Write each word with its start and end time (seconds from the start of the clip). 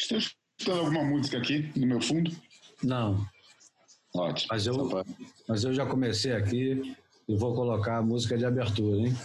Estou 0.00 0.16
escutando 0.16 0.80
alguma 0.80 1.04
música 1.04 1.36
aqui 1.36 1.70
no 1.76 1.86
meu 1.86 2.00
fundo? 2.00 2.34
Não. 2.82 3.26
Ótimo. 4.14 4.48
Mas 4.50 4.66
eu, 4.66 5.04
mas 5.46 5.62
eu 5.62 5.74
já 5.74 5.84
comecei 5.84 6.32
aqui 6.32 6.96
e 7.28 7.36
vou 7.36 7.54
colocar 7.54 7.98
a 7.98 8.02
música 8.02 8.36
de 8.36 8.46
abertura, 8.46 8.96
hein? 8.96 9.16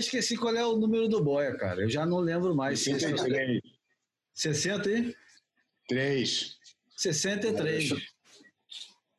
Esqueci 0.00 0.36
qual 0.36 0.54
é 0.54 0.66
o 0.66 0.76
número 0.76 1.08
do 1.08 1.22
Boia, 1.22 1.56
cara. 1.56 1.82
Eu 1.82 1.88
já 1.88 2.04
não 2.04 2.18
lembro 2.18 2.54
mais. 2.54 2.82
63. 2.82 3.60
60 4.34 4.90
e? 4.90 5.16
3. 5.88 6.56
63. 6.96 7.88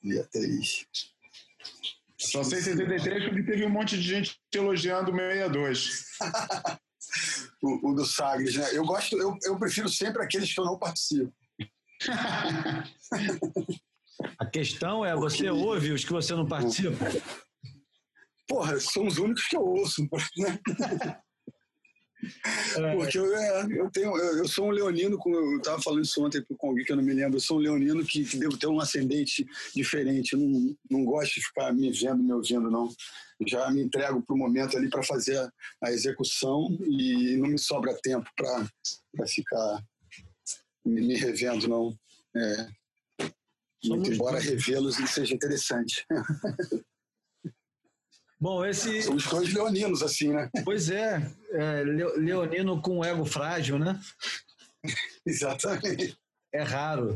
Dia 0.03 0.23
3. 0.31 0.87
Só 2.17 2.43
sei 2.43 2.61
73 2.61 3.23
porque 3.25 3.43
teve 3.43 3.65
um 3.65 3.69
monte 3.69 3.97
de 3.97 4.03
gente 4.03 4.39
elogiando 4.53 5.11
o 5.11 5.15
62. 5.15 6.05
o, 7.63 7.91
o 7.91 7.95
do 7.95 8.05
Sagres, 8.05 8.55
né? 8.55 8.69
Eu 8.73 8.85
gosto, 8.85 9.17
eu, 9.17 9.35
eu 9.43 9.57
prefiro 9.57 9.89
sempre 9.89 10.21
aqueles 10.23 10.53
que 10.53 10.59
eu 10.59 10.65
não 10.65 10.77
participo. 10.77 11.33
A 14.37 14.45
questão 14.45 15.03
é, 15.05 15.15
você 15.15 15.49
ouve 15.49 15.91
os 15.91 16.05
que 16.05 16.11
você 16.11 16.33
não 16.33 16.45
participa? 16.45 17.05
Porra, 18.51 18.77
são 18.81 19.07
os 19.07 19.17
únicos 19.17 19.47
que 19.47 19.55
eu 19.55 19.61
ouço. 19.61 20.01
Né? 20.37 20.59
É. 22.77 22.95
Porque 22.95 23.17
eu, 23.17 23.35
é, 23.35 23.65
eu, 23.71 23.89
tenho, 23.89 24.15
eu, 24.15 24.39
eu, 24.39 24.47
sou 24.47 24.67
um 24.67 24.71
leonino, 24.71 25.17
como 25.17 25.35
eu 25.35 25.57
estava 25.57 25.81
falando 25.81 26.03
isso 26.03 26.23
ontem 26.23 26.43
com 26.55 26.67
alguém 26.67 26.85
que 26.85 26.91
eu 26.91 26.95
não 26.95 27.03
me 27.03 27.13
lembro, 27.13 27.37
eu 27.37 27.41
sou 27.41 27.57
um 27.57 27.61
leonino 27.61 28.05
que, 28.05 28.23
que 28.23 28.37
devo 28.37 28.57
ter 28.57 28.67
um 28.67 28.79
ascendente 28.79 29.43
diferente. 29.73 30.33
Eu 30.33 30.39
não, 30.39 30.77
não 30.89 31.05
gosto 31.05 31.35
de 31.35 31.45
ficar 31.45 31.73
me 31.73 31.89
vendo, 31.91 32.21
me 32.21 32.33
ouvindo, 32.33 32.69
não. 32.69 32.93
Já 33.47 33.71
me 33.71 33.81
entrego 33.81 34.21
para 34.21 34.35
o 34.35 34.37
momento 34.37 34.77
ali 34.77 34.89
para 34.89 35.01
fazer 35.01 35.37
a, 35.37 35.51
a, 35.85 35.91
execução 35.91 36.77
e 36.81 37.37
não 37.37 37.49
me 37.49 37.57
sobra 37.57 37.97
tempo 38.03 38.29
para 38.35 39.27
ficar 39.27 39.83
me, 40.85 41.01
me, 41.01 41.15
revendo, 41.15 41.67
não. 41.67 41.97
É, 42.35 42.67
muito 43.85 44.11
embora 44.11 44.39
revê-los 44.39 44.97
seja 45.09 45.33
interessante. 45.33 46.05
Bom, 48.41 48.65
esse. 48.65 49.03
São 49.03 49.15
os 49.15 49.27
dois 49.27 49.53
leoninos, 49.53 50.01
assim, 50.01 50.29
né? 50.29 50.49
Pois 50.65 50.89
é, 50.89 51.31
é 51.51 51.83
leonino 51.83 52.81
com 52.81 53.05
ego 53.05 53.23
frágil, 53.23 53.77
né? 53.77 54.01
Exatamente. 55.23 56.17
É 56.51 56.63
raro. 56.63 57.15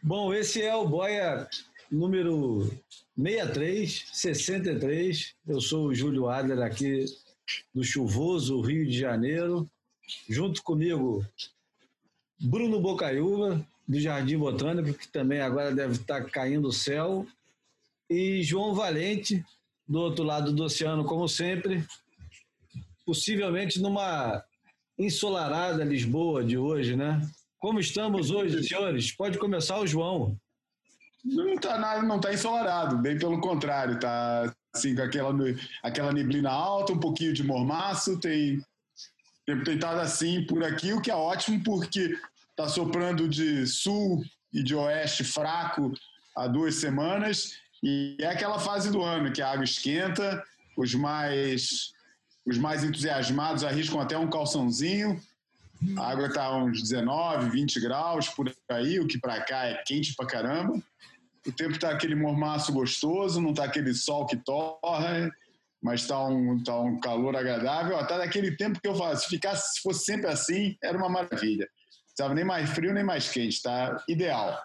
Bom, 0.00 0.32
esse 0.32 0.62
é 0.62 0.72
o 0.76 0.86
Boia 0.86 1.48
número 1.90 2.70
63, 3.18 4.06
63. 4.12 5.34
Eu 5.48 5.60
sou 5.60 5.88
o 5.88 5.94
Júlio 5.94 6.28
Adler 6.28 6.60
aqui 6.60 7.06
do 7.74 7.82
chuvoso 7.82 8.60
Rio 8.60 8.86
de 8.86 8.96
Janeiro. 8.96 9.68
Junto 10.28 10.62
comigo, 10.62 11.26
Bruno 12.38 12.80
Bocaiúva, 12.80 13.66
do 13.88 13.98
Jardim 13.98 14.38
Botânico, 14.38 14.96
que 14.96 15.08
também 15.08 15.40
agora 15.40 15.74
deve 15.74 15.94
estar 15.94 16.24
caindo 16.30 16.68
o 16.68 16.72
céu 16.72 17.26
e 18.08 18.42
João 18.42 18.74
Valente, 18.74 19.44
do 19.86 20.00
outro 20.00 20.24
lado 20.24 20.52
do 20.52 20.64
oceano, 20.64 21.04
como 21.04 21.28
sempre, 21.28 21.84
possivelmente 23.04 23.80
numa 23.80 24.42
ensolarada 24.98 25.84
Lisboa 25.84 26.44
de 26.44 26.56
hoje, 26.56 26.96
né? 26.96 27.20
Como 27.58 27.80
estamos 27.80 28.30
hoje, 28.30 28.62
senhores? 28.62 29.12
Pode 29.12 29.38
começar 29.38 29.78
o 29.78 29.86
João. 29.86 30.36
Não 31.24 31.54
está 31.54 32.02
não 32.02 32.16
está 32.16 32.32
ensolarado, 32.32 32.98
bem 32.98 33.18
pelo 33.18 33.40
contrário, 33.40 33.98
tá 33.98 34.52
assim 34.72 34.94
com 34.94 35.02
aquela 35.02 35.34
aquela 35.82 36.12
neblina 36.12 36.50
alta, 36.50 36.92
um 36.92 37.00
pouquinho 37.00 37.32
de 37.32 37.42
mormaço, 37.42 38.20
tem 38.20 38.62
tem 39.64 39.74
estado 39.74 40.00
assim 40.00 40.44
por 40.44 40.62
aqui, 40.64 40.92
o 40.92 41.00
que 41.00 41.10
é 41.10 41.14
ótimo 41.14 41.62
porque 41.64 42.16
está 42.50 42.68
soprando 42.68 43.28
de 43.28 43.66
sul 43.66 44.24
e 44.52 44.62
de 44.62 44.74
oeste 44.74 45.24
fraco 45.24 45.92
há 46.36 46.46
duas 46.46 46.76
semanas 46.76 47.52
e 47.88 48.16
é 48.18 48.26
aquela 48.26 48.58
fase 48.58 48.90
do 48.90 49.00
ano 49.00 49.30
que 49.30 49.40
a 49.40 49.48
água 49.48 49.62
esquenta, 49.62 50.42
os 50.76 50.92
mais 50.92 51.92
os 52.44 52.58
mais 52.58 52.82
entusiasmados 52.82 53.62
arriscam 53.62 54.00
até 54.00 54.18
um 54.18 54.28
calçãozinho. 54.28 55.20
A 55.96 56.10
água 56.10 56.26
está 56.26 56.52
uns 56.56 56.82
19, 56.82 57.50
20 57.50 57.80
graus 57.80 58.28
por 58.28 58.52
aí, 58.70 58.98
o 58.98 59.06
que 59.06 59.20
para 59.20 59.40
cá 59.40 59.66
é 59.66 59.84
quente 59.86 60.16
pra 60.16 60.26
caramba. 60.26 60.82
O 61.46 61.52
tempo 61.52 61.72
está 61.72 61.90
aquele 61.90 62.16
mormaço 62.16 62.72
gostoso, 62.72 63.40
não 63.40 63.50
está 63.50 63.62
aquele 63.62 63.94
sol 63.94 64.26
que 64.26 64.36
torra, 64.36 65.30
mas 65.80 66.00
está 66.00 66.24
um, 66.26 66.60
tá 66.64 66.80
um 66.80 66.98
calor 66.98 67.36
agradável. 67.36 67.96
Até 67.96 68.18
daquele 68.18 68.56
tempo 68.56 68.80
que 68.80 68.88
eu 68.88 68.96
faço, 68.96 69.22
se, 69.22 69.28
ficasse, 69.28 69.74
se 69.76 69.82
fosse 69.82 70.04
sempre 70.04 70.26
assim, 70.26 70.76
era 70.82 70.98
uma 70.98 71.08
maravilha. 71.08 71.68
Estava 72.08 72.34
nem 72.34 72.44
mais 72.44 72.68
frio 72.70 72.92
nem 72.92 73.04
mais 73.04 73.28
quente, 73.28 73.62
tá 73.62 74.02
ideal. 74.08 74.60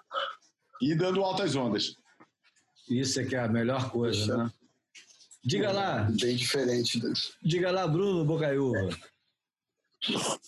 E 0.82 0.96
dando 0.96 1.24
altas 1.24 1.56
ondas. 1.56 2.01
Isso 2.92 3.22
é 3.22 3.26
que 3.26 3.36
é 3.36 3.40
a 3.40 3.48
melhor 3.48 3.90
coisa, 3.90 4.36
né? 4.36 4.52
Diga 5.44 5.72
lá. 5.72 6.10
Bem 6.20 6.36
diferente. 6.36 7.02
Diga 7.42 7.72
lá, 7.72 7.88
Bruno 7.88 8.26
Bocaiúva. 8.26 8.90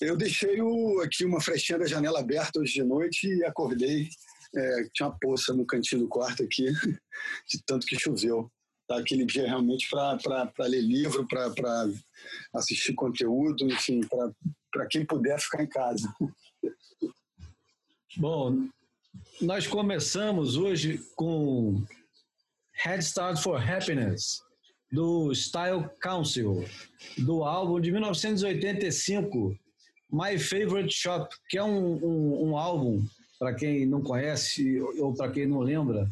Eu 0.01 0.17
deixei 0.17 0.61
o, 0.61 0.99
aqui 0.99 1.23
uma 1.23 1.39
frechinha 1.39 1.79
da 1.79 1.85
janela 1.85 2.19
aberta 2.19 2.59
hoje 2.59 2.73
de 2.73 2.83
noite 2.83 3.27
e 3.27 3.45
acordei. 3.45 4.09
É, 4.55 4.89
tinha 4.93 5.07
uma 5.07 5.17
poça 5.19 5.53
no 5.53 5.65
cantinho 5.65 6.01
do 6.01 6.07
quarto 6.09 6.43
aqui, 6.43 6.65
de 7.49 7.63
tanto 7.65 7.87
que 7.87 7.97
choveu. 7.97 8.51
Tá 8.87 8.99
aquele 8.99 9.25
dia 9.25 9.47
realmente 9.47 9.87
para 9.89 10.67
ler 10.67 10.81
livro, 10.81 11.25
para 11.25 11.87
assistir 12.53 12.93
conteúdo, 12.93 13.65
enfim, 13.71 14.01
para 14.69 14.85
quem 14.87 15.05
puder 15.05 15.39
ficar 15.39 15.63
em 15.63 15.69
casa. 15.69 16.13
Bom, 18.17 18.67
nós 19.41 19.65
começamos 19.65 20.57
hoje 20.57 20.99
com 21.15 21.83
Head 22.73 23.03
Start 23.03 23.37
for 23.39 23.57
Happiness, 23.57 24.41
do 24.91 25.33
Style 25.33 25.89
Council, 26.01 26.65
do 27.17 27.43
álbum 27.43 27.79
de 27.79 27.91
1985, 27.91 29.57
My 30.11 30.37
Favorite 30.37 30.93
Shop, 30.93 31.33
que 31.49 31.57
é 31.57 31.63
um, 31.63 31.95
um, 32.03 32.49
um 32.49 32.57
álbum, 32.57 33.05
para 33.39 33.53
quem 33.53 33.85
não 33.85 34.01
conhece 34.01 34.79
ou 34.99 35.13
para 35.13 35.31
quem 35.31 35.45
não 35.45 35.59
lembra, 35.59 36.09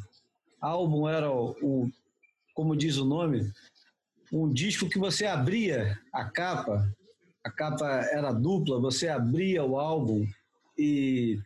álbum 0.59 1.07
era, 1.07 1.31
um, 1.31 1.91
como 2.53 2.75
diz 2.75 2.97
o 2.97 3.05
nome, 3.05 3.51
um 4.31 4.51
disco 4.51 4.87
que 4.87 4.97
você 4.97 5.25
abria 5.25 5.99
a 6.13 6.25
capa, 6.25 6.91
a 7.43 7.51
capa 7.51 7.87
era 8.11 8.31
dupla, 8.31 8.79
você 8.79 9.07
abria 9.07 9.63
o 9.63 9.79
álbum 9.79 10.25
e 10.77 11.39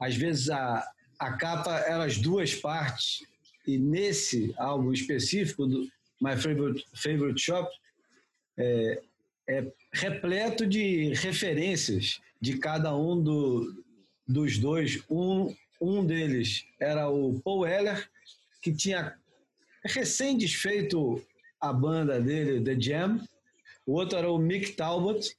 às 0.00 0.16
vezes 0.16 0.50
a, 0.50 0.88
a 1.18 1.32
capa 1.34 1.78
era 1.80 2.04
as 2.04 2.18
duas 2.18 2.54
partes 2.54 3.24
e 3.66 3.78
nesse 3.78 4.54
álbum 4.56 4.92
específico 4.92 5.66
do 5.66 5.90
My 6.20 6.36
Favorite, 6.36 6.84
Favorite 6.94 7.40
Shop, 7.40 7.70
é, 8.56 9.02
é 9.48 9.72
repleto 9.92 10.66
de 10.66 11.12
referências 11.14 12.20
de 12.40 12.58
cada 12.58 12.96
um 12.96 13.20
do, 13.20 13.84
dos 14.26 14.58
dois. 14.58 15.02
Um, 15.10 15.54
um 15.80 16.04
deles 16.04 16.64
era 16.80 17.08
o 17.08 17.40
Paul 17.40 17.60
Weller, 17.60 18.08
que 18.62 18.72
tinha 18.72 19.16
recém 19.84 20.36
desfeito 20.36 21.22
a 21.60 21.72
banda 21.72 22.20
dele, 22.20 22.62
The 22.62 22.80
Jam. 22.80 23.26
O 23.84 23.92
outro 23.92 24.18
era 24.18 24.30
o 24.30 24.38
Mick 24.38 24.72
Talbot. 24.72 25.36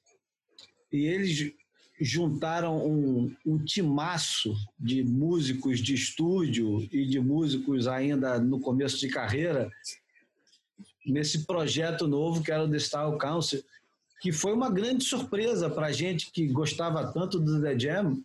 E 0.91 1.05
eles 1.05 1.53
juntaram 1.99 2.85
um, 2.85 3.35
um 3.45 3.57
timaço 3.57 4.55
de 4.79 5.03
músicos 5.03 5.79
de 5.79 5.95
estúdio 5.95 6.87
e 6.91 7.05
de 7.05 7.19
músicos 7.19 7.87
ainda 7.87 8.39
no 8.39 8.59
começo 8.59 8.99
de 8.99 9.07
carreira 9.07 9.69
nesse 11.05 11.45
projeto 11.45 12.07
novo 12.07 12.43
que 12.43 12.51
era 12.51 12.63
o 12.63 12.69
The 12.69 12.79
Style 12.79 13.17
Council, 13.17 13.63
que 14.19 14.31
foi 14.31 14.53
uma 14.53 14.69
grande 14.69 15.03
surpresa 15.03 15.69
para 15.69 15.87
a 15.87 15.91
gente 15.91 16.31
que 16.31 16.47
gostava 16.47 17.11
tanto 17.11 17.39
do 17.39 17.61
The 17.61 17.79
Jam. 17.79 18.21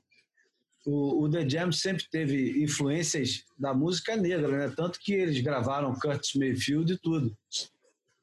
O, 0.85 1.25
o, 1.25 1.31
The 1.31 1.49
Jam 1.49 1.71
sempre 1.71 2.05
teve 2.11 2.63
influências 2.63 3.45
da 3.57 3.73
música 3.73 4.17
negra, 4.17 4.69
né? 4.69 4.75
tanto 4.77 4.99
que 4.99 5.13
eles 5.13 5.41
gravaram 5.41 5.95
Curtis 5.95 6.35
Mayfield 6.35 6.95
e 6.95 6.99
tudo. 6.99 7.37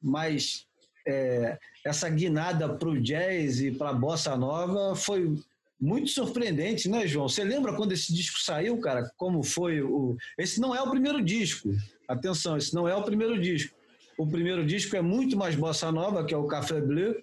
Mas 0.02 0.66
é, 1.06 1.58
essa 1.84 2.08
guinada 2.08 2.68
para 2.68 2.88
o 2.88 3.00
jazz 3.00 3.60
e 3.60 3.70
para 3.70 3.90
a 3.90 3.94
bossa 3.94 4.36
nova 4.36 4.94
foi 4.94 5.34
muito 5.80 6.10
surpreendente, 6.10 6.88
né, 6.88 7.06
João? 7.06 7.28
Você 7.28 7.42
lembra 7.42 7.74
quando 7.74 7.92
esse 7.92 8.12
disco 8.14 8.38
saiu, 8.38 8.78
cara? 8.80 9.10
Como 9.16 9.42
foi 9.42 9.80
o. 9.80 10.16
Esse 10.36 10.60
não 10.60 10.74
é 10.74 10.82
o 10.82 10.90
primeiro 10.90 11.22
disco. 11.22 11.70
Atenção, 12.06 12.56
esse 12.56 12.74
não 12.74 12.86
é 12.86 12.94
o 12.94 13.02
primeiro 13.02 13.40
disco. 13.40 13.74
O 14.18 14.26
primeiro 14.26 14.64
disco 14.66 14.94
é 14.94 15.00
muito 15.00 15.36
mais 15.36 15.54
bossa 15.54 15.90
nova, 15.90 16.24
que 16.24 16.34
é 16.34 16.36
o 16.36 16.46
Café 16.46 16.80
Bleu, 16.80 17.16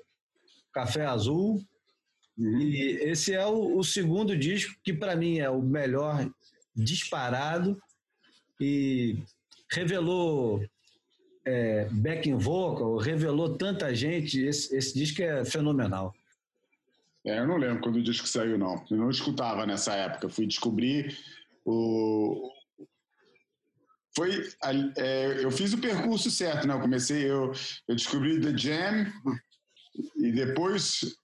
Café 0.73 1.05
Azul. 1.05 1.63
Uhum. 2.35 2.59
E 2.59 2.99
esse 3.03 3.33
é 3.33 3.45
o, 3.45 3.77
o 3.77 3.83
segundo 3.83 4.35
disco, 4.35 4.75
que 4.83 4.93
para 4.93 5.15
mim 5.15 5.37
é 5.37 5.49
o 5.49 5.61
melhor 5.61 6.27
disparado. 6.75 7.79
E 8.59 9.17
revelou 9.71 10.63
é, 11.47 11.87
backing 11.89 12.37
vocal, 12.37 12.97
revelou 12.97 13.57
tanta 13.57 13.95
gente. 13.95 14.41
Esse, 14.41 14.75
esse 14.75 14.93
disco 14.93 15.21
é 15.21 15.45
fenomenal. 15.45 16.13
É, 17.25 17.39
eu 17.39 17.47
não 17.47 17.57
lembro 17.57 17.81
quando 17.81 17.95
o 17.95 18.03
disco 18.03 18.27
saiu, 18.27 18.57
não. 18.57 18.83
Eu 18.91 18.97
não 18.97 19.09
escutava 19.09 19.65
nessa 19.65 19.93
época. 19.93 20.27
Fui 20.27 20.45
descobrir 20.45 21.17
o. 21.65 22.51
Foi, 24.13 24.49
é, 24.97 25.37
eu 25.41 25.51
fiz 25.51 25.71
o 25.73 25.77
percurso 25.77 26.29
certo, 26.29 26.67
né? 26.67 26.73
Eu 26.73 26.81
comecei, 26.81 27.29
eu, 27.29 27.53
eu 27.87 27.95
descobri 27.95 28.41
The 28.41 28.57
Jam 28.57 29.13
e 30.17 30.31
depois 30.31 31.17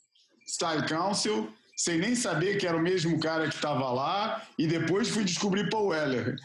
Style 0.48 0.88
Council, 0.88 1.52
sem 1.76 1.98
nem 1.98 2.16
saber 2.16 2.58
que 2.58 2.68
era 2.68 2.78
o 2.78 2.82
mesmo 2.82 3.20
cara 3.20 3.50
que 3.50 3.56
estava 3.56 3.92
lá, 3.92 4.48
e 4.60 4.68
depois 4.68 5.10
fui 5.10 5.24
descobrir 5.24 5.70
Paul 5.70 5.88
Weller. 5.88 6.36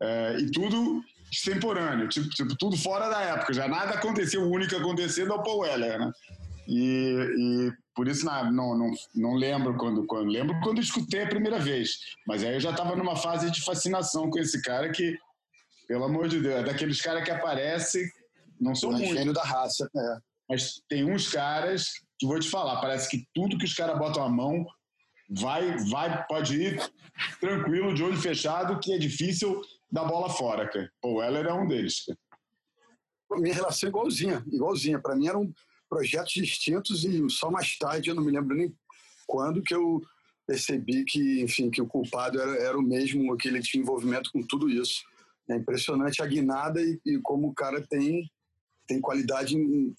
É, 0.00 0.36
e 0.38 0.50
tudo 0.50 1.02
extemporâneo, 1.36 2.08
tipo, 2.08 2.28
tipo, 2.30 2.56
tudo 2.56 2.76
fora 2.76 3.08
da 3.08 3.20
época, 3.20 3.52
já 3.52 3.68
nada 3.68 3.94
aconteceu, 3.94 4.42
o 4.42 4.50
único 4.50 4.74
acontecendo 4.74 5.32
é 5.32 5.34
o 5.34 5.42
Paul 5.42 5.60
Weller, 5.60 5.98
né? 5.98 6.12
E, 6.66 7.14
e 7.38 7.72
por 7.94 8.08
isso 8.08 8.24
não, 8.24 8.50
não, 8.50 8.78
não, 8.78 8.90
não, 9.14 9.34
lembro 9.34 9.76
quando, 9.76 10.04
quando. 10.06 10.28
Lembro 10.28 10.58
quando 10.60 10.80
escutei 10.80 11.22
a 11.22 11.28
primeira 11.28 11.58
vez, 11.58 11.98
mas 12.26 12.42
aí 12.42 12.54
eu 12.54 12.60
já 12.60 12.70
estava 12.70 12.96
numa 12.96 13.14
fase 13.14 13.50
de 13.50 13.62
fascinação 13.62 14.28
com 14.30 14.38
esse 14.38 14.60
cara 14.62 14.90
que, 14.90 15.16
pelo 15.86 16.04
amor 16.04 16.28
de 16.28 16.40
Deus, 16.40 16.56
é 16.56 16.64
daqueles 16.64 17.00
caras 17.00 17.22
que 17.22 17.30
aparece, 17.30 18.10
não 18.60 18.74
sou 18.74 18.90
muito. 18.90 19.14
Gênio 19.14 19.32
da 19.32 19.44
raça, 19.44 19.88
é. 19.94 20.16
Mas 20.48 20.82
tem 20.88 21.04
uns 21.04 21.28
caras 21.28 21.92
que 22.18 22.26
vou 22.26 22.40
te 22.40 22.48
falar, 22.48 22.80
parece 22.80 23.08
que 23.08 23.24
tudo 23.34 23.58
que 23.58 23.64
os 23.64 23.74
caras 23.74 23.98
botam 23.98 24.24
a 24.24 24.28
mão 24.28 24.66
vai, 25.28 25.76
vai, 25.90 26.26
pode 26.26 26.56
ir 26.60 26.80
tranquilo, 27.40 27.94
de 27.94 28.02
olho 28.02 28.16
fechado, 28.16 28.78
que 28.80 28.92
é 28.92 28.98
difícil 28.98 29.60
da 29.90 30.04
bola 30.04 30.28
fora, 30.28 30.68
cara. 30.68 30.90
O 31.02 31.14
Weller 31.14 31.46
é 31.46 31.52
um 31.52 31.66
deles. 31.66 32.04
Cara. 32.04 32.18
Minha 33.40 33.54
relação 33.54 33.88
é 33.88 33.90
igualzinha, 33.90 34.44
igualzinha. 34.52 35.00
Para 35.00 35.16
mim 35.16 35.28
eram 35.28 35.52
projetos 35.88 36.32
distintos 36.32 37.04
e 37.04 37.28
só 37.30 37.50
mais 37.50 37.76
tarde, 37.78 38.10
eu 38.10 38.14
não 38.14 38.24
me 38.24 38.32
lembro 38.32 38.56
nem 38.56 38.74
quando 39.26 39.62
que 39.62 39.74
eu 39.74 40.00
percebi 40.46 41.04
que, 41.04 41.42
enfim, 41.42 41.70
que 41.70 41.82
o 41.82 41.86
culpado 41.86 42.40
era, 42.40 42.56
era 42.56 42.78
o 42.78 42.82
mesmo, 42.82 43.36
que 43.36 43.48
ele 43.48 43.60
tinha 43.60 43.82
envolvimento 43.82 44.30
com 44.32 44.40
tudo 44.42 44.68
isso. 44.68 45.02
É 45.48 45.56
impressionante 45.56 46.22
a 46.22 46.26
guinada 46.26 46.80
e, 46.80 47.00
e 47.04 47.18
como 47.20 47.48
o 47.48 47.54
cara 47.54 47.84
tem 47.86 48.30
tem 48.88 49.00
qualidade, 49.00 49.56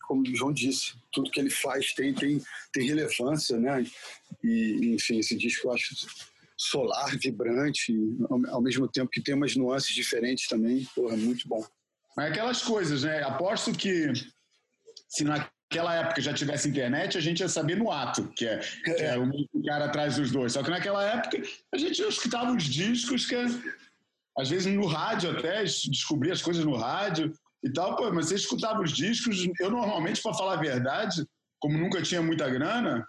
como 0.07 0.21
o 0.21 0.33
João 0.33 0.53
disse, 0.53 0.93
tudo 1.11 1.29
que 1.29 1.41
ele 1.41 1.49
faz 1.49 1.93
tem 1.93 2.13
tem, 2.13 2.41
tem 2.71 2.87
relevância, 2.87 3.57
né? 3.57 3.85
E 4.41 4.93
enfim, 4.93 5.19
esse 5.19 5.35
disco 5.35 5.67
eu 5.67 5.73
acho 5.73 5.93
solar, 6.57 7.15
vibrante, 7.17 7.95
ao, 8.29 8.55
ao 8.55 8.61
mesmo 8.61 8.87
tempo 8.87 9.11
que 9.11 9.21
tem 9.21 9.35
umas 9.35 9.55
nuances 9.55 9.93
diferentes 9.93 10.47
também, 10.47 10.85
porra, 10.95 11.15
muito 11.15 11.47
bom. 11.47 11.63
Mas 12.15 12.31
aquelas 12.31 12.61
coisas, 12.63 13.03
né? 13.03 13.21
Aposto 13.21 13.71
que 13.71 14.11
se 15.07 15.23
naquela 15.23 15.93
época 15.93 16.19
já 16.19 16.33
tivesse 16.33 16.67
internet, 16.67 17.15
a 17.15 17.21
gente 17.21 17.41
ia 17.41 17.47
saber 17.47 17.77
no 17.77 17.91
ato, 17.91 18.27
que 18.29 18.47
é, 18.47 18.57
que 18.57 18.89
é, 18.89 19.15
é 19.15 19.19
o 19.19 19.63
cara 19.63 19.85
atrás 19.85 20.15
dos 20.15 20.31
dois. 20.31 20.53
Só 20.53 20.63
que 20.63 20.71
naquela 20.71 21.03
época 21.03 21.39
a 21.71 21.77
gente 21.77 22.01
escutava 22.01 22.51
os 22.51 22.63
discos 22.63 23.27
que 23.27 23.35
às 24.37 24.49
vezes 24.49 24.65
no 24.73 24.87
rádio 24.87 25.31
até, 25.31 25.63
descobria 25.63 26.33
as 26.33 26.41
coisas 26.41 26.65
no 26.65 26.75
rádio 26.75 27.31
e 27.63 27.71
tal, 27.71 27.95
pô, 27.95 28.11
mas 28.11 28.27
você 28.27 28.35
escutava 28.35 28.81
os 28.81 28.91
discos, 28.91 29.47
eu 29.59 29.69
normalmente, 29.69 30.21
para 30.21 30.33
falar 30.33 30.53
a 30.53 30.61
verdade, 30.61 31.25
como 31.59 31.77
nunca 31.77 32.01
tinha 32.01 32.21
muita 32.21 32.49
grana, 32.49 33.07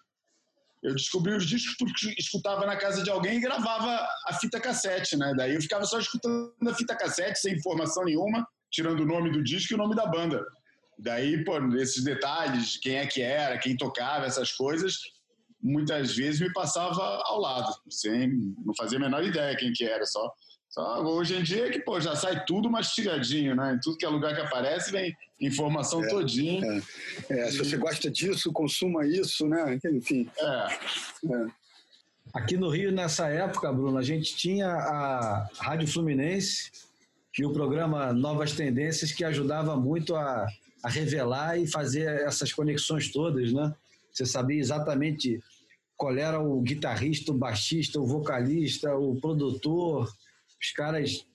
eu 0.82 0.94
descobri 0.94 1.34
os 1.34 1.46
discos 1.46 1.76
porque 1.76 2.14
escutava 2.18 2.64
na 2.64 2.76
casa 2.76 3.02
de 3.02 3.10
alguém 3.10 3.38
e 3.38 3.40
gravava 3.40 4.06
a 4.26 4.34
fita 4.34 4.60
cassete, 4.60 5.16
né? 5.16 5.32
Daí 5.36 5.54
eu 5.54 5.60
ficava 5.60 5.84
só 5.84 5.98
escutando 5.98 6.52
a 6.68 6.74
fita 6.74 6.96
cassete, 6.96 7.38
sem 7.38 7.54
informação 7.54 8.04
nenhuma, 8.04 8.46
tirando 8.70 9.00
o 9.00 9.06
nome 9.06 9.30
do 9.30 9.42
disco 9.42 9.72
e 9.72 9.74
o 9.74 9.78
nome 9.78 9.96
da 9.96 10.06
banda. 10.06 10.44
Daí, 10.98 11.44
pô, 11.44 11.58
esses 11.76 12.02
detalhes, 12.02 12.76
quem 12.76 12.96
é 12.96 13.06
que 13.06 13.22
era, 13.22 13.58
quem 13.58 13.76
tocava, 13.76 14.26
essas 14.26 14.52
coisas, 14.52 14.98
muitas 15.60 16.14
vezes 16.14 16.40
me 16.40 16.52
passava 16.52 17.02
ao 17.24 17.40
lado, 17.40 17.72
sem 17.90 18.28
não 18.64 18.74
fazia 18.76 18.98
a 18.98 19.00
menor 19.00 19.24
ideia 19.24 19.56
quem 19.56 19.72
que 19.72 19.84
era, 19.84 20.04
só 20.06 20.32
só 20.68 21.02
hoje 21.02 21.34
em 21.34 21.42
dia 21.42 21.66
é 21.66 21.70
que 21.70 21.80
pô, 21.80 22.00
já 22.00 22.14
sai 22.14 22.44
tudo 22.44 22.70
mastigadinho, 22.70 23.54
né? 23.54 23.74
Em 23.74 23.80
tudo 23.80 23.96
que 23.96 24.04
é 24.04 24.08
lugar 24.08 24.34
que 24.34 24.40
aparece 24.40 24.92
vem 24.92 25.16
informação 25.40 26.04
é, 26.04 26.08
todinha. 26.08 26.82
É. 27.30 27.40
é. 27.40 27.50
se 27.50 27.58
você 27.58 27.76
gosta 27.76 28.10
disso, 28.10 28.52
consuma 28.52 29.06
isso, 29.06 29.46
né? 29.46 29.78
Enfim. 29.84 30.28
É. 30.38 30.78
é. 31.32 31.46
Aqui 32.34 32.56
no 32.56 32.68
Rio, 32.68 32.92
nessa 32.92 33.28
época, 33.28 33.72
Bruno, 33.72 33.96
a 33.96 34.02
gente 34.02 34.36
tinha 34.36 34.68
a 34.68 35.48
Rádio 35.58 35.88
Fluminense 35.88 36.70
e 37.38 37.44
o 37.44 37.52
programa 37.52 38.12
Novas 38.12 38.52
Tendências 38.52 39.12
que 39.12 39.24
ajudava 39.24 39.76
muito 39.76 40.14
a, 40.14 40.46
a 40.82 40.88
revelar 40.90 41.58
e 41.58 41.66
fazer 41.66 42.06
essas 42.22 42.52
conexões 42.52 43.10
todas, 43.10 43.52
né? 43.52 43.74
Você 44.12 44.26
sabia 44.26 44.58
exatamente 44.58 45.40
qual 45.96 46.16
era 46.16 46.38
o 46.38 46.60
guitarrista, 46.60 47.32
o 47.32 47.34
baixista, 47.34 48.00
o 48.00 48.06
vocalista, 48.06 48.94
o 48.94 49.18
produtor, 49.20 50.12
os 50.60 50.70
caras 50.72 51.26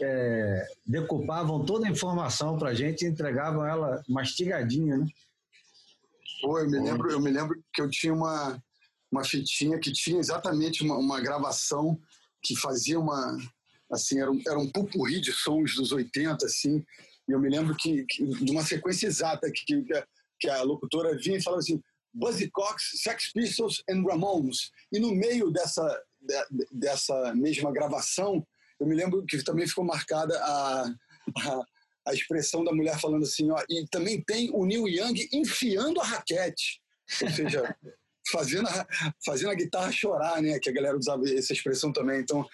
é, 0.00 0.66
decupavam 0.86 1.64
toda 1.64 1.86
a 1.86 1.90
informação 1.90 2.58
para 2.58 2.70
a 2.70 2.74
gente 2.74 3.04
e 3.04 3.08
entregavam 3.08 3.66
ela 3.66 4.02
mastigadinha, 4.08 4.98
né? 4.98 5.06
Pô, 6.40 6.58
eu 6.58 6.70
me 6.70 6.78
lembro, 6.78 7.10
eu 7.10 7.20
me 7.20 7.30
lembro 7.30 7.62
que 7.72 7.82
eu 7.82 7.90
tinha 7.90 8.14
uma, 8.14 8.62
uma 9.12 9.22
fitinha 9.22 9.78
que 9.78 9.92
tinha 9.92 10.18
exatamente 10.18 10.82
uma, 10.82 10.96
uma 10.96 11.20
gravação 11.20 12.00
que 12.42 12.56
fazia 12.56 12.98
uma 12.98 13.36
assim 13.92 14.20
era 14.20 14.30
um, 14.30 14.40
era 14.46 14.58
um 14.58 14.70
pupurri 14.70 15.20
de 15.20 15.32
sons 15.32 15.74
dos 15.74 15.92
80 15.92 16.46
assim 16.46 16.84
e 17.28 17.32
eu 17.32 17.40
me 17.40 17.50
lembro 17.50 17.74
que, 17.74 18.04
que 18.06 18.24
de 18.24 18.50
uma 18.50 18.64
sequência 18.64 19.06
exata 19.06 19.50
que, 19.52 19.82
que, 19.82 19.94
a, 19.94 20.06
que 20.38 20.48
a 20.48 20.62
locutora 20.62 21.16
vinha 21.18 21.36
e 21.36 21.42
falava 21.42 21.60
assim 21.60 21.82
Buzzy 22.14 22.50
Cox, 22.50 22.92
Sex 23.02 23.32
Pistols 23.32 23.82
and 23.90 24.02
Ramones 24.02 24.70
e 24.90 24.98
no 24.98 25.14
meio 25.14 25.50
dessa 25.50 25.82
de, 26.20 26.66
dessa 26.72 27.34
mesma 27.34 27.72
gravação 27.72 28.46
eu 28.80 28.86
me 28.86 28.94
lembro 28.94 29.24
que 29.26 29.42
também 29.44 29.66
ficou 29.66 29.84
marcada 29.84 30.36
a, 30.42 30.84
a, 31.38 31.62
a 32.08 32.14
expressão 32.14 32.64
da 32.64 32.72
mulher 32.72 32.98
falando 32.98 33.22
assim, 33.22 33.50
ó, 33.50 33.62
e 33.68 33.86
também 33.88 34.22
tem 34.22 34.50
o 34.52 34.64
Neil 34.64 34.88
Young 34.88 35.28
enfiando 35.32 36.00
a 36.00 36.04
raquete, 36.04 36.80
ou 37.22 37.30
seja, 37.30 37.76
fazendo 38.30 38.68
a, 38.68 38.86
fazendo 39.24 39.50
a 39.50 39.54
guitarra 39.54 39.92
chorar, 39.92 40.40
né? 40.40 40.58
Que 40.58 40.70
a 40.70 40.72
galera 40.72 40.96
usava 40.96 41.28
essa 41.28 41.52
expressão 41.52 41.92
também. 41.92 42.20
Então, 42.20 42.46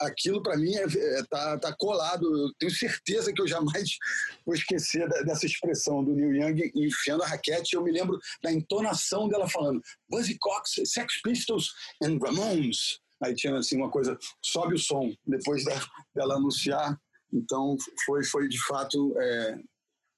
aquilo 0.00 0.42
para 0.42 0.56
mim 0.56 0.74
é, 0.74 0.82
é, 0.82 1.22
tá, 1.30 1.58
tá 1.58 1.74
colado. 1.78 2.24
Eu 2.24 2.52
tenho 2.58 2.72
certeza 2.72 3.32
que 3.32 3.40
eu 3.40 3.46
jamais 3.46 3.96
vou 4.44 4.54
esquecer 4.54 5.08
dessa 5.24 5.46
expressão 5.46 6.04
do 6.04 6.14
Neil 6.14 6.34
Young 6.34 6.70
enfiando 6.74 7.22
a 7.22 7.26
raquete. 7.26 7.74
Eu 7.74 7.82
me 7.82 7.92
lembro 7.92 8.18
da 8.42 8.52
entonação 8.52 9.28
dela 9.28 9.48
falando 9.48 9.80
Buzzy 10.08 10.36
Cox, 10.38 10.80
Sex 10.84 11.20
Pistols 11.22 11.70
and 12.02 12.18
Ramones. 12.20 13.00
Aí 13.22 13.34
tinha 13.34 13.56
assim 13.56 13.76
uma 13.76 13.90
coisa, 13.90 14.18
sobe 14.42 14.74
o 14.74 14.78
som, 14.78 15.12
depois 15.26 15.64
da, 15.64 15.74
dela 16.14 16.36
anunciar. 16.36 16.98
Então 17.32 17.76
foi, 18.04 18.24
foi 18.24 18.48
de 18.48 18.58
fato 18.66 19.14
é, 19.18 19.58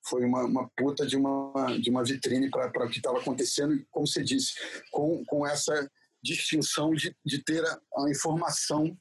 foi 0.04 0.24
uma, 0.24 0.44
uma 0.44 0.70
puta 0.76 1.06
de 1.06 1.16
uma, 1.16 1.78
de 1.78 1.90
uma 1.90 2.04
vitrine 2.04 2.50
para 2.50 2.86
o 2.86 2.90
que 2.90 2.96
estava 2.96 3.18
acontecendo, 3.18 3.74
e, 3.74 3.86
como 3.90 4.06
você 4.06 4.22
disse, 4.22 4.54
com, 4.90 5.24
com 5.26 5.46
essa 5.46 5.88
distinção 6.22 6.92
de, 6.92 7.14
de 7.24 7.42
ter 7.42 7.64
a, 7.64 7.80
a 7.98 8.10
informação 8.10 8.96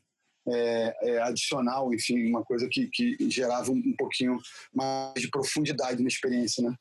é, 0.48 1.10
é, 1.10 1.22
adicional, 1.22 1.93
enfim, 1.93 2.27
uma 2.27 2.43
coisa 2.43 2.67
que, 2.70 2.88
que 2.88 3.17
gerava 3.29 3.72
um, 3.72 3.77
um 3.77 3.96
pouquinho 3.98 4.39
mais 4.74 5.22
de 5.22 5.29
profundidade 5.29 6.01
na 6.01 6.08
experiência, 6.08 6.67
né? 6.67 6.75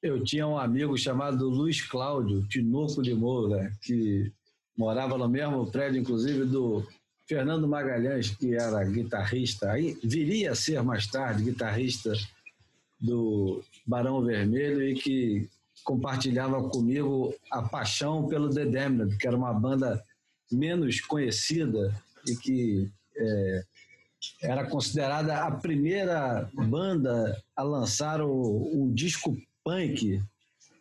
Eu 0.00 0.22
tinha 0.22 0.46
um 0.46 0.56
amigo 0.56 0.96
chamado 0.96 1.48
Luiz 1.48 1.82
Cláudio 1.82 2.46
Tinoco 2.46 3.02
de 3.02 3.14
Moura, 3.14 3.72
que 3.82 4.32
morava 4.78 5.18
no 5.18 5.28
mesmo 5.28 5.66
prédio, 5.66 6.00
inclusive, 6.00 6.44
do 6.44 6.86
Fernando 7.26 7.66
Magalhães, 7.66 8.30
que 8.30 8.54
era 8.54 8.82
guitarrista, 8.84 9.72
aí 9.72 9.98
viria 10.02 10.52
a 10.52 10.54
ser 10.54 10.80
mais 10.82 11.06
tarde 11.08 11.42
guitarrista 11.42 12.14
do 13.00 13.62
Barão 13.84 14.24
Vermelho 14.24 14.82
e 14.82 14.94
que 14.94 15.48
compartilhava 15.84 16.68
comigo 16.68 17.34
a 17.50 17.62
paixão 17.62 18.26
pelo 18.26 18.48
The 18.48 18.64
Damned, 18.66 19.16
que 19.18 19.26
era 19.26 19.36
uma 19.36 19.52
banda 19.52 20.02
menos 20.50 21.00
conhecida 21.00 21.94
e 22.26 22.36
que 22.36 22.90
é, 23.16 23.64
era 24.42 24.66
considerada 24.66 25.44
a 25.44 25.50
primeira 25.50 26.48
banda 26.54 27.40
a 27.54 27.62
lançar 27.62 28.20
o, 28.20 28.70
um 28.72 28.92
disco 28.92 29.36
punk, 29.64 30.22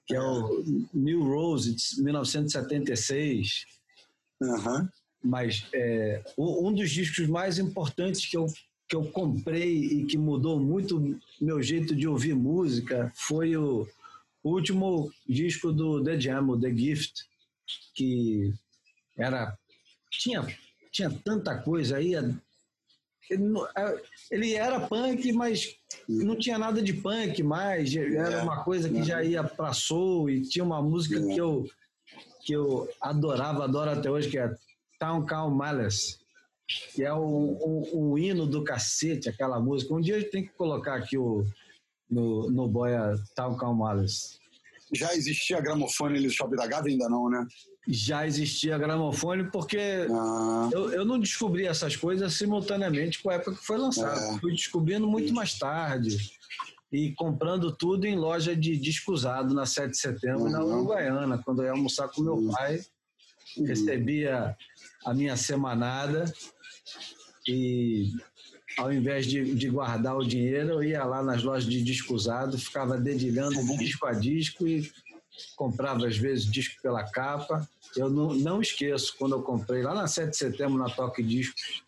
que 0.06 0.16
é 0.16 0.22
o 0.22 0.64
New 0.94 1.24
Rose, 1.24 1.76
de 1.76 2.02
1976. 2.02 3.77
Uhum. 4.42 4.88
Mas 5.24 5.68
é, 5.74 6.24
um 6.38 6.74
dos 6.74 6.92
discos 6.92 7.28
mais 7.28 7.58
importantes 7.58 8.26
que 8.26 8.38
eu, 8.38 8.46
que 8.88 8.96
eu 8.96 9.06
comprei 9.12 9.84
e 9.84 10.06
que 10.06 10.18
mudou 10.18 10.60
muito 10.60 11.20
meu 11.42 11.62
jeito 11.62 11.96
de 11.96 12.08
ouvir 12.08 12.36
música 12.36 13.12
foi 13.16 13.58
o, 13.58 13.88
último 14.44 15.12
disco 15.28 15.74
do 15.74 16.02
The 16.02 16.20
Jam, 16.20 16.48
o 16.48 16.60
The 16.60 16.74
Gift, 16.74 17.14
que 17.94 18.54
era 19.18 19.58
tinha 20.10 20.48
tinha 20.92 21.10
tanta 21.10 21.58
coisa 21.58 21.98
aí 21.98 22.16
ele 24.32 24.54
era 24.54 24.80
punk, 24.80 25.32
mas 25.34 25.76
não 26.08 26.38
tinha 26.38 26.58
nada 26.58 26.82
de 26.82 26.94
punk 26.94 27.44
mais. 27.44 27.94
Era 27.96 28.38
é, 28.38 28.42
uma 28.42 28.64
coisa 28.64 28.90
que 28.90 29.04
já 29.04 29.24
ia 29.24 29.44
para 29.44 29.74
soul 29.74 30.30
e 30.30 30.42
tinha 30.42 30.64
uma 30.64 30.82
música 30.82 31.22
que 31.22 31.38
eu 31.38 31.68
que 32.48 32.54
eu 32.54 32.88
adorava, 33.02 33.66
adoro 33.66 33.92
até 33.92 34.10
hoje, 34.10 34.30
que 34.30 34.40
é 34.40 34.50
Town 34.98 35.26
Call 35.26 35.52
Malice, 35.52 36.18
que 36.96 37.04
é 37.04 37.14
o, 37.14 37.90
o, 37.94 38.18
hino 38.18 38.48
do 38.48 38.64
cacete, 38.64 39.28
aquela 39.28 39.60
música. 39.60 39.94
Um 39.94 40.00
dia 40.00 40.16
a 40.16 40.20
gente 40.22 40.32
tem 40.32 40.44
que 40.44 40.54
colocar 40.54 40.96
aqui 40.96 41.18
o, 41.18 41.46
no, 42.10 42.50
no 42.50 42.66
Boia 42.66 43.16
Town 43.36 43.58
Call 43.58 43.76
Malice. 43.76 44.40
Já 44.94 45.14
existia 45.14 45.60
gramofone 45.60 46.22
no 46.22 46.30
Shopping 46.30 46.56
da 46.56 46.66
Gávea? 46.66 46.94
Ainda 46.94 47.10
não, 47.10 47.30
né? 47.30 47.46
já 47.90 48.28
existia 48.28 48.78
gramofone, 48.78 49.50
porque 49.50 49.80
ah. 50.10 50.70
eu, 50.72 50.92
eu 50.92 51.06
não 51.06 51.20
descobri 51.20 51.66
essas 51.66 51.96
coisas 51.96 52.34
simultaneamente 52.34 53.22
com 53.22 53.30
a 53.30 53.36
época 53.36 53.56
que 53.56 53.66
foi 53.66 53.78
lançado. 53.78 54.36
É. 54.36 54.40
Fui 54.40 54.52
descobrindo 54.52 55.08
muito 55.08 55.34
mais 55.34 55.58
tarde 55.58 56.37
e 56.92 57.12
comprando 57.14 57.76
tudo 57.76 58.06
em 58.06 58.16
loja 58.16 58.56
de 58.56 58.78
disco 58.78 59.12
usado 59.12 59.54
na 59.54 59.66
7 59.66 59.92
de 59.92 59.98
setembro 59.98 60.44
uhum. 60.44 60.52
na 60.52 60.64
Uruguaiana, 60.64 61.38
quando 61.44 61.62
eu 61.62 61.66
ia 61.66 61.72
almoçar 61.72 62.08
com 62.08 62.22
meu 62.22 62.36
uhum. 62.36 62.52
pai, 62.52 62.82
uhum. 63.58 63.66
recebia 63.66 64.56
a 65.06 65.14
minha 65.14 65.36
semanada 65.36 66.32
e 67.48 68.12
ao 68.78 68.94
invés 68.94 69.26
de, 69.26 69.56
de, 69.56 69.70
guardar 69.70 70.16
o 70.16 70.28
dinheiro, 70.28 70.74
eu 70.74 70.84
ia 70.84 71.04
lá 71.04 71.24
nas 71.24 71.44
lojas 71.44 71.68
de 71.68 71.82
disco 71.82 72.14
usado, 72.14 72.58
ficava 72.58 72.98
dedilhando 72.98 73.60
uhum. 73.60 73.78
disco 73.78 74.06
a 74.06 74.14
disco 74.14 74.68
e 74.68 74.90
comprava 75.56 76.08
às 76.08 76.18
vezes 76.18 76.46
disco 76.46 76.82
pela 76.82 77.04
capa 77.04 77.68
eu 77.96 78.10
não, 78.10 78.34
não 78.34 78.62
esqueço 78.62 79.16
quando 79.18 79.36
eu 79.36 79.42
comprei 79.42 79.82
lá 79.82 79.94
na 79.94 80.08
7 80.08 80.32
de 80.32 80.38
setembro 80.38 80.78
na 80.78 80.90
Toque 80.90 81.24
Discos 81.24 81.84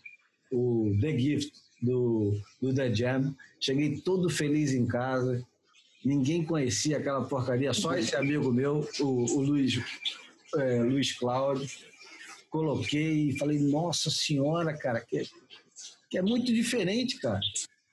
o 0.52 0.96
The 1.00 1.18
Gift 1.18 1.52
do, 1.82 2.40
do 2.62 2.74
The 2.74 2.94
Jam. 2.94 3.36
Cheguei 3.60 4.00
todo 4.02 4.30
feliz 4.30 4.74
em 4.74 4.86
casa. 4.88 5.46
Ninguém 6.04 6.46
conhecia 6.46 6.98
aquela 6.98 7.26
porcaria, 7.26 7.74
só 7.74 7.94
esse 7.98 8.16
amigo 8.16 8.54
meu, 8.54 8.88
o, 9.00 9.06
o 9.06 9.42
Luiz, 9.42 9.78
é, 10.56 10.82
Luiz 10.82 11.12
Cláudio. 11.12 11.70
Coloquei 12.50 13.30
e 13.30 13.38
falei, 13.38 13.60
nossa 13.60 14.10
senhora, 14.10 14.76
cara, 14.76 15.02
que, 15.02 15.28
que 16.10 16.18
é 16.18 16.22
muito 16.22 16.54
diferente, 16.54 17.20
cara. 17.20 17.42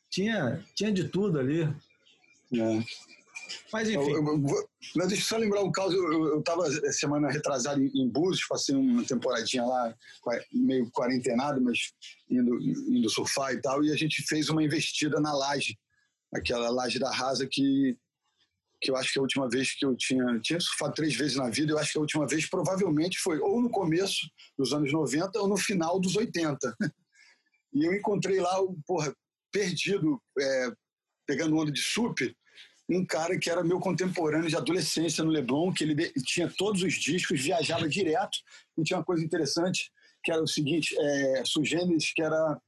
Tinha, 0.09 0.65
tinha 0.75 0.93
de 0.93 1.09
tudo 1.09 1.39
ali. 1.39 1.63
É. 1.63 2.85
Mas 3.73 3.89
enfim. 3.89 4.11
Eu, 4.13 4.27
eu, 4.27 4.69
eu, 4.97 5.09
deixa 5.09 5.23
eu 5.23 5.27
só 5.27 5.37
lembrar 5.37 5.63
um 5.63 5.73
caso. 5.73 5.95
Eu 5.95 6.39
estava 6.39 6.71
semana 6.93 7.31
retrasada 7.31 7.81
em, 7.81 7.91
em 7.95 8.09
Búzios, 8.09 8.47
passei 8.47 8.75
uma 8.75 9.05
temporadinha 9.05 9.65
lá, 9.65 9.95
meio 10.53 10.91
quarentenado, 10.91 11.61
mas 11.61 11.93
indo, 12.29 12.59
indo 12.61 13.11
surfar 13.11 13.53
e 13.53 13.61
tal. 13.61 13.85
E 13.85 13.93
a 13.93 13.97
gente 13.97 14.23
fez 14.27 14.49
uma 14.49 14.63
investida 14.63 15.21
na 15.21 15.33
laje, 15.33 15.77
aquela 16.35 16.71
laje 16.71 16.99
da 16.99 17.11
Rasa 17.11 17.47
que, 17.51 17.97
que 18.81 18.91
eu 18.91 18.97
acho 18.97 19.13
que 19.13 19.19
a 19.19 19.23
última 19.23 19.49
vez 19.49 19.75
que 19.75 19.85
eu 19.85 19.97
tinha. 19.97 20.39
Tinha 20.41 20.61
surfado 20.61 20.95
três 20.95 21.15
vezes 21.15 21.37
na 21.37 21.51
vida, 21.51 21.73
eu 21.73 21.79
acho 21.79 21.93
que 21.93 21.99
a 21.99 22.03
última 22.03 22.27
vez 22.27 22.49
provavelmente 22.49 23.19
foi 23.19 23.39
ou 23.39 23.61
no 23.61 23.71
começo 23.71 24.29
dos 24.59 24.73
anos 24.73 24.93
90 24.93 25.39
ou 25.41 25.49
no 25.49 25.57
final 25.57 26.01
dos 26.01 26.17
80. 26.17 26.59
E 27.75 27.85
eu 27.85 27.93
encontrei 27.93 28.41
lá, 28.41 28.57
porra, 28.87 29.15
perdido, 29.53 30.19
é, 30.41 30.71
pegando 31.27 31.59
onda 31.59 31.71
de 31.71 31.83
sup 31.83 32.19
um 32.89 33.05
cara 33.05 33.39
que 33.39 33.51
era 33.51 33.65
meu 33.65 33.81
contemporâneo 33.81 34.49
de 34.49 34.57
adolescência 34.57 35.25
no 35.25 35.31
Leblon, 35.31 35.73
que 35.73 35.83
ele 35.83 36.13
tinha 36.25 36.53
todos 36.57 36.83
os 36.83 36.95
discos, 36.95 37.41
viajava 37.41 37.89
direto, 37.89 38.39
e 38.79 38.83
tinha 38.83 38.99
uma 38.99 39.05
coisa 39.05 39.25
interessante, 39.25 39.91
que 40.23 40.31
era 40.31 40.43
o 40.43 40.47
seguinte, 40.47 40.97
é, 40.99 41.43
que 42.15 42.23
era... 42.23 42.61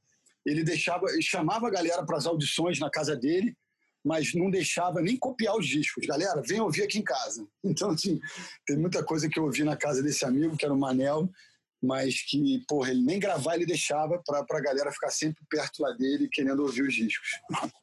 Ele 0.45 0.63
deixava, 0.63 1.05
ele 1.11 1.21
chamava 1.21 1.67
a 1.67 1.71
galera 1.71 2.05
para 2.05 2.17
as 2.17 2.25
audições 2.25 2.79
na 2.79 2.89
casa 2.89 3.15
dele, 3.15 3.55
mas 4.03 4.33
não 4.33 4.49
deixava 4.49 5.01
nem 5.01 5.17
copiar 5.17 5.55
os 5.57 5.67
discos. 5.67 6.05
Galera, 6.05 6.41
vem 6.41 6.59
ouvir 6.59 6.83
aqui 6.83 6.99
em 6.99 7.03
casa. 7.03 7.45
Então, 7.63 7.91
assim, 7.91 8.19
tem 8.65 8.77
muita 8.77 9.03
coisa 9.03 9.29
que 9.29 9.37
eu 9.37 9.43
ouvi 9.43 9.63
na 9.63 9.75
casa 9.75 10.01
desse 10.01 10.25
amigo, 10.25 10.57
que 10.57 10.65
era 10.65 10.73
o 10.73 10.79
Manel, 10.79 11.29
mas 11.81 12.21
que, 12.23 12.63
porra, 12.67 12.91
ele 12.91 13.01
nem 13.01 13.19
gravar 13.19 13.55
ele 13.55 13.65
deixava 13.65 14.21
para 14.25 14.57
a 14.57 14.61
galera 14.61 14.91
ficar 14.91 15.11
sempre 15.11 15.43
perto 15.49 15.81
lá 15.81 15.91
dele, 15.91 16.29
querendo 16.31 16.61
ouvir 16.61 16.83
os 16.83 16.93
discos. 16.93 17.29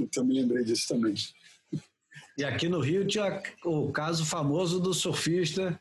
Então, 0.00 0.24
me 0.24 0.40
lembrei 0.40 0.62
disso 0.62 0.86
também. 0.86 1.14
E 2.36 2.44
aqui 2.44 2.68
no 2.68 2.80
Rio 2.80 3.06
tinha 3.06 3.42
o 3.64 3.92
caso 3.92 4.24
famoso 4.24 4.80
do 4.80 4.92
surfista 4.92 5.80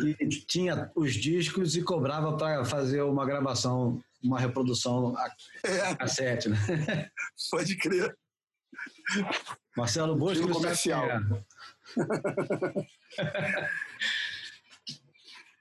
que 0.00 0.28
tinha 0.46 0.90
os 0.94 1.14
discos 1.14 1.76
e 1.76 1.82
cobrava 1.82 2.36
para 2.36 2.64
fazer 2.64 3.02
uma 3.02 3.26
gravação, 3.26 4.02
uma 4.22 4.38
reprodução 4.38 5.16
a 5.16 5.28
é. 5.64 5.94
cassete, 5.94 6.48
né? 6.48 6.56
Pode 7.50 7.76
crer. 7.76 8.16
Marcelo 9.76 10.16
Bosco 10.16 10.48
comercial. 10.48 11.06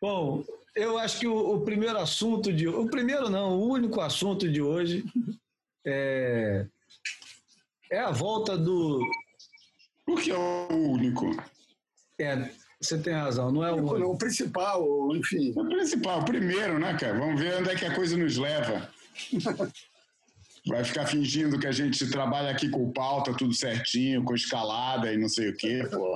Bom, 0.01 0.43
eu 0.75 0.97
acho 0.97 1.19
que 1.19 1.27
o, 1.27 1.55
o, 1.55 1.61
primeiro 1.61 1.97
assunto 1.97 2.51
de 2.51 2.67
o 2.67 2.89
primeiro 2.89 3.29
não, 3.29 3.57
o 3.59 3.69
único 3.69 4.01
assunto 4.01 4.49
de 4.49 4.61
hoje 4.61 5.05
é, 5.85 6.65
é 7.91 7.99
a 7.99 8.11
volta 8.11 8.57
do 8.57 9.01
por 10.05 10.21
que 10.21 10.31
é 10.31 10.37
o 10.37 10.91
único? 10.91 11.25
É, 12.19 12.49
você 12.81 12.97
tem 12.97 13.13
razão, 13.13 13.51
não 13.51 13.63
é 13.63 13.71
o 13.71 13.77
único. 13.77 14.11
O 14.11 14.17
principal, 14.17 15.15
enfim. 15.15 15.53
O 15.55 15.65
principal, 15.65 16.19
o 16.19 16.25
primeiro, 16.25 16.77
né, 16.79 16.97
cara? 16.97 17.17
Vamos 17.17 17.39
ver 17.39 17.55
onde 17.55 17.69
é 17.69 17.75
que 17.75 17.85
a 17.85 17.95
coisa 17.95 18.17
nos 18.17 18.37
leva. 18.37 18.89
Vai 20.65 20.83
ficar 20.83 21.05
fingindo 21.05 21.59
que 21.59 21.67
a 21.67 21.71
gente 21.73 22.09
trabalha 22.09 22.49
aqui 22.49 22.69
com 22.69 22.91
pauta, 22.93 23.35
tudo 23.35 23.53
certinho, 23.53 24.23
com 24.23 24.33
escalada 24.33 25.11
e 25.13 25.17
não 25.17 25.27
sei 25.27 25.49
o 25.49 25.57
quê, 25.57 25.87
pô. 25.91 26.13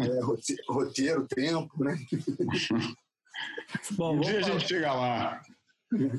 É, 0.00 0.72
roteiro, 0.72 1.26
tempo, 1.26 1.84
né? 1.84 1.96
Bom, 3.92 4.16
um 4.16 4.20
dia 4.20 4.40
falar... 4.40 4.46
a 4.46 4.58
gente 4.58 4.68
chega 4.68 4.92
lá. 4.92 5.42
Vamos, 5.90 6.14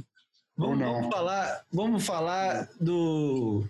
Ou 0.57 0.75
não. 0.75 0.93
Vamos 0.93 1.15
falar, 1.15 1.65
vamos 1.71 2.05
falar 2.05 2.69
do, 2.79 3.65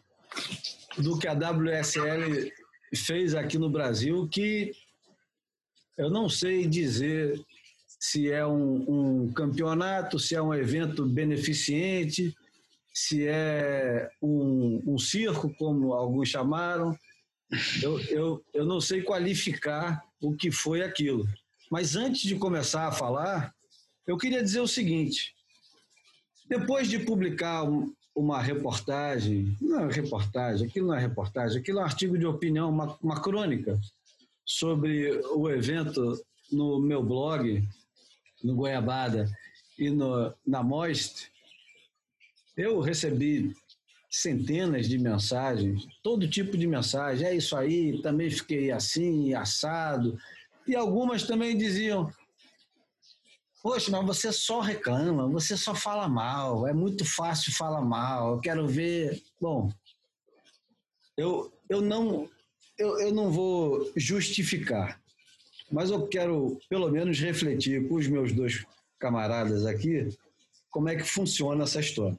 do 0.98 1.19
que 1.19 1.27
a 1.27 1.34
WSL 1.34 2.51
fez 2.96 3.36
aqui 3.36 3.58
no 3.58 3.70
Brasil 3.70 4.27
que 4.27 4.72
eu 5.98 6.10
não 6.10 6.29
sei 6.29 6.67
dizer 6.67 7.39
se 8.00 8.32
é 8.32 8.46
um, 8.46 9.25
um 9.25 9.34
campeonato, 9.34 10.20
se 10.20 10.36
é 10.36 10.41
um 10.41 10.53
evento 10.53 11.06
beneficente, 11.06 12.36
se 12.94 13.27
é 13.27 14.10
um, 14.22 14.82
um 14.86 14.98
circo, 14.98 15.53
como 15.56 15.94
alguns 15.94 16.29
chamaram. 16.29 16.98
Eu, 17.82 18.00
eu, 18.01 18.46
eu 18.53 18.65
não 18.65 18.79
sei 18.79 19.01
qualificar 19.01 20.03
o 20.22 20.36
que 20.36 20.51
foi 20.51 20.82
aquilo. 20.82 21.27
Mas 21.72 21.96
antes 21.96 22.22
de 22.22 22.36
começar 22.36 22.88
a 22.88 22.91
falar, 22.91 23.53
eu 24.06 24.17
queria 24.17 24.44
dizer 24.44 24.62
o 24.62 24.67
seguinte: 24.67 25.36
depois 26.48 26.89
de 26.89 27.00
publicar 27.00 27.63
uma 28.17 28.41
reportagem, 28.41 29.55
não 29.62 29.81
é 29.81 29.93
reportagem, 29.93 30.67
aquilo 30.67 30.88
não 30.88 30.95
é 30.95 31.00
reportagem, 31.00 31.62
aquilo 31.62 31.77
é 31.77 31.81
um 31.83 31.86
artigo 31.86 32.17
de 32.17 32.25
opinião, 32.25 32.67
uma, 32.67 32.97
uma 33.00 33.21
crônica 33.21 33.79
sobre 34.43 35.21
o 35.36 35.47
evento 35.47 36.19
no 36.51 36.79
meu 36.79 37.03
blog, 37.03 37.63
no 38.43 38.55
Goiabada 38.55 39.29
e 39.77 39.91
no, 39.91 40.33
na 40.45 40.63
Most, 40.63 41.31
eu 42.57 42.79
recebi 42.79 43.55
centenas 44.09 44.89
de 44.89 44.97
mensagens, 44.97 45.88
todo 46.01 46.27
tipo 46.27 46.57
de 46.57 46.65
mensagem, 46.65 47.27
é 47.27 47.36
isso 47.36 47.55
aí, 47.55 48.01
também 48.01 48.31
fiquei 48.31 48.71
assim, 48.71 49.36
assado, 49.36 50.17
e 50.67 50.75
algumas 50.75 51.21
também 51.21 51.55
diziam, 51.55 52.12
Poxa, 53.67 53.91
mas 53.91 54.05
você 54.05 54.31
só 54.31 54.62
reclama, 54.62 55.27
você 55.27 55.57
só 55.57 55.75
fala 55.75 56.07
mal, 56.07 56.65
é 56.65 56.71
muito 56.71 57.03
fácil 57.03 57.51
falar 57.51 57.81
mal, 57.81 58.36
eu 58.36 58.39
quero 58.39 58.65
ver. 58.65 59.21
Bom, 59.41 59.69
eu, 61.17 61.51
eu, 61.69 61.81
não, 61.81 62.29
eu, 62.79 62.97
eu 63.01 63.13
não 63.13 63.29
vou 63.29 63.91
justificar, 63.93 65.01
mas 65.69 65.89
eu 65.89 66.07
quero 66.07 66.57
pelo 66.69 66.89
menos 66.89 67.19
refletir 67.19 67.89
com 67.89 67.95
os 67.95 68.07
meus 68.07 68.31
dois 68.31 68.65
camaradas 68.97 69.65
aqui 69.65 70.17
como 70.69 70.88
é 70.88 70.95
que 70.95 71.03
funciona 71.03 71.65
essa 71.65 71.81
história. 71.81 72.17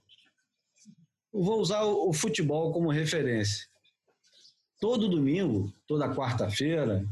Eu 1.33 1.43
vou 1.43 1.63
usar 1.63 1.83
o, 1.83 2.11
o 2.11 2.13
futebol 2.13 2.75
como 2.75 2.91
referência. 2.91 3.67
Todo 4.79 5.09
domingo, 5.09 5.73
toda 5.87 6.15
quarta-feira, 6.15 7.09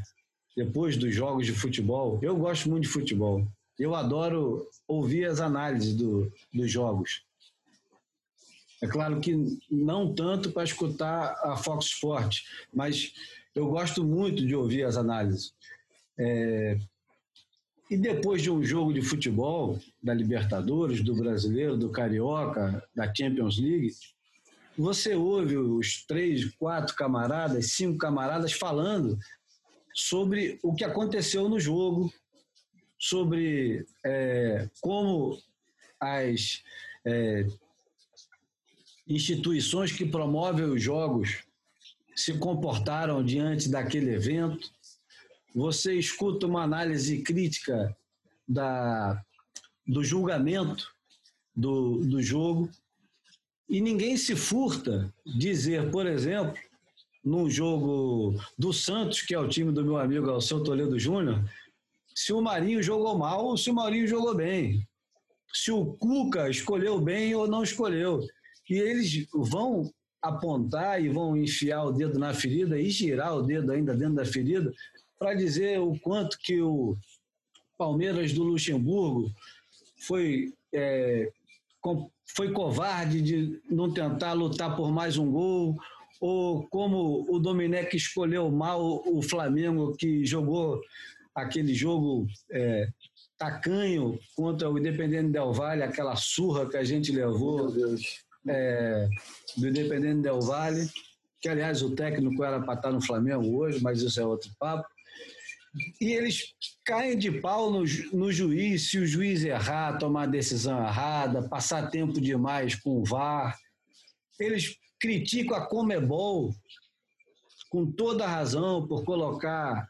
depois 0.54 0.94
dos 0.98 1.14
jogos 1.14 1.46
de 1.46 1.54
futebol, 1.54 2.18
eu 2.20 2.36
gosto 2.36 2.68
muito 2.68 2.82
de 2.82 2.90
futebol 2.90 3.42
eu 3.78 3.94
adoro 3.94 4.68
ouvir 4.86 5.26
as 5.26 5.40
análises 5.40 5.94
do, 5.94 6.32
dos 6.52 6.70
jogos. 6.70 7.24
É 8.82 8.86
claro 8.86 9.20
que 9.20 9.58
não 9.70 10.14
tanto 10.14 10.52
para 10.52 10.64
escutar 10.64 11.38
a 11.42 11.56
Fox 11.56 11.86
Sport, 11.86 12.42
mas 12.72 13.12
eu 13.54 13.68
gosto 13.68 14.04
muito 14.04 14.46
de 14.46 14.54
ouvir 14.54 14.84
as 14.84 14.96
análises. 14.96 15.54
É... 16.18 16.78
E 17.90 17.96
depois 17.96 18.42
de 18.42 18.50
um 18.50 18.62
jogo 18.62 18.92
de 18.92 19.00
futebol, 19.00 19.78
da 20.02 20.12
Libertadores, 20.12 21.02
do 21.02 21.14
Brasileiro, 21.14 21.76
do 21.76 21.90
Carioca, 21.90 22.82
da 22.94 23.12
Champions 23.14 23.58
League, 23.58 23.94
você 24.76 25.14
ouve 25.14 25.56
os 25.56 26.04
três, 26.04 26.44
quatro 26.56 26.94
camaradas, 26.94 27.72
cinco 27.72 27.96
camaradas 27.96 28.52
falando 28.52 29.18
sobre 29.94 30.58
o 30.62 30.74
que 30.74 30.84
aconteceu 30.84 31.48
no 31.48 31.58
jogo, 31.58 32.12
sobre 32.98 33.86
é, 34.04 34.68
como 34.80 35.38
as 36.00 36.62
é, 37.04 37.46
instituições 39.06 39.92
que 39.92 40.04
promovem 40.04 40.66
os 40.66 40.82
jogos 40.82 41.44
se 42.14 42.34
comportaram 42.38 43.24
diante 43.24 43.68
daquele 43.68 44.14
evento. 44.14 44.70
Você 45.54 45.94
escuta 45.94 46.46
uma 46.46 46.62
análise 46.62 47.22
crítica 47.22 47.96
da, 48.48 49.22
do 49.86 50.02
julgamento 50.02 50.92
do, 51.54 52.04
do 52.04 52.22
jogo 52.22 52.70
e 53.68 53.80
ninguém 53.80 54.16
se 54.16 54.36
furta 54.36 55.12
dizer, 55.24 55.90
por 55.90 56.06
exemplo, 56.06 56.56
num 57.24 57.50
jogo 57.50 58.40
do 58.56 58.72
Santos, 58.72 59.22
que 59.22 59.34
é 59.34 59.38
o 59.38 59.48
time 59.48 59.72
do 59.72 59.84
meu 59.84 59.96
amigo 59.96 60.30
Alceu 60.30 60.62
Toledo 60.62 60.98
Júnior, 60.98 61.44
se 62.16 62.32
o 62.32 62.40
Marinho 62.40 62.82
jogou 62.82 63.18
mal 63.18 63.44
ou 63.44 63.58
se 63.58 63.70
o 63.70 63.74
Marinho 63.74 64.06
jogou 64.06 64.34
bem. 64.34 64.88
Se 65.52 65.70
o 65.70 65.84
Cuca 65.84 66.48
escolheu 66.48 66.98
bem 66.98 67.34
ou 67.34 67.46
não 67.46 67.62
escolheu. 67.62 68.26
E 68.70 68.74
eles 68.74 69.26
vão 69.34 69.92
apontar 70.22 71.00
e 71.02 71.10
vão 71.10 71.36
enfiar 71.36 71.84
o 71.84 71.92
dedo 71.92 72.18
na 72.18 72.32
ferida 72.32 72.80
e 72.80 72.88
girar 72.88 73.36
o 73.36 73.42
dedo 73.42 73.70
ainda 73.70 73.94
dentro 73.94 74.14
da 74.14 74.24
ferida 74.24 74.72
para 75.18 75.34
dizer 75.34 75.78
o 75.78 75.98
quanto 76.00 76.38
que 76.38 76.60
o 76.60 76.96
Palmeiras 77.76 78.32
do 78.32 78.44
Luxemburgo 78.44 79.30
foi, 80.06 80.54
é, 80.72 81.30
foi 82.34 82.50
covarde 82.50 83.20
de 83.20 83.60
não 83.70 83.92
tentar 83.92 84.32
lutar 84.32 84.74
por 84.74 84.90
mais 84.90 85.18
um 85.18 85.30
gol, 85.30 85.76
ou 86.18 86.66
como 86.68 87.26
o 87.28 87.38
Domenech 87.38 87.94
escolheu 87.94 88.50
mal 88.50 89.02
o 89.06 89.22
Flamengo, 89.22 89.94
que 89.96 90.24
jogou 90.24 90.80
aquele 91.36 91.74
jogo 91.74 92.26
é, 92.50 92.88
tacanho 93.36 94.18
contra 94.34 94.70
o 94.70 94.78
Independente 94.78 95.32
Del 95.32 95.52
Valle, 95.52 95.82
aquela 95.82 96.16
surra 96.16 96.68
que 96.68 96.78
a 96.78 96.82
gente 96.82 97.12
levou 97.12 97.72
é, 98.48 99.08
do 99.56 99.68
Independente 99.68 100.22
Del 100.22 100.40
Valle, 100.40 100.88
que 101.40 101.48
aliás 101.48 101.82
o 101.82 101.94
técnico 101.94 102.42
era 102.42 102.60
para 102.60 102.74
estar 102.74 102.90
no 102.90 103.02
Flamengo 103.02 103.58
hoje, 103.58 103.82
mas 103.82 104.00
isso 104.00 104.18
é 104.18 104.24
outro 104.24 104.50
papo. 104.58 104.88
E 106.00 106.14
eles 106.14 106.54
caem 106.86 107.18
de 107.18 107.30
pau 107.30 107.70
no, 107.70 107.84
no 108.14 108.32
juiz, 108.32 108.90
se 108.90 108.98
o 108.98 109.06
juiz 109.06 109.44
errar, 109.44 109.98
tomar 109.98 110.22
a 110.22 110.26
decisão 110.26 110.82
errada, 110.82 111.46
passar 111.46 111.90
tempo 111.90 112.18
demais 112.18 112.74
com 112.74 112.98
o 112.98 113.04
VAR. 113.04 113.54
Eles 114.40 114.74
criticam 114.98 115.54
a 115.54 115.66
Comebol 115.66 116.54
com 117.68 117.92
toda 117.92 118.24
a 118.24 118.28
razão 118.28 118.86
por 118.88 119.04
colocar 119.04 119.86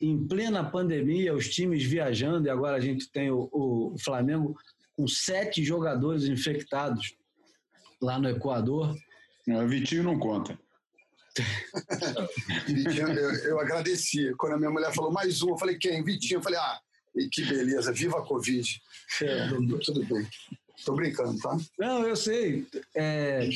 em 0.00 0.26
plena 0.26 0.64
pandemia, 0.64 1.34
os 1.34 1.48
times 1.48 1.82
viajando, 1.82 2.46
e 2.46 2.50
agora 2.50 2.76
a 2.76 2.80
gente 2.80 3.10
tem 3.10 3.30
o, 3.30 3.48
o 3.52 3.96
Flamengo 3.98 4.56
com 4.96 5.06
sete 5.06 5.64
jogadores 5.64 6.24
infectados 6.24 7.14
lá 8.00 8.18
no 8.18 8.28
Equador. 8.28 8.96
Não, 9.46 9.64
o 9.64 9.68
Vitinho 9.68 10.02
não 10.02 10.18
conta. 10.18 10.58
Vitinho, 12.66 13.08
eu, 13.08 13.34
eu, 13.44 13.60
agradeci. 13.60 14.34
Quando 14.36 14.54
a 14.54 14.58
minha 14.58 14.70
mulher 14.70 14.92
falou 14.92 15.12
mais 15.12 15.42
um, 15.42 15.50
eu 15.50 15.58
falei, 15.58 15.76
quem? 15.78 16.02
Vitinho. 16.02 16.38
Eu 16.38 16.42
falei, 16.42 16.58
ah, 16.58 16.80
que 17.32 17.44
beleza, 17.44 17.92
viva 17.92 18.18
a 18.18 18.22
Covid. 18.22 18.82
É. 19.22 19.48
Tudo 19.84 20.04
bem. 20.04 20.28
Estou 20.76 20.94
brincando, 20.94 21.36
tá? 21.40 21.56
Não, 21.78 22.06
eu 22.06 22.14
sei. 22.14 22.66
É, 22.94 23.48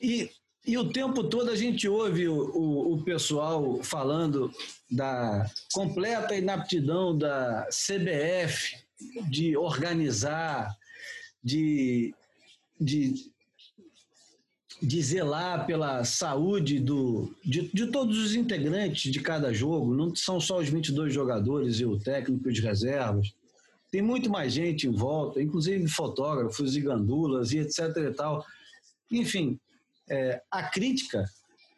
e 0.00 0.30
e 0.64 0.78
o 0.78 0.90
tempo 0.90 1.24
todo 1.24 1.50
a 1.50 1.56
gente 1.56 1.88
ouve 1.88 2.28
o, 2.28 2.34
o, 2.34 2.94
o, 2.94 3.02
pessoal 3.02 3.82
falando 3.82 4.52
da 4.88 5.44
completa 5.72 6.36
inaptidão 6.36 7.16
da 7.16 7.68
CBF 7.68 8.76
de 9.28 9.56
organizar, 9.56 10.76
de, 11.42 12.14
de, 12.80 13.14
de 14.80 15.02
zelar 15.02 15.66
pela 15.66 16.04
saúde 16.04 16.78
do, 16.78 17.34
de, 17.44 17.68
de 17.74 17.88
todos 17.88 18.16
os 18.18 18.36
integrantes 18.36 19.10
de 19.10 19.20
cada 19.20 19.52
jogo. 19.52 19.92
Não 19.92 20.14
são 20.14 20.40
só 20.40 20.60
os 20.60 20.68
22 20.68 21.12
jogadores 21.12 21.80
e 21.80 21.84
o 21.84 21.98
técnico 21.98 22.52
de 22.52 22.60
reservas. 22.60 23.34
Tem 23.90 24.00
muito 24.00 24.30
mais 24.30 24.52
gente 24.52 24.86
em 24.86 24.92
volta, 24.92 25.42
inclusive 25.42 25.88
fotógrafos 25.88 26.76
e 26.76 26.80
gandulas 26.80 27.52
e 27.52 27.58
etc 27.58 27.96
e 27.96 28.10
tal. 28.12 28.46
Enfim, 29.10 29.58
é, 30.12 30.42
a 30.50 30.64
crítica, 30.64 31.24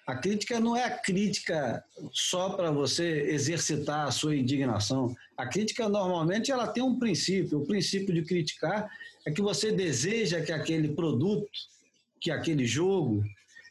a 0.06 0.16
crítica 0.16 0.58
não 0.58 0.76
é 0.76 0.84
a 0.84 0.98
crítica 0.98 1.82
só 2.12 2.50
para 2.50 2.72
você 2.72 3.22
exercitar 3.30 4.08
a 4.08 4.10
sua 4.10 4.36
indignação. 4.36 5.14
A 5.36 5.46
crítica 5.46 5.88
normalmente 5.88 6.50
ela 6.50 6.66
tem 6.66 6.82
um 6.82 6.98
princípio. 6.98 7.60
O 7.60 7.66
princípio 7.66 8.12
de 8.12 8.22
criticar 8.24 8.90
é 9.24 9.30
que 9.30 9.40
você 9.40 9.70
deseja 9.70 10.42
que 10.42 10.52
aquele 10.52 10.88
produto, 10.88 11.48
que 12.20 12.30
aquele 12.30 12.66
jogo, 12.66 13.24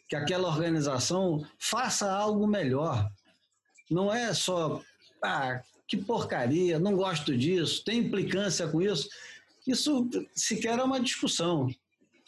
que 0.08 0.16
aquela 0.16 0.48
organização 0.48 1.46
faça 1.60 2.10
algo 2.10 2.48
melhor. 2.48 3.12
Não 3.92 4.14
é 4.14 4.34
só, 4.34 4.82
ah, 5.22 5.62
que 5.88 5.98
porcaria, 5.98 6.80
não 6.80 6.96
gosto 6.96 7.38
disso, 7.38 7.84
tem 7.84 8.00
implicância 8.00 8.68
com 8.68 8.82
isso. 8.82 9.10
Isso 9.68 10.10
sequer 10.34 10.80
é 10.80 10.84
uma 10.84 11.00
discussão. 11.00 11.70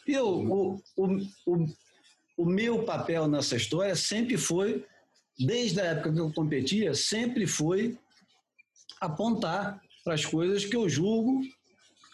E 0.06 0.16
o, 0.18 0.80
o, 0.96 1.22
o, 1.46 1.66
o 2.36 2.44
meu 2.44 2.84
papel 2.84 3.26
nessa 3.28 3.56
história 3.56 3.96
sempre 3.96 4.36
foi, 4.36 4.84
desde 5.38 5.80
a 5.80 5.84
época 5.84 6.12
que 6.12 6.20
eu 6.20 6.32
competia, 6.32 6.94
sempre 6.94 7.46
foi 7.46 7.98
apontar 9.00 9.80
para 10.04 10.14
as 10.14 10.24
coisas 10.24 10.64
que 10.64 10.76
eu 10.76 10.88
julgo 10.88 11.40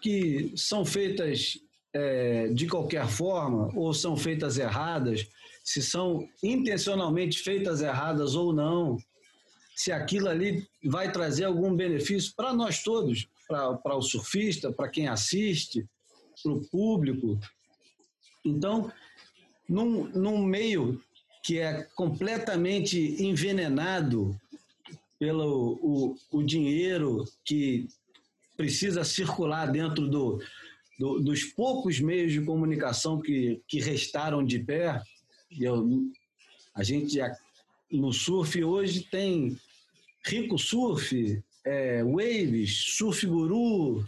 que 0.00 0.52
são 0.56 0.84
feitas 0.84 1.58
é, 1.92 2.48
de 2.48 2.66
qualquer 2.66 3.06
forma 3.06 3.70
ou 3.74 3.92
são 3.94 4.16
feitas 4.16 4.58
erradas, 4.58 5.26
se 5.62 5.80
são 5.80 6.28
intencionalmente 6.42 7.38
feitas 7.38 7.80
erradas 7.80 8.34
ou 8.34 8.52
não, 8.52 8.96
se 9.76 9.92
aquilo 9.92 10.28
ali 10.28 10.66
vai 10.84 11.12
trazer 11.12 11.44
algum 11.44 11.74
benefício 11.74 12.32
para 12.36 12.52
nós 12.52 12.82
todos, 12.82 13.28
para 13.46 13.96
o 13.96 14.02
surfista, 14.02 14.72
para 14.72 14.88
quem 14.88 15.08
assiste, 15.08 15.86
para 16.42 16.52
o 16.52 16.66
público. 16.68 17.38
Então, 18.44 18.90
num, 19.68 20.08
num 20.08 20.44
meio 20.44 21.02
que 21.42 21.58
é 21.58 21.82
completamente 21.94 22.98
envenenado 23.22 24.38
pelo 25.18 25.78
o, 25.82 26.16
o 26.30 26.42
dinheiro 26.42 27.24
que 27.44 27.88
precisa 28.56 29.04
circular 29.04 29.66
dentro 29.66 30.08
do, 30.08 30.42
do, 30.98 31.20
dos 31.20 31.44
poucos 31.44 32.00
meios 32.00 32.32
de 32.32 32.40
comunicação 32.42 33.20
que, 33.20 33.60
que 33.66 33.80
restaram 33.80 34.44
de 34.44 34.58
pé, 34.58 35.02
eu, 35.58 35.86
a 36.74 36.82
gente 36.82 37.18
no 37.90 38.12
surf 38.12 38.62
hoje 38.62 39.02
tem 39.10 39.58
Rico 40.24 40.58
Surf, 40.58 41.42
é, 41.64 42.02
Waves, 42.04 42.96
Surf 42.96 43.26
Guru, 43.26 44.04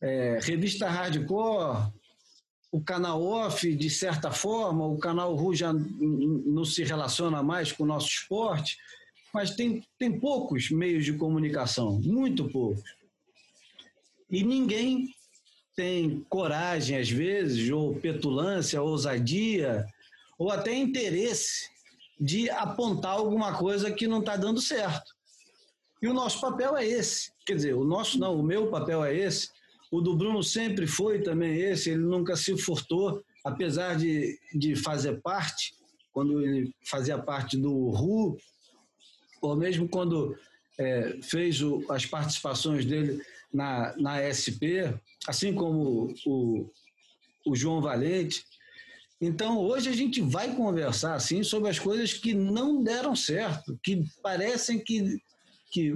é, 0.00 0.38
Revista 0.42 0.88
Hardcore, 0.88 1.92
o 2.70 2.80
canal 2.80 3.22
off, 3.22 3.74
de 3.74 3.90
certa 3.90 4.30
forma, 4.30 4.86
o 4.86 4.98
canal 4.98 5.34
Ru 5.34 5.54
já 5.54 5.72
não 5.72 6.64
se 6.64 6.84
relaciona 6.84 7.42
mais 7.42 7.72
com 7.72 7.84
o 7.84 7.86
nosso 7.86 8.08
esporte, 8.08 8.76
mas 9.32 9.54
tem, 9.54 9.84
tem 9.98 10.18
poucos 10.18 10.70
meios 10.70 11.04
de 11.04 11.12
comunicação, 11.12 12.00
muito 12.00 12.48
poucos. 12.50 12.96
E 14.30 14.42
ninguém 14.42 15.14
tem 15.76 16.24
coragem, 16.28 16.96
às 16.96 17.10
vezes, 17.10 17.70
ou 17.70 17.94
petulância, 17.94 18.82
ousadia, 18.82 19.86
ou 20.38 20.50
até 20.50 20.74
interesse 20.74 21.70
de 22.18 22.48
apontar 22.50 23.12
alguma 23.12 23.56
coisa 23.56 23.92
que 23.92 24.08
não 24.08 24.20
está 24.20 24.36
dando 24.36 24.60
certo. 24.60 25.14
E 26.00 26.08
o 26.08 26.14
nosso 26.14 26.40
papel 26.40 26.76
é 26.76 26.86
esse. 26.86 27.30
Quer 27.44 27.56
dizer, 27.56 27.74
o 27.74 27.84
nosso 27.84 28.18
não, 28.18 28.38
o 28.38 28.42
meu 28.42 28.70
papel 28.70 29.04
é 29.04 29.14
esse. 29.14 29.50
O 29.90 30.00
do 30.00 30.16
Bruno 30.16 30.42
sempre 30.42 30.86
foi 30.86 31.22
também 31.22 31.60
esse, 31.60 31.90
ele 31.90 32.02
nunca 32.02 32.36
se 32.36 32.56
furtou, 32.56 33.22
apesar 33.44 33.96
de, 33.96 34.38
de 34.54 34.74
fazer 34.74 35.20
parte, 35.20 35.74
quando 36.12 36.42
ele 36.42 36.72
fazia 36.84 37.18
parte 37.18 37.56
do 37.56 37.90
RU, 37.90 38.36
ou 39.40 39.56
mesmo 39.56 39.88
quando 39.88 40.36
é, 40.78 41.18
fez 41.22 41.62
o, 41.62 41.84
as 41.90 42.04
participações 42.04 42.84
dele 42.84 43.22
na, 43.52 43.94
na 43.96 44.20
SP, 44.32 44.90
assim 45.26 45.54
como 45.54 46.14
o, 46.26 46.70
o 47.46 47.54
João 47.54 47.80
Valente. 47.80 48.44
Então, 49.20 49.58
hoje 49.58 49.88
a 49.88 49.92
gente 49.92 50.20
vai 50.20 50.54
conversar 50.54 51.14
assim 51.14 51.42
sobre 51.42 51.70
as 51.70 51.78
coisas 51.78 52.12
que 52.12 52.34
não 52.34 52.82
deram 52.82 53.16
certo, 53.16 53.78
que 53.82 54.04
parecem 54.22 54.78
que, 54.78 55.18
que 55.70 55.94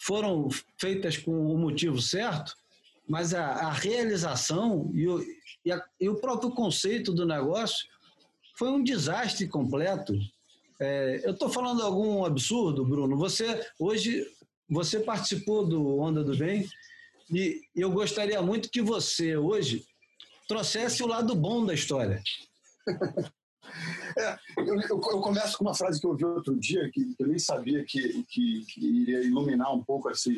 foram 0.00 0.48
feitas 0.78 1.16
com 1.16 1.32
o 1.32 1.56
motivo 1.56 2.00
certo, 2.00 2.54
mas 3.10 3.34
a, 3.34 3.44
a 3.44 3.72
realização 3.72 4.88
e 4.94 5.08
o, 5.08 5.20
e, 5.64 5.72
a, 5.72 5.84
e 6.00 6.08
o, 6.08 6.20
próprio 6.20 6.52
conceito 6.52 7.12
do 7.12 7.26
negócio 7.26 7.84
foi 8.56 8.70
um 8.70 8.84
desastre 8.84 9.48
completo. 9.48 10.16
É, 10.80 11.20
eu 11.24 11.32
estou 11.32 11.50
falando 11.50 11.82
algum 11.82 12.24
absurdo, 12.24 12.84
Bruno? 12.86 13.18
Você 13.18 13.66
hoje 13.80 14.24
você 14.68 15.00
participou 15.00 15.66
do 15.66 15.98
Onda 15.98 16.22
do 16.22 16.36
Bem 16.36 16.68
e 17.32 17.60
eu 17.74 17.90
gostaria 17.90 18.40
muito 18.40 18.70
que 18.70 18.80
você 18.80 19.36
hoje 19.36 19.84
trouxesse 20.46 21.02
o 21.02 21.08
lado 21.08 21.34
bom 21.34 21.66
da 21.66 21.74
história. 21.74 22.22
É, 24.18 24.36
eu, 24.58 24.74
eu, 24.74 24.88
eu, 24.88 25.20
começo 25.20 25.56
com 25.56 25.64
uma 25.64 25.74
frase 25.74 26.00
que 26.00 26.06
eu 26.06 26.10
ouvi 26.10 26.24
outro 26.24 26.58
dia, 26.58 26.90
que, 26.92 27.14
eu 27.16 27.28
nem 27.28 27.38
sabia 27.38 27.84
que, 27.84 28.24
que, 28.24 28.64
que 28.66 29.02
iria 29.02 29.22
iluminar 29.22 29.72
um 29.72 29.82
pouco 29.82 30.10
essa, 30.10 30.28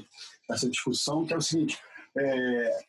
essa 0.50 0.68
discussão, 0.68 1.24
que 1.24 1.32
é 1.32 1.36
o 1.36 1.40
seguinte: 1.40 1.78
é, 2.16 2.84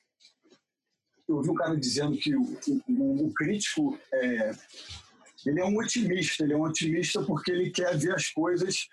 eu 1.27 1.38
ouvi 1.38 1.49
um 1.49 1.55
cara 1.55 1.75
dizendo 1.77 2.17
que 2.17 2.36
o, 2.36 2.41
o, 2.89 3.27
o 3.27 3.33
crítico 3.33 3.97
é, 4.13 4.51
ele 5.45 5.59
é 5.59 5.65
um 5.65 5.77
otimista, 5.77 6.43
ele 6.43 6.53
é 6.53 6.57
um 6.57 6.63
otimista 6.63 7.23
porque 7.23 7.51
ele 7.51 7.69
quer 7.69 7.97
ver 7.97 8.13
as 8.13 8.29
coisas 8.29 8.88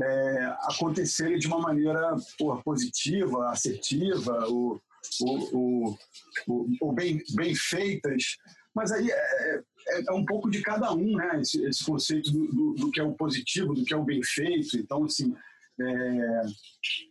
é, 0.00 0.56
acontecerem 0.62 1.38
de 1.38 1.46
uma 1.46 1.60
maneira 1.60 2.16
porra, 2.38 2.62
positiva, 2.62 3.50
assertiva, 3.50 4.46
ou, 4.48 4.80
ou, 5.20 5.98
ou, 6.46 6.68
ou, 6.80 6.92
bem, 6.92 7.22
bem 7.34 7.54
feitas. 7.54 8.36
Mas 8.74 8.92
aí 8.92 9.10
é, 9.10 9.14
é, 9.14 9.62
é, 10.08 10.12
um 10.12 10.24
pouco 10.24 10.50
de 10.50 10.62
cada 10.62 10.92
um, 10.92 11.16
né? 11.16 11.40
Esse, 11.40 11.64
esse 11.66 11.84
conceito 11.84 12.30
do, 12.30 12.46
do, 12.46 12.74
do, 12.74 12.90
que 12.90 13.00
é 13.00 13.04
o 13.04 13.14
positivo, 13.14 13.74
do 13.74 13.84
que 13.84 13.92
é 13.92 13.96
o 13.96 14.04
bem 14.04 14.22
feito. 14.22 14.76
Então, 14.76 15.04
assim, 15.04 15.34
é, 15.80 16.42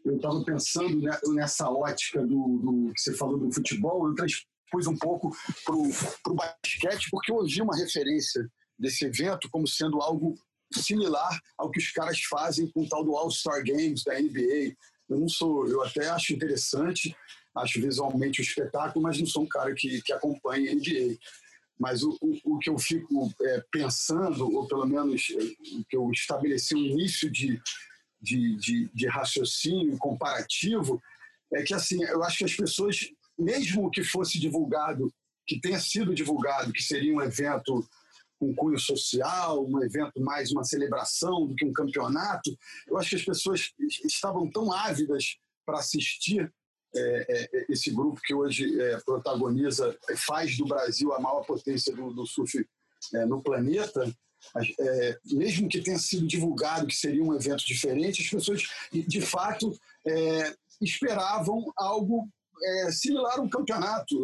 eu 0.06 0.16
estava 0.16 0.44
pensando 0.44 1.02
nessa 1.34 1.70
ótica 1.70 2.22
do, 2.22 2.60
do, 2.60 2.94
que 2.94 3.02
você 3.02 3.14
falou 3.16 3.38
do 3.38 3.52
futebol, 3.52 4.08
eu 4.08 4.16
transpus 4.16 4.88
um 4.88 4.98
pouco 4.98 5.36
para 5.66 5.76
o 5.76 6.36
basquete, 6.36 7.08
porque 7.10 7.32
eu 7.32 7.38
ouvi 7.38 7.62
uma 7.62 7.76
referência 7.76 8.48
desse 8.78 9.06
evento 9.06 9.50
como 9.50 9.68
sendo 9.68 10.00
algo 10.02 10.36
similar 10.72 11.40
ao 11.58 11.72
que 11.72 11.80
os 11.80 11.92
caras 11.92 12.22
fazem 12.22 12.70
com 12.72 12.84
o 12.84 12.90
tal 12.90 13.04
do 13.04 13.16
All-Star 13.16 13.64
Games 13.64 14.04
da 14.04 14.20
NBA. 14.20 14.76
Eu 15.10 15.20
não 15.20 15.28
sou, 15.28 15.68
eu 15.68 15.84
até 15.84 16.08
acho 16.10 16.34
interessante, 16.34 17.16
acho 17.56 17.82
visualmente 17.82 18.40
o 18.40 18.44
um 18.44 18.46
espetáculo, 18.46 19.04
mas 19.04 19.20
não 19.20 19.26
sou 19.26 19.44
um 19.44 19.48
cara 19.48 19.74
que, 19.74 20.02
que 20.04 20.14
acompanha 20.14 20.76
NBA. 20.76 21.18
Mas 21.80 22.04
o, 22.04 22.16
o, 22.22 22.56
o 22.56 22.60
que 22.60 22.70
eu 22.70 22.78
fico 22.78 23.34
é, 23.42 23.64
pensando, 23.72 24.54
ou 24.54 24.68
pelo 24.68 24.86
menos 24.86 25.28
é, 25.32 25.44
o 25.78 25.84
que 25.86 25.98
eu 25.98 26.12
estabeleci 26.12 26.76
o 26.76 26.86
início 26.86 27.32
de, 27.32 27.60
de, 28.22 28.56
de, 28.58 28.90
de 28.94 29.08
raciocínio 29.08 29.98
comparativo, 29.98 31.02
é 31.54 31.64
que 31.64 31.74
assim, 31.74 32.04
eu 32.04 32.24
acho 32.24 32.40
que 32.40 32.46
as 32.46 32.56
pessoas, 32.56 33.10
mesmo 33.38 33.90
que 33.90 34.04
fosse 34.04 34.40
divulgado, 34.40 35.12
que 35.48 35.60
tenha 35.60 35.80
sido 35.80 36.14
divulgado, 36.14 36.72
que 36.72 36.84
seria 36.84 37.14
um 37.14 37.22
evento 37.22 37.88
com 38.40 38.56
cunho 38.56 38.80
social, 38.80 39.66
um 39.66 39.84
evento 39.84 40.22
mais 40.22 40.52
uma 40.52 40.64
celebração 40.64 41.48
do 41.48 41.56
que 41.56 41.66
um 41.66 41.74
campeonato, 41.74 42.58
eu 42.88 42.98
acho 42.98 43.10
que 43.10 43.16
as 43.18 43.26
pessoas 43.26 43.74
estavam 44.06 44.50
tão 44.50 44.72
ávidas 44.72 45.38
para 45.66 45.80
assistir 45.80 46.52
é, 46.96 47.26
é, 47.30 47.66
esse 47.70 47.92
grupo 47.92 48.20
que 48.24 48.34
hoje 48.34 48.80
é, 48.82 48.98
protagoniza, 49.02 49.96
faz 50.16 50.58
do 50.58 50.66
Brasil 50.66 51.14
a 51.14 51.20
maior 51.20 51.46
potência 51.46 51.96
do, 51.96 52.12
do 52.14 52.26
surf 52.26 52.66
é, 53.14 53.26
no 53.26 53.44
planeta, 53.44 54.12
é, 54.80 55.18
mesmo 55.26 55.70
que 55.70 55.82
tenha 55.82 55.98
sido 55.98 56.28
divulgado 56.28 56.88
que 56.88 56.96
seria 56.96 57.24
um 57.24 57.34
evento 57.34 57.66
diferente, 57.66 58.22
as 58.22 58.30
pessoas 58.30 58.64
de 58.92 59.22
fato 59.22 59.72
é, 60.08 60.54
esperavam 60.82 61.72
algo 61.76 62.28
similar 62.92 63.40
a 63.40 63.42
um 63.42 63.50
campeonato. 63.50 64.16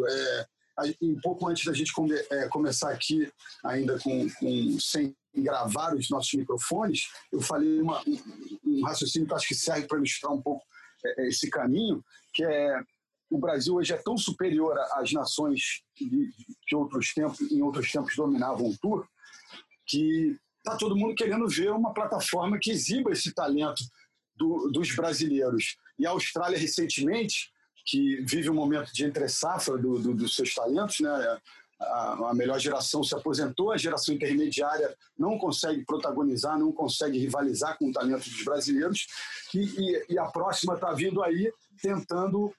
Um 1.00 1.18
pouco 1.22 1.48
antes 1.48 1.64
da 1.64 1.72
gente 1.72 1.90
come, 1.90 2.12
é, 2.14 2.48
começar 2.48 2.90
aqui, 2.90 3.32
ainda 3.64 3.98
com, 3.98 4.28
com, 4.38 4.78
sem 4.78 5.16
gravar 5.42 5.94
os 5.94 6.08
nossos 6.10 6.32
microfones, 6.34 7.08
eu 7.30 7.40
falei 7.40 7.80
uma, 7.80 8.02
um, 8.64 8.84
raciocínio 8.84 9.28
que 9.28 9.34
acho 9.34 9.48
que 9.48 9.54
serve 9.54 9.86
para 9.86 9.98
ilustrar 9.98 10.32
um 10.32 10.40
pouco 10.40 10.64
é, 11.04 11.22
é, 11.22 11.28
esse 11.28 11.50
caminho, 11.50 12.02
que 12.32 12.44
é 12.44 12.80
o 13.28 13.38
Brasil 13.38 13.74
hoje 13.74 13.92
é 13.92 13.96
tão 13.96 14.16
superior 14.16 14.78
às 14.92 15.12
nações 15.12 15.82
que 15.96 16.76
outros 16.76 17.12
tempos, 17.12 17.40
em 17.50 17.60
outros 17.60 17.90
tempos 17.90 18.14
dominavam 18.14 18.68
o 18.68 18.78
tour, 18.78 19.06
que 19.86 20.36
está 20.58 20.76
todo 20.76 20.96
mundo 20.96 21.14
querendo 21.14 21.48
ver 21.48 21.70
uma 21.70 21.94
plataforma 21.94 22.58
que 22.60 22.70
exiba 22.70 23.12
esse 23.12 23.32
talento 23.32 23.82
do, 24.34 24.68
dos 24.72 24.94
brasileiros. 24.94 25.76
E 25.98 26.06
a 26.06 26.10
Austrália, 26.10 26.58
recentemente, 26.58 27.50
que 27.86 28.20
vive 28.22 28.50
um 28.50 28.54
momento 28.54 28.92
de 28.92 29.04
entre-safra 29.04 29.78
do, 29.78 29.98
do, 29.98 30.14
dos 30.14 30.34
seus 30.34 30.52
talentos, 30.54 31.00
né? 31.00 31.38
A, 31.78 32.30
a, 32.30 32.34
melhor 32.34 32.58
geração 32.58 33.04
se 33.04 33.14
aposentou, 33.14 33.70
a 33.70 33.76
geração 33.76 34.14
intermediária 34.14 34.96
não 35.16 35.36
consegue 35.36 35.84
protagonizar, 35.84 36.58
não 36.58 36.72
consegue 36.72 37.18
rivalizar 37.18 37.76
com 37.76 37.90
o 37.90 37.92
talento 37.92 38.24
dos 38.30 38.44
brasileiros, 38.44 39.06
e, 39.54 39.58
e, 39.58 40.14
e 40.14 40.18
a 40.18 40.24
próxima 40.24 40.72
está 40.72 40.92
vindo 40.94 41.22
aí 41.22 41.52
tentando 41.82 42.50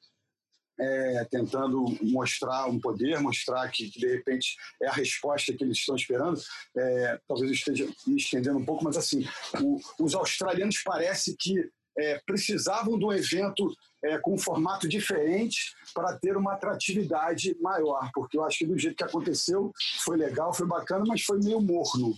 é, 0.79 1.25
tentando 1.29 1.85
mostrar 2.01 2.67
um 2.67 2.79
poder, 2.79 3.19
mostrar 3.19 3.69
que, 3.69 3.89
de 3.89 4.07
repente 4.07 4.55
é 4.81 4.87
a 4.87 4.93
resposta 4.93 5.53
que 5.53 5.63
eles 5.63 5.77
estão 5.77 5.95
esperando. 5.95 6.39
É, 6.75 7.19
talvez 7.27 7.49
eu 7.49 7.55
esteja 7.55 7.89
me 8.05 8.17
estendendo 8.17 8.57
um 8.57 8.65
pouco, 8.65 8.83
mas 8.83 8.97
assim, 8.97 9.27
o, 9.61 9.79
os 9.99 10.13
australianos 10.13 10.81
parece 10.83 11.35
que 11.37 11.69
é, 11.97 12.21
precisavam 12.25 12.97
de 12.97 13.05
um 13.05 13.11
evento 13.11 13.73
é, 14.03 14.17
com 14.19 14.35
um 14.35 14.37
formato 14.37 14.87
diferente 14.87 15.73
para 15.93 16.17
ter 16.17 16.37
uma 16.37 16.53
atratividade 16.53 17.57
maior, 17.59 18.09
porque 18.13 18.37
eu 18.37 18.43
acho 18.43 18.59
que 18.59 18.67
do 18.67 18.77
jeito 18.77 18.95
que 18.95 19.03
aconteceu 19.03 19.71
foi 20.03 20.15
legal, 20.15 20.53
foi 20.53 20.67
bacana, 20.67 21.03
mas 21.07 21.23
foi 21.23 21.39
meio 21.39 21.59
morno 21.59 22.13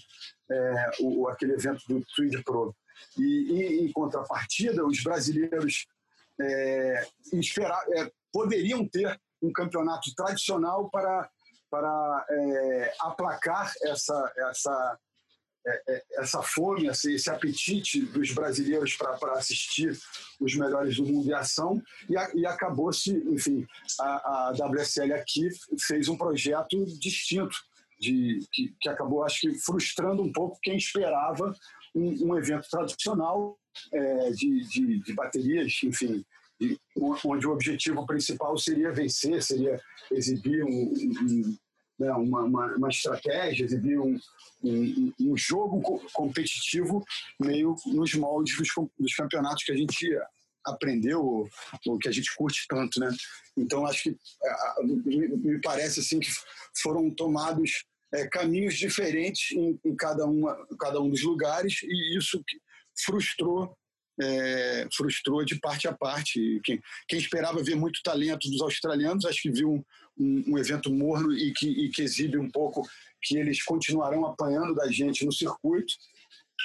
é, 0.51 0.91
o, 0.99 1.27
aquele 1.29 1.53
evento 1.53 1.81
do 1.87 2.03
Tweed 2.15 2.43
Pro. 2.43 2.75
E, 3.17 3.23
e, 3.23 3.85
em 3.85 3.91
contrapartida, 3.93 4.85
os 4.85 5.01
brasileiros 5.01 5.87
é, 6.41 7.07
esperar, 7.33 7.81
é, 7.93 8.11
poderiam 8.31 8.87
ter 8.87 9.19
um 9.41 9.51
campeonato 9.51 10.13
tradicional 10.15 10.89
para, 10.89 11.29
para 11.69 12.25
é, 12.29 12.93
aplacar 12.99 13.71
essa, 13.83 14.33
essa 14.37 14.99
é, 15.67 15.83
é, 15.87 16.03
essa 16.13 16.41
fome, 16.41 16.87
esse, 16.87 17.13
esse, 17.13 17.29
apetite 17.29 18.01
dos 18.01 18.31
brasileiros 18.31 18.95
para 18.95 19.33
assistir 19.33 19.97
os 20.39 20.55
melhores 20.55 20.95
do 20.95 21.05
mundo 21.05 21.29
em 21.29 21.33
ação. 21.33 21.81
E, 22.09 22.39
e 22.39 22.45
acabou-se, 22.45 23.11
enfim, 23.11 23.67
a, 23.99 24.49
a, 24.49 24.51
WSL 24.51 25.13
aqui 25.13 25.49
fez 25.85 26.07
um 26.07 26.17
projeto 26.17 26.85
distinto 26.97 27.55
de 27.99 28.39
que, 28.53 28.73
que, 28.79 28.89
acabou, 28.89 29.23
acho 29.23 29.41
que, 29.41 29.59
frustrando 29.59 30.23
um 30.23 30.31
pouco 30.31 30.57
quem 30.63 30.77
esperava 30.77 31.53
um, 31.93 32.29
um 32.29 32.37
evento 32.37 32.67
tradicional 32.69 33.59
é, 33.91 34.31
de, 34.31 34.61
de, 34.69 34.99
de, 34.99 35.13
baterias, 35.13 35.77
enfim, 35.83 36.25
onde 37.25 37.47
o 37.47 37.51
objetivo 37.51 38.05
principal 38.05 38.57
seria 38.57 38.91
vencer, 38.91 39.41
seria 39.41 39.79
exibir 40.11 40.63
um, 40.63 40.69
um, 40.69 41.57
né, 41.99 42.11
uma, 42.11 42.43
uma, 42.43 42.65
uma, 42.75 42.89
estratégia, 42.89 43.65
exibir 43.65 43.99
um, 43.99 44.17
um, 44.63 45.37
jogo 45.37 46.01
competitivo 46.13 47.03
meio 47.39 47.75
nos 47.85 48.13
moldes 48.13 48.57
dos, 48.57 48.69
dos 48.97 49.15
campeonatos 49.15 49.63
que 49.63 49.71
a 49.71 49.77
gente 49.77 50.07
aprendeu, 50.65 51.47
o 51.85 51.97
que 51.97 52.07
a 52.07 52.11
gente 52.11 52.33
curte 52.35 52.65
tanto, 52.67 52.99
né? 52.99 53.09
Então 53.57 53.85
acho 53.85 54.03
que 54.03 54.17
me 54.83 55.59
parece 55.61 55.99
assim 55.99 56.19
que 56.19 56.29
foram 56.81 57.09
tomados 57.09 57.85
é, 58.13 58.27
caminhos 58.27 58.75
diferentes 58.75 59.51
em, 59.51 59.79
em, 59.85 59.95
cada, 59.95 60.25
uma, 60.25 60.55
cada 60.79 61.01
um 61.01 61.09
dos 61.09 61.23
lugares 61.23 61.81
e 61.83 62.17
isso 62.17 62.43
frustrou 63.05 63.77
é, 64.19 64.87
frustrou 64.95 65.43
de 65.45 65.59
parte 65.59 65.87
a 65.87 65.93
parte. 65.93 66.59
Quem, 66.63 66.81
quem, 67.07 67.19
esperava 67.19 67.63
ver 67.63 67.75
muito 67.75 68.03
talento 68.03 68.49
dos 68.49 68.61
australianos, 68.61 69.25
acho 69.25 69.41
que 69.41 69.51
viu 69.51 69.71
um, 69.71 69.83
um, 70.17 70.43
um 70.53 70.57
evento 70.57 70.91
morno 70.91 71.31
e 71.33 71.53
que, 71.53 71.67
e 71.67 71.89
que, 71.89 72.01
exibe 72.01 72.37
um 72.37 72.49
pouco 72.49 72.87
que 73.21 73.37
eles 73.37 73.63
continuarão 73.63 74.25
apanhando 74.25 74.75
da 74.75 74.91
gente 74.91 75.25
no 75.25 75.31
circuito. 75.31 75.93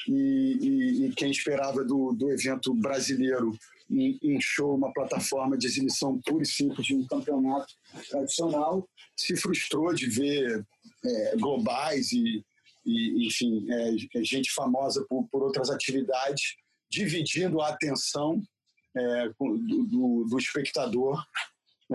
E, 0.08 0.58
e, 0.60 1.06
e 1.06 1.14
quem 1.14 1.30
esperava 1.30 1.84
do, 1.84 2.12
do 2.12 2.30
evento 2.30 2.74
brasileiro 2.74 3.56
um, 3.88 4.18
um, 4.24 4.40
show, 4.40 4.74
uma 4.74 4.92
plataforma 4.92 5.56
de 5.56 5.66
exibição 5.66 6.20
pura 6.20 6.42
e 6.42 6.46
simples 6.46 6.86
de 6.86 6.96
um 6.96 7.06
campeonato 7.06 7.72
tradicional, 8.10 8.88
se 9.16 9.36
frustrou 9.36 9.94
de 9.94 10.06
ver 10.06 10.66
é, 11.04 11.36
globais 11.36 12.10
e, 12.10 12.44
enfim, 13.26 13.64
é, 13.70 14.24
gente 14.24 14.52
famosa 14.52 15.06
por, 15.08 15.28
por 15.28 15.42
outras 15.44 15.70
atividades 15.70 16.56
dividindo 16.94 17.60
a 17.60 17.68
atenção 17.68 18.40
é, 18.96 19.28
do, 19.28 19.86
do, 19.86 20.26
do, 20.30 20.38
espectador 20.38 21.22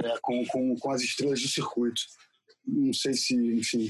é, 0.04 0.20
com, 0.22 0.46
com, 0.48 0.76
com, 0.76 0.92
as 0.92 1.02
estrelas 1.02 1.42
do 1.42 1.48
circuito. 1.48 2.02
Não 2.66 2.94
sei 2.94 3.14
se, 3.14 3.36
enfim, 3.36 3.90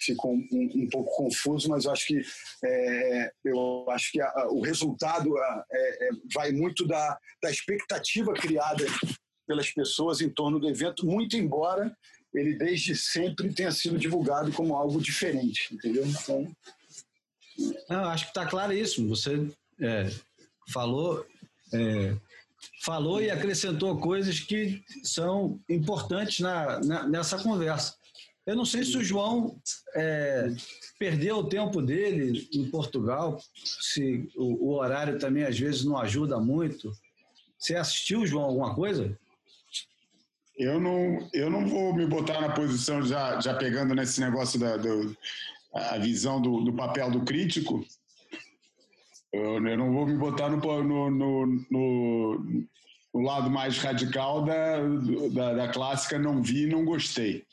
ficou 0.00 0.34
um, 0.34 0.48
um 0.52 0.88
pouco 0.90 1.14
confuso, 1.16 1.68
mas 1.68 1.86
acho 1.86 2.06
que 2.06 2.20
é, 2.64 3.32
eu 3.44 3.86
acho 3.90 4.10
que 4.12 4.20
a, 4.20 4.48
o 4.50 4.60
resultado 4.60 5.32
é, 5.38 5.64
é, 5.72 6.10
vai 6.34 6.50
muito 6.50 6.86
da, 6.86 7.16
da 7.42 7.50
expectativa 7.50 8.32
criada 8.34 8.84
pelas 9.46 9.70
pessoas 9.70 10.20
em 10.20 10.28
torno 10.28 10.58
do 10.58 10.68
evento, 10.68 11.06
muito 11.06 11.36
embora 11.36 11.96
ele 12.34 12.56
desde 12.56 12.94
sempre 12.94 13.52
tenha 13.54 13.72
sido 13.72 13.98
divulgado 13.98 14.52
como 14.52 14.76
algo 14.76 15.00
diferente, 15.00 15.72
entendeu? 15.72 16.04
Então, 16.06 16.46
Não, 17.88 18.04
acho 18.04 18.24
que 18.24 18.30
está 18.30 18.46
claríssimo. 18.46 19.08
Você 19.08 19.50
é, 19.80 20.10
falou, 20.68 21.24
é, 21.72 22.16
falou 22.84 23.22
e 23.22 23.30
acrescentou 23.30 23.98
coisas 23.98 24.40
que 24.40 24.82
são 25.02 25.58
importantes 25.68 26.40
na, 26.40 26.80
na, 26.80 27.08
nessa 27.08 27.38
conversa. 27.38 27.96
Eu 28.46 28.56
não 28.56 28.64
sei 28.64 28.82
se 28.82 28.96
o 28.96 29.04
João 29.04 29.60
é, 29.94 30.50
perdeu 30.98 31.36
o 31.36 31.48
tempo 31.48 31.82
dele 31.82 32.48
em 32.52 32.70
Portugal, 32.70 33.38
se 33.54 34.28
o, 34.34 34.68
o, 34.68 34.74
horário 34.74 35.18
também 35.18 35.44
às 35.44 35.58
vezes 35.58 35.84
não 35.84 35.98
ajuda 35.98 36.40
muito. 36.40 36.90
Você 37.58 37.76
assistiu, 37.76 38.26
João, 38.26 38.44
alguma 38.44 38.74
coisa? 38.74 39.18
Eu 40.56 40.80
não, 40.80 41.28
eu 41.32 41.50
não 41.50 41.68
vou 41.68 41.94
me 41.94 42.06
botar 42.06 42.40
na 42.40 42.48
posição, 42.48 43.02
já, 43.02 43.38
já 43.38 43.54
pegando 43.54 43.94
nesse 43.94 44.18
negócio 44.20 44.58
da 44.58 44.76
do, 44.76 45.14
a 45.74 45.98
visão 45.98 46.40
do, 46.40 46.62
do 46.62 46.72
papel 46.72 47.10
do 47.10 47.24
crítico, 47.24 47.86
eu, 49.32 49.66
eu 49.66 49.78
não 49.78 49.92
vou 49.92 50.06
me 50.06 50.16
botar 50.16 50.48
no, 50.48 50.58
no, 50.82 51.10
no, 51.10 51.46
no, 51.70 52.64
no 53.14 53.20
lado 53.20 53.50
mais 53.50 53.78
radical 53.78 54.44
da, 54.44 54.78
da, 55.32 55.54
da, 55.54 55.68
clássica 55.68 56.18
não 56.18 56.42
vi 56.42 56.66
não 56.66 56.84
gostei. 56.84 57.44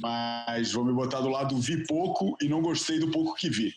Mas 0.00 0.72
vou 0.72 0.84
me 0.84 0.92
botar 0.92 1.20
do 1.20 1.28
lado 1.28 1.56
vi 1.56 1.86
pouco 1.86 2.36
e 2.40 2.48
não 2.48 2.60
gostei 2.60 2.98
do 2.98 3.10
pouco 3.10 3.34
que 3.34 3.48
vi. 3.48 3.74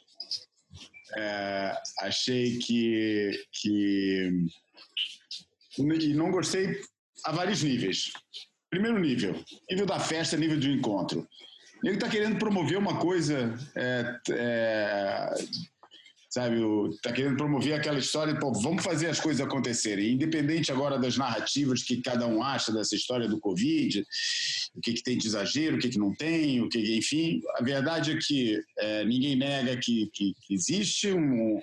É, 1.15 1.77
achei 1.99 2.58
que, 2.60 3.45
que. 3.51 4.47
E 5.77 6.13
não 6.13 6.32
gostei 6.32 6.82
a 7.23 7.32
vários 7.32 7.63
níveis. 7.63 8.12
Primeiro 8.69 8.99
nível, 8.99 9.36
nível 9.69 9.86
da 9.86 9.99
festa, 9.99 10.38
nível 10.38 10.60
de 10.60 10.71
encontro. 10.71 11.27
Ele 11.84 11.95
está 11.95 12.08
querendo 12.08 12.38
promover 12.38 12.77
uma 12.77 12.97
coisa 12.99 13.58
é, 13.75 14.19
é, 14.30 15.34
sabe? 16.32 16.62
Está 16.91 17.12
querendo 17.12 17.36
promover 17.36 17.74
aquela 17.74 18.00
história, 18.00 18.34
pô, 18.39 18.54
vamos 18.54 18.84
fazer 18.84 19.08
as 19.08 19.20
coisas 19.20 19.46
acontecerem. 19.46 20.13
Independente 20.13 20.72
agora 20.72 20.98
das 20.98 21.17
narrativas 21.17 21.84
que 21.84 22.02
cada 22.02 22.26
um 22.26 22.41
acha 22.41 22.72
dessa 22.72 22.96
história 22.96 23.28
do 23.28 23.38
Covid, 23.38 24.08
o 24.74 24.80
que, 24.80 24.94
que 24.94 25.04
tem 25.04 25.17
de 25.17 25.28
exagero, 25.28 25.76
o 25.76 25.80
que, 25.80 25.89
que 25.89 26.00
não 26.00 26.15
tem, 26.15 26.62
o 26.62 26.70
que, 26.70 26.98
enfim, 26.98 27.41
a 27.58 27.63
verdade 27.63 28.12
é 28.12 28.17
que 28.17 28.63
é, 28.80 29.04
ninguém 29.04 29.36
nega 29.36 29.76
que, 29.76 30.10
que, 30.13 30.34
que 30.41 30.54
existe 30.54 31.12
um, 31.12 31.60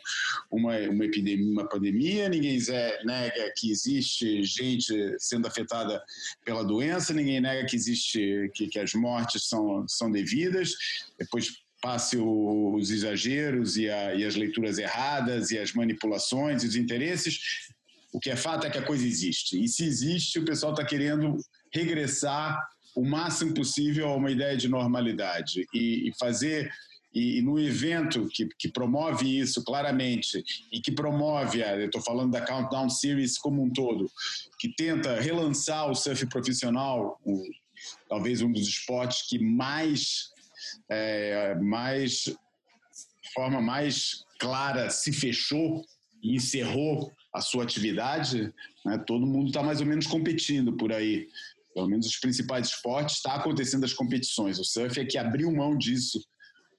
uma, 0.50 0.76
uma 0.80 1.04
epidemia, 1.06 1.50
uma 1.50 1.66
pandemia, 1.66 2.28
ninguém 2.28 2.58
nega 3.06 3.50
que 3.56 3.70
existe 3.70 4.42
gente 4.44 4.92
sendo 5.18 5.46
afetada 5.46 6.02
pela 6.44 6.62
doença, 6.62 7.14
ninguém 7.14 7.40
nega 7.40 7.66
que 7.66 7.74
existe 7.74 8.50
que, 8.54 8.66
que 8.66 8.78
as 8.78 8.92
mortes 8.92 9.48
são, 9.48 9.88
são 9.88 10.10
devidas. 10.10 10.74
Depois 11.18 11.66
passe 11.80 12.16
os 12.18 12.90
exageros 12.90 13.76
e, 13.76 13.88
a, 13.88 14.14
e, 14.14 14.24
as 14.24 14.34
leituras 14.34 14.78
erradas 14.78 15.50
e 15.50 15.58
as 15.58 15.72
manipulações 15.72 16.62
e 16.62 16.66
os 16.66 16.76
interesses. 16.76 17.40
O 18.12 18.18
que 18.18 18.30
é 18.30 18.36
fato 18.36 18.66
é 18.66 18.70
que 18.70 18.78
a 18.78 18.84
coisa 18.84 19.06
existe. 19.06 19.62
E 19.62 19.68
se 19.68 19.84
existe, 19.84 20.38
o 20.38 20.44
pessoal 20.44 20.72
está 20.72 20.84
querendo 20.84 21.36
regressar 21.72 22.58
o 22.96 23.04
máximo 23.04 23.54
possível 23.54 24.08
a 24.08 24.16
uma 24.16 24.30
ideia 24.30 24.56
de 24.56 24.68
normalidade 24.68 25.66
e, 25.72 26.08
e 26.08 26.12
fazer 26.18 26.70
e, 27.14 27.38
e, 27.38 27.42
no 27.42 27.58
evento 27.58 28.28
que, 28.28 28.46
que, 28.58 28.68
promove 28.68 29.38
isso 29.38 29.64
claramente 29.64 30.44
e 30.70 30.80
que 30.80 30.92
promove, 30.92 31.60
eu 31.60 31.86
estou 31.86 32.02
falando 32.02 32.32
da 32.32 32.44
Countdown 32.44 32.90
Series 32.90 33.38
como 33.38 33.62
um 33.62 33.70
todo, 33.70 34.10
que 34.58 34.68
tenta 34.68 35.18
relançar 35.18 35.90
o 35.90 35.94
surf 35.94 36.26
profissional, 36.26 37.18
o, 37.24 37.42
talvez 38.08 38.42
um 38.42 38.52
dos 38.52 38.68
esportes 38.68 39.26
que 39.28 39.38
mais 39.38 40.30
é, 40.88 41.54
mais 41.56 42.24
forma 43.34 43.60
mais 43.60 44.24
clara 44.38 44.90
se 44.90 45.12
fechou 45.12 45.84
e 46.22 46.36
encerrou 46.36 47.12
a 47.32 47.40
sua 47.40 47.62
atividade, 47.62 48.52
né, 48.84 48.98
todo 49.06 49.26
mundo 49.26 49.48
está 49.48 49.62
mais 49.62 49.80
ou 49.80 49.86
menos 49.86 50.06
competindo 50.06 50.76
por 50.76 50.92
aí. 50.92 51.28
Pelo 51.74 51.88
menos 51.88 52.06
os 52.06 52.16
principais 52.16 52.68
esportes 52.68 53.16
está 53.16 53.34
acontecendo 53.34 53.84
as 53.84 53.92
competições. 53.92 54.58
O 54.58 54.64
surf 54.64 54.98
é 54.98 55.04
que 55.04 55.18
abriu 55.18 55.52
mão 55.52 55.76
disso 55.76 56.20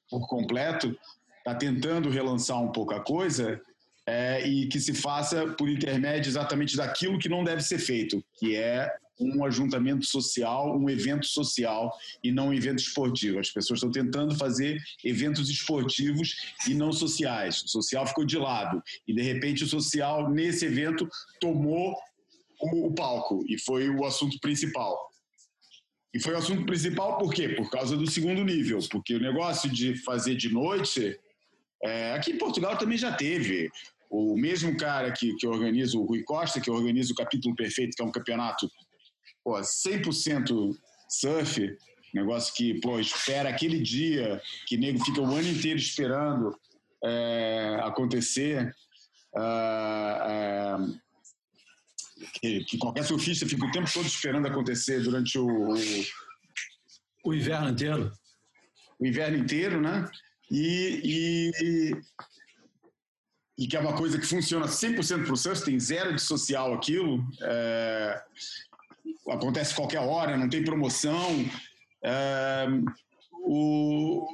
por 0.10 0.28
completo, 0.28 0.98
está 1.38 1.56
tentando 1.56 2.10
relançar 2.10 2.62
um 2.62 2.72
pouco 2.72 2.94
a 2.94 3.00
coisa 3.00 3.62
é, 4.06 4.46
e 4.46 4.68
que 4.68 4.80
se 4.80 4.94
faça 4.94 5.48
por 5.54 5.70
intermédio 5.70 6.30
exatamente 6.30 6.76
daquilo 6.76 7.20
que 7.20 7.30
não 7.30 7.44
deve 7.44 7.62
ser 7.62 7.78
feito, 7.78 8.24
que 8.40 8.56
é 8.56 8.92
um 9.20 9.44
ajuntamento 9.44 10.06
social, 10.06 10.78
um 10.78 10.90
evento 10.90 11.26
social 11.26 11.92
e 12.24 12.32
não 12.32 12.50
um 12.50 12.54
evento 12.54 12.80
esportivo. 12.80 13.40
As 13.40 13.50
pessoas 13.50 13.80
estão 13.80 13.92
tentando 13.92 14.36
fazer 14.36 14.82
eventos 15.04 15.50
esportivos 15.50 16.36
e 16.68 16.74
não 16.74 16.92
sociais. 16.92 17.64
O 17.64 17.68
social 17.68 18.08
ficou 18.08 18.26
de 18.26 18.38
lado 18.38 18.82
e 19.08 19.14
de 19.14 19.22
repente 19.22 19.64
o 19.64 19.68
social 19.68 20.30
nesse 20.30 20.66
evento 20.66 21.08
tomou 21.40 21.96
o, 22.62 22.88
o 22.88 22.94
palco 22.94 23.44
e 23.48 23.60
foi 23.60 23.90
o 23.90 24.06
assunto 24.06 24.40
principal. 24.40 25.10
E 26.14 26.20
foi 26.20 26.34
o 26.34 26.38
assunto 26.38 26.66
principal 26.66 27.18
por 27.18 27.34
quê? 27.34 27.50
Por 27.50 27.70
causa 27.70 27.96
do 27.96 28.10
segundo 28.10 28.44
nível, 28.44 28.80
porque 28.90 29.16
o 29.16 29.20
negócio 29.20 29.70
de 29.70 29.96
fazer 29.98 30.36
de 30.36 30.52
noite 30.52 31.20
é, 31.84 32.14
aqui 32.14 32.32
em 32.32 32.38
Portugal 32.38 32.78
também 32.78 32.98
já 32.98 33.12
teve. 33.12 33.70
O 34.10 34.36
mesmo 34.36 34.76
cara 34.76 35.12
que, 35.12 35.36
que 35.36 35.46
organiza, 35.46 35.96
o 35.96 36.04
Rui 36.04 36.24
Costa, 36.24 36.60
que 36.60 36.72
organiza 36.72 37.14
o 37.14 37.16
Capítulo 37.16 37.56
Perfeito, 37.56 37.96
que 37.96 38.02
é 38.02 38.06
um 38.06 38.12
campeonato 38.12 38.68
pô, 39.44 39.54
100% 39.60 40.76
surf, 41.10 41.78
negócio 42.14 42.54
que, 42.56 42.80
pô, 42.82 43.00
espera 43.00 43.50
aquele 43.50 43.80
dia 43.80 44.42
que 44.68 44.78
nego 44.78 45.04
fica 45.04 45.22
o 45.22 45.26
ano 45.26 45.48
inteiro 45.48 45.80
esperando 45.80 46.58
é, 47.04 47.80
acontecer. 47.82 48.76
Uh, 49.34 50.90
uh, 50.90 51.00
que, 52.42 52.64
que, 52.66 52.78
qualquer 52.78 53.04
surfista 53.04 53.48
fica 53.48 53.66
o 53.66 53.72
tempo 53.72 53.92
todo 53.92 54.06
esperando 54.06 54.48
acontecer 54.48 55.02
durante 55.02 55.38
o, 55.38 55.48
o, 55.48 55.76
o 57.26 57.34
inverno 57.34 57.70
inteiro. 57.70 58.12
O 59.00 59.06
inverno 59.06 59.38
inteiro, 59.38 59.80
né? 59.80 60.10
E, 60.52 61.52
e, 61.62 61.92
e 63.58 63.68
que 63.68 63.78
é 63.78 63.80
uma 63.80 63.96
coisa 63.96 64.18
que 64.18 64.26
funciona 64.26 64.66
100% 64.66 65.26
para 65.26 65.34
o 65.34 65.38
surf, 65.38 65.64
tem 65.64 65.80
zero 65.80 66.16
de 66.16 66.22
social 66.22 66.74
aquilo. 66.74 67.24
É, 67.42 68.24
acontece 69.30 69.76
qualquer 69.76 70.00
hora, 70.00 70.38
não 70.38 70.50
tem 70.50 70.64
promoção. 70.64 71.46
É, 72.04 72.68
o, 73.44 74.28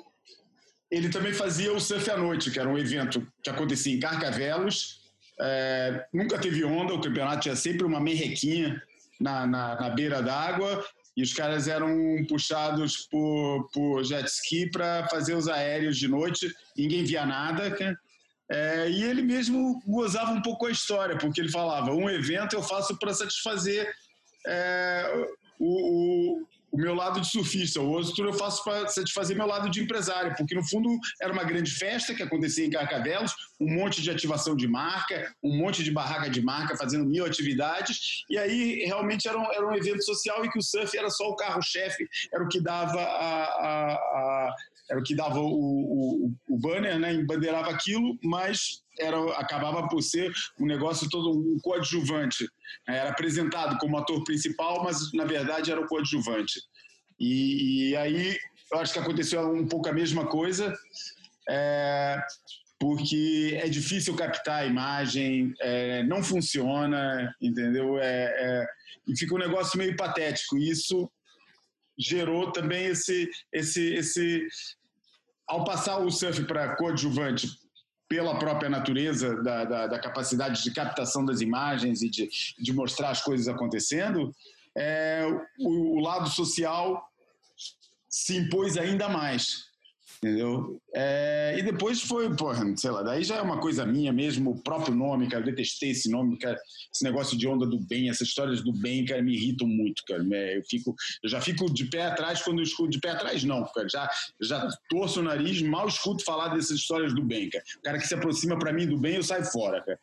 ele 0.89 1.09
também 1.09 1.33
fazia 1.33 1.73
o 1.73 1.79
Surf 1.79 2.09
à 2.09 2.17
Noite, 2.17 2.51
que 2.51 2.59
era 2.59 2.69
um 2.69 2.77
evento 2.77 3.25
que 3.43 3.49
acontecia 3.49 3.93
em 3.93 3.99
Carcavelos, 3.99 5.03
É, 5.37 6.05
nunca 6.13 6.39
teve 6.39 6.63
onda, 6.63 6.93
o 6.93 7.01
campeonato 7.01 7.41
tinha 7.41 7.57
sempre 7.57 7.83
uma 7.83 7.99
merrequinha 7.99 8.81
na, 9.19 9.45
na, 9.45 9.75
na 9.81 9.89
beira 9.89 10.21
d'água 10.21 10.81
e 11.17 11.21
os 11.21 11.33
caras 11.33 11.67
eram 11.67 11.93
puxados 12.29 13.07
por, 13.11 13.69
por 13.73 14.03
jet 14.05 14.25
ski 14.29 14.69
para 14.71 15.07
fazer 15.09 15.35
os 15.35 15.49
aéreos 15.49 15.97
de 15.97 16.07
noite, 16.07 16.49
ninguém 16.77 17.03
via 17.03 17.25
nada. 17.25 17.75
É, 18.49 18.89
e 18.89 19.03
ele 19.03 19.21
mesmo 19.21 19.81
gozava 19.85 20.31
um 20.31 20.41
pouco 20.41 20.67
a 20.67 20.71
história, 20.71 21.17
porque 21.17 21.41
ele 21.41 21.51
falava: 21.51 21.91
um 21.91 22.09
evento 22.09 22.55
eu 22.55 22.63
faço 22.63 22.97
para 22.97 23.13
satisfazer 23.13 23.91
é, 24.45 25.27
o, 25.59 26.39
o, 26.39 26.47
o 26.75 26.77
meu 26.77 26.93
lado 26.93 27.21
de 27.21 27.27
surfista, 27.27 27.79
o 27.79 27.89
outro 27.89 28.27
eu 28.27 28.33
faço 28.33 28.61
para 28.63 28.87
satisfazer 28.89 29.35
meu 29.35 29.47
lado 29.47 29.69
de 29.69 29.81
empresário, 29.81 30.35
porque 30.37 30.53
no 30.53 30.63
fundo 30.67 30.89
era 31.21 31.31
uma 31.31 31.45
grande 31.45 31.71
festa 31.71 32.13
que 32.13 32.21
acontecia 32.21 32.65
em 32.65 32.69
Carcavelos, 32.69 33.33
um 33.59 33.73
monte 33.73 34.01
de 34.01 34.11
ativação 34.11 34.57
de 34.57 34.67
marca, 34.67 35.33
um 35.41 35.57
monte 35.57 35.83
de 35.83 35.91
barraca 35.91 36.29
de 36.29 36.41
marca 36.41 36.75
fazendo 36.75 37.05
mil 37.05 37.25
atividades, 37.25 38.25
e 38.29 38.37
aí 38.37 38.83
realmente 38.85 39.25
era 39.25 39.39
um, 39.39 39.51
era 39.53 39.65
um 39.65 39.73
evento 39.73 40.03
social 40.03 40.43
e 40.43 40.51
que 40.51 40.59
o 40.59 40.61
surf 40.61 40.97
era 40.97 41.09
só 41.09 41.29
o 41.29 41.35
carro-chefe, 41.35 42.05
era 42.33 42.43
o 42.43 42.49
que 42.49 42.59
dava 42.59 42.99
a, 42.99 43.43
a, 43.45 43.93
a 43.93 44.55
era 44.89 44.99
o 44.99 45.03
que 45.03 45.15
dava 45.15 45.39
o, 45.39 45.47
o, 45.47 46.33
o 46.49 46.59
banner, 46.59 46.99
né, 46.99 47.13
embandeirava 47.13 47.69
aquilo, 47.69 48.17
mas 48.23 48.83
era, 48.99 49.17
acabava 49.37 49.87
por 49.87 50.01
ser 50.01 50.31
um 50.59 50.65
negócio 50.65 51.09
todo 51.09 51.31
um 51.31 51.57
coadjuvante. 51.61 52.47
Era 52.87 53.09
apresentado 53.09 53.77
como 53.77 53.97
ator 53.97 54.23
principal, 54.23 54.83
mas 54.83 55.11
na 55.13 55.25
verdade 55.25 55.71
era 55.71 55.81
o 55.81 55.87
coadjuvante. 55.87 56.61
E, 57.19 57.89
e 57.89 57.95
aí 57.95 58.37
eu 58.71 58.79
acho 58.79 58.93
que 58.93 58.99
aconteceu 58.99 59.41
um 59.53 59.67
pouco 59.67 59.89
a 59.89 59.93
mesma 59.93 60.27
coisa, 60.27 60.73
é, 61.49 62.21
porque 62.79 63.57
é 63.61 63.67
difícil 63.67 64.15
captar 64.15 64.61
a 64.61 64.65
imagem, 64.65 65.53
é, 65.61 66.03
não 66.03 66.23
funciona, 66.23 67.33
entendeu? 67.41 67.97
É, 67.97 68.33
é 68.37 68.65
e 69.07 69.17
fica 69.17 69.35
um 69.35 69.39
negócio 69.39 69.77
meio 69.77 69.95
patético. 69.95 70.57
Isso 70.57 71.09
gerou 71.97 72.51
também 72.51 72.85
esse, 72.85 73.29
esse, 73.51 73.93
esse 73.93 74.47
ao 75.47 75.63
passar 75.63 75.97
o 75.99 76.11
surf 76.11 76.43
para 76.45 76.75
coadjuvante 76.75 77.49
pela 78.07 78.37
própria 78.37 78.69
natureza 78.69 79.41
da, 79.41 79.65
da, 79.65 79.87
da, 79.87 79.99
capacidade 79.99 80.63
de 80.63 80.71
captação 80.71 81.25
das 81.25 81.41
imagens 81.41 82.01
e 82.01 82.09
de, 82.09 82.29
de 82.57 82.73
mostrar 82.73 83.09
as 83.09 83.21
coisas 83.21 83.47
acontecendo, 83.47 84.33
é, 84.77 85.23
o, 85.59 85.97
o 85.97 85.99
lado 85.99 86.29
social 86.29 87.09
se 88.07 88.37
impôs 88.37 88.77
ainda 88.77 89.09
mais. 89.09 89.65
Entendeu? 90.25 90.81
É, 90.91 91.55
e 91.55 91.61
depois 91.61 92.01
foi, 92.01 92.35
porra, 92.35 92.75
sei 92.77 92.89
lá, 92.89 93.03
daí 93.03 93.23
já 93.23 93.35
é 93.35 93.41
uma 93.41 93.59
coisa 93.59 93.85
minha 93.85 94.11
mesmo, 94.11 94.49
o 94.49 94.59
próprio 94.59 94.95
nome, 94.95 95.29
cara, 95.29 95.43
eu 95.43 95.45
detestei 95.45 95.91
esse 95.91 96.09
nome, 96.09 96.35
cara, 96.39 96.59
esse 96.91 97.03
negócio 97.03 97.37
de 97.37 97.47
onda 97.47 97.63
do 97.63 97.79
bem, 97.79 98.09
essas 98.09 98.29
histórias 98.29 98.63
do 98.63 98.73
bem, 98.73 99.05
cara, 99.05 99.21
me 99.21 99.35
irritam 99.35 99.67
muito, 99.67 100.01
cara. 100.07 100.25
É, 100.31 100.57
eu, 100.57 100.63
fico, 100.63 100.95
eu 101.21 101.29
já 101.29 101.39
fico 101.39 101.71
de 101.71 101.85
pé 101.85 102.07
atrás 102.07 102.41
quando 102.41 102.57
eu 102.57 102.63
escuto, 102.63 102.89
de 102.89 102.99
pé 102.99 103.11
atrás 103.11 103.43
não, 103.43 103.63
cara, 103.65 103.87
já, 103.87 104.09
já 104.41 104.67
torço 104.89 105.19
o 105.19 105.23
nariz, 105.23 105.61
mal 105.61 105.87
escuto 105.87 106.25
falar 106.25 106.55
dessas 106.55 106.79
histórias 106.79 107.13
do 107.13 107.21
bem, 107.21 107.47
cara. 107.47 107.63
O 107.77 107.81
cara 107.83 107.99
que 107.99 108.07
se 108.07 108.15
aproxima 108.15 108.57
para 108.57 108.73
mim 108.73 108.87
do 108.87 108.97
bem, 108.97 109.17
eu 109.17 109.23
saio 109.23 109.45
fora, 109.45 109.79
cara. 109.83 109.99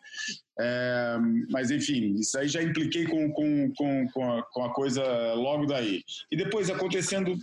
É, 0.60 1.16
mas 1.50 1.72
enfim, 1.72 2.14
isso 2.14 2.38
aí 2.38 2.46
já 2.46 2.62
impliquei 2.62 3.06
com, 3.06 3.28
com, 3.32 3.72
com, 3.74 4.08
com, 4.10 4.32
a, 4.32 4.42
com 4.44 4.64
a 4.64 4.72
coisa 4.72 5.02
logo 5.34 5.66
daí. 5.66 6.04
E 6.30 6.36
depois 6.36 6.70
acontecendo 6.70 7.36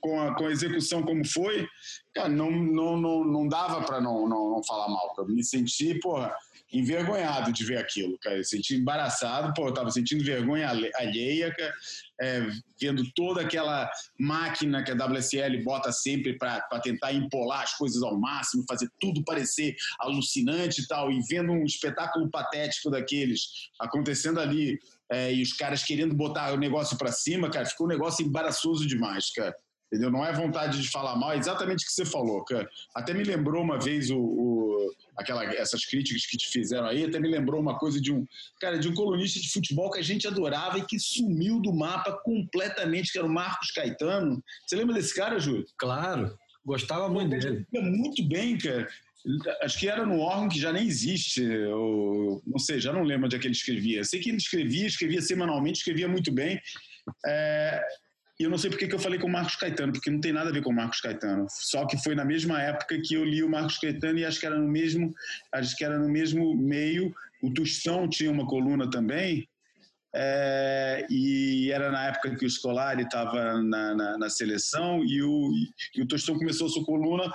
com, 0.00 0.20
a, 0.20 0.34
com 0.34 0.46
a 0.46 0.50
execução 0.50 1.02
como 1.02 1.24
foi, 1.24 1.66
cara, 2.14 2.28
não, 2.28 2.50
não, 2.50 2.96
não, 2.96 3.24
não 3.24 3.48
dava 3.48 3.82
para 3.82 4.00
não, 4.00 4.28
não, 4.28 4.50
não 4.50 4.64
falar 4.64 4.88
mal. 4.88 5.14
Eu 5.16 5.28
me 5.28 5.44
senti, 5.44 5.98
porra, 6.00 6.34
envergonhado 6.72 7.52
de 7.52 7.64
ver 7.64 7.78
aquilo, 7.78 8.18
cara. 8.18 8.36
Eu 8.36 8.44
senti 8.44 8.74
embaraçado, 8.74 9.52
pô, 9.54 9.68
eu 9.68 9.74
tava 9.74 9.90
sentindo 9.90 10.24
vergonha 10.24 10.68
alheia, 10.68 11.54
cara, 11.54 11.72
é, 12.20 12.46
vendo 12.80 13.04
toda 13.14 13.42
aquela 13.42 13.90
máquina 14.18 14.82
que 14.82 14.90
a 14.90 14.94
WSL 14.94 15.62
bota 15.62 15.92
sempre 15.92 16.36
para 16.36 16.60
tentar 16.82 17.12
empolar 17.12 17.62
as 17.62 17.74
coisas 17.74 18.02
ao 18.02 18.18
máximo, 18.18 18.64
fazer 18.68 18.90
tudo 19.00 19.24
parecer 19.24 19.76
alucinante 20.00 20.82
e 20.82 20.86
tal, 20.86 21.10
e 21.10 21.20
vendo 21.28 21.52
um 21.52 21.64
espetáculo 21.64 22.28
patético 22.30 22.90
daqueles 22.90 23.70
acontecendo 23.78 24.40
ali 24.40 24.78
é, 25.10 25.32
e 25.32 25.42
os 25.42 25.52
caras 25.52 25.84
querendo 25.84 26.14
botar 26.14 26.52
o 26.52 26.56
negócio 26.56 26.96
para 26.98 27.12
cima, 27.12 27.50
cara, 27.50 27.66
ficou 27.66 27.86
um 27.86 27.90
negócio 27.90 28.24
embaraçoso 28.24 28.86
demais, 28.86 29.30
cara. 29.30 29.54
Entendeu? 29.86 30.10
Não 30.10 30.24
é 30.26 30.32
vontade 30.32 30.82
de 30.82 30.90
falar 30.90 31.14
mal, 31.14 31.32
é 31.32 31.38
exatamente 31.38 31.84
o 31.84 31.86
que 31.86 31.92
você 31.92 32.04
falou, 32.04 32.44
cara. 32.44 32.68
Até 32.94 33.14
me 33.14 33.22
lembrou 33.22 33.62
uma 33.62 33.78
vez 33.78 34.10
o, 34.10 34.18
o, 34.18 34.90
aquela, 35.16 35.44
essas 35.54 35.84
críticas 35.84 36.26
que 36.26 36.36
te 36.36 36.48
fizeram 36.50 36.88
aí, 36.88 37.04
até 37.04 37.20
me 37.20 37.28
lembrou 37.28 37.60
uma 37.60 37.78
coisa 37.78 38.00
de 38.00 38.12
um, 38.12 38.26
cara, 38.60 38.78
de 38.80 38.88
um 38.88 38.94
colunista 38.94 39.38
de 39.38 39.48
futebol 39.52 39.90
que 39.92 40.00
a 40.00 40.02
gente 40.02 40.26
adorava 40.26 40.78
e 40.78 40.84
que 40.84 40.98
sumiu 40.98 41.60
do 41.60 41.72
mapa 41.72 42.18
completamente, 42.24 43.12
que 43.12 43.18
era 43.18 43.26
o 43.26 43.32
Marcos 43.32 43.70
Caetano. 43.70 44.42
Você 44.66 44.74
lembra 44.74 44.94
desse 44.94 45.14
cara, 45.14 45.38
Júlio? 45.38 45.64
Claro, 45.78 46.36
gostava 46.64 47.08
muito 47.08 47.30
dele. 47.30 47.64
Muito 47.72 48.26
bem, 48.28 48.58
cara. 48.58 48.88
Acho 49.62 49.78
que 49.78 49.88
era 49.88 50.06
no 50.06 50.20
órgão 50.20 50.48
que 50.48 50.60
já 50.60 50.72
nem 50.72 50.86
existe, 50.86 51.44
ou, 51.66 52.42
não 52.46 52.58
sei, 52.58 52.80
já 52.80 52.92
não 52.92 53.02
lembro 53.02 53.26
onde 53.26 53.36
é 53.36 53.38
que 53.38 53.46
ele 53.46 53.54
escrevia. 53.54 54.04
Sei 54.04 54.20
que 54.20 54.28
ele 54.28 54.36
escrevia, 54.36 54.86
escrevia 54.86 55.20
semanalmente, 55.20 55.78
escrevia 55.78 56.08
muito 56.08 56.30
bem. 56.30 56.60
É, 57.26 57.82
e 58.38 58.44
eu 58.44 58.50
não 58.50 58.58
sei 58.58 58.70
porque 58.70 58.86
que 58.86 58.94
eu 58.94 58.98
falei 58.98 59.18
com 59.18 59.26
o 59.26 59.32
Marcos 59.32 59.56
Caetano, 59.56 59.92
porque 59.92 60.10
não 60.10 60.20
tem 60.20 60.32
nada 60.32 60.50
a 60.50 60.52
ver 60.52 60.62
com 60.62 60.70
o 60.70 60.74
Marcos 60.74 61.00
Caetano. 61.00 61.46
Só 61.50 61.86
que 61.86 61.96
foi 62.02 62.14
na 62.14 62.24
mesma 62.24 62.60
época 62.62 63.00
que 63.02 63.14
eu 63.14 63.24
li 63.24 63.42
o 63.42 63.48
Marcos 63.48 63.78
Caetano 63.78 64.18
e 64.18 64.24
acho 64.24 64.38
que 64.38 64.46
era 64.46 64.58
no 64.58 64.68
mesmo, 64.68 65.12
acho 65.52 65.76
que 65.76 65.84
era 65.84 65.98
no 65.98 66.08
mesmo 66.08 66.54
meio. 66.54 67.12
O 67.42 67.52
Tostão 67.52 68.08
tinha 68.08 68.30
uma 68.30 68.46
coluna 68.46 68.88
também, 68.88 69.48
é, 70.18 71.06
e 71.10 71.70
era 71.70 71.90
na 71.90 72.06
época 72.06 72.34
que 72.36 72.46
o 72.46 72.50
Scolari 72.50 73.02
estava 73.02 73.62
na, 73.62 73.94
na, 73.94 74.18
na, 74.18 74.30
seleção 74.30 75.04
e 75.04 75.22
o, 75.22 75.50
e 75.94 76.00
o 76.00 76.08
Tostão 76.08 76.38
começou 76.38 76.68
a 76.68 76.70
sua 76.70 76.84
coluna 76.84 77.30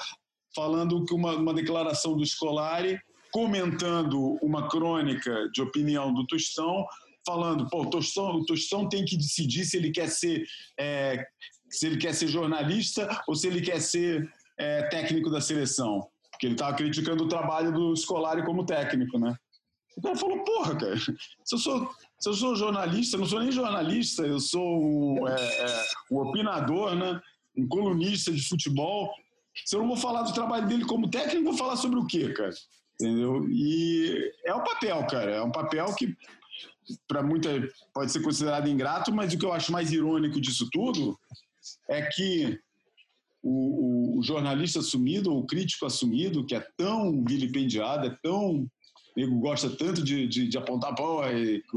falando 0.55 1.03
que 1.05 1.13
uma, 1.13 1.35
uma 1.35 1.53
declaração 1.53 2.15
do 2.15 2.25
Scolari, 2.25 2.99
comentando 3.31 4.37
uma 4.41 4.67
crônica 4.67 5.49
de 5.53 5.61
opinião 5.61 6.13
do 6.13 6.25
Tostão, 6.27 6.85
falando, 7.25 7.69
pô, 7.69 7.83
o 7.83 7.89
Tostão, 7.89 8.35
o 8.35 8.45
Tostão 8.45 8.89
tem 8.89 9.05
que 9.05 9.17
decidir 9.17 9.65
se 9.65 9.77
ele 9.77 9.91
quer 9.91 10.09
ser 10.09 10.45
é, 10.79 11.25
se 11.69 11.87
ele 11.87 11.97
quer 11.97 12.13
ser 12.13 12.27
jornalista 12.27 13.07
ou 13.27 13.35
se 13.35 13.47
ele 13.47 13.61
quer 13.61 13.79
ser 13.79 14.29
é, 14.59 14.83
técnico 14.89 15.29
da 15.29 15.39
seleção. 15.39 16.07
Porque 16.31 16.47
ele 16.47 16.55
estava 16.55 16.75
criticando 16.75 17.23
o 17.23 17.29
trabalho 17.29 17.71
do 17.71 17.95
Scolari 17.95 18.43
como 18.43 18.65
técnico, 18.65 19.17
né? 19.17 19.35
O 19.95 20.01
cara 20.01 20.15
falou, 20.15 20.43
porra, 20.43 20.75
cara, 20.75 20.97
se 20.97 21.15
eu 21.53 21.57
sou, 21.57 21.89
se 22.19 22.29
eu 22.29 22.33
sou 22.33 22.55
jornalista, 22.55 23.17
não 23.17 23.25
sou 23.25 23.39
nem 23.39 23.51
jornalista, 23.51 24.23
eu 24.23 24.39
sou 24.39 24.81
um, 24.83 25.27
é, 25.27 25.33
é, 25.33 25.83
um 26.11 26.17
opinador, 26.17 26.95
né? 26.95 27.19
um 27.57 27.67
colunista 27.67 28.31
de 28.31 28.41
futebol, 28.47 29.11
se 29.65 29.75
eu 29.75 29.81
não 29.81 29.87
vou 29.87 29.97
falar 29.97 30.23
do 30.23 30.33
trabalho 30.33 30.67
dele 30.67 30.85
como 30.85 31.09
técnico, 31.09 31.43
vou 31.43 31.57
falar 31.57 31.75
sobre 31.75 31.99
o 31.99 32.05
quê, 32.05 32.33
cara? 32.33 32.53
Entendeu? 32.95 33.49
E 33.49 34.31
é 34.45 34.53
um 34.53 34.63
papel, 34.63 35.05
cara. 35.07 35.31
É 35.31 35.41
um 35.41 35.51
papel 35.51 35.93
que, 35.95 36.15
para 37.07 37.23
muita, 37.23 37.49
pode 37.93 38.11
ser 38.11 38.21
considerado 38.21 38.69
ingrato, 38.69 39.13
mas 39.13 39.33
o 39.33 39.37
que 39.37 39.45
eu 39.45 39.53
acho 39.53 39.71
mais 39.71 39.91
irônico 39.91 40.39
disso 40.39 40.69
tudo 40.71 41.17
é 41.89 42.03
que 42.03 42.59
o, 43.43 44.19
o, 44.19 44.23
jornalista 44.23 44.79
assumido, 44.79 45.35
o 45.35 45.45
crítico 45.45 45.85
assumido, 45.85 46.45
que 46.45 46.55
é 46.55 46.65
tão 46.77 47.23
vilipendiado, 47.25 48.07
é 48.07 48.17
tão. 48.21 48.67
Nego 49.17 49.39
gosta 49.39 49.69
tanto 49.69 50.01
de, 50.01 50.25
de, 50.25 50.47
de 50.47 50.57
apontar, 50.57 50.95
pô, 50.95 51.21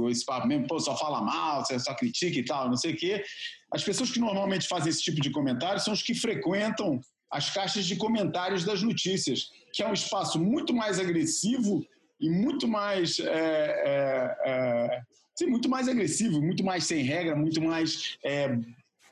esse 0.09 0.25
papo 0.25 0.47
mesmo, 0.47 0.69
pô, 0.69 0.79
só 0.79 0.97
fala 0.97 1.21
mal, 1.21 1.65
só 1.67 1.93
critica 1.95 2.39
e 2.39 2.45
tal, 2.45 2.69
não 2.69 2.77
sei 2.77 2.93
o 2.93 2.97
quê. 2.97 3.25
As 3.73 3.83
pessoas 3.83 4.13
que 4.13 4.21
normalmente 4.21 4.69
fazem 4.69 4.91
esse 4.91 5.03
tipo 5.03 5.21
de 5.21 5.31
comentário 5.31 5.81
são 5.81 5.93
os 5.93 6.01
que 6.01 6.15
frequentam 6.15 7.01
as 7.35 7.51
caixas 7.51 7.85
de 7.85 7.97
comentários 7.97 8.65
das 8.65 8.81
notícias, 8.81 9.51
que 9.73 9.83
é 9.83 9.89
um 9.89 9.93
espaço 9.93 10.39
muito 10.39 10.73
mais 10.73 11.01
agressivo 11.01 11.85
e 12.21 12.31
muito 12.31 12.69
mais. 12.69 13.19
É, 13.19 13.27
é, 13.27 14.37
é, 14.47 15.03
sim, 15.37 15.47
muito 15.47 15.69
mais 15.69 15.89
agressivo, 15.89 16.41
muito 16.41 16.63
mais 16.63 16.85
sem 16.85 17.03
regra, 17.03 17.35
muito 17.35 17.61
mais 17.61 18.17
é, 18.25 18.57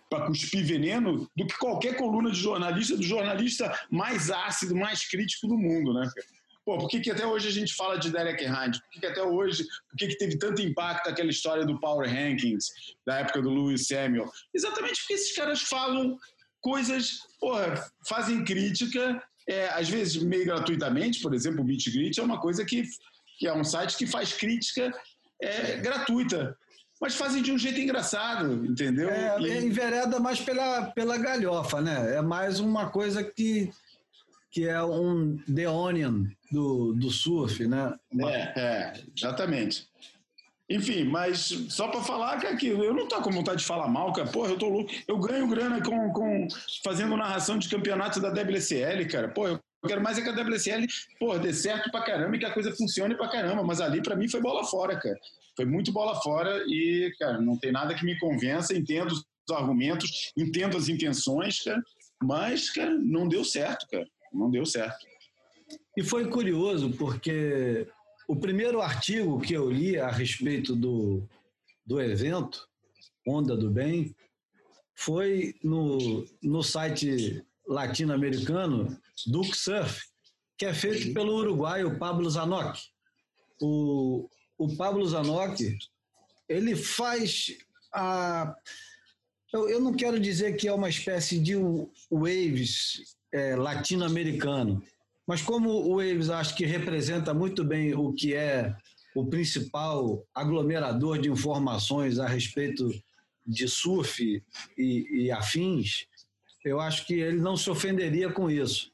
para 0.08 0.26
cuspir 0.26 0.64
veneno 0.64 1.28
do 1.36 1.46
que 1.48 1.58
qualquer 1.58 1.96
coluna 1.96 2.30
de 2.30 2.38
jornalista, 2.38 2.96
do 2.96 3.02
jornalista 3.02 3.76
mais 3.90 4.30
ácido, 4.30 4.76
mais 4.76 5.04
crítico 5.08 5.48
do 5.48 5.58
mundo, 5.58 5.92
né? 5.92 6.08
Pô, 6.64 6.78
por 6.78 6.88
que, 6.88 7.00
que 7.00 7.10
até 7.10 7.26
hoje 7.26 7.48
a 7.48 7.50
gente 7.50 7.74
fala 7.74 7.98
de 7.98 8.08
Derek 8.08 8.44
Hyde? 8.44 8.80
Por 8.80 8.90
que, 8.90 9.00
que 9.00 9.06
até 9.06 9.22
hoje, 9.22 9.64
por 9.90 9.96
que, 9.98 10.06
que 10.06 10.16
teve 10.16 10.38
tanto 10.38 10.62
impacto 10.62 11.08
aquela 11.08 11.30
história 11.30 11.66
do 11.66 11.80
Power 11.80 12.08
Rankings, 12.08 12.66
da 13.04 13.18
época 13.18 13.42
do 13.42 13.50
Lewis 13.50 13.88
Samuel? 13.88 14.30
Exatamente 14.54 15.00
porque 15.00 15.14
esses 15.14 15.34
caras 15.34 15.62
falam 15.62 16.16
coisas, 16.62 17.18
porra, 17.40 17.84
fazem 18.08 18.44
crítica, 18.44 19.22
é, 19.46 19.68
às 19.68 19.88
vezes 19.88 20.22
meio 20.22 20.44
gratuitamente, 20.44 21.20
por 21.20 21.34
exemplo, 21.34 21.60
o 21.60 21.64
Beat 21.64 21.92
Grit 21.92 22.18
é 22.18 22.22
uma 22.22 22.40
coisa 22.40 22.64
que, 22.64 22.84
que 23.38 23.46
é 23.46 23.52
um 23.52 23.64
site 23.64 23.98
que 23.98 24.06
faz 24.06 24.32
crítica 24.32 24.90
é, 25.40 25.76
gratuita, 25.78 26.56
mas 27.00 27.16
fazem 27.16 27.42
de 27.42 27.50
um 27.50 27.58
jeito 27.58 27.80
engraçado, 27.80 28.64
entendeu? 28.64 29.10
É, 29.10 29.40
e... 29.40 29.66
envereda 29.66 30.20
mais 30.20 30.40
pela, 30.40 30.86
pela 30.92 31.18
galhofa, 31.18 31.80
né? 31.80 32.16
É 32.16 32.22
mais 32.22 32.60
uma 32.60 32.90
coisa 32.90 33.24
que 33.24 33.70
que 34.52 34.68
é 34.68 34.82
um 34.84 35.38
The 35.52 35.66
Onion 35.66 36.26
do, 36.52 36.92
do 36.92 37.10
surf, 37.10 37.66
né? 37.66 37.94
É, 38.20 38.60
é, 38.60 38.92
exatamente. 39.16 39.88
Enfim, 40.70 41.04
mas 41.04 41.48
só 41.68 41.88
para 41.88 42.02
falar 42.02 42.38
que 42.56 42.68
eu 42.68 42.94
não 42.94 43.06
tô 43.06 43.20
com 43.20 43.30
vontade 43.30 43.60
de 43.60 43.66
falar 43.66 43.88
mal, 43.88 44.12
cara. 44.12 44.28
Porra, 44.28 44.50
eu 44.50 44.58
tô 44.58 44.68
louco. 44.68 44.90
Eu 45.06 45.18
ganho 45.18 45.48
grana 45.48 45.82
com, 45.82 46.12
com 46.12 46.48
fazendo 46.84 47.16
narração 47.16 47.58
de 47.58 47.68
campeonatos 47.68 48.22
da 48.22 48.30
WSL, 48.30 49.06
cara. 49.08 49.28
Pô, 49.28 49.48
eu 49.48 49.60
quero 49.86 50.02
mais 50.02 50.18
é 50.18 50.22
que 50.22 50.28
a 50.28 50.32
WSL, 50.32 50.86
porra, 51.18 51.38
dê 51.38 51.52
certo 51.52 51.90
pra 51.90 52.02
caramba 52.02 52.36
e 52.36 52.38
que 52.38 52.46
a 52.46 52.54
coisa 52.54 52.74
funcione 52.74 53.16
pra 53.16 53.28
caramba. 53.28 53.62
Mas 53.62 53.80
ali, 53.80 54.02
para 54.02 54.16
mim, 54.16 54.28
foi 54.28 54.40
bola 54.40 54.64
fora, 54.64 54.98
cara. 54.98 55.18
Foi 55.56 55.66
muito 55.66 55.92
bola 55.92 56.14
fora 56.22 56.64
e, 56.66 57.12
cara, 57.18 57.40
não 57.40 57.58
tem 57.58 57.72
nada 57.72 57.94
que 57.94 58.04
me 58.04 58.18
convença. 58.18 58.74
Entendo 58.74 59.12
os 59.12 59.24
argumentos, 59.54 60.32
entendo 60.36 60.76
as 60.76 60.88
intenções, 60.88 61.60
cara. 61.62 61.82
Mas, 62.22 62.70
cara, 62.70 62.96
não 62.98 63.28
deu 63.28 63.44
certo, 63.44 63.86
cara. 63.90 64.06
Não 64.32 64.50
deu 64.50 64.64
certo. 64.64 65.04
E 65.96 66.02
foi 66.02 66.28
curioso, 66.28 66.90
porque 66.96 67.86
o 68.32 68.36
primeiro 68.36 68.80
artigo 68.80 69.42
que 69.42 69.52
eu 69.52 69.70
li 69.70 69.98
a 69.98 70.10
respeito 70.10 70.74
do, 70.74 71.28
do 71.84 72.00
evento, 72.00 72.66
Onda 73.28 73.54
do 73.54 73.70
Bem, 73.70 74.16
foi 74.94 75.54
no, 75.62 76.26
no 76.42 76.62
site 76.62 77.44
latino-americano 77.68 78.98
Duke 79.26 79.54
Surf, 79.54 80.00
que 80.56 80.64
é 80.64 80.72
feito 80.72 81.12
pelo 81.12 81.34
uruguaio 81.34 81.98
Pablo 81.98 82.30
Zanoc. 82.30 82.80
O, 83.60 84.26
o 84.56 84.76
Pablo 84.78 85.06
Zanoc, 85.06 85.60
ele 86.48 86.74
faz 86.74 87.48
a... 87.92 88.56
Eu, 89.52 89.68
eu 89.68 89.78
não 89.78 89.92
quero 89.92 90.18
dizer 90.18 90.56
que 90.56 90.66
é 90.66 90.72
uma 90.72 90.88
espécie 90.88 91.38
de 91.38 91.52
waves 92.10 93.14
é, 93.30 93.56
latino-americano, 93.56 94.82
mas 95.26 95.42
como 95.42 95.70
o 95.70 95.96
Waves 95.96 96.30
acho 96.30 96.56
que 96.56 96.64
representa 96.64 97.32
muito 97.32 97.64
bem 97.64 97.94
o 97.94 98.12
que 98.12 98.34
é 98.34 98.74
o 99.14 99.26
principal 99.26 100.26
aglomerador 100.34 101.18
de 101.18 101.30
informações 101.30 102.18
a 102.18 102.26
respeito 102.26 102.90
de 103.46 103.68
surf 103.68 104.42
e, 104.78 105.24
e 105.24 105.30
afins, 105.30 106.06
eu 106.64 106.80
acho 106.80 107.06
que 107.06 107.14
ele 107.14 107.40
não 107.40 107.56
se 107.56 107.68
ofenderia 107.68 108.32
com 108.32 108.50
isso. 108.50 108.92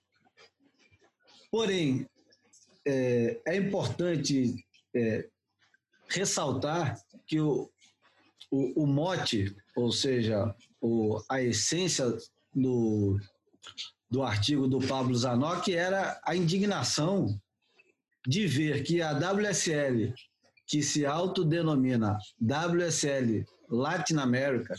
Porém, 1.51 2.07
é, 2.87 3.41
é 3.47 3.57
importante 3.57 4.65
é, 4.95 5.29
ressaltar 6.09 6.99
que 7.27 7.41
o, 7.41 7.71
o, 8.51 8.83
o, 8.83 8.87
mote, 8.87 9.55
ou 9.77 9.93
seja, 9.93 10.55
o, 10.81 11.23
a 11.29 11.43
essência 11.43 12.17
do, 12.55 13.21
do 14.11 14.23
artigo 14.23 14.67
do 14.67 14.79
Pablo 14.79 15.15
Zanoc 15.15 15.69
era 15.69 16.21
a 16.25 16.35
indignação 16.35 17.39
de 18.27 18.47
ver 18.47 18.83
que 18.83 19.01
a 19.03 19.13
WSL, 19.13 20.15
que 20.67 20.83
se 20.83 21.07
autodenomina 21.07 22.19
WSL 22.41 23.45
Latin 23.71 24.17
America, 24.17 24.75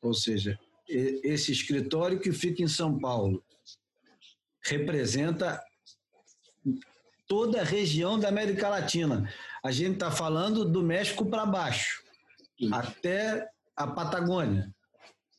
ou 0.00 0.14
seja, 0.14 0.58
esse 0.88 1.52
escritório 1.52 2.18
que 2.18 2.32
fica 2.32 2.62
em 2.62 2.68
São 2.68 2.98
Paulo, 2.98 3.42
representa 4.62 5.62
toda 7.26 7.60
a 7.60 7.64
região 7.64 8.18
da 8.18 8.28
América 8.28 8.68
Latina. 8.68 9.32
A 9.62 9.70
gente 9.70 9.94
está 9.94 10.10
falando 10.10 10.64
do 10.64 10.82
México 10.82 11.26
para 11.26 11.44
baixo, 11.44 12.02
até 12.72 13.48
a 13.76 13.86
Patagônia. 13.86 14.72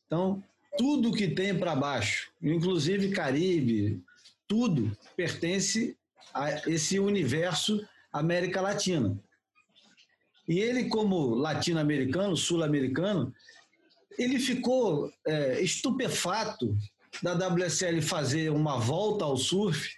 Então, 0.06 0.44
tudo 0.80 1.12
que 1.12 1.28
tem 1.28 1.60
para 1.60 1.76
baixo, 1.76 2.32
inclusive 2.42 3.10
Caribe, 3.12 4.02
tudo 4.48 4.98
pertence 5.14 5.98
a 6.34 6.70
esse 6.70 6.98
universo 6.98 7.86
América 8.14 8.62
Latina. 8.62 9.22
E 10.48 10.58
ele, 10.58 10.86
como 10.86 11.36
latino-americano, 11.36 12.38
sul-americano, 12.38 13.34
ele 14.18 14.40
ficou 14.40 15.12
é, 15.28 15.62
estupefato 15.62 16.74
da 17.22 17.34
WSL 17.34 18.02
fazer 18.02 18.50
uma 18.50 18.80
volta 18.80 19.26
ao 19.26 19.36
surf 19.36 19.94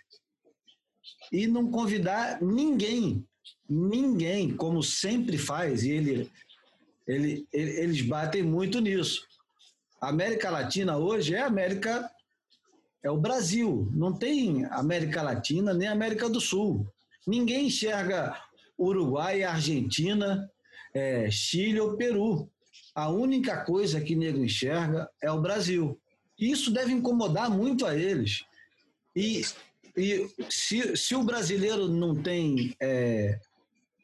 e 1.32 1.46
não 1.46 1.70
convidar 1.70 2.42
ninguém, 2.42 3.24
ninguém, 3.70 4.56
como 4.56 4.82
sempre 4.82 5.38
faz, 5.38 5.84
e 5.84 5.92
ele, 5.92 6.32
ele, 7.08 7.48
eles 7.54 8.02
batem 8.02 8.42
muito 8.42 8.82
nisso. 8.82 9.30
A 10.02 10.10
América 10.10 10.49
Latina 10.49 10.97
hoje 10.97 11.36
é 11.36 11.41
América 11.41 12.10
é 13.04 13.12
o 13.12 13.18
Brasil, 13.18 13.88
não 13.93 14.12
tem 14.12 14.66
América 14.66 15.22
Latina 15.22 15.76
nem 15.76 15.88
América 15.88 16.28
do 16.28 16.41
Sul. 16.41 16.88
Ninguém 17.28 17.68
enxerga 17.68 18.36
Uruguai, 18.78 19.43
Argentina, 19.43 20.49
é, 20.93 21.30
Chile 21.30 21.80
ou 21.80 21.95
Peru. 21.97 22.49
A 22.95 23.10
única 23.10 23.64
coisa 23.64 24.02
que 24.02 24.16
nego 24.16 24.43
enxerga 24.43 25.08
é 25.22 25.32
o 25.32 25.41
Brasil. 25.41 25.99
Isso 26.38 26.72
deve 26.72 26.91
incomodar 26.91 27.49
muito 27.49 27.86
a 27.86 27.95
eles. 27.95 28.43
E, 29.16 29.43
e 29.95 30.28
se, 30.49 30.97
se 30.97 31.16
o 31.16 31.24
brasileiro 31.24 31.88
não 31.88 32.16
tem 32.16 32.76
é, 32.82 33.39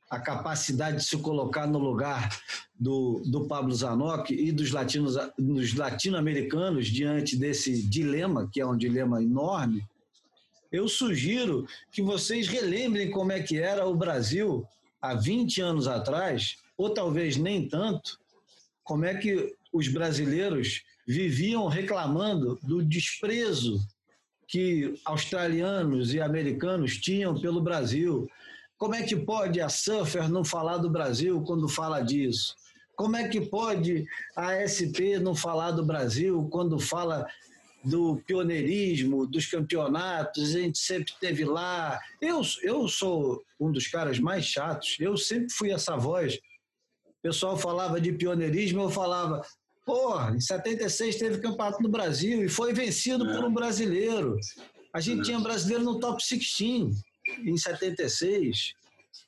a 0.09 0.19
capacidade 0.19 0.97
de 0.97 1.03
se 1.03 1.17
colocar 1.17 1.67
no 1.67 1.79
lugar 1.79 2.29
do, 2.79 3.21
do 3.25 3.45
Pablo 3.45 3.73
Zanoc 3.73 4.31
e 4.31 4.51
dos, 4.51 4.71
latinos, 4.71 5.15
dos 5.37 5.73
latino-americanos 5.73 6.87
diante 6.87 7.35
desse 7.35 7.83
dilema, 7.83 8.49
que 8.51 8.61
é 8.61 8.65
um 8.65 8.77
dilema 8.77 9.21
enorme, 9.21 9.83
eu 10.71 10.87
sugiro 10.87 11.67
que 11.91 12.01
vocês 12.01 12.47
relembrem 12.47 13.09
como 13.09 13.31
é 13.31 13.41
que 13.41 13.57
era 13.57 13.85
o 13.85 13.95
Brasil 13.95 14.65
há 15.01 15.13
20 15.13 15.61
anos 15.61 15.87
atrás, 15.87 16.57
ou 16.77 16.89
talvez 16.89 17.37
nem 17.37 17.67
tanto, 17.67 18.19
como 18.83 19.05
é 19.05 19.15
que 19.15 19.55
os 19.71 19.87
brasileiros 19.87 20.83
viviam 21.07 21.67
reclamando 21.67 22.59
do 22.63 22.83
desprezo 22.83 23.79
que 24.47 24.99
australianos 25.03 26.13
e 26.13 26.21
americanos 26.21 26.97
tinham 26.97 27.39
pelo 27.39 27.61
Brasil, 27.61 28.29
como 28.78 28.95
é 28.95 29.03
que 29.03 29.15
pode 29.15 29.59
a 29.59 29.69
Surfer 29.69 30.30
não 30.30 30.43
falar 30.43 30.78
do 30.78 30.89
Brasil 30.89 31.41
quando 31.41 31.67
fala 31.67 32.01
disso? 32.01 32.55
Como 32.95 33.15
é 33.15 33.28
que 33.28 33.41
pode 33.41 34.05
a 34.36 34.53
SP 34.65 35.19
não 35.19 35.36
falar 35.36 35.71
do 35.71 35.86
Brasil 35.86 36.47
quando 36.51 36.80
fala 36.80 37.28
do 37.84 38.17
pioneirismo, 38.25 39.28
dos 39.28 39.45
campeonatos? 39.45 40.55
A 40.55 40.59
gente 40.59 40.78
sempre 40.78 41.13
teve 41.19 41.43
lá. 41.43 41.99
Eu, 42.21 42.41
eu 42.63 42.88
sou 42.88 43.43
um 43.59 43.71
dos 43.71 43.88
caras 43.88 44.19
mais 44.19 44.45
chatos, 44.45 44.97
eu 44.99 45.17
sempre 45.17 45.51
fui 45.51 45.71
essa 45.71 45.95
voz. 45.95 46.36
O 46.36 47.21
pessoal 47.21 47.57
falava 47.57 47.99
de 47.99 48.11
pioneirismo, 48.11 48.82
eu 48.82 48.89
falava, 48.89 49.43
Porra, 49.88 50.36
em 50.36 50.41
76 50.41 51.15
teve 51.15 51.39
campeonato 51.39 51.82
no 51.82 51.88
Brasil 51.88 52.43
e 52.43 52.49
foi 52.49 52.73
vencido 52.73 53.25
é. 53.30 53.34
por 53.34 53.45
um 53.45 53.53
brasileiro. 53.53 54.38
A 54.93 54.99
gente 54.99 55.21
é. 55.21 55.23
tinha 55.23 55.39
brasileiro 55.39 55.86
no 55.86 55.97
top 55.97 56.21
16 56.21 57.06
em 57.43 57.57
76, 57.57 58.73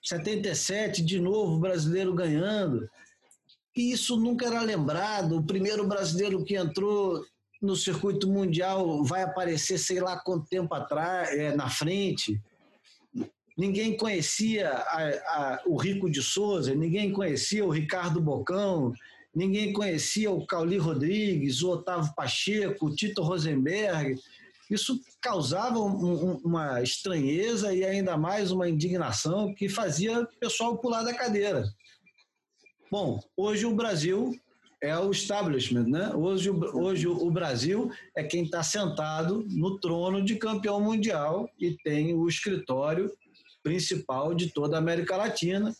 77, 0.03 1.03
de 1.03 1.19
novo, 1.19 1.59
brasileiro 1.59 2.13
ganhando. 2.13 2.89
E 3.75 3.91
isso 3.91 4.17
nunca 4.17 4.47
era 4.47 4.61
lembrado. 4.61 5.37
O 5.37 5.43
primeiro 5.43 5.87
brasileiro 5.87 6.43
que 6.43 6.55
entrou 6.55 7.23
no 7.61 7.75
circuito 7.75 8.27
mundial 8.27 9.03
vai 9.03 9.23
aparecer, 9.23 9.77
sei 9.77 9.99
lá 9.99 10.17
quanto 10.17 10.47
tempo 10.47 10.73
atrás, 10.73 11.29
é, 11.29 11.55
na 11.55 11.69
frente. 11.69 12.41
Ninguém 13.57 13.97
conhecia 13.97 14.69
a, 14.69 15.03
a, 15.07 15.63
o 15.65 15.75
Rico 15.75 16.09
de 16.09 16.23
Souza, 16.23 16.73
ninguém 16.73 17.11
conhecia 17.11 17.65
o 17.65 17.69
Ricardo 17.69 18.21
Bocão, 18.21 18.93
ninguém 19.35 19.73
conhecia 19.73 20.31
o 20.31 20.45
Cauli 20.47 20.77
Rodrigues, 20.77 21.61
o 21.61 21.71
Otávio 21.71 22.13
Pacheco, 22.15 22.85
o 22.85 22.95
Tito 22.95 23.21
Rosenberg. 23.21 24.17
Isso 24.69 24.99
causava 25.19 25.79
um, 25.79 26.35
uma 26.43 26.81
estranheza 26.81 27.73
e 27.73 27.83
ainda 27.83 28.15
mais 28.17 28.51
uma 28.51 28.69
indignação 28.69 29.53
que 29.53 29.67
fazia 29.67 30.21
o 30.21 30.27
pessoal 30.39 30.77
pular 30.77 31.03
da 31.03 31.13
cadeira. 31.13 31.67
Bom, 32.91 33.19
hoje 33.35 33.65
o 33.65 33.75
Brasil 33.75 34.39
é 34.81 34.97
o 34.97 35.11
establishment, 35.11 35.87
né? 35.87 36.13
Hoje, 36.15 36.49
hoje 36.49 37.07
o 37.07 37.29
Brasil 37.31 37.91
é 38.15 38.23
quem 38.23 38.43
está 38.43 38.63
sentado 38.63 39.45
no 39.49 39.79
trono 39.79 40.23
de 40.23 40.35
campeão 40.35 40.79
mundial 40.79 41.49
e 41.59 41.75
tem 41.83 42.13
o 42.13 42.27
escritório 42.27 43.11
principal 43.63 44.33
de 44.33 44.51
toda 44.51 44.77
a 44.77 44.79
América 44.79 45.17
Latina 45.17 45.75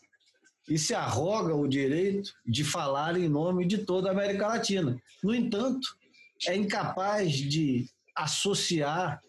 e 0.67 0.77
se 0.77 0.93
arroga 0.93 1.55
o 1.55 1.67
direito 1.67 2.33
de 2.45 2.63
falar 2.63 3.17
em 3.17 3.29
nome 3.29 3.65
de 3.65 3.79
toda 3.79 4.09
a 4.09 4.11
América 4.11 4.47
Latina. 4.47 4.99
No 5.23 5.33
entanto, 5.33 5.87
é 6.47 6.55
incapaz 6.55 7.33
de 7.33 7.87
associar 8.23 9.21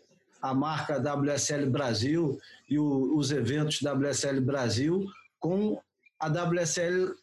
a 0.42 0.54
marca 0.54 0.98
WSL 0.98 1.70
Brasil 1.70 2.40
e 2.68 2.78
o, 2.78 3.16
os 3.16 3.30
eventos 3.30 3.80
WSL 3.82 4.40
Brasil 4.40 5.06
com 5.38 5.80
a 6.18 6.28
WSL 6.28 7.14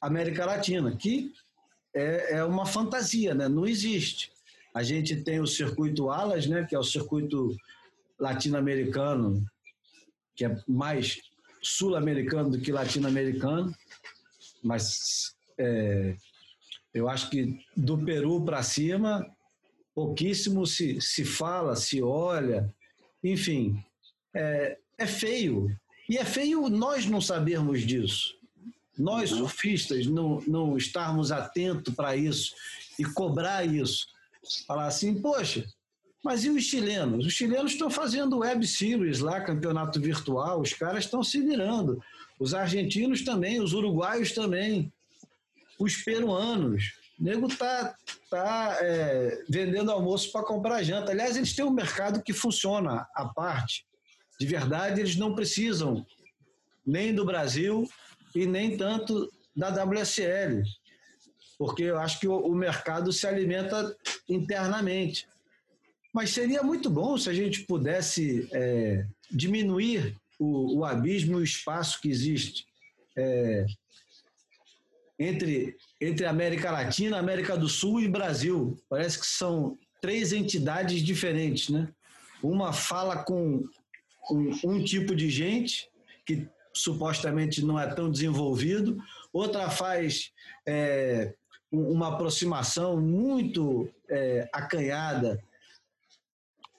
América 0.00 0.46
Latina, 0.46 0.96
que 0.96 1.32
é, 1.94 2.38
é 2.38 2.44
uma 2.44 2.64
fantasia, 2.64 3.34
né? 3.34 3.48
não 3.48 3.66
existe. 3.66 4.32
A 4.74 4.82
gente 4.82 5.16
tem 5.16 5.40
o 5.40 5.46
circuito 5.46 6.10
Alas, 6.10 6.46
né, 6.46 6.64
que 6.64 6.74
é 6.74 6.78
o 6.78 6.84
circuito 6.84 7.54
latino-americano, 8.18 9.44
que 10.34 10.44
é 10.46 10.56
mais 10.66 11.20
sul-americano 11.60 12.50
do 12.50 12.60
que 12.60 12.72
latino-americano, 12.72 13.74
mas 14.62 15.36
é, 15.58 16.16
eu 16.94 17.08
acho 17.08 17.28
que 17.28 17.60
do 17.76 17.98
Peru 17.98 18.42
para 18.42 18.62
cima, 18.62 19.26
pouquíssimo 19.94 20.66
se, 20.66 21.00
se 21.00 21.24
fala, 21.24 21.76
se 21.76 22.02
olha, 22.02 22.72
enfim, 23.22 23.82
é, 24.34 24.78
é 24.98 25.06
feio. 25.06 25.74
E 26.08 26.18
é 26.18 26.24
feio 26.24 26.68
nós 26.68 27.06
não 27.06 27.20
sabermos 27.20 27.82
disso. 27.82 28.34
Nós, 28.98 29.32
uhum. 29.32 29.38
surfistas, 29.38 30.06
não, 30.06 30.42
não 30.46 30.76
estarmos 30.76 31.32
atentos 31.32 31.94
para 31.94 32.14
isso 32.16 32.54
e 32.98 33.04
cobrar 33.04 33.64
isso. 33.64 34.06
Falar 34.66 34.86
assim, 34.86 35.20
poxa, 35.20 35.64
mas 36.22 36.44
e 36.44 36.50
os 36.50 36.64
chilenos? 36.64 37.26
Os 37.26 37.32
chilenos 37.32 37.72
estão 37.72 37.90
fazendo 37.90 38.38
web 38.38 38.66
series 38.66 39.20
lá, 39.20 39.40
campeonato 39.40 40.00
virtual, 40.00 40.60
os 40.60 40.72
caras 40.72 41.04
estão 41.04 41.22
se 41.24 41.40
virando. 41.40 42.02
Os 42.38 42.54
argentinos 42.54 43.22
também, 43.22 43.60
os 43.60 43.72
uruguaios 43.72 44.32
também, 44.32 44.92
os 45.78 45.96
peruanos. 45.96 46.92
O 47.18 47.24
nego 47.24 47.48
tá, 47.48 47.94
tá 48.30 48.78
é, 48.80 49.44
vendendo 49.48 49.90
almoço 49.90 50.30
para 50.32 50.44
comprar 50.44 50.82
janta. 50.82 51.12
Aliás, 51.12 51.36
eles 51.36 51.54
têm 51.54 51.64
um 51.64 51.70
mercado 51.70 52.22
que 52.22 52.32
funciona 52.32 53.06
à 53.14 53.26
parte. 53.26 53.84
De 54.38 54.46
verdade, 54.46 55.00
eles 55.00 55.16
não 55.16 55.34
precisam 55.34 56.04
nem 56.84 57.14
do 57.14 57.24
Brasil 57.24 57.88
e 58.34 58.46
nem 58.46 58.76
tanto 58.76 59.30
da 59.54 59.68
WSL, 59.68 60.62
porque 61.58 61.84
eu 61.84 61.98
acho 61.98 62.18
que 62.18 62.26
o, 62.26 62.36
o 62.38 62.54
mercado 62.54 63.12
se 63.12 63.26
alimenta 63.26 63.94
internamente. 64.28 65.28
Mas 66.12 66.30
seria 66.30 66.62
muito 66.62 66.90
bom 66.90 67.16
se 67.16 67.30
a 67.30 67.32
gente 67.32 67.62
pudesse 67.62 68.48
é, 68.52 69.06
diminuir 69.30 70.16
o, 70.38 70.78
o, 70.78 70.84
abismo 70.84 71.38
e 71.38 71.42
o 71.42 71.44
espaço 71.44 72.00
que 72.00 72.10
existe 72.10 72.66
é, 73.16 73.66
entre, 75.18 75.76
entre 76.02 76.26
América 76.26 76.70
Latina, 76.70 77.18
América 77.18 77.56
do 77.56 77.68
Sul 77.68 78.00
e 78.00 78.08
Brasil. 78.08 78.76
Parece 78.88 79.20
que 79.20 79.26
são 79.26 79.78
três 80.00 80.32
entidades 80.32 81.00
diferentes, 81.00 81.68
né? 81.68 81.88
Uma 82.42 82.72
fala 82.72 83.22
com 83.22 83.62
um, 84.30 84.50
um 84.64 84.84
tipo 84.84 85.14
de 85.14 85.30
gente 85.30 85.88
que 86.26 86.48
supostamente 86.74 87.64
não 87.64 87.78
é 87.78 87.86
tão 87.94 88.10
desenvolvido, 88.10 88.96
outra 89.32 89.70
faz 89.70 90.32
é, 90.66 91.34
uma 91.70 92.08
aproximação 92.08 93.00
muito 93.00 93.88
é, 94.10 94.48
acanhada 94.52 95.40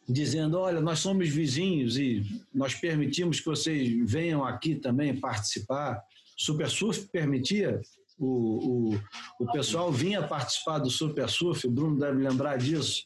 dizendo: 0.07 0.59
olha, 0.59 0.81
nós 0.81 0.99
somos 0.99 1.29
vizinhos 1.29 1.97
e 1.97 2.23
nós 2.53 2.75
permitimos 2.75 3.39
que 3.39 3.45
vocês 3.45 3.89
venham 4.11 4.43
aqui 4.43 4.75
também 4.75 5.17
participar. 5.17 6.03
Super 6.35 6.69
Surf 6.69 7.07
permitia, 7.11 7.79
o, 8.19 8.93
o, 8.93 8.99
o 9.39 9.51
pessoal 9.51 9.91
vinha 9.91 10.27
participar 10.27 10.79
do 10.79 10.89
Super 10.89 11.29
Surf, 11.29 11.67
o 11.67 11.71
Bruno 11.71 11.99
deve 11.99 12.17
lembrar 12.17 12.57
disso. 12.57 13.05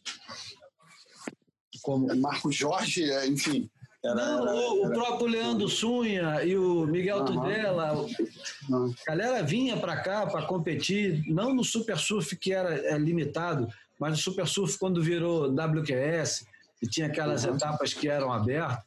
Como 1.82 2.14
Marco 2.20 2.52
Jorge, 2.52 3.10
é, 3.10 3.28
enfim. 3.28 3.70
Era, 4.04 4.16
Não, 4.16 4.42
era, 4.42 4.56
o, 4.56 4.86
era... 4.86 4.90
o, 4.90 4.94
próprio 4.94 5.28
Leandro 5.28 5.68
Sunha 5.68 6.44
e 6.44 6.58
o 6.58 6.86
Miguel 6.86 7.20
uhum. 7.20 7.26
Tudela, 7.26 7.94
uhum. 7.94 8.94
a 9.08 9.12
galera 9.12 9.44
vinha 9.44 9.78
para 9.78 9.98
cá 9.98 10.26
para 10.28 10.46
competir, 10.46 11.24
não 11.28 11.54
no 11.54 11.64
Super 11.64 11.98
Surf 11.98 12.36
que 12.36 12.54
era 12.54 12.76
é, 12.76 12.98
limitado, 12.98 13.68
mas 14.00 14.12
no 14.12 14.18
Super 14.18 14.48
Surf 14.48 14.78
quando 14.78 15.02
virou 15.02 15.52
WQS, 15.52 16.46
e 16.82 16.88
tinha 16.88 17.08
aquelas 17.08 17.44
uhum. 17.44 17.56
etapas 17.56 17.94
que 17.94 18.08
eram 18.08 18.32
abertas. 18.32 18.86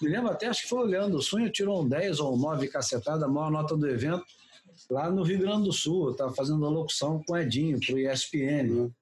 Me 0.00 0.08
lembro 0.08 0.32
até, 0.32 0.46
acho 0.46 0.62
que 0.62 0.68
foi 0.68 0.80
o 0.80 0.86
Leandro 0.86 1.22
Sunho, 1.22 1.50
tirou 1.50 1.82
um 1.82 1.88
10 1.88 2.20
ou 2.20 2.34
um 2.34 2.38
9 2.38 2.68
cacetada, 2.68 3.24
a 3.24 3.28
maior 3.28 3.50
nota 3.50 3.76
do 3.76 3.88
evento, 3.88 4.24
lá 4.90 5.10
no 5.10 5.22
Rio 5.22 5.38
Grande 5.38 5.64
do 5.64 5.72
Sul. 5.72 6.10
Estava 6.10 6.34
fazendo 6.34 6.64
a 6.64 6.70
locução 6.70 7.22
com 7.26 7.34
o 7.34 7.36
Edinho, 7.36 7.78
para 7.80 7.94
o 7.94 7.98
ESPN. 7.98 8.70
Uhum. 8.70 8.92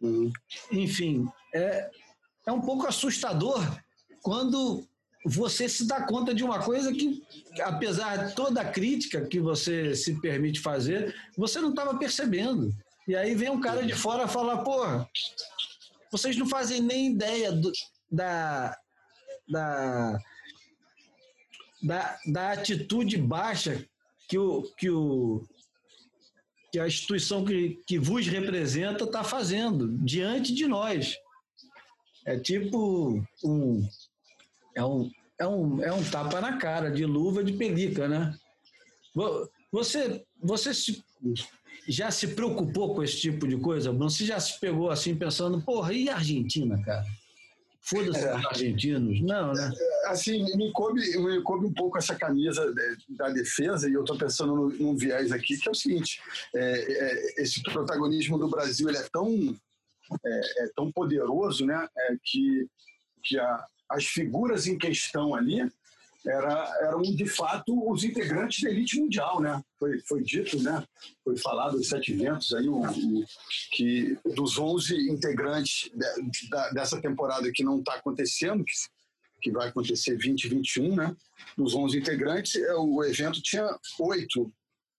Uhum. 0.00 0.32
Enfim, 0.72 1.26
é, 1.54 1.90
é 2.46 2.52
um 2.52 2.60
pouco 2.60 2.86
assustador 2.86 3.60
quando 4.22 4.86
você 5.24 5.68
se 5.68 5.86
dá 5.86 6.02
conta 6.02 6.34
de 6.34 6.44
uma 6.44 6.62
coisa 6.62 6.92
que, 6.92 7.22
apesar 7.62 8.28
de 8.28 8.34
toda 8.34 8.60
a 8.60 8.70
crítica 8.70 9.24
que 9.24 9.40
você 9.40 9.94
se 9.94 10.20
permite 10.20 10.60
fazer, 10.60 11.14
você 11.36 11.60
não 11.60 11.70
estava 11.70 11.98
percebendo. 11.98 12.70
E 13.08 13.16
aí 13.16 13.34
vem 13.34 13.50
um 13.50 13.60
cara 13.60 13.82
de 13.82 13.94
fora 13.94 14.28
falar, 14.28 14.58
porra, 14.58 15.08
vocês 16.10 16.36
não 16.36 16.46
fazem 16.46 16.80
nem 16.80 17.12
ideia 17.12 17.52
do, 17.52 17.72
da, 18.10 18.76
da, 19.48 20.18
da, 21.82 22.18
da 22.26 22.52
atitude 22.52 23.16
baixa 23.16 23.86
que, 24.28 24.38
o, 24.38 24.62
que, 24.76 24.90
o, 24.90 25.44
que 26.72 26.78
a 26.78 26.86
instituição 26.86 27.44
que, 27.44 27.80
que 27.86 27.98
vos 27.98 28.26
representa 28.26 29.04
está 29.04 29.22
fazendo 29.22 29.96
diante 29.98 30.54
de 30.54 30.66
nós. 30.66 31.16
É 32.26 32.38
tipo 32.38 33.22
um. 33.44 33.88
É 34.74 34.84
um, 34.84 35.10
é 35.38 35.46
um, 35.46 35.82
é 35.82 35.92
um 35.92 36.02
tapa 36.10 36.40
na 36.40 36.56
cara, 36.56 36.90
de 36.90 37.04
luva 37.04 37.44
de 37.44 37.52
pelica, 37.52 38.08
né? 38.08 38.36
Você, 39.70 40.24
você 40.42 40.74
se 40.74 41.02
já 41.86 42.10
se 42.10 42.28
preocupou 42.28 42.94
com 42.94 43.02
esse 43.02 43.20
tipo 43.20 43.46
de 43.46 43.56
coisa, 43.56 43.92
Bruno? 43.92 44.10
Você 44.10 44.24
já 44.24 44.40
se 44.40 44.58
pegou 44.58 44.90
assim 44.90 45.14
pensando, 45.14 45.60
porra, 45.60 45.92
e 45.92 46.08
a 46.08 46.16
Argentina, 46.16 46.80
cara? 46.82 47.04
Foda-se 47.84 48.24
é. 48.24 48.34
os 48.34 48.46
argentinos. 48.46 49.20
Não, 49.20 49.52
né? 49.52 49.70
É, 49.76 50.08
assim, 50.08 50.42
me 50.56 50.72
coube, 50.72 51.00
me 51.18 51.42
coube 51.42 51.66
um 51.66 51.72
pouco 51.72 51.98
essa 51.98 52.14
camisa 52.14 52.74
da 53.10 53.28
defesa, 53.28 53.88
e 53.88 53.92
eu 53.92 54.00
estou 54.00 54.16
pensando 54.16 54.70
num 54.70 54.96
viés 54.96 55.30
aqui, 55.30 55.58
que 55.58 55.68
é 55.68 55.72
o 55.72 55.74
seguinte: 55.74 56.20
é, 56.54 56.60
é, 56.60 57.42
esse 57.42 57.62
protagonismo 57.62 58.38
do 58.38 58.48
Brasil 58.48 58.88
ele 58.88 58.96
é 58.96 59.06
tão, 59.12 59.54
é, 60.24 60.64
é 60.64 60.68
tão 60.74 60.90
poderoso 60.90 61.66
né, 61.66 61.86
é, 61.96 62.16
que, 62.24 62.66
que 63.22 63.38
a, 63.38 63.66
as 63.90 64.06
figuras 64.06 64.66
em 64.66 64.78
questão 64.78 65.34
ali 65.34 65.70
era, 66.26 66.78
eram 66.80 67.02
de 67.02 67.26
fato 67.26 67.90
os 67.90 68.02
integrantes 68.02 68.62
da 68.62 68.70
elite 68.70 68.98
mundial, 68.98 69.40
né? 69.40 69.62
Foi, 69.78 70.00
foi 70.00 70.22
dito, 70.22 70.60
né? 70.62 70.82
Foi 71.22 71.36
falado 71.36 71.74
os 71.74 71.88
sete 71.88 72.14
ventos 72.14 72.54
aí, 72.54 72.68
o, 72.68 72.80
o, 72.80 73.24
que 73.72 74.18
dos 74.34 74.58
11 74.58 75.10
integrantes 75.10 75.90
de, 75.92 76.48
da, 76.48 76.70
dessa 76.70 77.00
temporada 77.00 77.50
que 77.52 77.62
não 77.62 77.78
está 77.78 77.94
acontecendo, 77.94 78.64
que, 78.64 78.72
que 79.42 79.50
vai 79.50 79.68
acontecer 79.68 80.12
2021, 80.12 80.96
né? 80.96 81.14
Dos 81.56 81.74
11 81.74 81.98
integrantes, 81.98 82.56
é, 82.56 82.74
o 82.74 83.04
evento 83.04 83.42
tinha 83.42 83.68
oito 84.00 84.52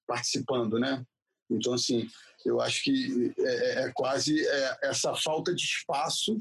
participando, 0.07 0.79
né? 0.79 1.03
Então, 1.49 1.73
assim, 1.73 2.07
eu 2.45 2.61
acho 2.61 2.83
que 2.83 3.33
é, 3.39 3.43
é, 3.43 3.81
é 3.85 3.91
quase 3.93 4.45
é, 4.45 4.77
essa 4.83 5.15
falta 5.15 5.53
de 5.53 5.63
espaço 5.63 6.37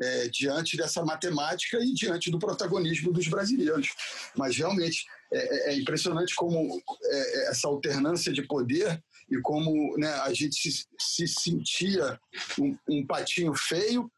é, 0.00 0.28
diante 0.28 0.76
dessa 0.76 1.04
matemática 1.04 1.78
e 1.78 1.92
diante 1.92 2.30
do 2.30 2.38
protagonismo 2.38 3.12
dos 3.12 3.28
brasileiros. 3.28 3.88
Mas 4.36 4.56
realmente 4.56 5.04
é, 5.32 5.38
é, 5.38 5.72
é 5.72 5.78
impressionante 5.78 6.34
como 6.34 6.82
é, 7.04 7.16
é, 7.16 7.50
essa 7.50 7.68
alternância 7.68 8.32
de 8.32 8.42
poder 8.42 9.02
e 9.30 9.40
como 9.42 9.96
né, 9.96 10.12
a 10.22 10.32
gente 10.32 10.70
se, 10.70 10.86
se 10.98 11.28
sentia 11.28 12.18
um, 12.58 12.76
um, 12.88 13.06
patinho 13.06 13.54
feio 13.54 14.10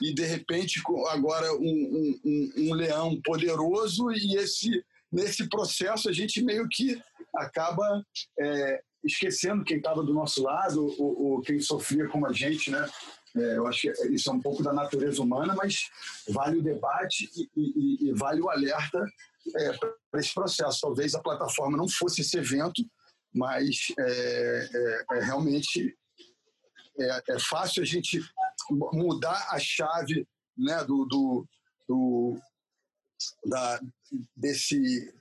e 0.00 0.12
de 0.14 0.24
repente 0.24 0.80
agora 1.08 1.52
um, 1.54 2.20
um, 2.24 2.52
um 2.56 2.74
leão 2.74 3.20
poderoso 3.22 4.10
e 4.12 4.36
esse 4.36 4.84
nesse 5.12 5.48
processo 5.48 6.08
a 6.08 6.12
gente 6.12 6.40
meio 6.40 6.68
que 6.68 7.00
acaba 7.34 8.04
é, 8.38 8.80
esquecendo 9.04 9.64
quem 9.64 9.78
estava 9.78 10.02
do 10.02 10.12
nosso 10.12 10.42
lado, 10.42 10.84
ou, 10.98 11.22
ou, 11.22 11.40
quem 11.40 11.58
sofria 11.58 12.06
como 12.08 12.26
a 12.26 12.32
gente, 12.32 12.70
né? 12.70 12.88
É, 13.36 13.56
eu 13.56 13.66
acho 13.66 13.82
que 13.82 14.08
isso 14.08 14.28
é 14.30 14.32
um 14.32 14.40
pouco 14.40 14.62
da 14.62 14.72
natureza 14.72 15.22
humana, 15.22 15.54
mas 15.54 15.88
vale 16.28 16.58
o 16.58 16.62
debate 16.62 17.30
e, 17.36 17.48
e, 17.56 18.08
e 18.08 18.12
vale 18.14 18.40
o 18.40 18.50
alerta 18.50 19.04
é, 19.56 19.72
para 20.10 20.20
esse 20.20 20.34
processo. 20.34 20.80
Talvez 20.80 21.14
a 21.14 21.22
plataforma 21.22 21.76
não 21.76 21.88
fosse 21.88 22.22
esse 22.22 22.36
evento, 22.36 22.82
mas 23.32 23.92
é, 23.98 24.68
é, 24.74 25.16
é 25.18 25.24
realmente 25.24 25.96
é, 26.98 27.22
é, 27.28 27.38
fácil 27.38 27.82
a 27.82 27.86
gente 27.86 28.20
mudar 28.92 29.48
a 29.50 29.58
chave 29.58 30.26
né, 30.56 30.84
do, 30.84 31.04
do, 31.06 31.46
do 31.88 32.36
da, 33.46 33.80
desse 34.36 35.14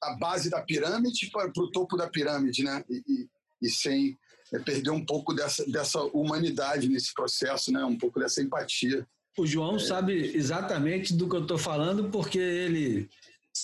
a 0.00 0.14
base 0.14 0.48
da 0.48 0.62
pirâmide 0.62 1.28
para 1.30 1.50
o 1.56 1.70
topo 1.70 1.96
da 1.96 2.08
pirâmide, 2.08 2.62
né? 2.62 2.84
E, 2.88 3.02
e, 3.08 3.28
e 3.62 3.70
sem 3.70 4.16
é 4.52 4.58
perder 4.58 4.90
um 4.90 5.04
pouco 5.04 5.34
dessa, 5.34 5.64
dessa 5.70 6.00
humanidade 6.02 6.88
nesse 6.88 7.12
processo, 7.12 7.72
né? 7.72 7.84
um 7.84 7.96
pouco 7.96 8.18
dessa 8.18 8.42
empatia. 8.42 9.06
O 9.36 9.46
João 9.46 9.76
é. 9.76 9.78
sabe 9.78 10.36
exatamente 10.36 11.14
do 11.14 11.28
que 11.28 11.36
eu 11.36 11.42
estou 11.42 11.58
falando, 11.58 12.10
porque 12.10 12.38
ele, 12.38 13.08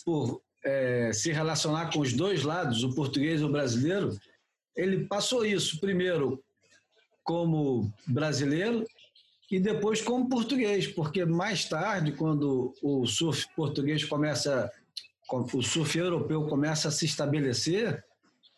por 0.05 0.43
é, 0.64 1.12
se 1.12 1.32
relacionar 1.32 1.93
com 1.93 2.01
os 2.01 2.12
dois 2.12 2.43
lados, 2.43 2.85
o 2.85 2.95
português 2.95 3.41
e 3.41 3.45
o 3.45 3.51
brasileiro, 3.51 4.16
ele 4.76 5.07
passou 5.07 5.45
isso 5.45 5.80
primeiro 5.80 6.43
como 7.22 7.93
brasileiro 8.07 8.87
e 9.51 9.61
depois 9.61 10.01
como 10.01 10.28
português, 10.28 10.87
porque 10.87 11.24
mais 11.24 11.64
tarde, 11.66 12.12
quando 12.12 12.74
o 12.82 13.07
surf 13.07 13.47
português 13.55 14.05
começa, 14.05 14.70
o 15.30 15.62
surf 15.62 15.99
europeu 15.99 16.47
começa 16.47 16.89
a 16.89 16.91
se 16.91 17.05
estabelecer, 17.05 18.05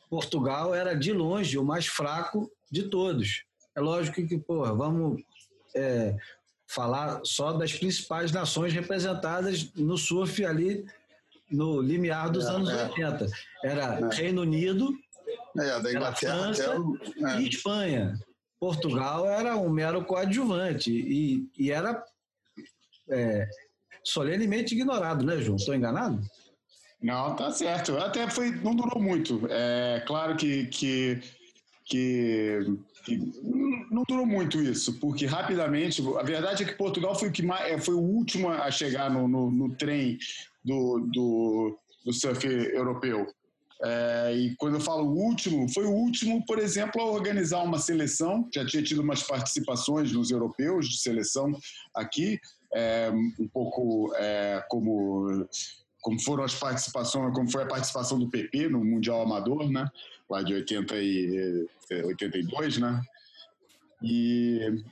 Portugal 0.09 0.75
era 0.75 0.95
de 0.95 1.13
longe 1.13 1.59
o 1.59 1.65
mais 1.65 1.87
fraco 1.87 2.51
de 2.71 2.85
todos. 2.85 3.45
É 3.75 3.81
lógico 3.81 4.27
que, 4.27 4.39
pô, 4.39 4.63
vamos 4.75 5.23
é, 5.75 6.17
falar 6.67 7.21
só 7.25 7.53
das 7.53 7.73
principais 7.73 8.33
nações 8.33 8.73
representadas 8.73 9.73
no 9.75 9.97
surf 9.97 10.45
ali 10.45 10.85
no 11.51 11.81
limiar 11.81 12.31
dos 12.31 12.47
é, 12.47 12.49
anos 12.49 12.71
é. 12.71 12.85
80. 12.85 13.27
Era 13.63 13.83
é. 14.01 14.15
Reino 14.15 14.43
Unido, 14.43 14.93
é, 15.59 15.81
da 15.81 15.93
Inglaterra 15.93 16.55
França 16.55 16.77
até, 17.25 17.41
e 17.41 17.49
Espanha. 17.49 18.19
Portugal 18.59 19.29
era 19.29 19.57
um 19.57 19.69
mero 19.69 20.05
coadjuvante 20.05 20.91
e, 20.91 21.49
e 21.59 21.71
era 21.71 22.03
é, 23.11 23.49
solenemente 24.03 24.75
ignorado, 24.75 25.25
né, 25.25 25.39
João? 25.39 25.57
Estou 25.57 25.75
enganado? 25.75 26.21
Não, 27.03 27.37
tá 27.37 27.51
certo. 27.51 27.97
Até 27.99 28.29
foi, 28.29 28.51
não 28.51 28.75
durou 28.75 29.03
muito. 29.03 29.47
É 29.51 30.03
claro 30.07 30.37
que, 30.37 30.67
que, 30.67 31.21
que, 31.85 32.59
que 33.05 33.19
não 33.91 34.03
durou 34.09 34.27
muito 34.27 34.61
isso, 34.61 34.99
porque 34.99 35.27
rapidamente, 35.27 36.03
a 36.19 36.23
verdade 36.23 36.63
é 36.63 36.67
que 36.67 36.75
Portugal 36.75 37.15
foi 37.15 37.29
o 37.29 37.33
que 37.33 37.43
mais, 37.43 37.71
é, 37.71 37.79
foi 37.79 37.95
o 37.95 38.01
último 38.01 38.49
a 38.49 38.71
chegar 38.71 39.11
no, 39.11 39.29
no, 39.29 39.51
no 39.51 39.77
trem 39.77 40.19
do, 40.65 41.01
do, 41.13 41.79
do 42.05 42.13
surf 42.13 42.47
europeu. 42.47 43.27
É, 43.83 44.35
e 44.35 44.57
quando 44.57 44.75
eu 44.75 44.81
falo 44.81 45.05
último, 45.05 45.69
foi 45.69 45.85
o 45.85 45.93
último, 45.93 46.45
por 46.47 46.59
exemplo, 46.59 47.01
a 47.01 47.11
organizar 47.11 47.63
uma 47.63 47.79
seleção. 47.79 48.49
Já 48.55 48.65
tinha 48.65 48.83
tido 48.83 49.03
umas 49.03 49.23
participações 49.23 50.13
nos 50.13 50.31
europeus 50.31 50.89
de 50.89 50.99
seleção 50.99 51.53
aqui, 51.95 52.41
é, 52.73 53.11
um 53.39 53.49
pouco 53.49 54.15
é, 54.17 54.65
como 54.69 55.47
como 56.07 56.23
foram 56.23 56.45
as 56.45 56.55
participações, 56.55 57.35
como 57.35 57.51
foi 57.51 57.65
a 57.65 57.67
participação 57.67 58.17
do 58.17 58.31
PP 58.31 58.69
no 58.69 58.85
Mundial 58.85 59.23
Amador, 59.23 59.69
né? 59.69 59.91
Lá 60.31 60.41
de 60.41 60.55
80 60.55 60.95
e 61.03 61.67
82, 61.91 62.79
né? 62.79 63.03
E 64.01 64.85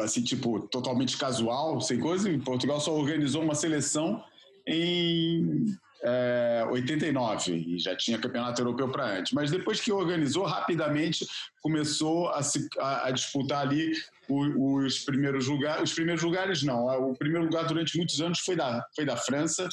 assim, 0.00 0.22
tipo, 0.22 0.60
totalmente 0.68 1.16
casual, 1.16 1.80
sem 1.80 1.98
coisa. 1.98 2.30
Em 2.30 2.38
Portugal 2.38 2.80
só 2.80 2.94
organizou 2.94 3.42
uma 3.42 3.56
seleção 3.56 4.22
em 4.64 5.64
é, 6.04 6.66
89 6.70 7.52
e 7.52 7.78
já 7.78 7.96
tinha 7.96 8.18
campeonato 8.18 8.60
europeu 8.60 8.90
para 8.90 9.18
antes. 9.18 9.32
Mas 9.32 9.50
depois 9.50 9.80
que 9.80 9.90
organizou, 9.90 10.44
rapidamente 10.44 11.26
começou 11.62 12.28
a, 12.28 12.42
se, 12.42 12.68
a, 12.78 13.08
a 13.08 13.10
disputar 13.10 13.62
ali 13.62 13.92
os, 14.28 14.54
os, 14.84 14.98
primeiros 15.04 15.46
lugares. 15.46 15.82
Os 15.82 15.94
primeiros 15.94 16.22
lugares 16.22 16.62
não. 16.62 16.86
O 17.10 17.16
primeiro 17.16 17.46
lugar 17.46 17.66
durante 17.66 17.96
muitos 17.96 18.20
anos 18.20 18.40
foi 18.40 18.54
da, 18.54 18.86
foi 18.94 19.06
da 19.06 19.16
França, 19.16 19.66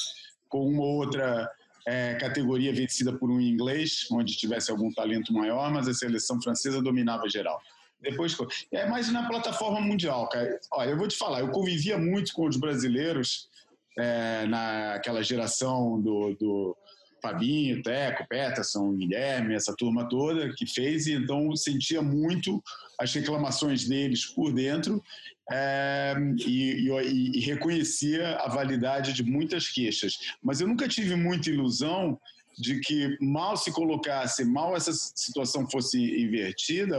com 0.48 0.66
uma 0.66 0.84
outra 0.84 1.50
é, 1.86 2.14
categoria 2.14 2.72
vencida 2.72 3.12
por 3.12 3.30
um 3.30 3.40
inglês, 3.40 4.06
onde 4.10 4.34
tivesse 4.36 4.70
algum 4.70 4.90
talento 4.90 5.34
maior, 5.34 5.70
mas 5.70 5.86
a 5.86 5.92
seleção 5.92 6.40
francesa 6.40 6.80
dominava 6.80 7.28
geral. 7.28 7.60
Depois, 8.00 8.36
é 8.72 8.86
mais 8.86 9.12
na 9.12 9.28
plataforma 9.28 9.80
mundial, 9.80 10.28
cara. 10.28 10.58
Olha, 10.72 10.90
eu 10.90 10.96
vou 10.96 11.06
te 11.06 11.16
falar, 11.16 11.40
eu 11.40 11.50
convivia 11.50 11.96
muito 11.96 12.32
com 12.32 12.48
os 12.48 12.56
brasileiros 12.56 13.48
é, 13.98 14.46
naquela 14.46 15.22
geração 15.22 16.00
do, 16.00 16.34
do 16.34 16.76
Fabinho, 17.22 17.82
Teco, 17.82 18.26
Peterson, 18.28 18.96
Guilherme, 18.96 19.54
essa 19.54 19.74
turma 19.76 20.08
toda 20.08 20.52
que 20.54 20.66
fez, 20.66 21.06
e 21.06 21.12
então 21.12 21.54
sentia 21.54 22.02
muito 22.02 22.62
as 22.98 23.14
reclamações 23.14 23.88
deles 23.88 24.26
por 24.26 24.52
dentro 24.52 25.02
é, 25.50 26.14
e, 26.46 26.88
e, 26.88 27.38
e, 27.38 27.40
reconhecia 27.40 28.36
a 28.36 28.48
validade 28.48 29.12
de 29.12 29.22
muitas 29.22 29.68
queixas. 29.68 30.18
Mas 30.42 30.60
eu 30.60 30.68
nunca 30.68 30.88
tive 30.88 31.14
muita 31.14 31.50
ilusão 31.50 32.18
de 32.62 32.78
que 32.78 33.18
mal 33.20 33.56
se 33.56 33.72
colocasse, 33.72 34.44
mal 34.44 34.76
essa 34.76 34.92
situação 34.92 35.68
fosse 35.68 35.98
invertida, 35.98 36.96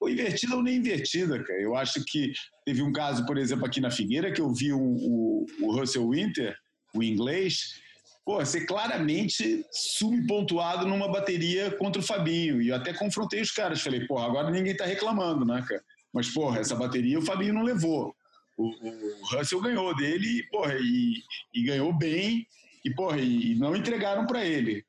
ou 0.00 0.08
invertida 0.08 0.56
ou 0.56 0.62
nem 0.62 0.76
invertida, 0.76 1.42
cara. 1.44 1.60
Eu 1.60 1.76
acho 1.76 2.02
que 2.04 2.32
teve 2.64 2.82
um 2.82 2.92
caso, 2.92 3.26
por 3.26 3.36
exemplo, 3.36 3.66
aqui 3.66 3.80
na 3.80 3.90
Figueira, 3.90 4.32
que 4.32 4.40
eu 4.40 4.52
vi 4.52 4.72
o, 4.72 4.80
o, 4.80 5.46
o 5.60 5.76
Russell 5.76 6.08
Winter, 6.08 6.56
o 6.94 7.02
inglês, 7.02 7.74
pô, 8.24 8.44
ser 8.44 8.64
claramente 8.64 9.64
subpontuado 9.70 10.86
numa 10.86 11.08
bateria 11.08 11.70
contra 11.72 12.00
o 12.00 12.04
Fabinho. 12.04 12.62
E 12.62 12.68
eu 12.68 12.76
até 12.76 12.94
confrontei 12.94 13.42
os 13.42 13.50
caras, 13.50 13.82
falei, 13.82 14.06
pô, 14.06 14.18
agora 14.18 14.50
ninguém 14.50 14.74
tá 14.74 14.86
reclamando, 14.86 15.44
né, 15.44 15.62
cara? 15.68 15.84
Mas, 16.12 16.28
porra, 16.30 16.60
essa 16.60 16.74
bateria 16.74 17.18
o 17.18 17.22
Fabinho 17.22 17.54
não 17.54 17.62
levou. 17.62 18.14
O, 18.56 18.66
o 18.66 19.36
Russell 19.36 19.60
ganhou 19.60 19.94
dele, 19.94 20.42
porra, 20.50 20.74
e, 20.80 21.22
e 21.54 21.62
ganhou 21.64 21.92
bem, 21.92 22.46
e, 22.84 22.90
porra, 22.90 23.18
e 23.18 23.54
não 23.54 23.76
entregaram 23.76 24.26
para 24.26 24.44
ele. 24.44 24.84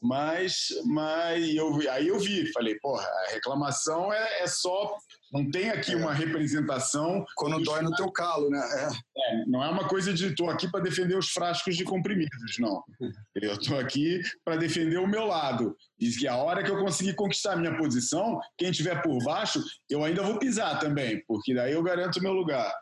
Mas, 0.00 0.68
mas 0.84 1.54
eu, 1.54 1.80
aí 1.90 2.08
eu 2.08 2.18
vi, 2.18 2.52
falei, 2.52 2.78
porra, 2.80 3.04
a 3.04 3.32
reclamação 3.32 4.12
é, 4.12 4.42
é 4.42 4.46
só. 4.46 4.96
Não 5.32 5.50
tem 5.50 5.70
aqui 5.70 5.92
é. 5.92 5.96
uma 5.96 6.12
representação. 6.12 7.24
Quando 7.34 7.62
dói 7.62 7.82
no 7.82 7.94
teu 7.94 8.10
calo, 8.12 8.48
né? 8.50 8.58
É. 8.58 8.86
é 8.86 9.46
não 9.46 9.64
é 9.64 9.68
uma 9.68 9.88
coisa 9.88 10.12
de 10.12 10.26
estou 10.26 10.50
aqui 10.50 10.70
para 10.70 10.82
defender 10.82 11.16
os 11.16 11.30
frascos 11.30 11.76
de 11.76 11.84
comprimidos, 11.84 12.56
não. 12.58 12.82
Eu 13.34 13.54
estou 13.54 13.78
aqui 13.78 14.20
para 14.44 14.56
defender 14.56 14.98
o 14.98 15.06
meu 15.06 15.26
lado. 15.26 15.76
E 15.98 16.10
que 16.10 16.28
a 16.28 16.36
hora 16.36 16.62
que 16.62 16.70
eu 16.70 16.78
conseguir 16.78 17.14
conquistar 17.14 17.54
a 17.54 17.56
minha 17.56 17.76
posição, 17.76 18.38
quem 18.56 18.70
estiver 18.70 19.02
por 19.02 19.22
baixo, 19.24 19.62
eu 19.88 20.04
ainda 20.04 20.22
vou 20.22 20.38
pisar 20.38 20.78
também, 20.78 21.22
porque 21.26 21.54
daí 21.54 21.72
eu 21.72 21.82
garanto 21.82 22.16
o 22.18 22.22
meu 22.22 22.32
lugar. 22.32 22.72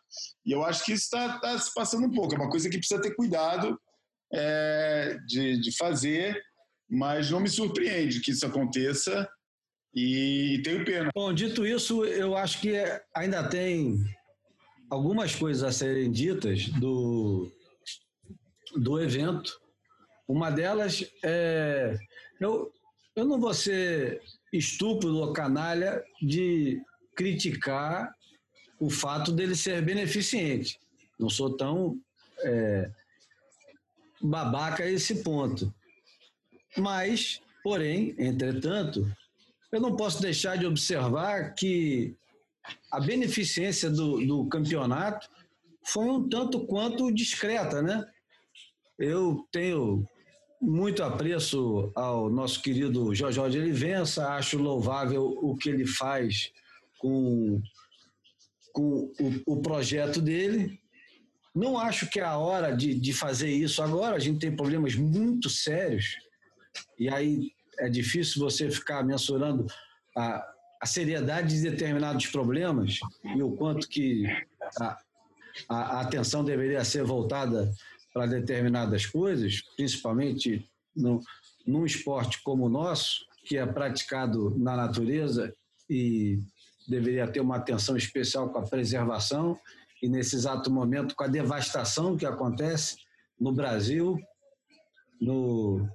E 0.45 0.53
eu 0.53 0.65
acho 0.65 0.85
que 0.85 0.93
isso 0.93 1.05
está 1.05 1.39
tá 1.39 1.57
se 1.59 1.73
passando 1.73 2.07
um 2.07 2.13
pouco. 2.13 2.35
É 2.35 2.39
uma 2.39 2.51
coisa 2.51 2.69
que 2.69 2.79
precisa 2.79 3.01
ter 3.01 3.15
cuidado 3.15 3.79
é, 4.33 5.17
de, 5.27 5.61
de 5.61 5.77
fazer 5.77 6.43
mas 6.89 7.31
não 7.31 7.41
me 7.41 7.49
surpreende 7.49 8.21
que 8.21 8.31
isso 8.31 8.47
aconteça 8.47 9.29
e 9.95 10.61
tenho 10.65 10.85
pena. 10.85 11.11
Bom, 11.15 11.33
dito 11.33 11.67
isso, 11.67 12.05
eu 12.05 12.37
acho 12.37 12.61
que 12.61 12.75
ainda 13.15 13.49
tem 13.49 14.05
algumas 14.91 15.35
coisas 15.35 15.63
a 15.63 15.73
serem 15.73 16.11
ditas 16.11 16.69
do, 16.69 17.51
do 18.77 19.01
evento. 19.01 19.61
Uma 20.27 20.51
delas 20.51 21.05
é. 21.23 21.97
Eu, 22.41 22.73
eu 23.15 23.25
não 23.25 23.39
vou 23.39 23.55
ser 23.55 24.21
estúpido 24.53 25.19
ou 25.19 25.33
canalha 25.33 26.03
de 26.21 26.83
criticar 27.15 28.13
o 28.79 28.91
fato 28.91 29.31
dele 29.31 29.55
ser 29.55 29.83
beneficente. 29.83 30.79
Não 31.19 31.31
sou 31.31 31.57
tão 31.57 31.99
é, 32.41 32.91
babaca 34.21 34.83
a 34.83 34.91
esse 34.91 35.23
ponto. 35.23 35.73
Mas, 36.77 37.41
porém, 37.63 38.15
entretanto, 38.19 39.07
eu 39.71 39.81
não 39.81 39.97
posso 39.97 40.21
deixar 40.21 40.57
de 40.57 40.67
observar 40.67 41.55
que 41.55 42.17
a 42.91 43.01
beneficência 43.01 43.91
do, 43.91 44.25
do 44.25 44.47
campeonato 44.47 45.29
foi 45.87 46.07
um 46.07 46.29
tanto 46.29 46.67
quanto 46.67 47.13
discreta, 47.13 47.83
né? 47.83 48.05
Eu 48.99 49.47
tenho 49.53 50.09
muito 50.61 51.03
apreço 51.03 51.93
ao 51.95 52.31
nosso 52.31 52.63
querido 52.63 53.15
Jorge 53.15 53.41
de 53.51 53.59
Olivença, 53.59 54.31
acho 54.31 54.57
louvável 54.57 55.27
o 55.43 55.57
que 55.57 55.69
ele 55.69 55.87
faz 55.87 56.51
com, 56.99 57.61
com 58.73 59.13
o, 59.21 59.55
o 59.55 59.61
projeto 59.61 60.23
dele. 60.23 60.81
Não 61.55 61.79
acho 61.79 62.09
que 62.09 62.19
é 62.19 62.25
a 62.25 62.39
hora 62.39 62.75
de, 62.75 62.95
de 62.95 63.13
fazer 63.13 63.51
isso 63.51 63.83
agora, 63.83 64.17
a 64.17 64.21
gente 64.21 64.39
tem 64.39 64.57
problemas 64.57 64.95
muito 64.95 65.51
sérios 65.51 66.17
e 66.99 67.09
aí 67.09 67.53
é 67.79 67.89
difícil 67.89 68.43
você 68.43 68.71
ficar 68.71 69.03
mensurando 69.03 69.67
a, 70.17 70.45
a 70.81 70.87
seriedade 70.87 71.55
de 71.55 71.71
determinados 71.71 72.27
problemas 72.27 72.99
e 73.25 73.43
o 73.43 73.53
quanto 73.53 73.89
que 73.89 74.25
a, 74.79 74.99
a, 75.69 76.01
atenção 76.01 76.45
deveria 76.45 76.85
ser 76.85 77.05
voltada 77.05 77.73
para 78.13 78.27
determinadas 78.27 79.07
coisas, 79.07 79.63
principalmente 79.77 80.69
no, 80.95 81.21
num 81.67 81.85
esporte 81.85 82.43
como 82.43 82.67
o 82.67 82.69
nosso, 82.69 83.27
que 83.45 83.57
é 83.57 83.67
praticado 83.67 84.57
na 84.59 84.77
natureza 84.77 85.55
e 85.89 86.39
deveria 86.89 87.27
ter 87.27 87.41
uma 87.41 87.57
atenção 87.57 87.97
especial 87.97 88.51
com 88.51 88.59
a 88.59 88.67
preservação 88.67 89.59
e 90.03 90.09
nesse 90.09 90.37
exato 90.37 90.71
momento 90.71 91.15
com 91.15 91.25
a 91.25 91.29
devastação 91.29 92.17
que 92.17 92.27
acontece 92.27 92.97
no 93.41 93.53
Brasil, 93.53 94.19
no, 95.21 95.89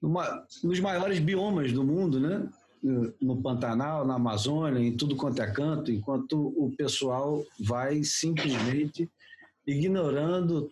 numa, 0.00 0.46
nos 0.62 0.80
maiores 0.80 1.18
biomas 1.18 1.72
do 1.72 1.84
mundo, 1.84 2.20
né? 2.20 2.48
no 3.20 3.42
Pantanal, 3.42 4.06
na 4.06 4.14
Amazônia, 4.14 4.80
em 4.80 4.96
tudo 4.96 5.16
quanto 5.16 5.42
é 5.42 5.50
canto, 5.50 5.90
enquanto 5.90 6.54
o 6.56 6.72
pessoal 6.76 7.44
vai 7.58 8.04
simplesmente 8.04 9.10
ignorando 9.66 10.70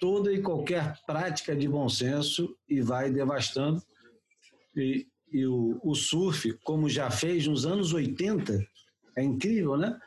toda 0.00 0.32
e 0.32 0.42
qualquer 0.42 0.98
prática 1.06 1.54
de 1.54 1.68
bom 1.68 1.88
senso 1.88 2.56
e 2.68 2.80
vai 2.80 3.10
devastando. 3.10 3.80
E, 4.76 5.06
e 5.32 5.46
o, 5.46 5.78
o 5.82 5.94
surf, 5.94 6.52
como 6.64 6.88
já 6.88 7.10
fez 7.10 7.46
nos 7.46 7.64
anos 7.64 7.92
80, 7.92 8.66
é 9.16 9.22
incrível, 9.22 9.76
né? 9.76 9.98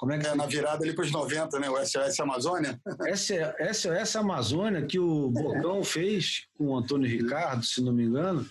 Como 0.00 0.12
é 0.12 0.18
que 0.18 0.26
é, 0.26 0.34
na 0.34 0.46
virada 0.46 0.82
ali 0.82 0.94
para 0.94 1.04
os 1.04 1.12
90, 1.12 1.60
né? 1.60 1.68
O 1.68 1.76
SOS 1.76 2.18
Amazônia. 2.20 2.80
SOS 3.74 4.16
Amazônia, 4.16 4.86
que 4.86 4.98
o 4.98 5.28
Bocão 5.28 5.84
fez 5.84 6.46
com 6.56 6.68
o 6.68 6.76
Antônio 6.78 7.06
Ricardo, 7.06 7.62
se 7.62 7.82
não 7.82 7.92
me 7.92 8.04
engano, 8.04 8.48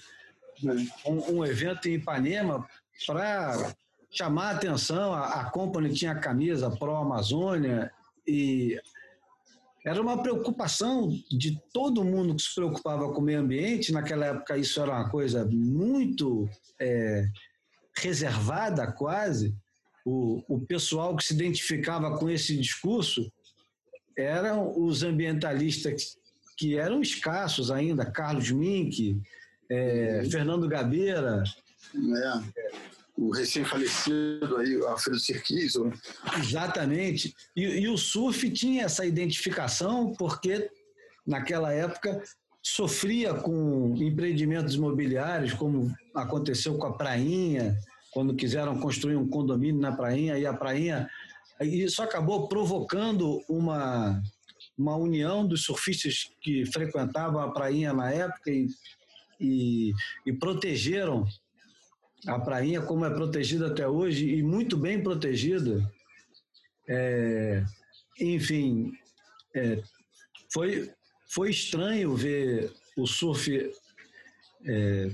é. 0.64 1.10
um, 1.10 1.38
um 1.38 1.46
evento 1.46 1.90
em 1.90 1.94
Ipanema 1.94 2.64
para 3.08 3.74
chamar 4.12 4.50
a 4.50 4.56
atenção. 4.58 5.12
A, 5.12 5.42
a 5.42 5.50
Company 5.50 5.92
tinha 5.92 6.12
a 6.12 6.20
camisa 6.20 6.70
Pro 6.70 6.96
Amazônia 6.96 7.92
e 8.28 8.80
era 9.84 10.00
uma 10.00 10.22
preocupação 10.22 11.10
de 11.32 11.60
todo 11.74 12.06
mundo 12.06 12.36
que 12.36 12.44
se 12.44 12.54
preocupava 12.54 13.12
com 13.12 13.22
o 13.22 13.24
meio 13.24 13.40
ambiente. 13.40 13.92
Naquela 13.92 14.28
época, 14.28 14.56
isso 14.56 14.80
era 14.80 14.92
uma 14.92 15.10
coisa 15.10 15.50
muito 15.52 16.48
é, 16.80 17.26
reservada, 17.98 18.92
quase 18.92 19.58
o, 20.10 20.44
o 20.48 20.60
pessoal 20.60 21.16
que 21.16 21.24
se 21.24 21.34
identificava 21.34 22.18
com 22.18 22.30
esse 22.30 22.58
discurso 22.58 23.32
eram 24.18 24.74
os 24.76 25.04
ambientalistas 25.04 26.18
que 26.58 26.78
eram 26.78 27.02
escassos 27.02 27.70
ainda, 27.70 28.06
Carlos 28.06 28.52
Mink, 28.52 29.22
é, 29.70 30.28
Fernando 30.30 30.68
Gabeira. 30.68 31.44
É, 31.96 32.72
o 33.16 33.30
recém-falecido 33.32 34.58
aí, 34.58 34.76
Alfredo 34.86 35.20
Sirquizo. 35.20 35.92
Exatamente. 36.38 37.34
E, 37.56 37.64
e 37.64 37.88
o 37.88 37.98
surf 37.98 38.50
tinha 38.50 38.86
essa 38.86 39.06
identificação 39.06 40.14
porque, 40.18 40.70
naquela 41.26 41.72
época, 41.72 42.22
sofria 42.62 43.34
com 43.34 43.96
empreendimentos 43.96 44.76
imobiliários, 44.76 45.54
como 45.54 45.94
aconteceu 46.16 46.78
com 46.78 46.88
a 46.88 46.98
Prainha, 46.98 47.78
quando 48.12 48.36
quiseram 48.36 48.80
construir 48.80 49.16
um 49.16 49.28
condomínio 49.28 49.82
na 49.82 49.92
prainha, 49.92 50.38
e 50.38 50.46
a 50.46 50.54
prainha. 50.54 51.10
Isso 51.62 52.02
acabou 52.02 52.48
provocando 52.48 53.44
uma, 53.50 54.22
uma 54.78 54.96
união 54.96 55.46
dos 55.46 55.64
surfistas 55.64 56.32
que 56.42 56.66
frequentavam 56.66 57.42
a 57.42 57.52
prainha 57.52 57.94
na 57.94 58.12
época 58.12 58.50
e, 58.50 58.68
e, 59.40 59.94
e 60.26 60.34
protegeram 60.34 61.28
a 62.28 62.40
prainha 62.40 62.82
como 62.82 63.06
é 63.06 63.10
protegida 63.10 63.68
até 63.68 63.88
hoje 63.88 64.30
e 64.30 64.44
muito 64.44 64.78
bem 64.78 65.02
protegida. 65.02 65.90
É, 66.88 67.64
enfim, 68.20 68.92
é, 69.56 69.82
foi, 70.52 70.92
foi 71.28 71.52
estranho 71.52 72.16
ver 72.16 72.72
o 72.98 73.06
surf 73.06 73.72
é, 74.66 75.12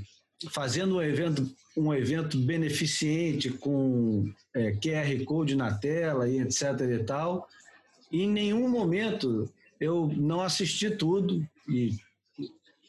fazendo 0.52 0.98
um 0.98 1.02
evento 1.02 1.50
um 1.78 1.94
evento 1.94 2.38
beneficente 2.38 3.50
com 3.50 4.32
é, 4.54 4.72
QR 4.72 5.26
Code 5.26 5.56
na 5.56 5.74
tela 5.74 6.28
e 6.28 6.40
etc 6.40 6.80
e 6.82 7.04
tal. 7.04 7.50
E 8.12 8.24
em 8.24 8.32
nenhum 8.32 8.70
momento 8.70 9.52
eu 9.80 10.08
não 10.16 10.42
assisti 10.42 10.90
tudo 10.90 11.46
e 11.68 11.98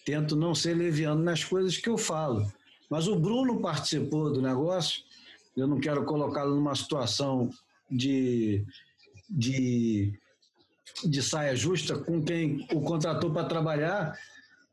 tento 0.05 0.37
não 0.37 0.55
ser 0.55 0.75
leviano 0.75 1.23
nas 1.23 1.43
coisas 1.43 1.77
que 1.77 1.89
eu 1.89 1.99
falo. 1.99 2.51
Mas 2.89 3.09
o 3.09 3.17
Bruno 3.17 3.61
participou 3.61 4.33
do 4.33 4.41
negócio, 4.41 5.03
eu 5.57 5.67
não 5.67 5.81
quero 5.81 6.05
colocá-lo 6.05 6.55
numa 6.55 6.77
situação 6.77 7.51
de, 7.91 8.65
de, 9.29 10.13
de 11.05 11.23
saia 11.23 11.57
justa 11.57 11.99
com 11.99 12.23
quem 12.23 12.65
o 12.73 12.81
contratou 12.83 13.33
para 13.33 13.49
trabalhar, 13.49 14.17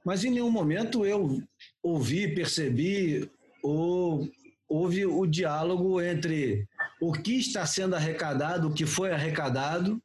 mas 0.06 0.24
em 0.24 0.30
nenhum 0.30 0.52
momento 0.52 1.04
eu 1.04 1.42
ouvi, 1.84 2.34
percebi 2.34 3.30
ou 3.62 4.28
houve 4.68 5.06
o 5.06 5.28
diálogo 5.28 6.02
entre 6.02 6.68
o 7.00 7.12
que 7.12 7.38
está 7.38 7.66
sendo 7.66 7.96
arrecadado, 7.96 8.70
o 8.70 8.74
que 8.74 8.86
foi 8.86 9.12
arrecadado 9.12 10.02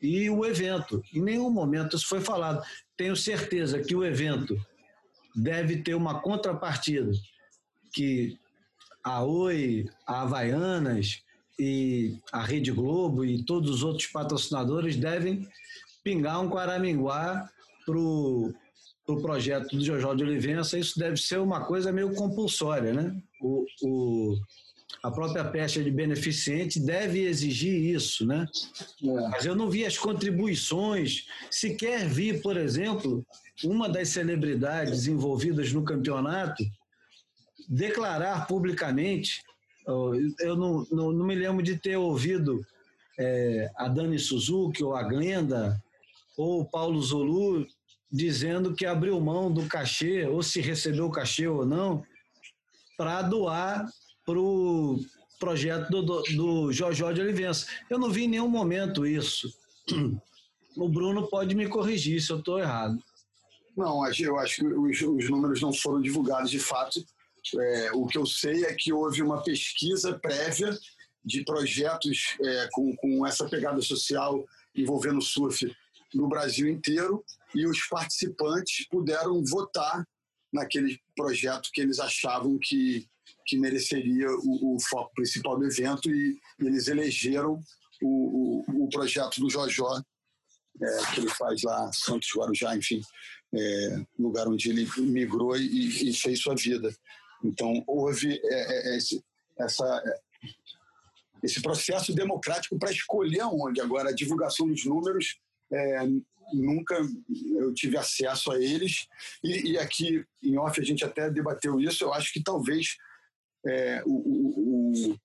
e 0.00 0.28
o 0.30 0.44
evento. 0.44 1.02
Em 1.14 1.20
nenhum 1.20 1.50
momento 1.50 1.94
isso 1.94 2.08
foi 2.08 2.20
falado. 2.20 2.64
Tenho 2.96 3.14
certeza 3.14 3.78
que 3.78 3.94
o 3.94 4.04
evento 4.04 4.58
deve 5.36 5.76
ter 5.82 5.94
uma 5.94 6.20
contrapartida 6.20 7.12
que 7.92 8.36
a 9.04 9.22
Oi, 9.22 9.86
a 10.06 10.22
Havaianas 10.22 11.22
e 11.58 12.18
a 12.32 12.42
Rede 12.42 12.72
Globo 12.72 13.24
e 13.24 13.44
todos 13.44 13.70
os 13.70 13.82
outros 13.82 14.06
patrocinadores 14.06 14.96
devem 14.96 15.46
pingar 16.02 16.40
um 16.40 16.48
Quaraminguá 16.48 17.48
para 17.84 17.98
o 17.98 18.52
para 19.12 19.18
o 19.18 19.22
projeto 19.22 19.76
do 19.76 19.84
Jojó 19.84 20.14
de 20.14 20.24
Olivença, 20.24 20.78
isso 20.78 20.98
deve 20.98 21.16
ser 21.16 21.38
uma 21.38 21.64
coisa 21.64 21.92
meio 21.92 22.14
compulsória, 22.14 22.92
né? 22.92 23.14
O, 23.40 23.66
o, 23.82 24.36
a 25.02 25.10
própria 25.10 25.44
pecha 25.44 25.82
de 25.82 25.90
beneficente 25.90 26.80
deve 26.80 27.20
exigir 27.20 27.94
isso, 27.94 28.26
né? 28.26 28.46
É. 29.02 29.28
Mas 29.28 29.44
eu 29.44 29.54
não 29.54 29.68
vi 29.68 29.84
as 29.84 29.98
contribuições, 29.98 31.26
sequer 31.50 32.08
vi, 32.08 32.40
por 32.40 32.56
exemplo, 32.56 33.24
uma 33.64 33.88
das 33.88 34.08
celebridades 34.08 35.06
envolvidas 35.06 35.72
no 35.72 35.84
campeonato 35.84 36.62
declarar 37.68 38.46
publicamente, 38.46 39.42
eu 40.40 40.56
não, 40.56 40.86
não, 40.90 41.12
não 41.12 41.26
me 41.26 41.34
lembro 41.34 41.62
de 41.62 41.76
ter 41.76 41.96
ouvido 41.96 42.64
é, 43.18 43.70
a 43.76 43.88
Dani 43.88 44.18
Suzuki 44.18 44.82
ou 44.82 44.94
a 44.94 45.02
Glenda 45.02 45.82
ou 46.36 46.60
o 46.60 46.64
Paulo 46.64 47.00
Zolu 47.00 47.66
dizendo 48.12 48.74
que 48.74 48.84
abriu 48.84 49.18
mão 49.20 49.50
do 49.50 49.66
cachê, 49.66 50.26
ou 50.26 50.42
se 50.42 50.60
recebeu 50.60 51.06
o 51.06 51.10
cachê 51.10 51.46
ou 51.46 51.64
não, 51.64 52.04
para 52.96 53.22
doar 53.22 53.86
para 54.24 54.38
o 54.38 55.00
projeto 55.40 55.90
do, 55.90 56.02
do, 56.02 56.22
do 56.22 56.72
Jorge 56.72 57.02
de 57.14 57.20
Olivença. 57.20 57.66
Eu 57.88 57.98
não 57.98 58.10
vi 58.10 58.24
em 58.24 58.28
nenhum 58.28 58.48
momento 58.48 59.06
isso. 59.06 59.52
O 60.76 60.88
Bruno 60.88 61.28
pode 61.28 61.54
me 61.54 61.68
corrigir 61.68 62.20
se 62.22 62.30
eu 62.30 62.38
estou 62.38 62.58
errado. 62.58 62.98
Não, 63.76 64.06
eu 64.18 64.38
acho 64.38 64.56
que 64.56 64.66
os, 64.66 65.02
os, 65.02 65.30
números 65.30 65.60
não 65.60 65.72
foram 65.72 66.00
divulgados 66.00 66.50
de 66.50 66.58
fato. 66.58 67.04
É, 67.58 67.92
o 67.92 68.06
que 68.06 68.16
eu 68.16 68.24
sei 68.24 68.64
é 68.64 68.74
que 68.74 68.92
houve 68.92 69.20
uma 69.20 69.42
pesquisa 69.42 70.18
prévia 70.18 70.74
de 71.24 71.44
projetos 71.44 72.36
é, 72.40 72.68
com, 72.72 72.94
com 72.96 73.26
essa 73.26 73.46
pegada 73.48 73.82
social 73.82 74.44
envolvendo 74.74 75.18
o 75.18 75.22
surf 75.22 75.70
no 76.14 76.28
Brasil 76.28 76.68
inteiro 76.68 77.24
e 77.54 77.66
os 77.66 77.86
participantes 77.86 78.86
puderam 78.88 79.42
votar 79.44 80.06
naquele 80.52 81.00
projeto 81.16 81.70
que 81.72 81.80
eles 81.80 81.98
achavam 81.98 82.58
que, 82.60 83.08
que 83.46 83.58
mereceria 83.58 84.28
o, 84.30 84.76
o 84.76 84.80
foco 84.80 85.12
principal 85.14 85.58
do 85.58 85.66
evento 85.66 86.10
e, 86.10 86.38
eles 86.60 86.88
elegeram 86.88 87.58
o, 88.02 88.64
o, 88.68 88.84
o, 88.84 88.88
projeto 88.88 89.40
do 89.40 89.48
Jojó, 89.48 90.00
é, 90.80 91.14
que 91.14 91.20
ele 91.20 91.30
faz 91.30 91.62
lá, 91.62 91.90
Santos 91.92 92.28
Guarujá, 92.34 92.76
enfim, 92.76 93.00
é, 93.54 94.04
lugar 94.18 94.48
onde 94.48 94.70
ele 94.70 94.88
migrou 94.98 95.56
e, 95.56 96.10
e, 96.10 96.14
fez 96.14 96.40
sua 96.40 96.54
vida. 96.54 96.94
Então, 97.44 97.82
houve 97.86 98.40
é, 98.44 98.92
é 98.92 98.96
esse, 98.96 99.24
essa, 99.58 100.02
é, 100.04 100.48
esse 101.42 101.60
processo 101.62 102.14
democrático 102.14 102.78
para 102.78 102.90
escolher 102.90 103.44
onde. 103.44 103.80
Agora, 103.80 104.10
a 104.10 104.14
divulgação 104.14 104.68
dos 104.68 104.84
números 104.84 105.38
é, 105.72 106.06
nunca 106.52 107.00
eu 107.56 107.72
tive 107.74 107.96
acesso 107.96 108.52
a 108.52 108.62
eles. 108.62 109.06
E, 109.42 109.72
e, 109.72 109.78
aqui 109.78 110.24
em 110.42 110.58
off 110.58 110.80
a 110.80 110.84
gente 110.84 111.04
até 111.04 111.30
debateu 111.30 111.80
isso. 111.80 112.04
Eu 112.04 112.12
acho 112.12 112.32
que 112.32 112.42
talvez 112.42 112.96
é, 113.66 114.02
o, 114.04 114.12
o, 114.12 115.16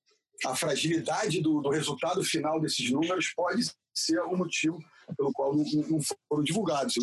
a 0.46 0.56
fragilidade 0.56 1.42
do, 1.42 1.62
do, 1.62 1.70
resultado 1.70 2.24
final 2.24 2.62
desses 2.62 2.90
números 2.90 3.34
pode 3.36 3.70
ser 3.96 4.20
o 4.22 4.36
motivo 4.36 4.80
pelo 5.18 5.32
qual 5.34 5.56
não, 5.56 5.64
não 5.90 6.00
foram 6.30 6.44
divulgados. 6.44 6.96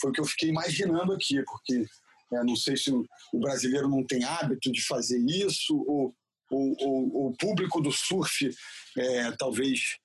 Foi 0.00 0.10
o 0.10 0.12
que 0.12 0.20
eu 0.20 0.26
fiquei 0.26 0.50
imaginando 0.50 1.12
aqui, 1.12 1.42
porque 1.44 1.86
é, 2.32 2.44
não 2.44 2.56
sei 2.56 2.76
se 2.76 2.90
o, 2.90 3.06
brasileiro 3.34 3.88
não 3.88 4.04
tem 4.04 4.24
hábito 4.24 4.70
de 4.70 4.82
fazer 4.82 5.18
isso, 5.18 5.76
ou 5.86 6.14
o 6.48 7.34
público 7.40 7.80
do 7.80 7.90
surf 7.90 8.48
é, 8.96 9.32
talvez 9.32 9.96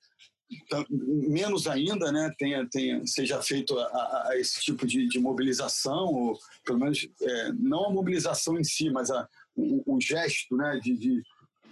menos 0.90 1.66
ainda 1.66 2.10
né, 2.12 2.32
tenha, 2.38 2.68
tenha, 2.68 3.06
seja 3.06 3.42
feito 3.42 3.78
a, 3.78 4.28
a 4.28 4.38
esse 4.38 4.60
tipo 4.60 4.86
de, 4.86 5.08
de, 5.08 5.18
mobilização, 5.18 6.06
ou 6.06 6.38
pelo 6.64 6.78
menos 6.78 7.08
é, 7.20 7.52
não 7.52 7.86
a 7.86 7.90
mobilização 7.90 8.58
em 8.58 8.64
si, 8.64 8.90
mas 8.90 9.10
a, 9.10 9.28
o, 9.54 9.96
o 9.96 10.00
gesto 10.00 10.56
né, 10.56 10.78
de, 10.82 10.96
de, 10.96 11.22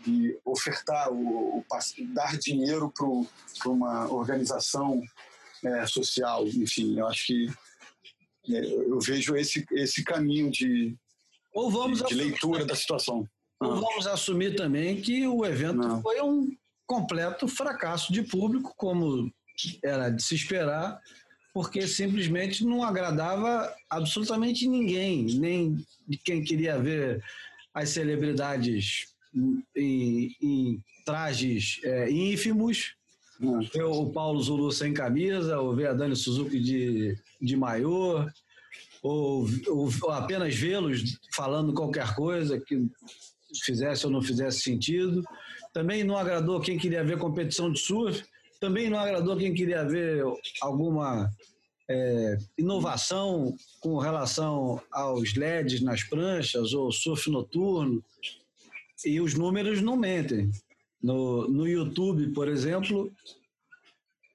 de 0.04 0.38
ofertar, 0.44 1.12
o, 1.12 1.58
o, 1.58 1.64
dar 2.14 2.38
dinheiro 2.38 2.92
para 2.92 3.70
uma 3.70 4.10
organização 4.12 5.02
é, 5.64 5.86
social. 5.86 6.46
Enfim, 6.46 6.98
eu 6.98 7.06
acho 7.06 7.26
que 7.26 7.48
é, 8.48 8.64
eu 8.64 8.98
vejo 9.00 9.36
esse, 9.36 9.64
esse 9.72 10.02
caminho 10.04 10.50
de, 10.50 10.96
de, 11.54 12.04
de 12.08 12.14
leitura 12.14 12.64
da 12.64 12.74
situação. 12.74 13.28
Ou 13.60 13.72
ah. 13.72 13.80
vamos 13.80 14.06
assumir 14.06 14.56
também 14.56 15.00
que 15.00 15.26
o 15.26 15.44
evento 15.44 15.76
não. 15.76 16.00
foi 16.00 16.20
um 16.22 16.50
completo 16.90 17.46
fracasso 17.46 18.12
de 18.12 18.20
público, 18.20 18.74
como 18.76 19.32
era 19.80 20.10
de 20.10 20.20
se 20.20 20.34
esperar, 20.34 21.00
porque 21.54 21.86
simplesmente 21.86 22.64
não 22.64 22.82
agradava 22.82 23.72
absolutamente 23.88 24.66
ninguém, 24.66 25.24
nem 25.38 25.76
de 26.08 26.16
quem 26.16 26.42
queria 26.42 26.80
ver 26.80 27.22
as 27.72 27.90
celebridades 27.90 29.06
em, 29.76 30.34
em 30.42 30.84
trajes 31.06 31.78
é, 31.84 32.10
ínfimos, 32.10 32.96
hum. 33.40 33.60
o 33.84 34.10
Paulo 34.10 34.42
Zulu 34.42 34.72
sem 34.72 34.92
camisa, 34.92 35.60
ou 35.60 35.76
ver 35.76 35.90
a 35.90 35.94
Dani 35.94 36.16
Suzuki 36.16 36.58
de, 36.58 37.16
de 37.40 37.56
maior, 37.56 38.28
ou, 39.00 39.48
ou, 39.68 39.88
ou 40.02 40.10
apenas 40.10 40.56
vê-los 40.56 41.20
falando 41.36 41.72
qualquer 41.72 42.16
coisa 42.16 42.58
que 42.58 42.84
fizesse 43.64 44.04
ou 44.06 44.10
não 44.10 44.20
fizesse 44.20 44.62
sentido. 44.62 45.22
Também 45.72 46.04
não 46.04 46.16
agradou 46.16 46.60
quem 46.60 46.78
queria 46.78 47.04
ver 47.04 47.18
competição 47.18 47.72
de 47.72 47.78
surf, 47.78 48.24
também 48.60 48.90
não 48.90 48.98
agradou 48.98 49.36
quem 49.36 49.54
queria 49.54 49.84
ver 49.84 50.22
alguma 50.60 51.30
é, 51.88 52.38
inovação 52.58 53.56
com 53.80 53.98
relação 53.98 54.80
aos 54.92 55.34
LEDs 55.34 55.80
nas 55.80 56.04
pranchas 56.04 56.72
ou 56.72 56.92
surf 56.92 57.30
noturno. 57.30 58.04
E 59.04 59.20
os 59.20 59.34
números 59.34 59.80
não 59.80 59.96
mentem. 59.96 60.50
No, 61.02 61.48
no 61.48 61.66
YouTube, 61.66 62.32
por 62.34 62.48
exemplo, 62.48 63.10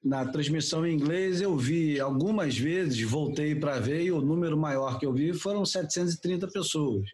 na 0.03 0.25
transmissão 0.25 0.85
em 0.85 0.95
inglês 0.95 1.41
eu 1.41 1.55
vi 1.55 1.99
algumas 1.99 2.57
vezes, 2.57 3.01
voltei 3.01 3.55
para 3.55 3.79
ver 3.79 4.03
e 4.03 4.11
o 4.11 4.21
número 4.21 4.57
maior 4.57 4.99
que 4.99 5.05
eu 5.05 5.13
vi 5.13 5.33
foram 5.33 5.65
730 5.65 6.47
pessoas. 6.47 7.09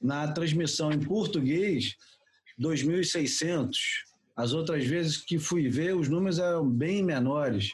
Na 0.00 0.30
transmissão 0.32 0.92
em 0.92 1.00
português, 1.00 1.96
2.600. 2.60 3.76
As 4.36 4.52
outras 4.52 4.84
vezes 4.84 5.16
que 5.16 5.38
fui 5.38 5.68
ver, 5.68 5.94
os 5.94 6.08
números 6.08 6.38
eram 6.38 6.68
bem 6.68 7.02
menores. 7.02 7.72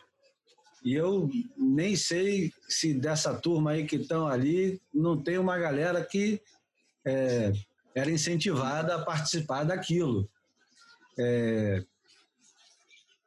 E 0.84 0.94
eu 0.94 1.30
nem 1.56 1.94
sei 1.94 2.52
se 2.68 2.94
dessa 2.94 3.34
turma 3.34 3.72
aí 3.72 3.86
que 3.86 3.96
estão 3.96 4.26
ali 4.26 4.80
não 4.92 5.22
tem 5.22 5.38
uma 5.38 5.58
galera 5.58 6.04
que 6.04 6.40
é, 7.04 7.52
era 7.94 8.10
incentivada 8.10 8.94
a 8.94 9.04
participar 9.04 9.64
daquilo. 9.64 10.28
É, 11.18 11.84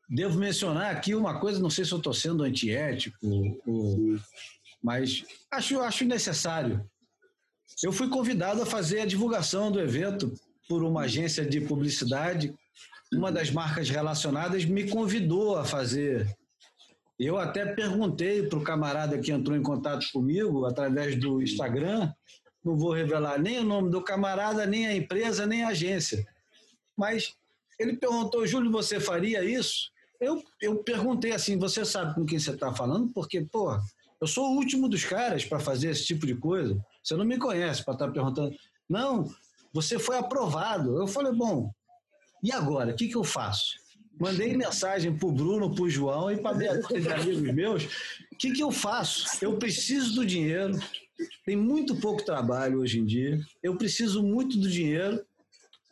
devo 0.09 0.39
mencionar 0.39 0.95
aqui 0.95 1.13
uma 1.13 1.39
coisa, 1.39 1.59
não 1.59 1.69
sei 1.69 1.85
se 1.85 1.91
eu 1.91 1.97
estou 1.97 2.13
sendo 2.13 2.43
antiético, 2.43 3.17
ou, 3.65 4.19
mas 4.81 5.23
acho, 5.51 5.79
acho 5.79 6.05
necessário. 6.05 6.87
Eu 7.83 7.91
fui 7.91 8.09
convidado 8.09 8.61
a 8.61 8.65
fazer 8.65 9.01
a 9.01 9.05
divulgação 9.05 9.71
do 9.71 9.79
evento 9.79 10.33
por 10.67 10.83
uma 10.83 11.01
agência 11.01 11.45
de 11.45 11.61
publicidade. 11.61 12.53
Uma 13.11 13.31
das 13.31 13.51
marcas 13.51 13.89
relacionadas 13.89 14.65
me 14.65 14.89
convidou 14.89 15.57
a 15.57 15.65
fazer. 15.65 16.27
Eu 17.19 17.37
até 17.37 17.65
perguntei 17.65 18.43
para 18.43 18.57
o 18.57 18.63
camarada 18.63 19.19
que 19.19 19.31
entrou 19.31 19.55
em 19.55 19.61
contato 19.61 20.05
comigo 20.11 20.65
através 20.65 21.15
do 21.15 21.41
Instagram. 21.41 22.11
Não 22.63 22.77
vou 22.77 22.91
revelar 22.91 23.39
nem 23.39 23.59
o 23.59 23.63
nome 23.63 23.91
do 23.91 24.01
camarada, 24.01 24.65
nem 24.65 24.87
a 24.87 24.95
empresa, 24.95 25.45
nem 25.45 25.63
a 25.63 25.69
agência. 25.69 26.25
Mas 26.97 27.35
ele 27.79 27.97
perguntou, 27.97 28.45
Júlio, 28.47 28.71
você 28.71 28.99
faria 28.99 29.43
isso? 29.43 29.91
Eu, 30.19 30.41
eu 30.61 30.77
perguntei 30.83 31.33
assim, 31.33 31.57
você 31.57 31.83
sabe 31.83 32.15
com 32.15 32.25
quem 32.25 32.39
você 32.39 32.51
está 32.51 32.73
falando? 32.73 33.11
Porque, 33.13 33.41
pô, 33.41 33.77
eu 34.21 34.27
sou 34.27 34.51
o 34.51 34.55
último 34.55 34.87
dos 34.87 35.03
caras 35.03 35.43
para 35.43 35.59
fazer 35.59 35.89
esse 35.89 36.05
tipo 36.05 36.25
de 36.25 36.35
coisa. 36.35 36.79
Você 37.03 37.15
não 37.15 37.25
me 37.25 37.37
conhece 37.37 37.83
para 37.83 37.93
estar 37.93 38.07
tá 38.07 38.13
perguntando. 38.13 38.55
Não, 38.89 39.29
você 39.73 39.97
foi 39.97 40.17
aprovado. 40.17 40.97
Eu 41.01 41.07
falei, 41.07 41.33
bom, 41.33 41.73
e 42.41 42.51
agora? 42.51 42.91
O 42.91 42.95
que, 42.95 43.07
que 43.07 43.17
eu 43.17 43.23
faço? 43.23 43.81
Mandei 44.19 44.55
mensagem 44.55 45.17
para 45.17 45.27
o 45.27 45.31
Bruno, 45.31 45.73
para 45.73 45.83
o 45.83 45.89
João 45.89 46.31
e 46.31 46.37
para 46.37 46.57
de 46.57 47.09
amigos 47.09 47.53
meus. 47.53 47.83
O 48.31 48.37
que, 48.37 48.51
que 48.51 48.61
eu 48.61 48.71
faço? 48.71 49.25
Eu 49.41 49.57
preciso 49.57 50.13
do 50.13 50.25
dinheiro. 50.25 50.79
Tem 51.45 51.55
muito 51.55 51.95
pouco 51.95 52.23
trabalho 52.23 52.79
hoje 52.79 52.99
em 52.99 53.05
dia. 53.05 53.39
Eu 53.61 53.75
preciso 53.75 54.21
muito 54.21 54.57
do 54.57 54.69
dinheiro, 54.69 55.25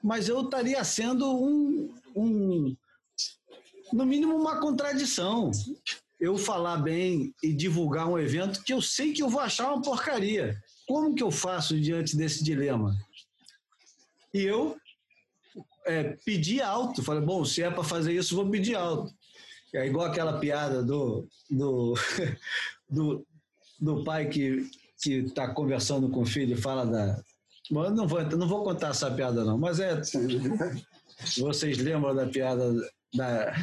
mas 0.03 0.29
eu 0.29 0.41
estaria 0.41 0.83
sendo 0.83 1.31
um, 1.33 1.93
um 2.15 2.75
no 3.91 4.05
mínimo, 4.05 4.35
uma 4.35 4.59
contradição. 4.59 5.51
Eu 6.19 6.37
falar 6.37 6.77
bem 6.77 7.33
e 7.41 7.51
divulgar 7.51 8.07
um 8.07 8.19
evento 8.19 8.63
que 8.63 8.73
eu 8.73 8.81
sei 8.81 9.11
que 9.11 9.23
eu 9.23 9.29
vou 9.29 9.39
achar 9.39 9.73
uma 9.73 9.81
porcaria. 9.81 10.55
Como 10.87 11.15
que 11.15 11.23
eu 11.23 11.31
faço 11.31 11.79
diante 11.79 12.15
desse 12.15 12.43
dilema? 12.43 12.95
E 14.33 14.41
eu 14.41 14.75
é, 15.85 16.15
pedi 16.25 16.61
alto. 16.61 17.03
Falei, 17.03 17.21
bom, 17.21 17.43
se 17.43 17.61
é 17.61 17.69
para 17.69 17.83
fazer 17.83 18.13
isso, 18.13 18.35
vou 18.35 18.49
pedir 18.49 18.75
alto. 18.75 19.13
É 19.73 19.85
igual 19.85 20.07
aquela 20.07 20.39
piada 20.39 20.83
do, 20.83 21.27
do, 21.49 21.93
do, 22.89 23.25
do 23.79 24.03
pai 24.03 24.27
que 24.27 24.69
está 25.03 25.53
conversando 25.53 26.09
com 26.09 26.21
o 26.21 26.25
filho 26.25 26.53
e 26.53 26.61
fala 26.61 26.85
da. 26.85 27.23
não 27.69 28.07
vou, 28.07 28.21
não 28.23 28.47
vou 28.47 28.63
contar 28.63 28.89
essa 28.89 29.09
piada, 29.09 29.43
não, 29.43 29.57
mas 29.57 29.79
é. 29.79 29.99
Vocês 31.37 31.77
lembram 31.77 32.15
da 32.15 32.27
piada 32.27 32.73
da, 33.13 33.55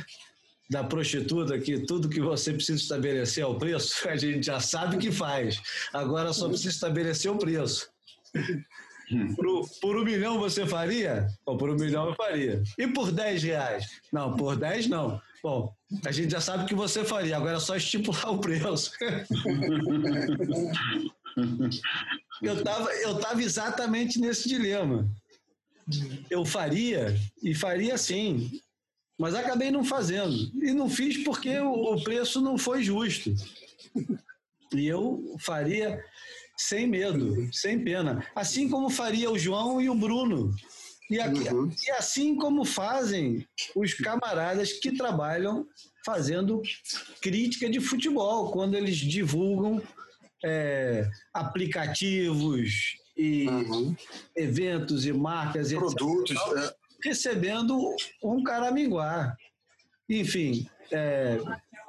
da 0.70 0.84
prostituta 0.84 1.58
que 1.58 1.80
tudo 1.80 2.08
que 2.08 2.20
você 2.20 2.52
precisa 2.52 2.80
estabelecer 2.80 3.42
é 3.42 3.46
o 3.46 3.58
preço? 3.58 4.06
A 4.08 4.16
gente 4.16 4.46
já 4.46 4.60
sabe 4.60 4.96
que 4.96 5.10
faz. 5.10 5.60
Agora 5.92 6.32
só 6.32 6.48
precisa 6.48 6.70
estabelecer 6.70 7.30
o 7.30 7.38
preço. 7.38 7.88
Por, 9.36 9.68
por, 9.80 9.96
um 9.96 10.04
milhão 10.04 10.38
você 10.38 10.66
faria? 10.66 11.26
Bom, 11.44 11.56
por 11.56 11.70
um 11.70 11.74
milhão 11.74 12.08
eu 12.08 12.14
faria. 12.14 12.62
E 12.78 12.86
por 12.86 13.10
10 13.10 13.42
reais? 13.42 13.86
Não, 14.12 14.36
por 14.36 14.56
10 14.56 14.88
não. 14.88 15.20
Bom, 15.42 15.72
a 16.04 16.12
gente 16.12 16.32
já 16.32 16.40
sabe 16.40 16.66
que 16.66 16.74
você 16.74 17.04
faria, 17.04 17.36
agora 17.36 17.56
é 17.56 17.60
só 17.60 17.76
estipular 17.76 18.30
o 18.32 18.38
preço. 18.38 18.92
eu 22.42 22.54
estava 22.54 22.92
eu 22.94 23.18
tava 23.18 23.42
exatamente 23.42 24.20
nesse 24.20 24.48
dilema. 24.48 25.08
Eu 26.28 26.44
faria, 26.44 27.16
e 27.42 27.54
faria 27.54 27.96
sim, 27.96 28.60
mas 29.18 29.34
acabei 29.34 29.70
não 29.70 29.84
fazendo. 29.84 30.36
E 30.62 30.72
não 30.72 30.90
fiz 30.90 31.24
porque 31.24 31.58
o, 31.58 31.94
o 31.94 32.04
preço 32.04 32.40
não 32.40 32.58
foi 32.58 32.82
justo. 32.82 33.34
E 34.74 34.86
eu 34.86 35.36
faria 35.40 36.02
sem 36.58 36.86
medo, 36.86 37.48
sem 37.52 37.82
pena. 37.82 38.26
Assim 38.34 38.68
como 38.68 38.90
faria 38.90 39.30
o 39.30 39.38
João 39.38 39.80
e 39.80 39.88
o 39.88 39.94
Bruno. 39.94 40.54
E, 41.10 41.18
aqui, 41.18 41.48
uhum. 41.48 41.72
e 41.86 41.90
assim 41.92 42.36
como 42.36 42.64
fazem 42.64 43.46
os 43.74 43.94
camaradas 43.94 44.74
que 44.74 44.92
trabalham 44.92 45.66
fazendo 46.04 46.60
crítica 47.22 47.70
de 47.70 47.80
futebol, 47.80 48.50
quando 48.50 48.74
eles 48.74 48.96
divulgam 48.96 49.82
é, 50.44 51.08
aplicativos 51.32 52.96
e 53.16 53.48
uhum. 53.48 53.96
eventos 54.36 55.06
e 55.06 55.12
marcas 55.12 55.72
produtos 55.72 56.36
e 56.36 56.58
é. 56.58 56.74
recebendo 57.02 57.96
um 58.22 58.42
caraminguá. 58.42 59.34
Enfim, 60.08 60.68
é, 60.92 61.38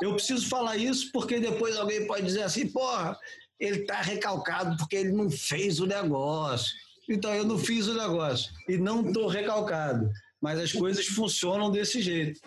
eu 0.02 0.14
preciso 0.14 0.48
falar 0.48 0.78
isso 0.78 1.12
porque 1.12 1.40
depois 1.40 1.76
alguém 1.78 2.08
pode 2.08 2.26
dizer 2.26 2.44
assim, 2.44 2.68
porra, 2.68 3.18
ele 3.60 3.80
está 3.80 4.02
recalcado 4.02 4.78
porque 4.78 4.96
ele 4.96 5.12
não 5.12 5.30
fez 5.30 5.80
o 5.80 5.86
negócio. 5.86 6.72
Então 7.08 7.34
eu 7.34 7.44
não 7.44 7.58
fiz 7.58 7.88
o 7.88 7.98
negócio 7.98 8.52
e 8.68 8.78
não 8.78 9.08
estou 9.08 9.28
recalcado, 9.28 10.10
mas 10.40 10.60
as 10.60 10.72
coisas 10.72 11.08
funcionam 11.08 11.72
desse 11.72 12.02
jeito. 12.02 12.40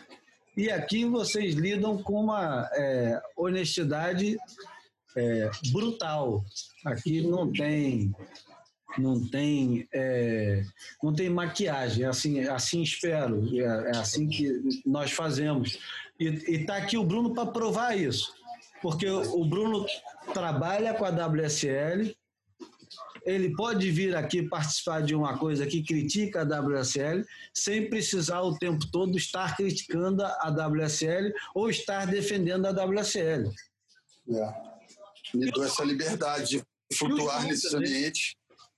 E 0.57 0.71
aqui 0.71 1.05
vocês 1.05 1.55
lidam 1.55 2.03
com 2.03 2.25
uma 2.25 2.69
é, 2.75 3.21
honestidade 3.37 4.37
é, 5.17 5.51
brutal. 5.71 6.45
Aqui 6.85 7.23
não 7.23 7.51
tem 7.51 8.15
não 8.99 9.27
tem 9.27 9.89
é, 9.93 10.63
não 11.03 11.15
tem 11.15 11.31
maquiagem, 11.31 12.05
é 12.05 12.09
assim, 12.09 12.41
é 12.41 12.51
assim 12.51 12.83
espero, 12.83 13.49
é, 13.57 13.61
é, 13.61 13.97
assim 13.97 14.29
que 14.29 14.83
nós 14.85 15.11
fazemos. 15.11 15.79
E 16.21 16.27
está 16.55 16.77
aqui 16.77 16.97
o 16.97 17.05
Bruno 17.05 17.35
para 17.35 17.51
provar 17.51 17.97
isso, 17.97 18.35
porque 18.83 19.09
o 19.09 19.45
Bruno 19.45 19.87
trabalha 20.35 20.93
com 20.95 21.05
a 21.05 21.11
WSL, 21.11 22.15
ele 23.25 23.55
pode 23.55 23.91
vir 23.91 24.17
aqui 24.17 24.43
participar 24.43 25.03
de 25.03 25.15
uma 25.15 25.39
coisa 25.39 25.65
que 25.65 25.83
critica 25.83 26.43
a 26.43 26.61
WSL, 26.61 27.25
sem 27.55 27.89
precisar 27.89 28.43
o 28.43 28.59
tempo 28.59 28.85
todo 28.91 29.17
estar 29.17 29.57
criticando 29.57 30.25
a 30.25 30.49
WSL 30.49 31.33
ou 31.55 31.71
estar 31.71 32.07
defendendo 32.07 32.67
a 32.67 32.71
WSL. 32.71 33.49
É 34.29 34.73
me 35.35 35.51
deu 35.51 35.65
essa 35.65 35.85
liberdade 35.85 36.63
de 36.91 36.97
flutuar 36.97 37.45
nesses 37.45 37.73
ambientes. 37.73 38.35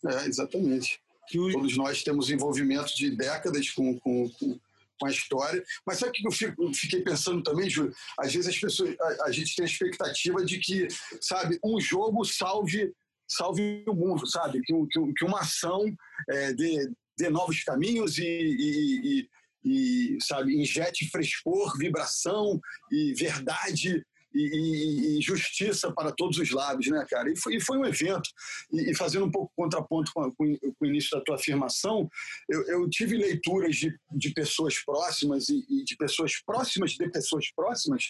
É, 0.06 0.26
exatamente. 0.26 1.00
Todos 1.32 1.76
nós 1.76 2.02
temos 2.02 2.30
envolvimento 2.30 2.94
de 2.94 3.10
décadas 3.10 3.70
com, 3.70 3.98
com, 3.98 4.28
com, 4.28 4.58
com 5.04 5.06
a 5.06 5.10
história. 5.10 5.62
Mas 5.86 5.98
sabe 5.98 6.10
o 6.10 6.12
que 6.12 6.26
eu 6.26 6.32
fico, 6.32 6.74
fiquei 6.74 7.02
pensando 7.02 7.42
também, 7.42 7.68
Júlio? 7.68 7.92
Às 8.18 8.32
vezes 8.32 8.48
as 8.48 8.58
pessoas, 8.58 8.96
a, 8.98 9.26
a, 9.26 9.30
gente 9.30 9.54
tem 9.54 9.64
a 9.64 9.68
expectativa 9.68 10.44
de 10.44 10.58
que, 10.58 10.88
sabe, 11.20 11.58
um 11.62 11.78
jogo 11.78 12.24
salve, 12.24 12.92
salve 13.28 13.84
o 13.86 13.94
mundo, 13.94 14.26
sabe? 14.26 14.60
Que, 14.62 14.72
que, 14.72 15.12
que 15.14 15.24
uma 15.24 15.40
ação 15.40 15.84
é, 16.30 16.52
dê, 16.54 16.90
dê 17.18 17.28
novos 17.28 17.62
caminhos 17.62 18.18
e, 18.18 18.24
e, 18.24 19.28
e, 19.64 20.16
e, 20.16 20.18
sabe, 20.22 20.56
injete 20.58 21.08
frescor, 21.10 21.76
vibração 21.76 22.58
e 22.90 23.12
verdade 23.14 24.04
e, 24.34 25.18
e, 25.18 25.22
justiça 25.22 25.92
para 25.92 26.12
todos 26.12 26.38
os 26.38 26.50
lados, 26.50 26.86
né, 26.88 27.04
cara? 27.08 27.30
E 27.30 27.36
foi, 27.36 27.56
e 27.56 27.60
foi 27.60 27.78
um 27.78 27.84
evento. 27.84 28.28
E, 28.72 28.94
fazendo 28.94 29.26
um 29.26 29.30
pouco 29.30 29.52
contraponto 29.56 30.10
com, 30.12 30.30
com, 30.32 30.56
com, 30.58 30.74
o 30.80 30.86
início 30.86 31.16
da 31.16 31.24
tua 31.24 31.36
afirmação, 31.36 32.08
eu, 32.48 32.66
eu 32.66 32.90
tive 32.90 33.16
leituras 33.16 33.76
de, 33.76 33.96
de 34.12 34.30
pessoas 34.30 34.82
próximas 34.84 35.48
e, 35.48 35.64
e, 35.68 35.84
de 35.84 35.96
pessoas 35.96 36.32
próximas 36.44 36.92
de 36.92 37.10
pessoas 37.10 37.46
próximas. 37.54 38.04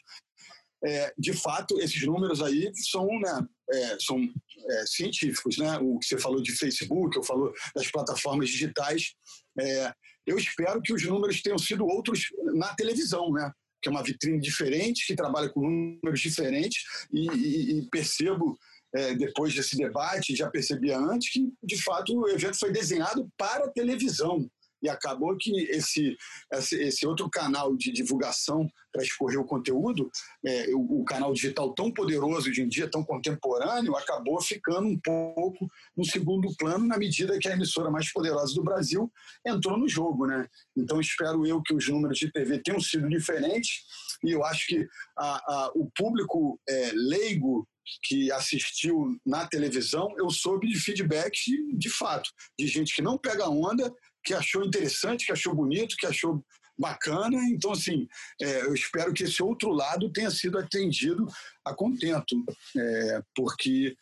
É, 0.85 1.15
de 1.19 1.33
fato, 1.33 1.81
esses 1.81 2.03
números 2.05 2.43
aí 2.43 2.71
são, 2.75 3.07
né, 3.19 3.47
é, 3.71 3.97
são 3.99 4.19
é, 4.19 4.87
científicos, 4.87 5.57
né? 5.57 5.79
O 5.79 5.99
que 5.99 6.07
você 6.07 6.19
falou 6.19 6.43
de 6.43 6.53
Facebook, 6.53 7.17
eu 7.17 7.23
falou 7.23 7.53
das 7.75 7.91
plataformas 7.91 8.51
digitais. 8.51 9.15
É, 9.59 9.93
eu 10.27 10.37
espero 10.37 10.83
que 10.83 10.93
os 10.93 11.03
números 11.05 11.41
tenham 11.41 11.59
sido 11.59 11.87
outros 11.87 12.27
na 12.55 12.75
televisão, 12.75 13.31
né? 13.33 13.51
Que 13.85 13.89
é 13.89 13.93
uma 13.93 14.03
vitrine 14.03 14.41
diferente, 14.41 15.07
que 15.07 15.15
trabalha 15.15 15.51
com 15.51 15.61
números 15.61 16.21
diferentes, 16.21 16.83
e, 17.13 17.29
e, 17.29 17.79
e 17.79 17.91
percebo, 17.91 18.59
é, 18.95 19.15
depois 19.15 19.55
desse 19.55 19.77
debate, 19.77 20.35
já 20.35 20.51
percebia 20.51 20.99
antes, 20.99 21.31
que, 21.31 21.53
de 21.63 21.83
fato, 21.83 22.19
o 22.19 22.29
evento 22.29 22.59
foi 22.59 22.73
desenhado 22.73 23.31
para 23.37 23.69
televisão 23.69 24.51
e 24.85 24.89
acabou 24.89 25.35
que 25.39 25.51
esse, 25.71 26.15
esse, 26.53 26.77
esse 26.77 27.07
outro 27.07 27.29
canal 27.31 27.75
de 27.75 27.91
divulgação 27.91 28.69
para 28.93 29.03
escorrer 29.03 29.41
o 29.41 29.47
conteúdo, 29.47 30.11
é, 30.47 30.67
o, 30.75 31.01
o, 31.01 31.05
canal 31.05 31.33
digital 31.33 31.75
tão 31.75 31.91
poderoso 31.91 32.53
de 32.53 32.63
em 32.63 32.69
dia, 32.69 32.89
tão 32.89 33.03
contemporâneo, 33.03 33.97
acabou 33.97 34.41
ficando 34.43 34.87
um 34.87 35.01
pouco 35.01 35.67
no 35.97 36.05
segundo 36.05 36.55
plano 36.57 36.87
na 36.87 36.99
medida 36.99 37.39
que 37.39 37.49
a 37.49 37.55
emissora 37.55 37.91
mais 37.91 38.13
poderosa 38.13 38.55
do 38.55 38.63
Brasil 38.63 39.11
entrou 39.45 39.79
no 39.79 39.89
jogo. 39.89 40.27
Né? 40.27 40.47
Então 40.77 41.01
espero 41.01 41.47
eu 41.47 41.63
que 41.63 41.75
os 41.75 41.89
números 41.89 42.19
de 42.19 42.31
TV 42.31 42.61
tenham 42.63 42.79
sido 42.79 43.09
diferentes 43.09 43.85
e 44.23 44.31
eu 44.31 44.45
acho 44.45 44.67
que 44.67 44.87
a, 45.19 45.37
a, 45.53 45.73
o 45.75 45.91
público 45.97 46.61
é, 46.69 46.93
leigo 46.95 47.67
que 48.03 48.31
assistiu 48.33 49.19
na 49.25 49.47
televisão, 49.47 50.15
eu 50.17 50.31
soube 50.31 50.69
de 50.69 50.79
feedback 50.79 51.39
de 51.77 51.91
fato, 51.91 52.31
de 52.59 52.67
gente 52.67 52.95
que 52.95 53.03
não 53.03 53.19
pega 53.19 53.49
onda, 53.49 53.93
que 54.25 54.35
achou 54.35 54.65
interessante, 54.65 55.27
que 55.27 55.33
achou 55.33 55.55
bonito, 55.55 55.97
que 55.97 56.07
achou 56.07 56.45
bacana. 56.79 57.39
Então, 57.51 57.73
assim, 57.73 58.09
é, 58.41 58.63
eu 58.63 58.75
espero 58.75 59.13
que 59.13 59.25
esse 59.25 59.43
outro 59.43 59.71
lado 59.71 60.11
tenha 60.13 60.31
sido 60.31 60.59
atendido 60.59 61.27
a 61.65 61.75
contento, 61.75 62.45
é, 62.77 63.23
porque 63.35 63.97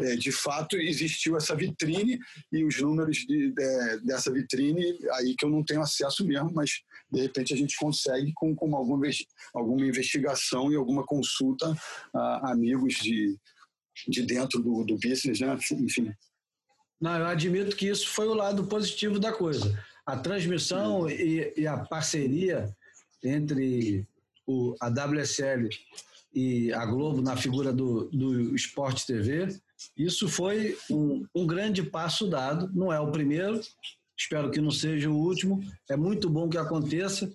é, 0.00 0.16
de 0.16 0.32
fato 0.32 0.76
existiu 0.76 1.36
essa 1.36 1.54
vitrine 1.54 2.18
e 2.50 2.64
os 2.64 2.80
números 2.80 3.18
de, 3.18 3.52
de, 3.52 4.00
dessa 4.02 4.32
vitrine 4.32 4.98
aí 5.12 5.34
que 5.36 5.44
eu 5.44 5.50
não 5.50 5.62
tenho 5.62 5.82
acesso 5.82 6.24
mesmo, 6.26 6.50
mas 6.54 6.82
de 7.12 7.20
repente 7.20 7.52
a 7.52 7.56
gente 7.56 7.76
consegue 7.76 8.32
com, 8.34 8.54
com 8.54 8.74
alguma, 8.74 9.06
alguma 9.52 9.86
investigação 9.86 10.72
e 10.72 10.76
alguma 10.76 11.04
consulta 11.04 11.76
a 12.14 12.52
amigos 12.52 12.94
de, 12.94 13.36
de 14.08 14.22
dentro 14.22 14.62
do, 14.62 14.84
do 14.84 14.94
business, 14.94 15.40
né? 15.40 15.54
enfim. 15.72 16.10
Não, 17.00 17.18
eu 17.18 17.26
admito 17.26 17.76
que 17.76 17.88
isso 17.88 18.08
foi 18.08 18.26
o 18.26 18.34
lado 18.34 18.64
positivo 18.64 19.18
da 19.18 19.32
coisa. 19.32 19.78
A 20.06 20.16
transmissão 20.16 21.08
e, 21.08 21.52
e 21.56 21.66
a 21.66 21.78
parceria 21.78 22.74
entre 23.22 24.06
o, 24.46 24.74
a 24.80 24.88
WSL 24.88 25.68
e 26.34 26.72
a 26.72 26.84
Globo 26.84 27.22
na 27.22 27.36
figura 27.36 27.72
do, 27.72 28.08
do 28.10 28.54
Esporte 28.54 29.06
TV, 29.06 29.56
isso 29.96 30.28
foi 30.28 30.76
um, 30.90 31.26
um 31.34 31.46
grande 31.46 31.82
passo 31.82 32.28
dado. 32.28 32.70
Não 32.74 32.92
é 32.92 32.98
o 32.98 33.10
primeiro, 33.10 33.60
espero 34.16 34.50
que 34.50 34.60
não 34.60 34.70
seja 34.70 35.10
o 35.10 35.16
último. 35.16 35.62
É 35.88 35.96
muito 35.96 36.28
bom 36.28 36.48
que 36.48 36.58
aconteça. 36.58 37.30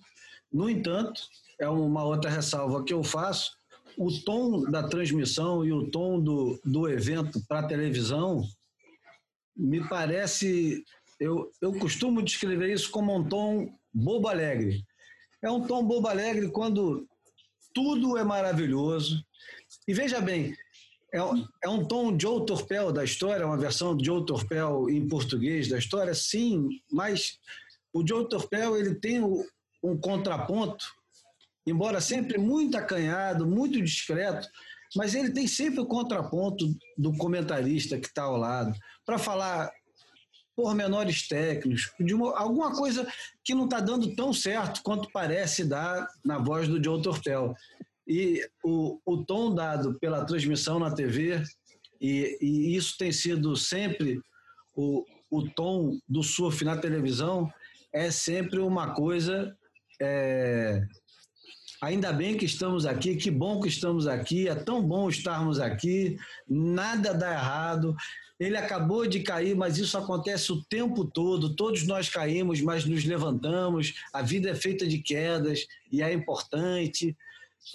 No 0.52 0.70
entanto, 0.70 1.22
é 1.60 1.70
uma 1.70 2.04
outra 2.04 2.30
ressalva 2.30 2.84
que 2.84 2.94
eu 2.94 3.04
faço. 3.04 3.52
O 3.98 4.12
tom 4.24 4.64
da 4.70 4.84
transmissão 4.84 5.66
e 5.66 5.72
o 5.72 5.90
tom 5.90 6.20
do, 6.20 6.60
do 6.64 6.90
evento 6.90 7.42
para 7.48 7.68
televisão 7.68 8.44
me 9.60 9.88
parece. 9.88 10.84
Eu, 11.20 11.52
eu 11.62 11.78
costumo 11.78 12.24
descrever 12.24 12.72
isso 12.72 12.90
como 12.90 13.14
um 13.14 13.28
tom 13.28 13.70
bobo 13.94 14.30
alegre. 14.30 14.86
É 15.42 15.52
um 15.52 15.68
tom 15.68 15.84
bobo 15.84 16.08
alegre 16.08 16.50
quando 16.50 17.06
tudo 17.74 18.18
é 18.18 18.24
maravilhoso. 18.24 19.24
E 19.88 19.94
veja 19.94 20.22
bem, 20.22 20.56
é, 21.14 21.20
é 21.64 21.70
um 21.70 21.86
tom 21.86 22.18
Joe 22.18 22.46
Torpel 22.46 22.92
da 22.92 23.04
história, 23.04 23.46
uma 23.46 23.58
versão 23.58 23.96
de 23.96 24.06
Joe 24.06 24.26
Torpel 24.26 24.90
em 24.90 25.08
português 25.08 25.68
da 25.68 25.78
história, 25.78 26.14
sim, 26.14 26.70
mas 26.92 27.38
o 27.94 28.06
Joe 28.08 28.28
Torpel 28.30 28.78
ele 28.78 28.96
tem 28.96 29.22
um 29.22 29.98
contraponto, 29.98 30.86
embora 31.66 32.00
sempre 32.00 32.38
muito 32.38 32.78
acanhado, 32.78 33.46
muito 33.46 33.82
discreto, 33.82 34.48
mas 34.96 35.14
ele 35.16 35.32
tem 35.32 35.48
sempre 35.48 35.80
o 35.80 35.86
contraponto 35.86 36.66
do 36.98 37.16
comentarista 37.16 38.00
que 38.00 38.08
está 38.08 38.24
ao 38.24 38.38
lado, 38.38 38.78
para 39.06 39.18
falar 39.18 39.72
pormenores 40.56 41.28
técnicos, 41.28 41.90
de 42.00 42.14
uma, 42.14 42.38
alguma 42.38 42.76
coisa 42.76 43.08
que 43.46 43.54
não 43.54 43.64
está 43.64 43.80
dando 43.80 44.14
tão 44.14 44.34
certo 44.34 44.82
quanto 44.84 45.10
parece 45.12 45.64
dar 45.64 46.06
na 46.26 46.38
voz 46.38 46.68
do 46.68 46.84
Joe 46.84 47.02
Tortel. 47.02 47.56
E 48.06 48.46
o, 48.64 49.00
o 49.06 49.24
tom 49.24 49.56
dado 49.56 49.98
pela 50.00 50.26
transmissão 50.26 50.78
na 50.78 50.94
TV, 50.94 51.42
e, 52.02 52.38
e 52.42 52.76
isso 52.76 52.98
tem 52.98 53.12
sido 53.12 53.56
sempre 53.56 54.20
o, 54.76 55.06
o 55.30 55.50
tom 55.50 55.98
do 56.08 56.24
surf 56.24 56.66
na 56.66 56.76
televisão, 56.76 57.50
é 57.94 58.12
sempre 58.12 58.60
uma 58.60 58.94
coisa 58.94 59.56
é, 60.02 60.82
Ainda 61.82 62.12
bem 62.12 62.36
que 62.36 62.46
estamos 62.46 62.86
aqui, 62.86 63.16
que 63.16 63.32
bom 63.32 63.62
que 63.62 63.70
estamos 63.70 64.06
aqui, 64.06 64.50
é 64.50 64.56
tão 64.56 64.82
bom 64.82 65.08
estarmos 65.08 65.60
aqui, 65.60 66.18
nada 66.48 67.14
dá 67.14 67.32
errado. 67.32 67.96
Ele 68.38 68.58
acabou 68.58 69.08
de 69.08 69.22
cair, 69.22 69.56
mas 69.56 69.78
isso 69.78 69.98
acontece 69.98 70.52
o 70.52 70.62
tempo 70.64 71.06
todo. 71.06 71.56
Todos 71.56 71.86
nós 71.86 72.10
caímos, 72.10 72.62
mas 72.62 72.86
nos 72.86 73.06
levantamos. 73.06 73.94
A 74.14 74.22
vida 74.22 74.50
é 74.50 74.56
feita 74.56 74.86
de 74.86 75.00
quedas 75.00 75.66
e 75.92 76.02
é 76.02 76.12
importante. 76.12 77.16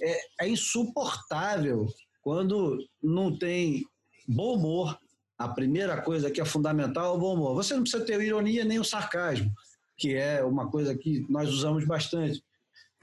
É, 0.00 0.44
é 0.44 0.48
insuportável 0.48 1.86
quando 2.22 2.78
não 3.02 3.36
tem 3.36 3.86
bom 4.26 4.54
humor. 4.54 4.98
A 5.38 5.48
primeira 5.48 6.00
coisa 6.00 6.30
que 6.30 6.40
é 6.40 6.44
fundamental 6.44 7.14
é 7.14 7.16
o 7.16 7.20
bom 7.20 7.34
humor. 7.34 7.54
Você 7.54 7.74
não 7.74 7.82
precisa 7.82 8.04
ter 8.04 8.20
ironia 8.20 8.64
nem 8.64 8.78
o 8.78 8.84
sarcasmo, 8.84 9.50
que 9.96 10.14
é 10.14 10.42
uma 10.42 10.70
coisa 10.70 10.94
que 10.94 11.26
nós 11.28 11.50
usamos 11.50 11.84
bastante 11.86 12.42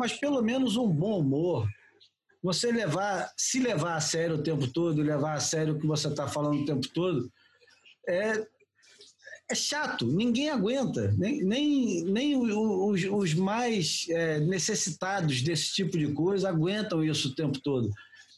mas 0.01 0.13
pelo 0.13 0.41
menos 0.41 0.77
um 0.77 0.87
bom 0.87 1.19
humor. 1.19 1.69
Você 2.41 2.71
levar, 2.71 3.31
se 3.37 3.59
levar 3.59 3.97
a 3.97 4.01
sério 4.01 4.37
o 4.37 4.41
tempo 4.41 4.67
todo, 4.67 4.99
levar 4.99 5.35
a 5.35 5.39
sério 5.39 5.75
o 5.75 5.79
que 5.79 5.85
você 5.85 6.07
está 6.07 6.27
falando 6.27 6.59
o 6.59 6.65
tempo 6.65 6.87
todo, 6.91 7.31
é, 8.09 8.43
é 9.47 9.53
chato, 9.53 10.07
ninguém 10.07 10.49
aguenta, 10.49 11.11
nem, 11.11 11.43
nem, 11.43 12.03
nem 12.05 12.35
os, 12.35 13.03
os 13.03 13.35
mais 13.35 14.07
é, 14.09 14.39
necessitados 14.39 15.43
desse 15.43 15.71
tipo 15.71 15.95
de 15.95 16.11
coisa 16.13 16.49
aguentam 16.49 17.03
isso 17.03 17.27
o 17.27 17.35
tempo 17.35 17.59
todo. 17.61 17.87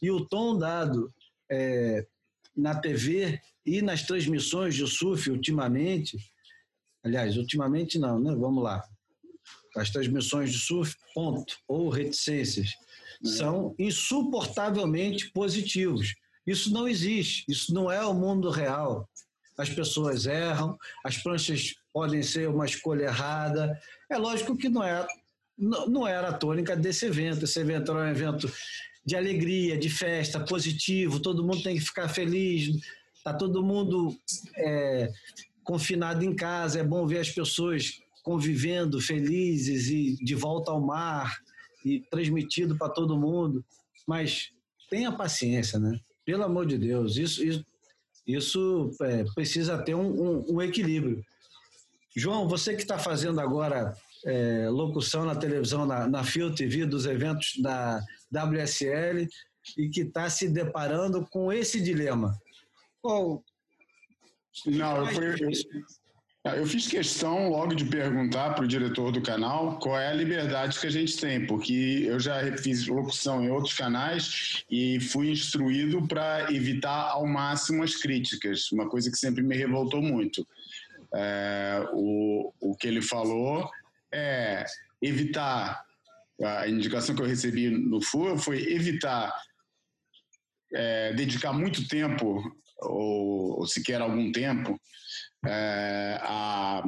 E 0.02 0.10
o 0.10 0.22
tom 0.26 0.58
dado 0.58 1.10
é, 1.50 2.06
na 2.54 2.74
TV 2.74 3.40
e 3.64 3.80
nas 3.80 4.02
transmissões 4.02 4.74
de 4.74 4.86
surf 4.86 5.30
ultimamente, 5.30 6.18
aliás, 7.02 7.38
ultimamente 7.38 7.98
não, 7.98 8.20
né? 8.20 8.34
Vamos 8.36 8.62
lá 8.62 8.84
as 9.76 9.90
transmissões 9.90 10.52
de 10.52 10.58
surf, 10.58 10.94
ponto, 11.14 11.56
ou 11.66 11.88
reticências, 11.88 12.70
é. 13.24 13.28
são 13.28 13.74
insuportavelmente 13.78 15.30
positivos. 15.30 16.14
Isso 16.46 16.72
não 16.72 16.86
existe, 16.86 17.44
isso 17.48 17.72
não 17.72 17.90
é 17.90 18.04
o 18.04 18.14
mundo 18.14 18.50
real. 18.50 19.08
As 19.56 19.70
pessoas 19.70 20.26
erram, 20.26 20.76
as 21.04 21.16
pranchas 21.18 21.74
podem 21.92 22.22
ser 22.22 22.48
uma 22.48 22.66
escolha 22.66 23.04
errada. 23.04 23.80
É 24.10 24.18
lógico 24.18 24.56
que 24.56 24.68
não, 24.68 24.82
é, 24.82 25.06
não 25.56 26.06
era 26.06 26.28
a 26.28 26.32
tônica 26.32 26.76
desse 26.76 27.06
evento. 27.06 27.44
Esse 27.44 27.60
evento 27.60 27.92
era 27.92 28.00
um 28.00 28.10
evento 28.10 28.52
de 29.06 29.16
alegria, 29.16 29.78
de 29.78 29.90
festa, 29.90 30.40
positivo, 30.40 31.20
todo 31.20 31.44
mundo 31.44 31.62
tem 31.62 31.76
que 31.76 31.84
ficar 31.84 32.08
feliz, 32.08 32.74
está 33.14 33.34
todo 33.34 33.62
mundo 33.62 34.16
é, 34.56 35.12
confinado 35.62 36.24
em 36.24 36.34
casa, 36.34 36.80
é 36.80 36.84
bom 36.84 37.06
ver 37.06 37.18
as 37.18 37.30
pessoas 37.30 38.00
convivendo 38.24 39.00
felizes 39.00 39.88
e 39.88 40.16
de 40.24 40.34
volta 40.34 40.72
ao 40.72 40.80
mar 40.80 41.36
e 41.84 42.00
transmitido 42.10 42.76
para 42.76 42.88
todo 42.88 43.20
mundo. 43.20 43.62
Mas 44.08 44.50
tenha 44.88 45.12
paciência, 45.12 45.78
né? 45.78 46.00
Pelo 46.24 46.42
amor 46.42 46.66
de 46.66 46.78
Deus, 46.78 47.16
isso, 47.16 47.44
isso, 47.44 47.64
isso 48.26 48.90
é, 49.02 49.24
precisa 49.34 49.78
ter 49.78 49.94
um, 49.94 50.08
um, 50.08 50.54
um, 50.54 50.62
equilíbrio. 50.62 51.22
João, 52.16 52.48
você 52.48 52.74
que 52.74 52.80
está 52.80 52.98
fazendo 52.98 53.40
agora 53.40 53.94
é, 54.24 54.68
locução 54.70 55.26
na 55.26 55.36
televisão, 55.36 55.84
na, 55.84 56.08
na 56.08 56.24
Fio 56.24 56.54
TV, 56.54 56.86
dos 56.86 57.04
eventos 57.04 57.58
da 57.60 58.02
WSL, 58.32 59.28
e 59.76 59.90
que 59.90 60.00
está 60.00 60.30
se 60.30 60.48
deparando 60.48 61.26
com 61.26 61.52
esse 61.52 61.80
dilema. 61.80 62.38
Qual, 63.02 63.44
Não, 64.64 64.98
eu 64.98 65.06
fui, 65.14 65.52
eu 66.44 66.66
fiz 66.66 66.86
questão 66.86 67.48
logo 67.48 67.74
de 67.74 67.86
perguntar 67.86 68.54
para 68.54 68.64
o 68.64 68.68
diretor 68.68 69.10
do 69.10 69.22
canal 69.22 69.78
qual 69.78 69.98
é 69.98 70.08
a 70.08 70.14
liberdade 70.14 70.78
que 70.78 70.86
a 70.86 70.90
gente 70.90 71.16
tem, 71.16 71.46
porque 71.46 72.04
eu 72.06 72.20
já 72.20 72.54
fiz 72.58 72.86
locução 72.86 73.42
em 73.42 73.50
outros 73.50 73.72
canais 73.72 74.62
e 74.70 75.00
fui 75.00 75.30
instruído 75.30 76.06
para 76.06 76.52
evitar 76.52 77.10
ao 77.12 77.26
máximo 77.26 77.82
as 77.82 77.96
críticas, 77.96 78.70
uma 78.72 78.88
coisa 78.90 79.10
que 79.10 79.16
sempre 79.16 79.42
me 79.42 79.56
revoltou 79.56 80.02
muito. 80.02 80.46
É, 81.14 81.82
o, 81.94 82.52
o 82.60 82.76
que 82.76 82.88
ele 82.88 83.00
falou 83.00 83.66
é 84.12 84.66
evitar, 85.00 85.82
a 86.42 86.68
indicação 86.68 87.14
que 87.14 87.22
eu 87.22 87.26
recebi 87.26 87.70
no 87.70 88.02
FUA 88.02 88.36
foi 88.36 88.70
evitar 88.70 89.34
é, 90.74 91.12
dedicar 91.14 91.54
muito 91.54 91.88
tempo, 91.88 92.42
ou, 92.82 93.60
ou 93.60 93.66
sequer 93.66 94.02
algum 94.02 94.30
tempo, 94.30 94.78
é, 95.46 96.18
a, 96.22 96.82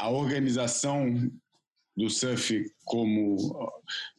a 0.00 0.08
organização 0.10 1.30
do 1.96 2.10
surf 2.10 2.64
como 2.84 3.72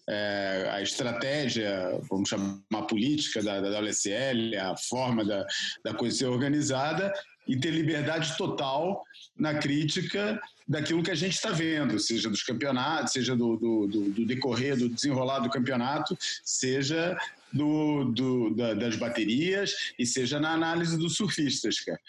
é, 0.07 0.69
a 0.71 0.81
estratégia, 0.81 1.99
vamos 2.09 2.29
chamar 2.29 2.83
política 2.87 3.43
da, 3.43 3.59
da 3.59 3.79
WSL, 3.81 4.55
a 4.57 4.77
forma 4.77 5.25
da, 5.25 5.45
da 5.83 5.93
coisa 5.93 6.17
ser 6.17 6.25
organizada 6.27 7.11
e 7.47 7.57
ter 7.57 7.71
liberdade 7.71 8.35
total 8.37 9.03
na 9.37 9.55
crítica 9.55 10.39
daquilo 10.67 11.03
que 11.03 11.11
a 11.11 11.15
gente 11.15 11.33
está 11.33 11.51
vendo, 11.51 11.99
seja 11.99 12.29
dos 12.29 12.43
campeonatos, 12.43 13.13
seja 13.13 13.35
do, 13.35 13.55
do, 13.57 13.87
do, 13.87 14.09
do 14.09 14.25
decorrer, 14.25 14.77
do 14.77 14.89
desenrolar 14.89 15.39
do 15.39 15.49
campeonato, 15.49 16.17
seja 16.43 17.15
do, 17.51 18.05
do, 18.05 18.55
da, 18.55 18.73
das 18.73 18.95
baterias 18.95 19.93
e 19.97 20.05
seja 20.05 20.39
na 20.39 20.51
análise 20.51 20.97
dos 20.97 21.15
surfistas, 21.15 21.79
cara. 21.79 21.99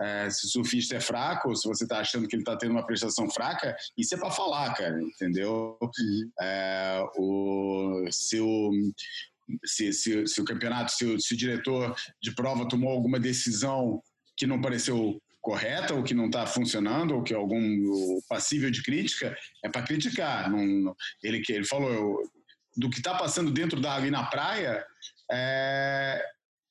É, 0.00 0.30
se 0.30 0.46
o 0.46 0.48
surfista 0.48 0.96
é 0.96 1.00
fraco, 1.00 1.48
ou 1.48 1.56
se 1.56 1.68
você 1.68 1.84
está 1.84 2.00
achando 2.00 2.26
que 2.26 2.34
ele 2.34 2.42
está 2.42 2.56
tendo 2.56 2.72
uma 2.72 2.86
prestação 2.86 3.30
fraca, 3.30 3.76
isso 3.96 4.14
é 4.14 4.18
para 4.18 4.30
falar, 4.30 4.74
cara, 4.74 5.00
entendeu? 5.00 5.78
Uhum. 5.80 6.30
É, 6.40 7.04
o, 7.16 8.08
se 8.10 8.40
o 8.40 8.70
se, 9.64 9.92
se, 9.92 10.26
se, 10.26 10.40
o 10.40 10.44
campeonato, 10.44 10.90
se 10.90 11.04
o, 11.04 11.20
se 11.20 11.34
o 11.34 11.36
diretor 11.36 11.94
de 12.20 12.34
prova 12.34 12.68
tomou 12.68 12.90
alguma 12.90 13.20
decisão 13.20 14.02
que 14.36 14.46
não 14.46 14.60
pareceu 14.60 15.22
correta 15.40 15.94
ou 15.94 16.02
que 16.02 16.12
não 16.12 16.26
está 16.26 16.44
funcionando 16.44 17.14
ou 17.14 17.22
que 17.22 17.32
é 17.32 17.36
algum 17.36 18.20
passível 18.28 18.68
de 18.68 18.82
crítica 18.82 19.36
é 19.64 19.68
para 19.68 19.82
criticar 19.82 20.50
não, 20.50 20.92
ele 21.22 21.38
que 21.40 21.52
ele 21.52 21.64
falou 21.64 21.92
eu, 21.92 22.16
do 22.76 22.90
que 22.90 22.98
está 22.98 23.14
passando 23.14 23.50
dentro 23.50 23.80
da 23.80 23.94
água 23.94 24.06
e 24.06 24.10
na 24.10 24.24
praia, 24.24 24.84
é, 25.30 26.22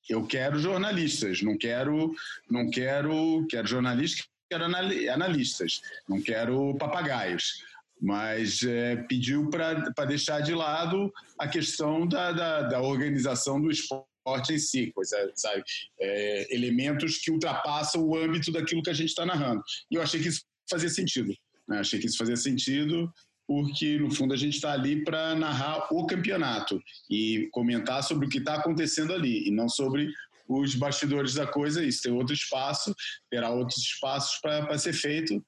eu 0.07 0.25
quero 0.25 0.59
jornalistas, 0.59 1.41
não 1.41 1.57
quero, 1.57 2.13
não 2.49 2.69
quero, 2.69 3.45
quero 3.49 3.67
jornalistas, 3.67 4.27
quero 4.49 4.65
analistas, 4.65 5.81
não 6.07 6.21
quero 6.21 6.75
papagaios. 6.77 7.63
Mas 7.99 8.61
é, 8.61 8.97
pediu 9.07 9.49
para 9.49 10.05
deixar 10.05 10.41
de 10.41 10.53
lado 10.53 11.11
a 11.39 11.47
questão 11.47 12.05
da, 12.05 12.31
da, 12.31 12.61
da 12.63 12.81
organização 12.81 13.59
do 13.59 13.71
esporte 13.71 14.53
em 14.53 14.59
si, 14.59 14.91
coisa, 14.91 15.31
sabe? 15.33 15.63
É, 15.99 16.53
elementos 16.53 17.17
que 17.19 17.31
ultrapassam 17.31 18.03
o 18.03 18.17
âmbito 18.17 18.51
daquilo 18.51 18.83
que 18.83 18.89
a 18.89 18.93
gente 18.93 19.09
está 19.09 19.25
narrando. 19.25 19.63
E 19.89 19.95
eu 19.95 20.01
achei 20.01 20.21
que 20.21 20.27
isso 20.27 20.41
fazia 20.69 20.89
sentido. 20.89 21.33
Né? 21.67 21.79
Achei 21.79 21.99
que 21.99 22.05
isso 22.05 22.17
fazia 22.17 22.35
sentido 22.35 23.11
porque 23.47 23.97
no 23.99 24.11
fundo 24.11 24.33
a 24.33 24.37
gente 24.37 24.55
está 24.55 24.73
ali 24.73 25.03
para 25.03 25.35
narrar 25.35 25.87
o 25.91 26.05
campeonato 26.05 26.81
e 27.09 27.47
comentar 27.51 28.03
sobre 28.03 28.25
o 28.25 28.29
que 28.29 28.39
está 28.39 28.55
acontecendo 28.55 29.13
ali 29.13 29.47
e 29.47 29.51
não 29.51 29.69
sobre 29.69 30.11
os 30.47 30.75
bastidores 30.75 31.33
da 31.33 31.47
coisa. 31.47 31.83
Isso 31.83 32.03
tem 32.03 32.11
outro 32.11 32.33
espaço, 32.33 32.95
terá 33.29 33.49
outros 33.49 33.77
espaços 33.77 34.39
para 34.41 34.77
ser 34.77 34.93
feito 34.93 35.43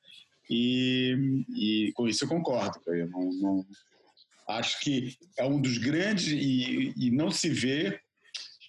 e, 0.50 1.43
e, 1.56 1.91
com 1.93 2.08
isso 2.08 2.24
eu 2.24 2.30
concordo. 2.30 2.80
Eu 2.88 3.10
não, 3.10 3.30
não, 3.34 3.66
acho 4.48 4.80
que 4.80 5.16
é 5.38 5.45
um 5.45 5.60
dos 5.60 5.78
grandes 5.78 6.28
e, 6.28 6.93
e 6.95 7.12
não 7.12 7.30
se 7.30 7.50
vê 7.50 8.00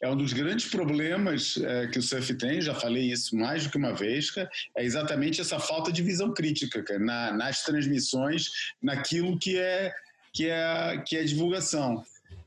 é 0.02 0.08
um 0.08 0.16
dos 0.16 0.32
grandes 0.32 0.66
problemas 0.66 1.56
é, 1.56 1.86
que 1.88 1.98
o 1.98 2.02
surf 2.02 2.34
tem, 2.34 2.60
já 2.60 2.74
falei 2.74 3.10
isso 3.10 3.36
mais 3.36 3.64
do 3.64 3.70
que 3.70 3.76
uma 3.76 3.92
vez, 3.92 4.30
cara, 4.30 4.48
é 4.76 4.84
exatamente 4.84 5.40
essa 5.40 5.58
falta 5.58 5.90
de 5.90 6.02
visão 6.02 6.32
crítica 6.32 6.82
cara, 6.82 6.98
na, 6.98 7.32
nas 7.32 7.62
transmissões, 7.62 8.48
naquilo 8.80 9.38
que 9.38 9.58
é, 9.58 9.92
que 10.32 10.48
é, 10.48 11.02
que 11.06 11.16
é 11.16 11.24
divulgação. 11.24 12.02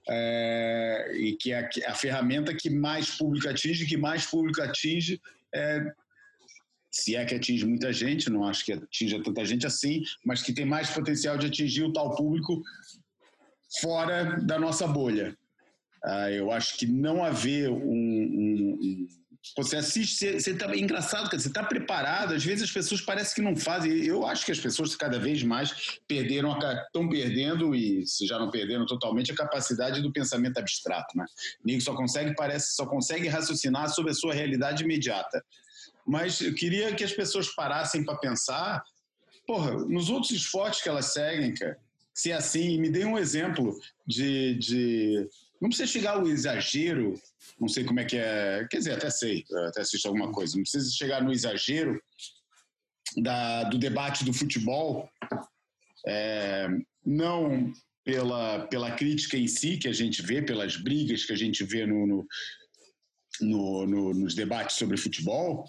É, 0.09 1.11
e 1.13 1.33
que 1.33 1.51
é 1.51 1.59
a, 1.59 1.91
a, 1.91 1.93
ferramenta 1.93 2.55
que 2.55 2.71
mais 2.71 3.11
público 3.11 3.47
atinge, 3.47 3.85
que 3.85 3.95
mais 3.95 4.25
público 4.25 4.59
atinge, 4.61 5.21
é, 5.53 5.93
se 6.89 7.15
é 7.15 7.23
que 7.23 7.35
atinge 7.35 7.65
muita 7.65 7.93
gente, 7.93 8.29
não 8.29 8.43
acho 8.43 8.65
que 8.65 8.73
atinja 8.73 9.21
tanta 9.23 9.45
gente 9.45 9.65
assim, 9.65 10.03
mas 10.25 10.41
que 10.41 10.53
tem 10.53 10.65
mais 10.65 10.89
potencial 10.89 11.37
de 11.37 11.47
atingir 11.47 11.83
o 11.83 11.93
tal 11.93 12.15
público 12.15 12.61
fora 13.79 14.41
da 14.41 14.59
nossa 14.59 14.87
bolha. 14.87 15.37
Uh, 16.03 16.29
eu 16.31 16.51
acho 16.51 16.77
que 16.77 16.87
não 16.87 17.23
haver 17.23 17.69
um, 17.69 17.75
um, 17.75 18.79
um 18.81 19.07
você 19.57 19.75
assiste, 19.75 20.39
você 20.39 20.51
está 20.51 20.75
engraçado, 20.75 21.29
você 21.29 21.47
está 21.47 21.63
preparado. 21.63 22.33
Às 22.33 22.43
vezes 22.43 22.65
as 22.65 22.71
pessoas 22.71 23.01
parecem 23.01 23.35
que 23.35 23.41
não 23.41 23.55
fazem. 23.55 23.91
Eu 24.05 24.25
acho 24.25 24.45
que 24.45 24.51
as 24.51 24.59
pessoas 24.59 24.95
cada 24.95 25.19
vez 25.19 25.41
mais 25.41 25.99
perderam, 26.07 26.57
estão 26.85 27.09
perdendo 27.09 27.73
e 27.73 28.05
se 28.05 28.27
já 28.27 28.37
não 28.37 28.51
perderam 28.51 28.85
totalmente 28.85 29.31
a 29.31 29.35
capacidade 29.35 30.01
do 30.01 30.11
pensamento 30.11 30.59
abstrato, 30.59 31.17
né? 31.17 31.25
Ninguém 31.65 31.79
só 31.79 31.95
consegue 31.95 32.35
parece 32.35 32.75
só 32.75 32.85
consegue 32.85 33.27
raciocinar 33.27 33.89
sobre 33.89 34.11
a 34.11 34.15
sua 34.15 34.33
realidade 34.33 34.83
imediata. 34.83 35.43
Mas 36.05 36.39
eu 36.39 36.53
queria 36.53 36.93
que 36.93 37.03
as 37.03 37.11
pessoas 37.11 37.49
parassem 37.49 38.05
para 38.05 38.17
pensar, 38.17 38.83
porra, 39.45 39.71
nos 39.85 40.09
outros 40.09 40.31
esportes 40.31 40.83
que 40.83 40.89
elas 40.89 41.13
seguem, 41.13 41.53
cara. 41.53 41.77
Se 42.13 42.31
é 42.31 42.35
assim, 42.35 42.79
me 42.79 42.89
dê 42.89 43.05
um 43.05 43.17
exemplo 43.17 43.75
de, 44.05 44.55
de 44.55 45.29
não 45.61 45.69
precisa 45.69 45.91
chegar 45.91 46.13
ao 46.13 46.27
exagero, 46.27 47.13
não 47.59 47.67
sei 47.67 47.83
como 47.83 47.99
é 47.99 48.05
que 48.05 48.17
é, 48.17 48.67
quer 48.69 48.77
dizer, 48.79 48.93
até 48.93 49.11
sei, 49.11 49.45
até 49.67 49.81
assisto 49.81 50.07
alguma 50.07 50.31
coisa, 50.31 50.55
não 50.55 50.63
precisa 50.63 50.91
chegar 50.91 51.23
no 51.23 51.31
exagero 51.31 52.01
da, 53.17 53.65
do 53.65 53.77
debate 53.77 54.25
do 54.25 54.33
futebol, 54.33 55.07
é, 56.07 56.67
não 57.05 57.71
pela, 58.03 58.67
pela 58.67 58.91
crítica 58.91 59.37
em 59.37 59.47
si 59.47 59.77
que 59.77 59.87
a 59.87 59.93
gente 59.93 60.23
vê, 60.23 60.41
pelas 60.41 60.75
brigas 60.75 61.25
que 61.25 61.33
a 61.33 61.37
gente 61.37 61.63
vê 61.63 61.85
no, 61.85 62.07
no, 62.07 62.27
no, 63.39 63.85
no 63.85 64.13
nos 64.15 64.33
debates 64.33 64.77
sobre 64.77 64.97
futebol, 64.97 65.65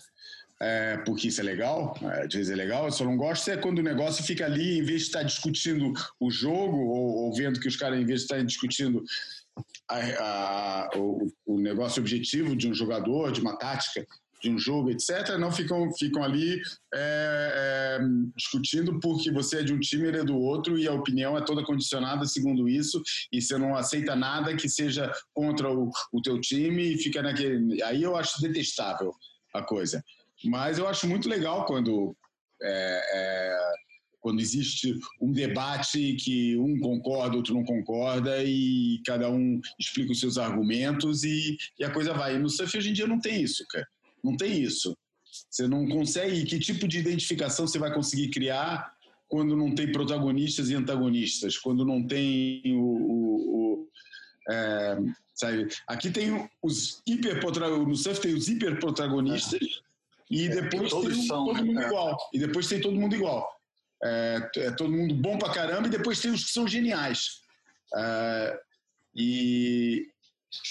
é, 0.58 0.96
porque 1.04 1.28
isso 1.28 1.40
é 1.40 1.44
legal, 1.44 1.98
é, 2.00 2.24
às 2.24 2.32
vezes 2.32 2.50
é 2.50 2.54
legal, 2.54 2.86
eu 2.86 2.92
só 2.92 3.04
não 3.04 3.16
gosto 3.16 3.50
é 3.50 3.58
quando 3.58 3.80
o 3.80 3.82
negócio 3.82 4.24
fica 4.24 4.46
ali, 4.46 4.78
em 4.78 4.82
vez 4.82 5.02
de 5.02 5.06
estar 5.08 5.22
discutindo 5.22 5.92
o 6.18 6.30
jogo, 6.30 6.78
ou, 6.78 7.24
ou 7.24 7.34
vendo 7.34 7.60
que 7.60 7.68
os 7.68 7.76
caras, 7.76 8.00
em 8.00 8.06
vez 8.06 8.20
de 8.20 8.24
estarem 8.24 8.46
discutindo 8.46 9.04
a, 9.88 9.96
a, 9.96 10.90
o, 10.96 11.32
o, 11.46 11.60
negócio 11.60 12.00
objetivo 12.00 12.56
de 12.56 12.68
um 12.68 12.74
jogador, 12.74 13.32
de 13.32 13.40
uma 13.40 13.56
tática, 13.58 14.06
de 14.42 14.50
um 14.50 14.58
jogo, 14.58 14.90
etc., 14.90 15.36
não 15.38 15.52
ficam, 15.52 15.92
ficam 15.92 16.22
ali 16.22 16.60
é, 16.94 17.98
é, 17.98 17.98
discutindo 18.36 18.98
porque 18.98 19.30
você 19.30 19.60
é 19.60 19.62
de 19.62 19.72
um 19.72 19.78
time, 19.78 20.08
ele 20.08 20.18
é 20.18 20.24
do 20.24 20.36
outro, 20.36 20.76
e 20.76 20.88
a 20.88 20.92
opinião 20.92 21.38
é 21.38 21.44
toda 21.44 21.64
condicionada 21.64 22.26
segundo 22.26 22.68
isso, 22.68 23.00
e 23.32 23.40
você 23.40 23.56
não 23.56 23.76
aceita 23.76 24.16
nada 24.16 24.56
que 24.56 24.68
seja 24.68 25.12
contra 25.32 25.70
o, 25.70 25.90
o 26.12 26.20
teu 26.20 26.40
time, 26.40 26.94
e 26.94 26.98
fica 26.98 27.22
naquele. 27.22 27.82
Aí 27.84 28.02
eu 28.02 28.16
acho 28.16 28.40
detestável 28.40 29.14
a 29.54 29.62
coisa. 29.62 30.02
Mas 30.44 30.78
eu 30.78 30.88
acho 30.88 31.06
muito 31.06 31.28
legal 31.28 31.64
quando 31.64 32.16
é, 32.60 33.00
é 33.14 33.72
quando 34.22 34.40
existe 34.40 34.98
um 35.20 35.32
debate 35.32 36.14
que 36.14 36.56
um 36.56 36.78
concorda, 36.78 37.36
outro 37.36 37.52
não 37.52 37.64
concorda 37.64 38.42
e 38.44 39.02
cada 39.04 39.28
um 39.28 39.60
explica 39.78 40.12
os 40.12 40.20
seus 40.20 40.38
argumentos 40.38 41.24
e, 41.24 41.58
e 41.78 41.84
a 41.84 41.90
coisa 41.90 42.14
vai. 42.14 42.36
E 42.36 42.38
no 42.38 42.48
surf 42.48 42.78
hoje 42.78 42.90
em 42.90 42.92
dia 42.92 43.06
não 43.06 43.20
tem 43.20 43.42
isso, 43.42 43.66
cara. 43.68 43.86
Não 44.22 44.36
tem 44.36 44.62
isso. 44.62 44.96
Você 45.50 45.66
não 45.66 45.88
consegue. 45.88 46.44
Que 46.44 46.60
tipo 46.60 46.86
de 46.86 47.00
identificação 47.00 47.66
você 47.66 47.80
vai 47.80 47.92
conseguir 47.92 48.28
criar 48.28 48.94
quando 49.28 49.56
não 49.56 49.74
tem 49.74 49.90
protagonistas 49.90 50.70
e 50.70 50.74
antagonistas? 50.76 51.58
Quando 51.58 51.84
não 51.84 52.06
tem 52.06 52.62
o. 52.66 52.80
o, 52.80 53.56
o 53.56 53.88
é, 54.48 54.98
sabe? 55.34 55.68
Aqui 55.88 56.12
tem 56.12 56.48
os 56.62 57.02
hiperprotagonistas. 57.04 57.88
No 57.88 57.96
surf 57.96 58.20
tem 58.20 58.34
os 58.34 58.48
hiperprotagonistas. 58.48 59.60
É. 59.60 59.92
E 60.30 60.48
depois 60.48 60.92
é, 60.92 61.00
tem 61.00 61.26
são, 61.26 61.44
todo 61.44 61.66
mundo 61.66 61.80
é. 61.80 61.86
igual. 61.86 62.16
E 62.32 62.38
depois 62.38 62.68
tem 62.68 62.80
todo 62.80 62.94
mundo 62.94 63.16
igual 63.16 63.61
é, 64.04 64.50
é, 64.56 64.70
todo 64.72 64.92
mundo 64.92 65.14
bom 65.14 65.38
pra 65.38 65.52
caramba, 65.52 65.86
e 65.86 65.90
depois 65.90 66.20
tem 66.20 66.30
os 66.30 66.44
que 66.44 66.50
são 66.50 66.66
geniais. 66.66 67.40
É, 67.96 68.60
e, 69.14 70.08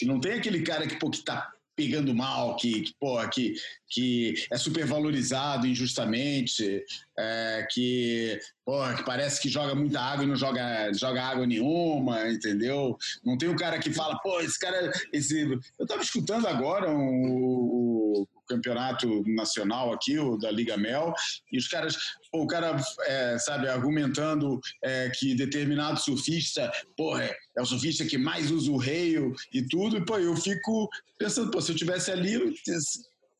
e, 0.02 0.06
não 0.06 0.20
tem 0.20 0.34
aquele 0.34 0.62
cara 0.64 0.88
que, 0.88 0.98
pô, 0.98 1.10
que 1.10 1.24
tá 1.24 1.52
pegando 1.76 2.14
mal, 2.14 2.56
que, 2.58 2.82
que, 2.82 2.94
pô, 3.00 3.18
que, 3.30 3.56
que 3.90 4.34
é 4.52 4.58
super 4.58 4.86
valorizado 4.86 5.66
injustamente, 5.66 6.84
é, 7.18 7.68
que, 7.72 8.40
pô, 8.66 8.78
que 8.96 9.04
parece 9.06 9.42
que 9.42 9.50
joga 9.50 9.74
muita 9.74 10.00
água 10.00 10.24
e 10.24 10.28
não 10.28 10.36
joga, 10.36 10.92
joga 10.94 11.24
água 11.24 11.48
nenhuma, 11.48 12.30
entendeu? 12.30 12.98
Não 13.24 13.38
tem 13.38 13.50
o 13.50 13.54
um 13.54 13.56
cara 13.56 13.80
que 13.80 13.92
fala, 13.92 14.20
pô, 14.20 14.42
esse 14.42 14.60
cara. 14.60 14.92
Esse... 15.14 15.42
Eu 15.80 15.84
estava 15.84 16.02
escutando 16.02 16.48
agora 16.48 16.92
o, 16.92 18.28
campeonato 18.52 19.24
nacional 19.28 19.94
aqui, 19.94 20.20
o 20.20 20.36
da 20.36 20.52
Liga 20.52 20.76
Mel, 20.76 21.14
e 21.52 21.58
os 21.58 21.70
caras, 21.70 21.96
o 22.34 22.48
cara, 22.48 22.82
é, 23.06 23.38
sabe, 23.38 23.68
argumentando 23.68 24.60
é, 24.82 25.10
que 25.10 25.36
determinado 25.36 26.00
surfista, 26.00 26.72
porra, 26.96 27.24
é 27.26 27.62
o 27.62 27.66
surfista 27.66 28.06
que 28.06 28.18
mais 28.18 28.52
usa 28.52 28.72
o 28.72 28.78
reio 28.78 29.36
e 29.54 29.62
tudo, 29.62 29.98
e 29.98 30.06
pô, 30.06 30.18
eu 30.18 30.36
fico 30.36 30.90
pensando, 31.18 31.52
pô, 31.52 31.62
se 31.62 31.72
eu 31.72 31.76
tivesse 31.76 32.10
ali, 32.10 32.56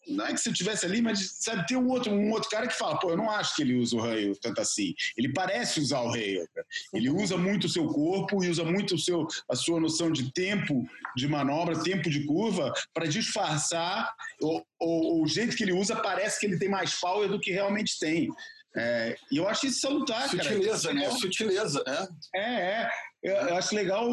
não 0.08 0.26
é 0.26 0.34
que 0.34 0.40
se 0.40 0.50
eu 0.50 0.54
tivesse 0.54 0.86
ali, 0.86 1.02
mas 1.02 1.38
sabe, 1.40 1.66
tem 1.68 1.78
um 1.78 1.88
outro, 1.88 2.12
um 2.12 2.32
outro 2.32 2.50
cara 2.50 2.68
que 2.68 2.74
fala, 2.74 3.00
pô, 3.00 3.12
eu 3.12 3.18
não 3.18 3.30
acho 3.30 3.56
que 3.56 3.62
ele 3.62 3.76
usa 3.76 3.96
o 3.96 4.02
raio 4.02 4.36
tanto 4.36 4.60
assim. 4.60 4.94
Ele 5.16 5.32
parece 5.32 5.80
usar 5.80 6.02
o 6.02 6.10
raio. 6.10 6.48
Ele 6.94 7.10
usa 7.10 7.38
muito 7.38 7.66
o 7.66 7.70
seu 7.70 7.88
corpo 7.88 8.44
e 8.44 8.50
usa 8.50 8.64
muito 8.64 8.96
o 8.96 9.00
seu, 9.00 9.28
a 9.50 9.56
sua 9.56 9.80
noção 9.80 10.12
de 10.12 10.32
tempo 10.32 10.88
de 11.16 11.28
manobra, 11.28 11.84
tempo 11.84 12.10
de 12.10 12.26
curva, 12.26 12.74
para 12.94 13.06
disfarçar. 13.06 14.12
O, 14.42 15.22
o, 15.22 15.28
jeito 15.28 15.56
que 15.56 15.64
ele 15.64 15.74
usa 15.74 15.96
parece 15.96 16.40
que 16.40 16.46
ele 16.46 16.58
tem 16.58 16.70
mais 16.70 17.00
power 17.00 17.30
do 17.30 17.40
que 17.40 17.52
realmente 17.52 18.00
tem. 18.00 18.30
É, 18.76 19.18
e 19.32 19.38
eu 19.38 19.48
acho 19.48 19.68
isso 19.68 19.82
salutar, 19.82 20.30
Sutileza, 20.30 20.90
cara. 20.90 21.00
né? 21.00 21.06
É 21.06 21.12
Sutileza, 21.12 21.84
é. 21.88 22.40
É, 22.40 22.62
é. 22.84 22.90
Eu, 23.24 23.36
eu 23.36 23.56
acho 23.56 23.76
legal, 23.76 24.08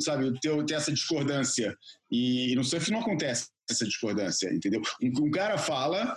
sabe, 0.00 0.38
ter, 0.40 0.64
ter 0.64 0.74
essa 0.74 0.92
discordância. 0.92 1.76
E, 2.10 2.52
e 2.52 2.54
no 2.54 2.62
surf 2.62 2.90
não 2.90 3.00
acontece 3.00 3.48
essa 3.68 3.84
discordância, 3.84 4.52
entendeu? 4.52 4.80
Um, 5.02 5.26
um 5.26 5.30
cara 5.30 5.58
fala, 5.58 6.16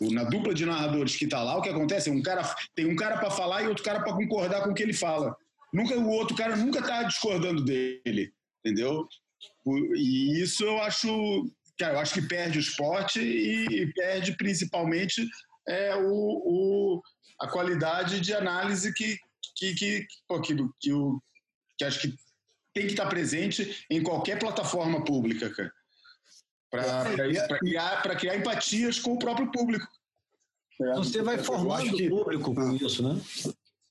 na 0.00 0.24
dupla 0.24 0.54
de 0.54 0.64
narradores 0.64 1.16
que 1.16 1.24
está 1.24 1.42
lá, 1.42 1.56
o 1.56 1.62
que 1.62 1.68
acontece? 1.68 2.10
Um 2.10 2.22
cara, 2.22 2.42
tem 2.74 2.86
um 2.86 2.96
cara 2.96 3.18
para 3.18 3.30
falar 3.30 3.62
e 3.62 3.68
outro 3.68 3.84
cara 3.84 4.00
para 4.00 4.14
concordar 4.14 4.62
com 4.62 4.70
o 4.70 4.74
que 4.74 4.82
ele 4.82 4.94
fala. 4.94 5.36
Nunca 5.72 5.96
o 5.96 6.08
outro 6.08 6.36
cara 6.36 6.56
nunca 6.56 6.78
está 6.78 7.02
discordando 7.02 7.62
dele, 7.62 8.32
entendeu? 8.64 9.06
E 9.96 10.40
isso 10.40 10.64
eu 10.64 10.80
acho, 10.80 11.50
cara, 11.78 11.94
eu 11.94 12.00
acho 12.00 12.14
que 12.14 12.22
perde 12.22 12.58
o 12.58 12.60
esporte 12.60 13.20
e 13.20 13.92
perde 13.92 14.34
principalmente 14.36 15.28
é, 15.68 15.96
o, 15.96 16.12
o 16.12 17.02
a 17.40 17.48
qualidade 17.48 18.20
de 18.20 18.34
análise 18.34 18.92
que 18.92 19.18
que 19.56 19.74
que, 19.74 20.06
que, 20.06 20.54
que, 20.54 20.54
que, 20.80 20.90
que 21.78 21.84
acho 21.84 22.00
que 22.00 22.16
tem 22.74 22.86
que 22.86 22.92
estar 22.92 23.06
presente 23.06 23.84
em 23.90 24.02
qualquer 24.02 24.38
plataforma 24.38 25.04
pública, 25.04 25.50
cara 25.50 25.72
para 26.70 27.12
é, 27.12 27.48
criar, 27.58 28.02
criar 28.02 28.36
empatias 28.36 28.98
com 28.98 29.14
o 29.14 29.18
próprio 29.18 29.50
público. 29.50 29.86
É, 30.80 30.94
Você 30.94 31.22
vai 31.22 31.38
formando 31.38 31.94
o 31.94 32.08
público 32.08 32.54
com 32.54 32.60
ah. 32.60 32.74
isso, 32.74 33.02
né? 33.02 33.20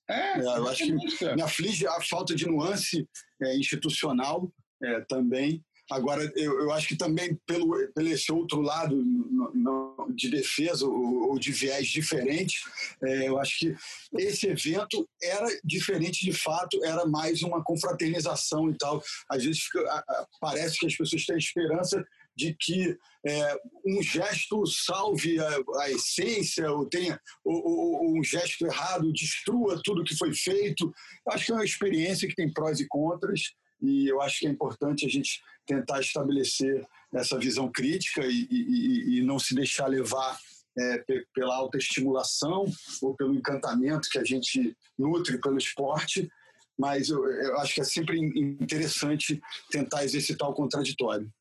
É, 0.10 0.40
é, 0.40 0.40
eu 0.40 0.68
acho 0.70 0.86
que 0.86 1.36
me 1.36 1.42
aflige 1.42 1.86
a 1.86 2.00
falta 2.02 2.34
de 2.34 2.46
nuance 2.46 3.08
é, 3.42 3.58
institucional 3.58 4.50
é, 4.82 5.02
também. 5.02 5.64
Agora, 5.90 6.22
eu, 6.36 6.60
eu, 6.62 6.72
acho 6.72 6.88
que 6.88 6.98
também 6.98 7.40
pelo, 7.46 7.76
pelo 7.94 8.08
esse 8.10 8.30
outro 8.32 8.62
lado 8.62 8.96
no, 8.96 9.52
no, 9.54 10.08
de 10.14 10.30
defesa 10.30 10.86
ou, 10.86 11.30
ou, 11.30 11.40
de 11.40 11.52
viés 11.52 11.88
diferente, 11.88 12.60
é, 13.04 13.30
eu 13.30 13.40
acho 13.40 13.58
que 13.60 13.76
esse 14.18 14.48
evento 14.48 15.08
era 15.24 15.48
diferente 15.64 16.26
de 16.26 16.34
fato, 16.34 16.84
era 16.84 17.06
mais 17.06 17.42
uma 17.42 17.64
confraternização 17.64 18.70
e 18.70 18.78
tal. 18.78 19.02
Às 19.30 19.46
vezes 19.46 19.62
fica, 19.62 19.80
a, 19.90 20.00
a, 20.00 20.28
parece 20.42 20.78
que 20.78 20.88
as 20.88 20.96
pessoas 20.96 21.26
têm 21.26 21.38
esperança 21.38 22.04
de 22.36 22.54
que 22.54 22.96
é, 23.26 23.56
um 23.86 24.02
gesto 24.02 24.66
salve 24.68 25.40
a, 25.40 25.50
a 25.82 25.92
essência, 25.92 26.72
ou 26.72 26.86
tenha 26.86 27.20
ou, 27.44 27.66
ou, 27.66 28.20
um 28.20 28.24
gesto 28.24 28.66
errado 28.66 29.12
destrua 29.12 29.82
tudo 29.84 30.04
que 30.04 30.16
foi 30.16 30.34
feito. 30.34 30.94
Acho 31.30 31.46
que 31.46 31.52
é 31.52 31.56
uma 31.56 31.66
experiência 31.66 32.28
que 32.28 32.36
tem 32.36 32.52
prós 32.52 32.80
e 32.80 32.88
contras, 32.88 33.54
e 33.82 34.08
eu 34.08 34.22
acho 34.22 34.40
que 34.40 34.48
é 34.48 34.50
importante 34.50 35.06
a 35.06 35.10
gente 35.10 35.42
tentar 35.68 36.00
estabelecer 36.00 36.88
essa 37.14 37.38
visão 37.38 37.72
crítica 37.72 38.26
e, 38.26 38.48
e, 38.50 39.20
e 39.20 39.22
não 39.22 39.38
se 39.38 39.54
deixar 39.54 39.88
levar 39.88 40.38
é, 40.80 41.04
pela 41.34 41.56
autoestimulação 41.56 42.66
ou 43.02 43.16
pelo 43.16 43.36
encantamento 43.36 44.10
que 44.10 44.20
a 44.20 44.24
gente 44.24 44.76
nutre 44.98 45.40
pelo 45.40 45.58
esporte, 45.58 46.30
mas 46.78 47.10
eu, 47.10 47.26
eu 47.26 47.58
acho 47.58 47.74
que 47.74 47.82
é 47.82 47.84
sempre 47.84 48.20
interessante 48.20 49.42
tentar 49.72 50.04
exercitar 50.04 50.50
o 50.50 50.54
contraditório. 50.54 51.32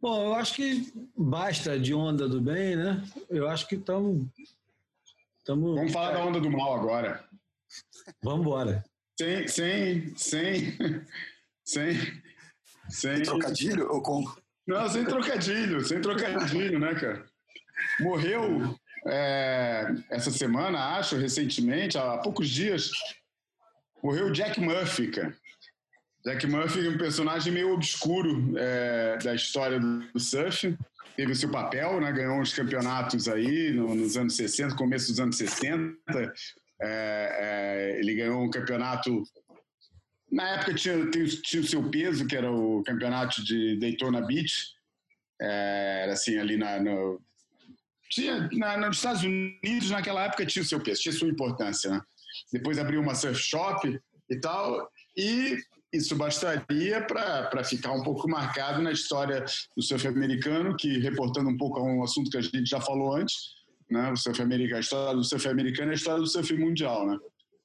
Bom, 0.00 0.26
eu 0.26 0.34
acho 0.34 0.54
que 0.54 0.92
basta 1.16 1.78
de 1.78 1.92
onda 1.92 2.28
do 2.28 2.40
bem, 2.40 2.76
né? 2.76 3.04
Eu 3.28 3.48
acho 3.48 3.66
que 3.66 3.74
estamos. 3.74 4.28
Tamo... 5.44 5.74
Vamos 5.74 5.92
falar 5.92 6.12
da 6.12 6.24
onda 6.24 6.40
do 6.40 6.50
mal 6.50 6.74
agora. 6.74 7.28
Vamos 8.22 8.40
embora. 8.40 8.84
Sem, 9.18 9.48
sem, 9.48 10.16
sem, 10.16 10.78
sem, 11.68 12.22
sem. 12.88 13.22
Trocadilho 13.22 13.92
ou 13.92 14.02
com? 14.02 14.24
Não, 14.66 14.88
sem 14.88 15.04
trocadilho, 15.04 15.84
sem 15.84 16.00
trocadilho, 16.00 16.78
né, 16.78 16.94
cara? 16.94 17.24
Morreu 18.00 18.74
é, 19.06 19.94
essa 20.10 20.30
semana, 20.30 20.96
acho, 20.96 21.16
recentemente, 21.16 21.98
há 21.98 22.18
poucos 22.18 22.48
dias, 22.48 22.90
morreu 24.02 24.26
o 24.26 24.32
Jack 24.32 24.60
Murphy, 24.60 25.10
cara. 25.10 25.36
Jack 26.24 26.46
Murphy 26.46 26.86
é 26.86 26.90
um 26.90 26.98
personagem 26.98 27.52
meio 27.52 27.72
obscuro 27.72 28.54
é, 28.58 29.18
da 29.18 29.34
história 29.34 29.78
do, 29.78 30.18
surf. 30.18 30.76
Teve 31.16 31.32
o 31.32 31.36
seu 31.36 31.50
papel, 31.50 32.00
né? 32.00 32.12
ganhou 32.12 32.40
uns 32.40 32.52
campeonatos 32.52 33.28
aí 33.28 33.72
no, 33.72 33.94
nos 33.94 34.16
anos 34.16 34.36
60, 34.36 34.74
começo 34.74 35.08
dos 35.08 35.20
anos 35.20 35.36
60. 35.36 35.96
É, 36.80 37.94
é, 37.94 37.98
ele 37.98 38.14
ganhou 38.14 38.42
um 38.42 38.50
campeonato. 38.50 39.22
Na 40.30 40.56
época 40.56 40.74
tinha, 40.74 41.10
tinha, 41.10 41.62
o 41.62 41.66
seu 41.66 41.88
peso, 41.90 42.26
que 42.26 42.36
era 42.36 42.50
o 42.52 42.82
campeonato 42.84 43.42
de 43.42 43.78
Daytona 43.78 44.20
Beach. 44.26 44.74
É, 45.40 46.00
era 46.04 46.12
assim, 46.12 46.36
ali 46.36 46.56
na, 46.56 46.80
no, 46.80 47.20
tinha, 48.10 48.48
na, 48.52 48.76
nos 48.76 48.96
Estados 48.96 49.22
Unidos, 49.22 49.90
naquela 49.90 50.24
época, 50.24 50.46
tinha 50.46 50.62
o 50.62 50.66
seu 50.66 50.80
peso, 50.80 51.02
tinha 51.02 51.12
sua 51.12 51.28
importância. 51.28 51.90
Né? 51.90 52.00
Depois 52.52 52.78
abriu 52.78 53.00
uma 53.00 53.14
surf 53.14 53.40
shop 53.40 54.00
e 54.30 54.40
tal. 54.40 54.90
E 55.16 55.58
isso 55.92 56.16
bastaria 56.16 57.02
para 57.02 57.64
ficar 57.64 57.92
um 57.92 58.02
pouco 58.02 58.28
marcado 58.28 58.82
na 58.82 58.92
história 58.92 59.44
do 59.76 59.82
surf 59.82 60.06
americano, 60.06 60.76
que, 60.76 60.98
reportando 60.98 61.50
um 61.50 61.56
pouco 61.56 61.78
a 61.78 61.82
um 61.82 62.02
assunto 62.02 62.30
que 62.30 62.38
a 62.38 62.42
gente 62.42 62.68
já 62.68 62.80
falou 62.80 63.14
antes, 63.14 63.34
né, 63.90 64.10
o 64.12 64.16
surf 64.16 64.40
americano, 64.42 64.76
a 64.76 64.80
história 64.80 65.14
do 65.14 65.24
surf 65.24 65.48
americano 65.48 65.90
é 65.90 65.94
a 65.94 65.96
história 65.96 66.20
do 66.20 66.26
surf 66.26 66.52
mundial, 66.54 67.06
né, 67.06 67.18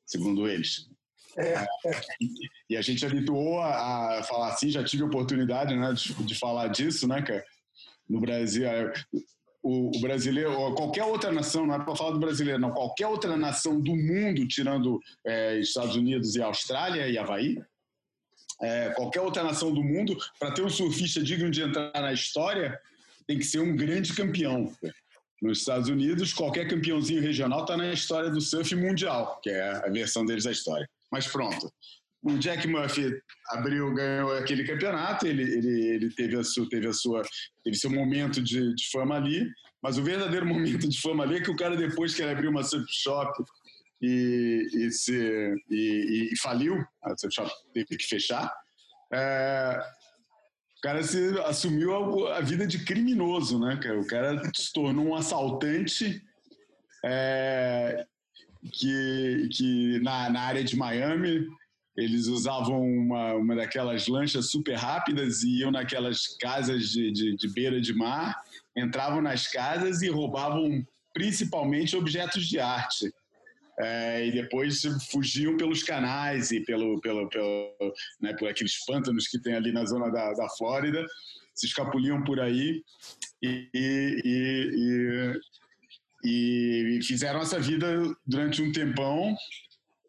segundo 0.05 0.47
eles. 0.47 0.89
E 2.69 2.77
a 2.77 2.81
gente 2.81 3.05
habituou 3.05 3.59
a, 3.59 4.19
a, 4.19 4.23
falar 4.23 4.49
assim, 4.49 4.69
já 4.69 4.83
tive 4.83 5.03
oportunidade 5.03 5.75
né, 5.75 5.93
de, 5.93 6.13
de 6.23 6.35
falar 6.35 6.69
disso, 6.69 7.07
né, 7.07 7.21
cara? 7.21 7.43
No 8.09 8.19
Brasil, 8.19 8.65
é, 8.65 8.91
o, 9.61 9.95
o, 9.95 10.01
brasileiro, 10.01 10.73
qualquer 10.75 11.03
outra 11.03 11.31
nação, 11.31 11.65
não 11.65 11.75
é 11.75 11.79
para 11.79 11.95
falar 11.95 12.11
do 12.11 12.19
brasileiro, 12.19 12.59
não, 12.59 12.71
qualquer 12.71 13.07
outra 13.07 13.37
nação 13.37 13.79
do 13.79 13.95
mundo, 13.95 14.47
tirando 14.47 14.99
é, 15.25 15.59
Estados 15.59 15.95
Unidos 15.95 16.35
e 16.35 16.41
Austrália 16.41 17.07
e 17.07 17.17
Havaí, 17.17 17.57
é, 18.61 18.89
qualquer 18.91 19.21
outra 19.21 19.43
nação 19.43 19.73
do 19.73 19.83
mundo, 19.83 20.17
para 20.39 20.51
ter 20.51 20.63
um 20.63 20.69
surfista 20.69 21.21
digno 21.21 21.49
de 21.49 21.61
entrar 21.61 21.91
na 21.93 22.13
história, 22.13 22.79
tem 23.27 23.37
que 23.37 23.45
ser 23.45 23.59
um 23.59 23.75
grande 23.75 24.13
campeão. 24.13 24.73
Nos 25.41 25.59
Estados 25.59 25.89
Unidos, 25.89 26.33
qualquer 26.33 26.67
campeãozinho 26.69 27.21
regional 27.21 27.61
está 27.61 27.75
na 27.75 27.91
história 27.91 28.29
do 28.29 28.39
surf 28.39 28.73
mundial, 28.75 29.39
que 29.41 29.49
é 29.49 29.71
a 29.85 29.89
versão 29.89 30.25
deles 30.25 30.45
da 30.45 30.51
história. 30.51 30.89
Mas 31.13 31.27
pronto. 31.27 31.71
O 32.23 32.39
Jack 32.39 32.67
Murphy 32.67 33.13
abriu, 33.51 33.93
ganhou 33.93 34.35
aquele 34.35 34.65
campeonato, 34.65 35.27
ele, 35.27 35.43
ele, 35.43 35.87
ele 35.89 36.09
teve, 36.09 36.35
a 36.35 36.43
sua, 36.43 36.67
teve, 36.67 36.87
a 36.87 36.93
sua, 36.93 37.21
teve 37.63 37.77
seu 37.77 37.91
momento 37.91 38.41
de, 38.41 38.73
de 38.73 38.89
fama 38.89 39.15
ali, 39.15 39.47
mas 39.79 39.99
o 39.99 40.03
verdadeiro 40.03 40.43
momento 40.47 40.89
de 40.89 40.99
fama 40.99 41.23
ali 41.23 41.35
é 41.35 41.41
que 41.41 41.51
o 41.51 41.55
cara, 41.55 41.77
depois 41.77 42.15
que 42.15 42.23
ele 42.23 42.31
abriu 42.31 42.49
uma 42.49 42.63
surf 42.63 42.87
shop 42.89 43.31
e, 44.01 44.67
e, 44.73 44.91
se, 44.91 45.55
e, 45.69 46.29
e 46.31 46.37
faliu, 46.39 46.83
a 47.03 47.13
shop 47.29 47.51
teve 47.75 47.95
que 47.95 48.07
fechar. 48.07 48.51
É, 49.13 49.79
o 50.77 50.81
cara 50.81 51.03
se 51.03 51.39
assumiu 51.41 52.27
a, 52.27 52.37
a, 52.37 52.41
vida 52.41 52.65
de 52.65 52.83
criminoso, 52.83 53.59
né? 53.59 53.79
O 54.01 54.07
cara 54.07 54.41
se 54.55 54.73
tornou 54.73 55.09
um 55.09 55.15
assaltante 55.15 56.23
é, 57.05 58.03
que, 58.71 59.49
que 59.51 59.99
na, 59.99 60.29
na 60.29 60.41
área 60.41 60.63
de 60.63 60.75
Miami 60.75 61.47
eles 61.95 62.27
usavam 62.27 62.81
uma, 62.81 63.33
uma 63.35 63.55
daquelas 63.55 64.07
lanchas 64.07 64.49
super 64.49 64.75
rápidas 64.75 65.43
e 65.43 65.59
iam 65.59 65.71
naquelas 65.71 66.35
casas 66.39 66.89
de, 66.89 67.11
de, 67.11 67.35
de 67.35 67.47
beira 67.53 67.79
de 67.79 67.93
mar, 67.93 68.35
entravam 68.75 69.21
nas 69.21 69.47
casas 69.47 70.01
e 70.01 70.09
roubavam 70.09 70.85
principalmente 71.13 71.95
objetos 71.95 72.47
de 72.47 72.59
arte. 72.59 73.13
É, 73.79 74.27
e 74.27 74.31
depois 74.31 74.81
fugiam 75.11 75.57
pelos 75.57 75.81
canais 75.81 76.51
e 76.51 76.59
pelo, 76.59 77.01
pelo, 77.01 77.27
pelo 77.29 77.75
né, 78.21 78.33
por 78.33 78.47
aqueles 78.47 78.85
pântanos 78.85 79.27
que 79.27 79.39
tem 79.39 79.55
ali 79.55 79.71
na 79.71 79.83
zona 79.83 80.11
da, 80.11 80.31
da 80.33 80.47
Flórida, 80.49 81.03
se 81.55 81.65
escapuliam 81.65 82.23
por 82.23 82.39
aí 82.39 82.83
e, 83.41 83.69
e, 83.73 84.21
e, 84.23 85.39
e 86.23 86.99
fizeram 87.03 87.41
essa 87.41 87.59
vida 87.59 88.15
durante 88.25 88.61
um 88.61 88.71
tempão 88.71 89.35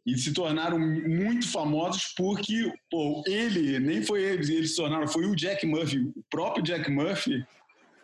e 0.06 0.16
se 0.18 0.32
tornaram 0.32 0.78
muito 0.78 1.50
famosos 1.50 2.12
porque 2.16 2.72
pô, 2.90 3.22
ele, 3.26 3.78
nem 3.78 4.02
foi 4.02 4.22
eles, 4.22 4.48
eles 4.48 4.70
se 4.70 4.76
tornaram, 4.76 5.08
foi 5.08 5.26
o 5.26 5.34
Jack 5.34 5.66
Murphy, 5.66 6.12
o 6.14 6.24
próprio 6.30 6.62
Jack 6.62 6.90
Murphy, 6.90 7.44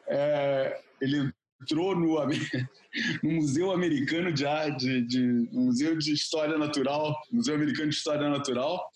é, 0.09 0.81
ele 1.01 1.31
entrou 1.61 1.95
no, 1.95 2.17
no 3.23 3.31
Museu 3.31 3.71
Americano 3.71 4.33
de 4.33 4.45
de, 4.79 5.03
de, 5.03 5.21
Museu 5.53 5.97
de 5.97 6.13
História 6.13 6.57
Natural, 6.57 7.15
Museu 7.31 7.55
Americano 7.55 7.91
de 7.91 7.97
História 7.97 8.29
Natural, 8.29 8.91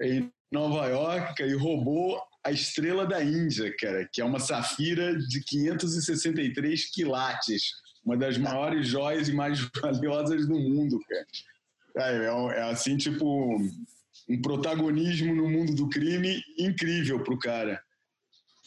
em 0.00 0.32
Nova 0.50 0.86
York, 0.88 1.42
e 1.42 1.54
roubou 1.54 2.20
a 2.44 2.50
estrela 2.50 3.06
da 3.06 3.22
Índia, 3.22 3.74
cara, 3.78 4.08
que 4.12 4.20
é 4.20 4.24
uma 4.24 4.40
safira 4.40 5.16
de 5.16 5.40
563 5.44 6.90
quilates, 6.90 7.72
uma 8.04 8.16
das 8.16 8.38
maiores 8.38 8.88
joias 8.88 9.28
e 9.28 9.32
mais 9.32 9.60
valiosas 9.80 10.46
do 10.46 10.58
mundo, 10.58 10.98
cara. 11.08 11.26
É, 11.96 12.26
é, 12.26 12.58
é 12.58 12.62
assim, 12.70 12.96
tipo, 12.96 13.58
um 14.28 14.42
protagonismo 14.42 15.34
no 15.34 15.48
mundo 15.48 15.74
do 15.74 15.88
crime 15.88 16.42
incrível 16.58 17.22
pro 17.22 17.38
cara. 17.38 17.82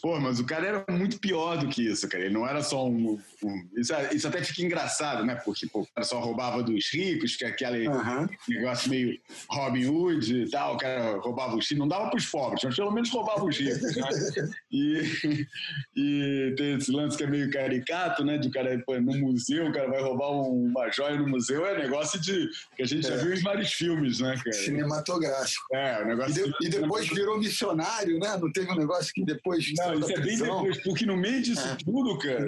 Pô, 0.03 0.19
mas 0.19 0.37
o 0.37 0.45
cara 0.45 0.67
era 0.67 0.85
muito 0.91 1.17
pior 1.17 1.57
do 1.57 1.69
que 1.69 1.81
isso, 1.81 2.09
cara. 2.09 2.25
Ele 2.25 2.33
não 2.33 2.45
era 2.45 2.61
só 2.61 2.85
um. 2.85 3.17
um 3.41 3.69
isso, 3.77 3.93
isso, 4.11 4.27
até 4.27 4.43
fica 4.43 4.61
engraçado, 4.61 5.23
né? 5.23 5.35
Porque 5.35 5.65
pô, 5.65 5.79
o 5.79 5.87
cara 5.95 6.05
só 6.05 6.19
roubava 6.19 6.61
dos 6.61 6.93
ricos, 6.93 7.37
que 7.37 7.45
é 7.45 7.47
aquele 7.47 7.87
uhum. 7.87 8.27
negócio 8.49 8.89
meio 8.89 9.17
Robin 9.49 9.85
Hood 9.85 10.41
e 10.41 10.51
tal. 10.51 10.75
O 10.75 10.77
cara 10.77 11.17
roubava 11.19 11.55
os 11.55 11.63
ricos. 11.63 11.77
Não 11.77 11.87
dava 11.87 12.09
para 12.09 12.17
os 12.17 12.25
pobres, 12.25 12.61
mas 12.65 12.75
pelo 12.75 12.91
menos 12.91 13.09
roubava 13.11 13.45
os 13.45 13.57
ricos. 13.57 13.95
Né? 13.95 14.51
E, 14.69 15.47
e 15.95 16.55
tem 16.57 16.75
esse 16.75 16.91
lance 16.91 17.15
que 17.15 17.23
é 17.23 17.27
meio 17.27 17.49
caricato, 17.49 18.25
né? 18.25 18.37
De 18.37 18.49
o 18.49 18.51
cara 18.51 18.77
pô, 18.85 18.99
no 18.99 19.17
museu, 19.17 19.67
o 19.67 19.71
cara 19.71 19.87
vai 19.87 20.01
roubar 20.01 20.31
uma 20.31 20.91
joia 20.91 21.15
no 21.15 21.29
museu. 21.29 21.65
É 21.65 21.81
negócio 21.81 22.19
de. 22.19 22.49
que 22.75 22.83
a 22.83 22.85
gente 22.85 23.07
é. 23.07 23.09
já 23.09 23.15
viu 23.23 23.33
em 23.33 23.41
vários 23.41 23.71
filmes, 23.71 24.19
né, 24.19 24.35
cara? 24.35 24.51
Cinematográfico. 24.51 25.63
É, 25.73 26.01
o 26.01 26.07
negócio. 26.07 26.45
E, 26.45 26.67
de, 26.67 26.67
e 26.67 26.81
depois 26.81 27.07
virou 27.07 27.39
missionário, 27.39 28.19
né? 28.19 28.35
Não 28.35 28.51
teve 28.51 28.69
um 28.69 28.75
negócio 28.75 29.13
que 29.13 29.23
depois. 29.23 29.71
Não, 29.77 29.92
isso 29.99 30.11
é 30.11 30.19
bem 30.19 30.37
depois, 30.37 30.83
porque 30.83 31.05
no 31.05 31.17
meio 31.17 31.41
disso 31.41 31.67
é. 31.67 31.75
tudo, 31.83 32.17
cara, 32.17 32.45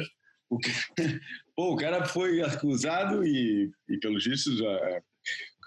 o, 0.49 0.57
pô, 1.55 1.73
o 1.73 1.75
cara 1.75 2.05
foi 2.05 2.41
acusado 2.41 3.25
e, 3.25 3.71
e 3.89 3.97
pelos 3.97 4.25
vistos, 4.25 4.57
já, 4.57 5.01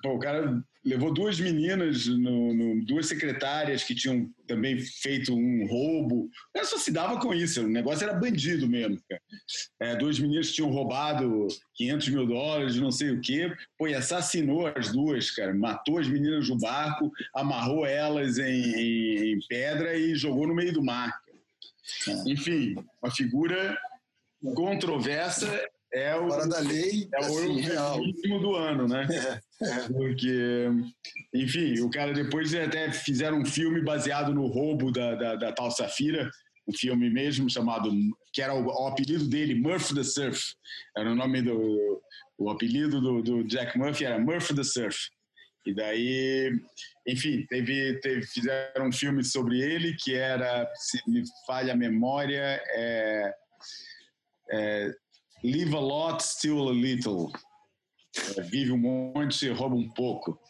pô, 0.03 0.15
o 0.15 0.19
cara 0.19 0.63
levou 0.85 1.13
duas 1.13 1.39
meninas, 1.39 2.07
no, 2.07 2.55
no, 2.55 2.85
duas 2.85 3.07
secretárias 3.07 3.85
que 3.85 3.95
tinham 3.95 4.31
também 4.47 4.81
feito 4.81 5.35
um 5.35 5.67
roubo. 5.67 6.25
O 6.25 6.31
cara 6.55 6.65
só 6.67 6.79
se 6.79 6.91
dava 6.91 7.21
com 7.21 7.35
isso, 7.35 7.63
o 7.63 7.69
negócio 7.69 8.05
era 8.05 8.19
bandido 8.19 8.67
mesmo. 8.67 8.99
É, 9.81 9.97
duas 9.97 10.19
meninas 10.19 10.53
tinham 10.53 10.71
roubado 10.71 11.47
500 11.75 12.09
mil 12.09 12.27
dólares, 12.27 12.77
não 12.77 12.91
sei 12.91 13.11
o 13.11 13.21
quê, 13.21 13.53
pô, 13.77 13.87
e 13.87 13.95
assassinou 13.95 14.67
as 14.69 14.91
duas, 14.91 15.31
cara. 15.31 15.53
Matou 15.53 15.99
as 15.99 16.09
meninas 16.09 16.49
no 16.49 16.59
barco, 16.59 17.13
amarrou 17.35 17.85
elas 17.85 18.39
em, 18.39 19.33
em 19.33 19.39
pedra 19.47 19.97
e 19.97 20.15
jogou 20.15 20.47
no 20.47 20.55
meio 20.55 20.73
do 20.73 20.83
mar. 20.83 21.13
É. 22.09 22.33
Enfim, 22.33 22.75
uma 23.03 23.11
figura 23.11 23.77
controversa 24.55 25.49
é 25.93 26.15
o 26.15 26.29
fora 26.29 26.47
da 26.47 26.59
lei 26.61 27.09
é 27.15 27.27
o 27.27 27.99
último 27.99 28.39
do 28.41 28.55
ano, 28.55 28.87
né? 28.87 29.07
É, 29.11 29.65
é. 29.65 29.89
Porque, 29.89 30.69
enfim, 31.35 31.81
o 31.81 31.91
cara 31.91 32.13
depois 32.13 32.55
até 32.55 32.93
fizeram 32.93 33.39
um 33.39 33.45
filme 33.45 33.83
baseado 33.83 34.35
no 34.35 34.47
roubo 34.47 34.93
da, 34.93 35.15
da, 35.15 35.37
da 35.37 35.53
tal 35.53 35.71
Safira, 35.71 36.31
um 36.67 36.73
filme 36.73 37.09
mesmo 37.09 37.49
chamado 37.49 37.91
que 38.33 38.43
era 38.43 38.55
o, 38.55 38.67
o, 38.67 38.87
apelido 38.87 39.27
dele, 39.27 39.55
Murphy 39.55 39.95
the 39.95 40.05
Surf, 40.05 40.55
era 40.97 41.11
o 41.11 41.15
nome 41.15 41.43
do 41.43 42.03
o 42.37 42.51
apelido 42.51 43.01
do, 43.01 43.23
do 43.23 43.45
Jack 43.45 43.77
Murphy 43.77 44.05
era 44.05 44.19
Murphy 44.19 44.55
the 44.55 44.63
Surf. 44.63 44.97
E 45.67 45.75
daí, 45.75 46.53
enfim, 47.07 47.45
teve, 47.47 48.01
teve, 48.01 48.23
fizeram 48.23 48.89
um 48.89 48.93
filme 48.93 49.23
sobre 49.23 49.61
ele 49.61 49.95
que 49.97 50.15
era, 50.15 50.71
se 50.75 50.99
me 51.07 51.23
falha 51.47 51.73
a 51.73 51.77
memória, 51.77 52.61
é, 52.75 53.35
é 54.51 54.95
Live 55.45 55.75
a 55.75 55.81
Lot, 55.81 56.23
Steal 56.23 56.69
a 56.69 56.73
Little. 56.73 57.31
É, 58.37 58.43
vive 58.43 58.73
um 58.73 58.79
monte, 58.79 59.49
rouba 59.51 59.77
um 59.77 59.89
pouco. 59.91 60.41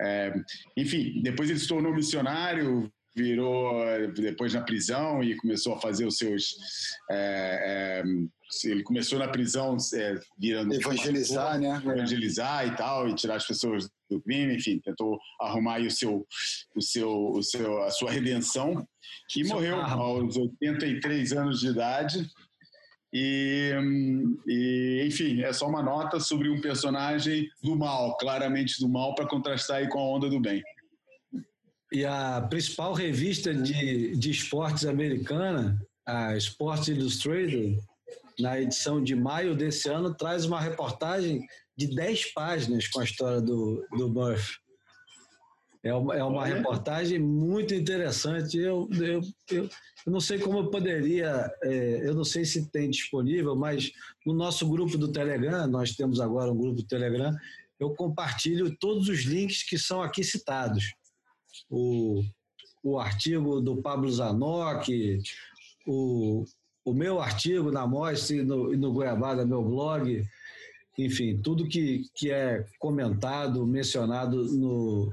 É, 0.00 0.32
enfim, 0.76 1.20
depois 1.22 1.48
ele 1.48 1.58
se 1.58 1.68
tornou 1.68 1.94
missionário, 1.94 2.92
virou 3.14 3.84
depois 4.14 4.54
na 4.54 4.62
prisão 4.62 5.22
e 5.22 5.36
começou 5.36 5.74
a 5.74 5.80
fazer 5.80 6.06
os 6.06 6.16
seus. 6.16 6.56
É, 7.10 8.02
é, 8.02 8.04
ele 8.64 8.82
começou 8.82 9.18
na 9.18 9.28
prisão 9.28 9.76
é, 9.94 10.20
virando. 10.38 10.74
Evangelizar, 10.74 11.58
né? 11.58 11.82
Evangelizar 11.84 12.66
e 12.66 12.76
tal, 12.76 13.08
e 13.08 13.14
tirar 13.14 13.36
as 13.36 13.46
pessoas 13.46 13.88
do 14.10 14.20
crime, 14.20 14.54
enfim, 14.54 14.78
tentou 14.78 15.18
arrumar 15.40 15.80
o 15.80 15.90
seu, 15.90 16.26
o 16.76 16.82
seu, 16.82 17.10
o 17.30 17.42
seu, 17.42 17.82
a 17.82 17.90
sua 17.90 18.10
redenção 18.10 18.86
e 19.34 19.44
seu 19.44 19.54
morreu 19.54 19.76
carro. 19.78 20.02
aos 20.02 20.36
83 20.36 21.32
anos 21.32 21.60
de 21.60 21.68
idade. 21.68 22.30
E, 23.14 23.72
e, 24.46 25.04
enfim, 25.06 25.42
é 25.42 25.52
só 25.52 25.66
uma 25.68 25.82
nota 25.82 26.18
sobre 26.18 26.48
um 26.48 26.60
personagem 26.60 27.48
do 27.62 27.76
mal, 27.76 28.16
claramente 28.16 28.80
do 28.80 28.88
mal, 28.88 29.14
para 29.14 29.28
contrastar 29.28 29.78
aí 29.78 29.88
com 29.88 29.98
a 29.98 30.16
onda 30.16 30.30
do 30.30 30.40
bem. 30.40 30.62
E 31.92 32.06
a 32.06 32.46
principal 32.48 32.94
revista 32.94 33.52
de, 33.52 34.16
de 34.16 34.30
esportes 34.30 34.86
americana, 34.86 35.78
a 36.06 36.34
Sports 36.38 36.88
Illustrated, 36.88 37.78
na 38.38 38.60
edição 38.60 39.02
de 39.02 39.14
maio 39.14 39.56
desse 39.56 39.88
ano, 39.88 40.14
traz 40.14 40.44
uma 40.44 40.60
reportagem 40.60 41.46
de 41.76 41.94
10 41.94 42.32
páginas 42.32 42.88
com 42.88 43.00
a 43.00 43.04
história 43.04 43.40
do, 43.40 43.86
do 43.96 44.08
Murphy. 44.08 44.60
É 45.84 45.92
uma, 45.92 46.16
é 46.16 46.22
uma 46.22 46.46
reportagem 46.46 47.18
muito 47.18 47.74
interessante. 47.74 48.56
Eu, 48.56 48.88
eu, 48.92 49.20
eu, 49.50 49.68
eu, 50.06 50.12
não 50.12 50.20
sei 50.20 50.38
como 50.38 50.58
eu 50.58 50.70
poderia, 50.70 51.50
é, 51.62 52.08
eu 52.08 52.14
não 52.14 52.24
sei 52.24 52.44
se 52.44 52.70
tem 52.70 52.88
disponível, 52.88 53.56
mas 53.56 53.90
no 54.24 54.32
nosso 54.32 54.68
grupo 54.68 54.96
do 54.96 55.10
Telegram, 55.10 55.66
nós 55.66 55.96
temos 55.96 56.20
agora 56.20 56.52
um 56.52 56.56
grupo 56.56 56.76
do 56.76 56.86
Telegram, 56.86 57.34
eu 57.80 57.90
compartilho 57.94 58.76
todos 58.78 59.08
os 59.08 59.22
links 59.24 59.64
que 59.64 59.76
são 59.76 60.00
aqui 60.00 60.22
citados 60.22 60.92
o, 61.70 62.22
o 62.82 62.98
artigo 62.98 63.60
do 63.60 63.80
Pablo 63.80 64.10
Zanoc, 64.10 64.88
o, 65.86 66.44
o 66.84 66.92
meu 66.92 67.20
artigo 67.20 67.70
na 67.70 67.86
Mostra 67.86 68.36
e 68.36 68.42
no, 68.42 68.72
e 68.74 68.76
no 68.76 68.92
Goiabada, 68.92 69.46
meu 69.46 69.62
blog, 69.62 70.24
enfim, 70.98 71.38
tudo 71.38 71.68
que, 71.68 72.10
que 72.14 72.30
é 72.30 72.66
comentado, 72.78 73.66
mencionado 73.66 74.44
no, 74.44 75.12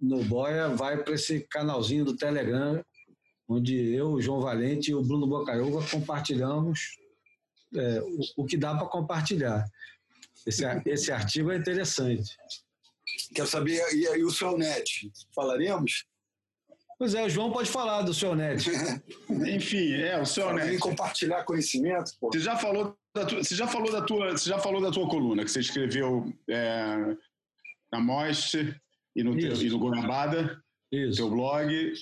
no 0.00 0.24
Boia 0.24 0.68
vai 0.68 1.02
para 1.02 1.14
esse 1.14 1.40
canalzinho 1.40 2.04
do 2.04 2.16
Telegram, 2.16 2.82
onde 3.48 3.74
eu, 3.94 4.20
João 4.20 4.40
Valente 4.40 4.90
e 4.90 4.94
o 4.94 5.02
Bruno 5.02 5.26
Bocaiúva 5.26 5.84
compartilhamos 5.90 6.96
é, 7.74 8.00
o, 8.00 8.42
o, 8.42 8.46
que 8.46 8.56
dá 8.56 8.74
para 8.74 8.86
compartilhar. 8.86 9.64
Esse, 10.46 10.64
esse 10.86 11.12
artigo 11.12 11.50
é 11.50 11.56
interessante. 11.56 12.36
Quero 13.34 13.48
saber, 13.48 13.82
e 13.94 14.06
aí 14.06 14.22
o 14.22 14.30
seu 14.30 14.56
net? 14.56 15.10
Falaremos? 15.34 16.06
Pois 16.98 17.14
é, 17.14 17.24
o 17.24 17.30
João 17.30 17.52
pode 17.52 17.70
falar 17.70 18.02
do 18.02 18.12
seu 18.12 18.34
net. 18.34 18.68
Enfim, 19.30 19.92
é, 19.92 20.20
o 20.20 20.26
seu 20.26 20.52
net. 20.52 20.78
compartilhar 20.78 21.44
conhecimento, 21.44 22.10
pô. 22.20 22.28
Você 22.32 22.40
já 22.40 22.56
falou 22.56 22.98
da 23.14 23.24
tua, 23.24 23.44
você 23.44 23.54
já 23.54 23.68
falou 23.68 23.92
da 23.92 24.02
tua, 24.02 24.32
você 24.32 24.50
já 24.50 24.58
falou 24.58 24.80
da 24.80 24.90
tua 24.90 25.08
coluna 25.08 25.44
que 25.44 25.50
você 25.50 25.60
escreveu 25.60 26.32
é, 26.50 27.16
na 27.92 28.00
Most 28.00 28.74
e 29.14 29.22
no, 29.22 29.36
teu, 29.36 29.52
e 29.52 29.70
no 29.70 29.78
Goiabada, 29.78 30.60
Isso. 30.90 31.18
teu 31.18 31.30
blog, 31.30 31.92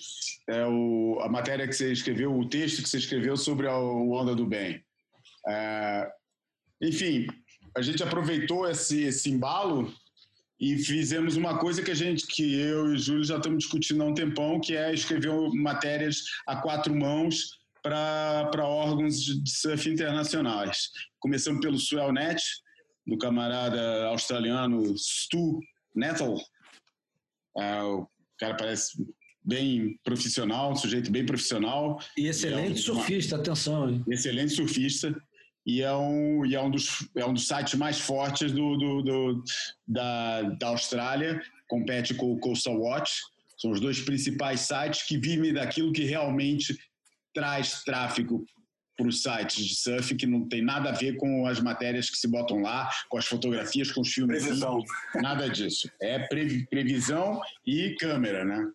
é 0.49 0.67
o, 0.67 1.19
a 1.21 1.29
matéria 1.29 1.69
que 1.69 1.75
você 1.75 1.93
escreveu, 1.93 2.35
o 2.35 2.49
texto 2.49 2.83
que 2.83 2.89
você 2.89 2.97
escreveu 2.97 3.37
sobre 3.37 3.69
a, 3.69 3.77
o 3.77 4.13
Onda 4.13 4.35
do 4.35 4.47
Bem. 4.47 4.83
É, 5.47 6.11
enfim, 6.83 7.27
a 7.77 7.83
gente 7.83 8.03
aproveitou 8.03 8.67
esse, 8.67 9.03
esse 9.03 9.31
embalo 9.31 9.93
e 10.59 10.79
fizemos 10.79 11.37
uma 11.37 11.59
coisa 11.59 11.83
que 11.83 11.91
a 11.91 11.95
gente, 11.95 12.27
que 12.27 12.59
eu 12.59 12.91
e 12.91 12.95
o 12.95 12.99
Júlio 12.99 13.25
já 13.25 13.37
estamos 13.37 13.59
discutindo 13.59 14.03
há 14.03 14.07
um 14.07 14.15
tempão, 14.15 14.61
que 14.61 14.75
é 14.75 14.93
escrever 14.93 15.31
matérias 15.55 16.23
a 16.47 16.57
quatro 16.57 16.95
mãos 16.95 17.51
para 17.83 18.65
órgãos 18.65 19.17
de 19.17 19.51
surf 19.51 19.89
internacionais. 19.89 20.91
Começando 21.21 21.61
pelo 21.61 21.79
Swellnet, 21.79 22.43
do 23.07 23.19
camarada 23.19 24.07
australiano 24.07 24.97
Stu 24.97 25.61
Nettle. 25.95 26.37
É, 27.59 27.83
o 27.83 28.09
cara 28.39 28.57
parece 28.57 28.93
bem 29.45 29.99
profissional, 30.03 30.73
um 30.73 30.77
sujeito 30.77 31.11
bem 31.11 31.25
profissional. 31.25 32.01
E 32.17 32.27
excelente 32.27 32.89
é 32.89 32.93
uma, 32.93 33.01
surfista, 33.01 33.37
atenção. 33.37 33.89
Hein? 33.89 34.05
Excelente 34.09 34.55
surfista 34.55 35.15
e 35.67 35.83
é 35.83 35.93
um, 35.93 36.47
e 36.47 36.55
é 36.55 36.63
um, 36.63 36.71
dos, 36.71 37.09
é 37.17 37.27
um 37.27 37.35
dos 37.35 37.49
sites 37.49 37.75
mais 37.75 37.99
fortes 37.99 38.53
do, 38.53 38.77
do, 38.77 39.03
do 39.03 39.45
da, 39.87 40.43
da 40.43 40.69
Austrália, 40.69 41.43
compete 41.69 42.15
com 42.15 42.33
o 42.33 42.39
Coastal 42.39 42.79
Watch. 42.79 43.21
São 43.59 43.73
os 43.73 43.81
dois 43.81 44.01
principais 44.01 44.61
sites 44.61 45.03
que 45.03 45.19
vivem 45.19 45.53
daquilo 45.53 45.93
que 45.93 46.05
realmente 46.05 46.79
traz 47.35 47.83
tráfego 47.83 48.47
para 48.97 49.09
os 49.09 49.23
sites 49.23 49.65
de 49.65 49.75
surf 49.75 50.15
que 50.15 50.27
não 50.27 50.49
tem 50.49 50.63
nada 50.63 50.89
a 50.89 50.93
ver 50.93 51.17
com 51.17 51.47
as 51.47 51.61
matérias 51.61 52.09
que 52.09 52.17
se 52.17 52.29
botam 52.29 52.63
lá, 52.63 52.89
com 53.11 53.19
as 53.19 53.27
fotografias, 53.27 53.91
com 53.91 54.01
os 54.01 54.13
filmes. 54.13 54.43
Previsão. 54.43 54.83
Nada 55.17 55.51
disso. 55.51 55.91
É 56.01 56.19
previsão 56.71 57.41
e 57.67 57.95
câmera, 57.97 58.45
né? 58.45 58.67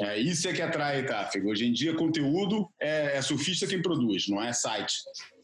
É, 0.00 0.18
isso 0.18 0.46
é 0.48 0.52
que 0.52 0.60
atrai 0.60 1.06
tráfego. 1.06 1.50
Hoje 1.50 1.66
em 1.66 1.72
dia, 1.72 1.94
conteúdo 1.94 2.68
é, 2.80 3.16
é 3.16 3.22
surfista 3.22 3.66
quem 3.66 3.80
produz, 3.80 4.28
não 4.28 4.42
é 4.42 4.52
site. 4.52 4.94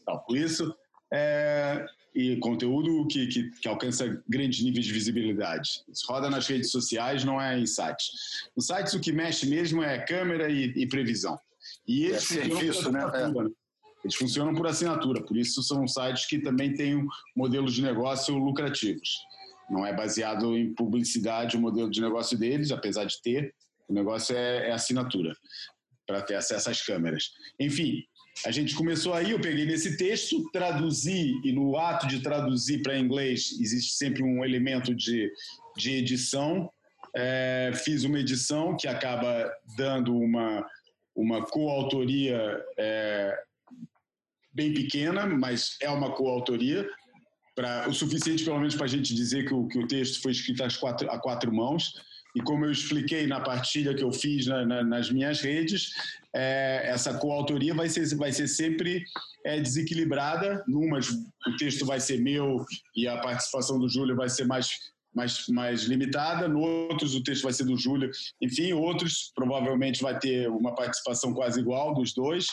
Então, 0.01 0.19
por 0.19 0.37
isso, 0.37 0.75
é, 1.11 1.85
e 2.13 2.37
conteúdo 2.37 3.07
que, 3.07 3.27
que, 3.27 3.51
que, 3.51 3.67
alcança 3.67 4.21
grandes 4.27 4.61
níveis 4.63 4.85
de 4.85 4.93
visibilidade. 4.93 5.83
Isso 5.87 6.05
roda 6.07 6.29
nas 6.29 6.47
redes 6.47 6.71
sociais, 6.71 7.23
não 7.23 7.41
é 7.41 7.57
em 7.57 7.65
sites. 7.65 8.49
Nos 8.55 8.67
sites, 8.67 8.93
o 8.93 8.99
que 8.99 9.11
mexe 9.11 9.45
mesmo 9.47 9.83
é 9.83 9.99
câmera 9.99 10.49
e, 10.49 10.73
e 10.75 10.87
previsão. 10.87 11.39
E 11.87 12.07
é 12.07 12.19
serviço, 12.19 12.91
né? 12.91 13.01
É. 13.13 13.69
Eles 14.03 14.15
funcionam 14.15 14.53
por 14.53 14.65
assinatura, 14.65 15.21
por 15.21 15.35
isso 15.35 15.61
são 15.61 15.85
sites 15.87 16.25
que 16.25 16.39
também 16.39 16.73
têm 16.73 16.95
um 16.95 17.07
modelos 17.35 17.73
de 17.73 17.81
negócio 17.81 18.37
lucrativos. 18.37 19.09
Não 19.69 19.85
é 19.85 19.93
baseado 19.93 20.57
em 20.57 20.73
publicidade 20.73 21.57
o 21.57 21.59
modelo 21.59 21.89
de 21.89 22.01
negócio 22.01 22.37
deles, 22.37 22.71
apesar 22.71 23.05
de 23.05 23.21
ter, 23.21 23.53
o 23.87 23.93
negócio 23.93 24.35
é, 24.35 24.69
é 24.69 24.71
assinatura, 24.71 25.35
para 26.07 26.21
ter 26.21 26.35
acesso 26.35 26.69
às 26.69 26.81
câmeras. 26.81 27.31
Enfim, 27.59 28.03
a 28.45 28.51
gente 28.51 28.73
começou 28.75 29.13
aí, 29.13 29.31
eu 29.31 29.39
peguei 29.39 29.65
nesse 29.65 29.97
texto, 29.97 30.49
traduzi, 30.51 31.39
e 31.43 31.51
no 31.51 31.77
ato 31.77 32.07
de 32.07 32.21
traduzir 32.21 32.81
para 32.81 32.97
inglês 32.97 33.57
existe 33.59 33.93
sempre 33.93 34.23
um 34.23 34.43
elemento 34.43 34.95
de, 34.95 35.31
de 35.77 35.91
edição. 35.91 36.69
É, 37.15 37.71
fiz 37.83 38.03
uma 38.03 38.19
edição 38.19 38.77
que 38.77 38.87
acaba 38.87 39.51
dando 39.75 40.15
uma, 40.15 40.65
uma 41.15 41.45
coautoria 41.45 42.63
é, 42.77 43.37
bem 44.53 44.73
pequena, 44.73 45.25
mas 45.25 45.75
é 45.81 45.89
uma 45.89 46.11
coautoria, 46.13 46.87
pra, 47.55 47.89
o 47.89 47.93
suficiente 47.93 48.45
pelo 48.45 48.59
menos 48.59 48.75
para 48.75 48.85
a 48.85 48.89
gente 48.89 49.13
dizer 49.13 49.45
que 49.45 49.53
o, 49.53 49.67
que 49.67 49.79
o 49.79 49.87
texto 49.87 50.21
foi 50.21 50.31
escrito 50.31 50.63
às 50.63 50.77
quatro, 50.77 51.09
a 51.11 51.19
quatro 51.19 51.53
mãos. 51.53 51.93
E 52.35 52.41
como 52.41 52.63
eu 52.63 52.71
expliquei 52.71 53.25
na 53.27 53.41
partilha 53.41 53.93
que 53.93 54.03
eu 54.03 54.13
fiz 54.13 54.45
na, 54.45 54.65
na, 54.65 54.83
nas 54.83 55.11
minhas 55.11 55.41
redes, 55.41 55.91
é, 56.35 56.83
essa 56.85 57.17
coautoria 57.17 57.73
vai 57.73 57.89
ser, 57.89 58.15
vai 58.15 58.31
ser 58.31 58.47
sempre 58.47 59.03
é, 59.45 59.59
desequilibrada. 59.59 60.63
Numas 60.67 61.09
o 61.09 61.57
texto 61.57 61.85
vai 61.85 61.99
ser 61.99 62.21
meu 62.21 62.65
e 62.95 63.07
a 63.07 63.17
participação 63.17 63.79
do 63.79 63.89
Júlio 63.89 64.15
vai 64.15 64.29
ser 64.29 64.45
mais, 64.45 64.77
mais, 65.13 65.47
mais 65.47 65.83
limitada, 65.83 66.47
no 66.47 66.61
outros 66.61 67.15
o 67.15 67.23
texto 67.23 67.43
vai 67.43 67.53
ser 67.53 67.65
do 67.65 67.77
Júlio. 67.77 68.11
Enfim, 68.41 68.73
outros 68.73 69.31
provavelmente 69.33 70.01
vai 70.01 70.17
ter 70.19 70.49
uma 70.49 70.75
participação 70.75 71.33
quase 71.33 71.59
igual 71.59 71.93
dos 71.95 72.13
dois. 72.13 72.47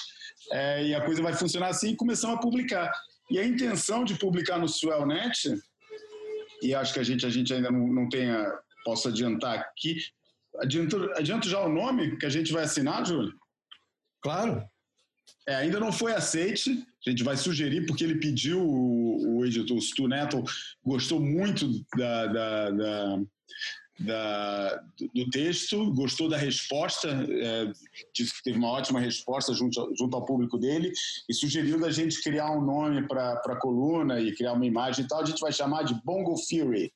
É, 0.52 0.86
e 0.86 0.94
a 0.94 1.04
coisa 1.04 1.22
vai 1.22 1.34
funcionar 1.34 1.68
assim 1.68 1.90
e 1.90 1.96
começamos 1.96 2.36
a 2.36 2.40
publicar. 2.40 2.90
E 3.30 3.38
a 3.38 3.44
intenção 3.44 4.04
de 4.04 4.14
publicar 4.14 4.58
no 4.58 4.68
Swellnet, 4.68 5.58
e 6.62 6.74
acho 6.74 6.94
que 6.94 7.00
a 7.00 7.02
gente, 7.02 7.26
a 7.26 7.30
gente 7.30 7.52
ainda 7.52 7.70
não, 7.70 7.86
não 7.88 8.08
tenha, 8.08 8.46
posso 8.84 9.08
adiantar 9.08 9.58
aqui, 9.58 9.98
adianto, 10.60 11.48
já 11.48 11.60
o 11.60 11.68
nome 11.68 12.16
que 12.16 12.24
a 12.24 12.30
gente 12.30 12.52
vai 12.52 12.64
assinar, 12.64 13.04
Júlio? 13.04 13.34
Claro. 14.26 14.60
É, 15.46 15.54
ainda 15.54 15.78
não 15.78 15.92
foi 15.92 16.12
aceite, 16.12 16.84
a 17.06 17.10
gente 17.10 17.22
vai 17.22 17.36
sugerir, 17.36 17.86
porque 17.86 18.02
ele 18.02 18.16
pediu, 18.16 18.60
o, 18.60 19.38
o 19.38 19.46
editor, 19.46 19.76
o 19.76 19.80
Stu 19.80 20.08
Neto, 20.08 20.42
gostou 20.84 21.20
muito 21.20 21.70
da, 21.96 22.26
da, 22.26 22.70
da 22.70 23.20
da, 23.98 24.82
do 25.14 25.30
texto, 25.30 25.90
gostou 25.94 26.28
da 26.28 26.36
resposta, 26.36 27.08
é, 27.08 27.72
disse 28.14 28.34
que 28.34 28.42
teve 28.42 28.58
uma 28.58 28.68
ótima 28.68 29.00
resposta 29.00 29.54
junto, 29.54 29.90
junto 29.98 30.14
ao 30.14 30.26
público 30.26 30.58
dele 30.58 30.92
e 31.26 31.32
sugeriu 31.32 31.80
da 31.80 31.90
gente 31.90 32.22
criar 32.22 32.50
um 32.50 32.60
nome 32.60 33.08
para 33.08 33.32
a 33.32 33.56
coluna 33.56 34.20
e 34.20 34.34
criar 34.34 34.52
uma 34.52 34.66
imagem 34.66 35.04
e 35.04 35.08
tal. 35.08 35.22
A 35.22 35.24
gente 35.24 35.40
vai 35.40 35.50
chamar 35.50 35.84
de 35.84 35.94
Bongo 36.04 36.36
Fury, 36.36 36.92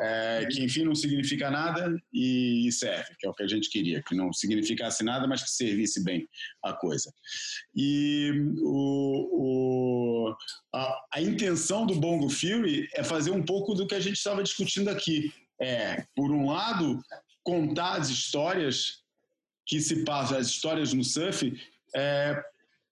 é, 0.00 0.46
que 0.50 0.62
enfim 0.64 0.84
não 0.84 0.94
significa 0.94 1.50
nada 1.50 1.96
e, 2.12 2.70
serve, 2.72 3.14
que 3.18 3.26
é 3.26 3.30
o 3.30 3.34
que 3.34 3.42
a 3.42 3.46
gente 3.46 3.70
queria, 3.70 4.02
que 4.02 4.14
não 4.14 4.32
significasse 4.32 5.04
nada, 5.04 5.26
mas 5.26 5.42
que 5.42 5.50
servisse 5.50 6.02
bem 6.02 6.28
a 6.62 6.72
coisa. 6.72 7.12
E 7.74 8.32
o, 8.60 10.28
o 10.30 10.36
a, 10.74 11.00
a 11.14 11.22
intenção 11.22 11.86
do 11.86 11.94
Bongo 11.94 12.28
Fury 12.28 12.88
é 12.94 13.04
fazer 13.04 13.30
um 13.30 13.42
pouco 13.42 13.74
do 13.74 13.86
que 13.86 13.94
a 13.94 14.00
gente 14.00 14.16
estava 14.16 14.42
discutindo 14.42 14.88
aqui 14.88 15.32
é, 15.60 16.04
por 16.16 16.30
um 16.30 16.46
lado, 16.50 17.00
contar 17.42 18.00
as 18.00 18.08
histórias 18.08 19.02
que 19.66 19.80
se 19.80 20.04
passam, 20.04 20.38
as 20.38 20.48
histórias 20.48 20.92
no 20.92 21.04
surf, 21.04 21.56
é, 21.94 22.42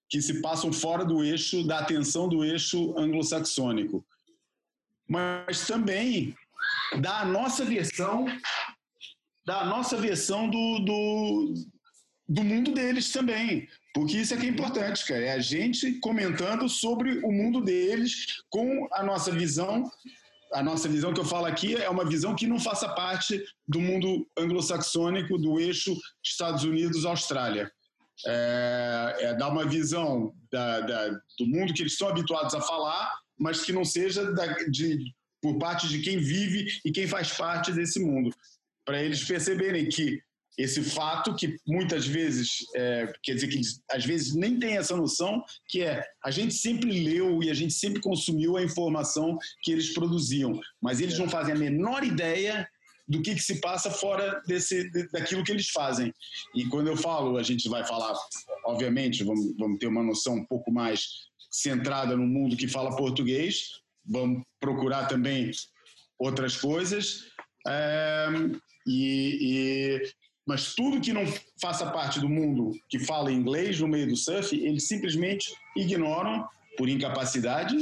que 0.09 0.21
se 0.21 0.41
passam 0.41 0.71
fora 0.71 1.03
do 1.03 1.23
eixo, 1.23 1.65
da 1.65 1.79
atenção 1.79 2.29
do 2.29 2.43
eixo 2.43 2.97
anglo-saxônico. 2.97 4.05
Mas 5.07 5.67
também 5.67 6.35
da 6.99 7.25
nossa 7.25 7.65
versão, 7.65 8.25
da 9.45 9.65
nossa 9.65 9.97
versão 9.97 10.49
do, 10.49 10.79
do, 10.79 11.53
do 12.27 12.43
mundo 12.43 12.71
deles 12.73 13.11
também. 13.11 13.67
Porque 13.93 14.17
isso 14.17 14.33
é 14.33 14.37
que 14.37 14.45
é 14.45 14.49
importante, 14.49 15.05
cara. 15.05 15.23
É 15.23 15.33
a 15.33 15.39
gente 15.39 15.99
comentando 15.99 16.67
sobre 16.67 17.19
o 17.19 17.31
mundo 17.31 17.61
deles 17.61 18.41
com 18.49 18.87
a 18.91 19.03
nossa 19.03 19.31
visão 19.31 19.89
a 20.53 20.61
nossa 20.61 20.87
visão 20.87 21.13
que 21.13 21.19
eu 21.19 21.25
falo 21.25 21.47
aqui 21.47 21.75
é 21.75 21.89
uma 21.89 22.05
visão 22.05 22.35
que 22.35 22.45
não 22.45 22.59
faça 22.59 22.87
parte 22.89 23.43
do 23.67 23.81
mundo 23.81 24.27
anglo-saxônico, 24.37 25.37
do 25.37 25.59
eixo 25.59 25.97
Estados 26.23 26.63
Unidos-Austrália. 26.63 27.71
É, 28.27 29.15
é, 29.19 29.33
dar 29.33 29.49
uma 29.49 29.65
visão 29.65 30.33
da, 30.51 30.81
da, 30.81 31.09
do 31.09 31.47
mundo 31.47 31.73
que 31.73 31.81
eles 31.81 31.93
estão 31.93 32.09
habituados 32.09 32.53
a 32.53 32.61
falar, 32.61 33.11
mas 33.37 33.63
que 33.63 33.73
não 33.73 33.83
seja 33.83 34.31
da, 34.31 34.45
de, 34.69 35.11
por 35.43 35.57
parte 35.59 35.89
de 35.89 35.99
quem 35.99 36.17
vive 36.17 36.65
e 36.85 36.91
quem 36.91 37.05
faz 37.05 37.33
parte 37.33 37.73
desse 37.73 37.99
mundo. 37.99 38.33
Para 38.85 39.03
eles 39.03 39.21
perceberem 39.25 39.89
que 39.89 40.21
esse 40.57 40.81
fato 40.81 41.35
que 41.35 41.57
muitas 41.67 42.05
vezes, 42.07 42.65
é, 42.75 43.11
quer 43.21 43.33
dizer 43.33 43.47
que 43.47 43.59
às 43.91 44.05
vezes 44.05 44.35
nem 44.35 44.57
tem 44.57 44.77
essa 44.77 44.95
noção, 44.95 45.43
que 45.67 45.81
é 45.81 46.01
a 46.23 46.31
gente 46.31 46.53
sempre 46.53 47.03
leu 47.03 47.43
e 47.43 47.49
a 47.49 47.53
gente 47.53 47.73
sempre 47.73 47.99
consumiu 47.99 48.55
a 48.55 48.63
informação 48.63 49.37
que 49.63 49.71
eles 49.71 49.93
produziam, 49.93 50.59
mas 50.81 51.01
eles 51.01 51.17
não 51.17 51.27
fazem 51.27 51.53
a 51.53 51.57
menor 51.57 52.03
ideia 52.03 52.67
do 53.05 53.21
que, 53.21 53.35
que 53.35 53.41
se 53.41 53.59
passa 53.59 53.91
fora 53.91 54.41
desse, 54.47 54.89
daquilo 55.11 55.43
que 55.43 55.51
eles 55.51 55.69
fazem. 55.69 56.13
E 56.55 56.65
quando 56.67 56.87
eu 56.87 56.95
falo, 56.95 57.37
a 57.37 57.43
gente 57.43 57.67
vai 57.67 57.85
falar, 57.85 58.15
obviamente, 58.65 59.25
vamos, 59.25 59.53
vamos 59.57 59.77
ter 59.77 59.87
uma 59.87 60.03
noção 60.03 60.35
um 60.35 60.45
pouco 60.45 60.71
mais 60.71 61.05
centrada 61.51 62.15
no 62.15 62.25
mundo 62.25 62.55
que 62.55 62.67
fala 62.67 62.95
português, 62.95 63.82
vamos 64.05 64.43
procurar 64.59 65.07
também 65.07 65.51
outras 66.19 66.55
coisas. 66.55 67.25
É, 67.67 68.27
e, 68.85 69.37
e, 69.41 70.01
mas 70.45 70.73
tudo 70.75 70.99
que 70.99 71.13
não 71.13 71.23
faça 71.61 71.89
parte 71.91 72.19
do 72.19 72.29
mundo 72.29 72.71
que 72.89 72.99
fala 72.99 73.31
inglês 73.31 73.79
no 73.79 73.87
meio 73.87 74.07
do 74.07 74.17
surf, 74.17 74.55
eles 74.55 74.87
simplesmente 74.87 75.53
ignoram 75.77 76.47
por 76.77 76.89
incapacidade 76.89 77.77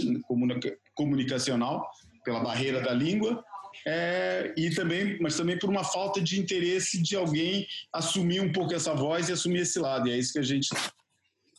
comunicacional, 0.95 1.89
pela 2.23 2.41
barreira 2.41 2.81
da 2.81 2.93
língua, 2.93 3.43
é, 3.87 4.53
e 4.57 4.69
também, 4.71 5.17
mas 5.19 5.35
também 5.37 5.57
por 5.57 5.69
uma 5.69 5.83
falta 5.83 6.21
de 6.21 6.39
interesse 6.39 7.01
de 7.01 7.15
alguém 7.15 7.65
assumir 7.93 8.41
um 8.41 8.51
pouco 8.51 8.73
essa 8.73 8.93
voz 8.93 9.29
e 9.29 9.31
assumir 9.31 9.61
esse 9.61 9.79
lado. 9.79 10.07
E 10.07 10.11
é 10.11 10.17
isso 10.17 10.33
que 10.33 10.39
a 10.39 10.43
gente 10.43 10.69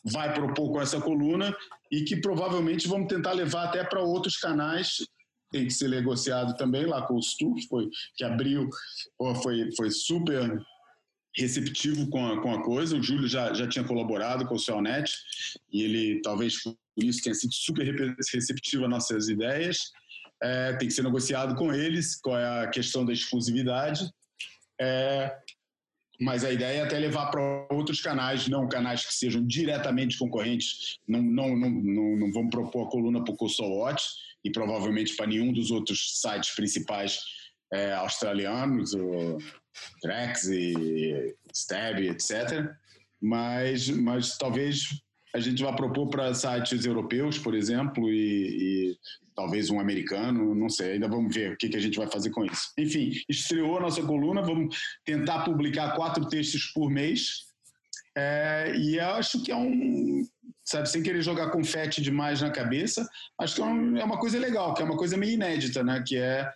vai 0.03 0.33
propor 0.33 0.71
com 0.71 0.81
essa 0.81 0.99
coluna 0.99 1.55
e 1.91 2.03
que 2.03 2.17
provavelmente 2.17 2.87
vamos 2.87 3.07
tentar 3.07 3.31
levar 3.33 3.65
até 3.65 3.83
para 3.83 4.01
outros 4.01 4.37
canais. 4.37 5.05
Tem 5.51 5.65
que 5.65 5.73
ser 5.73 5.89
negociado 5.89 6.55
também 6.57 6.85
lá 6.85 7.05
com 7.05 7.15
o 7.15 7.21
Stu, 7.21 7.53
que, 7.53 7.67
foi, 7.67 7.89
que 8.15 8.23
abriu, 8.23 8.67
foi, 9.41 9.69
foi 9.75 9.91
super 9.91 10.61
receptivo 11.35 12.09
com 12.09 12.25
a, 12.25 12.41
com 12.41 12.53
a 12.53 12.63
coisa. 12.63 12.97
O 12.97 13.03
Júlio 13.03 13.27
já, 13.27 13.53
já 13.53 13.67
tinha 13.67 13.85
colaborado 13.85 14.45
com 14.45 14.55
o 14.55 14.59
Celnet 14.59 15.11
e 15.71 15.83
ele, 15.83 16.21
talvez 16.21 16.61
por 16.61 17.03
isso, 17.03 17.21
tenha 17.23 17.33
sido 17.33 17.53
super 17.53 18.15
receptivo 18.33 18.83
às 18.83 18.89
nossas 18.89 19.29
ideias. 19.29 19.91
É, 20.41 20.73
tem 20.73 20.87
que 20.87 20.93
ser 20.93 21.03
negociado 21.03 21.55
com 21.55 21.73
eles 21.73 22.19
qual 22.19 22.37
é 22.37 22.63
a 22.63 22.67
questão 22.67 23.05
da 23.05 23.13
exclusividade. 23.13 24.09
É, 24.79 25.35
mas 26.23 26.43
a 26.43 26.51
ideia 26.51 26.79
é 26.79 26.83
até 26.83 26.97
levar 26.97 27.27
para 27.27 27.67
outros 27.69 28.01
canais, 28.01 28.47
não 28.47 28.67
canais 28.67 29.05
que 29.05 29.13
sejam 29.13 29.45
diretamente 29.45 30.17
concorrentes. 30.17 30.97
Não, 31.07 31.21
não, 31.21 31.55
não, 31.55 31.69
não, 31.69 32.17
não 32.17 32.31
vamos 32.31 32.49
propor 32.49 32.87
a 32.87 32.89
coluna 32.89 33.23
para 33.23 33.33
o 33.33 33.77
Watch 33.79 34.05
e 34.43 34.51
provavelmente 34.51 35.15
para 35.15 35.27
nenhum 35.27 35.51
dos 35.51 35.71
outros 35.71 36.21
sites 36.21 36.55
principais 36.55 37.19
é, 37.71 37.93
australianos. 37.93 38.93
Ou, 38.93 39.37
Trex 40.01 40.45
e 40.45 41.35
Stab, 41.53 41.99
etc. 41.99 42.71
Mas, 43.21 43.89
mas 43.89 44.37
talvez 44.37 44.87
a 45.33 45.39
gente 45.39 45.63
vá 45.63 45.73
propor 45.73 46.09
para 46.09 46.33
sites 46.33 46.85
europeus, 46.85 47.37
por 47.37 47.55
exemplo, 47.55 48.09
e, 48.09 48.91
e, 48.91 48.97
talvez 49.35 49.69
um 49.69 49.79
americano, 49.79 50.53
não 50.53 50.69
sei, 50.69 50.93
ainda 50.93 51.07
vamos 51.07 51.33
ver 51.33 51.53
o 51.53 51.57
que, 51.57 51.69
que 51.69 51.77
a 51.77 51.81
gente 51.81 51.97
vai 51.97 52.07
fazer 52.07 52.29
com 52.29 52.45
isso. 52.45 52.71
Enfim, 52.77 53.11
estreou 53.27 53.77
a 53.77 53.81
nossa 53.81 54.01
coluna, 54.01 54.41
vamos 54.41 54.77
tentar 55.03 55.43
publicar 55.43 55.95
quatro 55.95 56.27
textos 56.27 56.71
por 56.73 56.89
mês, 56.89 57.45
é, 58.15 58.73
e 58.77 58.99
acho 58.99 59.41
que 59.43 59.51
é 59.51 59.55
um, 59.55 60.25
sabe, 60.63 60.87
sem 60.87 61.01
querer 61.01 61.21
jogar 61.21 61.49
confete 61.49 62.01
demais 62.01 62.41
na 62.41 62.51
cabeça, 62.51 63.07
acho 63.39 63.55
que 63.55 63.61
é, 63.61 63.65
é 63.65 64.05
uma 64.05 64.19
coisa 64.19 64.37
legal, 64.37 64.73
que 64.73 64.81
é 64.81 64.85
uma 64.85 64.97
coisa 64.97 65.17
meio 65.17 65.33
inédita, 65.33 65.83
né? 65.83 66.03
Que 66.05 66.17
é, 66.17 66.51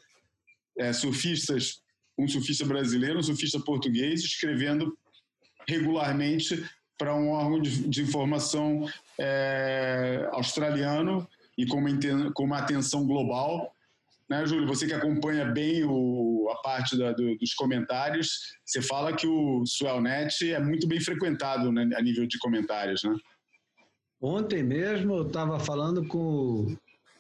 é 0.78 0.94
surfistas, 0.94 1.82
um 2.18 2.28
surfista 2.28 2.66
brasileiro, 2.66 3.20
um 3.20 3.24
surfista 3.24 3.60
português, 3.60 4.22
escrevendo 4.22 4.98
regularmente 5.68 6.64
para 6.98 7.14
um 7.16 7.30
órgão 7.30 7.62
de, 7.62 7.88
de 7.88 8.02
informação 8.02 8.88
é, 9.20 10.28
australiano 10.32 11.28
e 11.58 11.66
com 11.66 11.78
uma, 11.78 12.32
com 12.34 12.44
uma 12.44 12.60
atenção 12.60 13.06
global. 13.06 13.74
Né, 14.30 14.46
Júlio? 14.46 14.68
Você 14.68 14.86
que 14.86 14.94
acompanha 14.94 15.46
bem 15.46 15.86
o, 15.86 16.50
a 16.52 16.56
parte 16.62 16.98
da, 16.98 17.14
do, 17.14 17.38
dos 17.38 17.54
comentários, 17.54 18.58
você 18.66 18.82
fala 18.82 19.14
que 19.14 19.26
o 19.26 19.64
Swellnet 19.66 20.52
é 20.52 20.60
muito 20.60 20.86
bem 20.86 21.00
frequentado 21.00 21.72
né, 21.72 21.90
a 21.96 22.02
nível 22.02 22.28
de 22.28 22.38
comentários, 22.38 23.04
né? 23.04 23.16
Ontem 24.20 24.64
mesmo 24.64 25.16
eu 25.16 25.28
estava 25.28 25.60
falando 25.60 26.06
com 26.08 26.76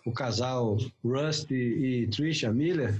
o 0.05 0.11
casal 0.11 0.77
Rusty 1.03 1.53
e 1.53 2.07
Trisha 2.07 2.51
Miller, 2.51 2.99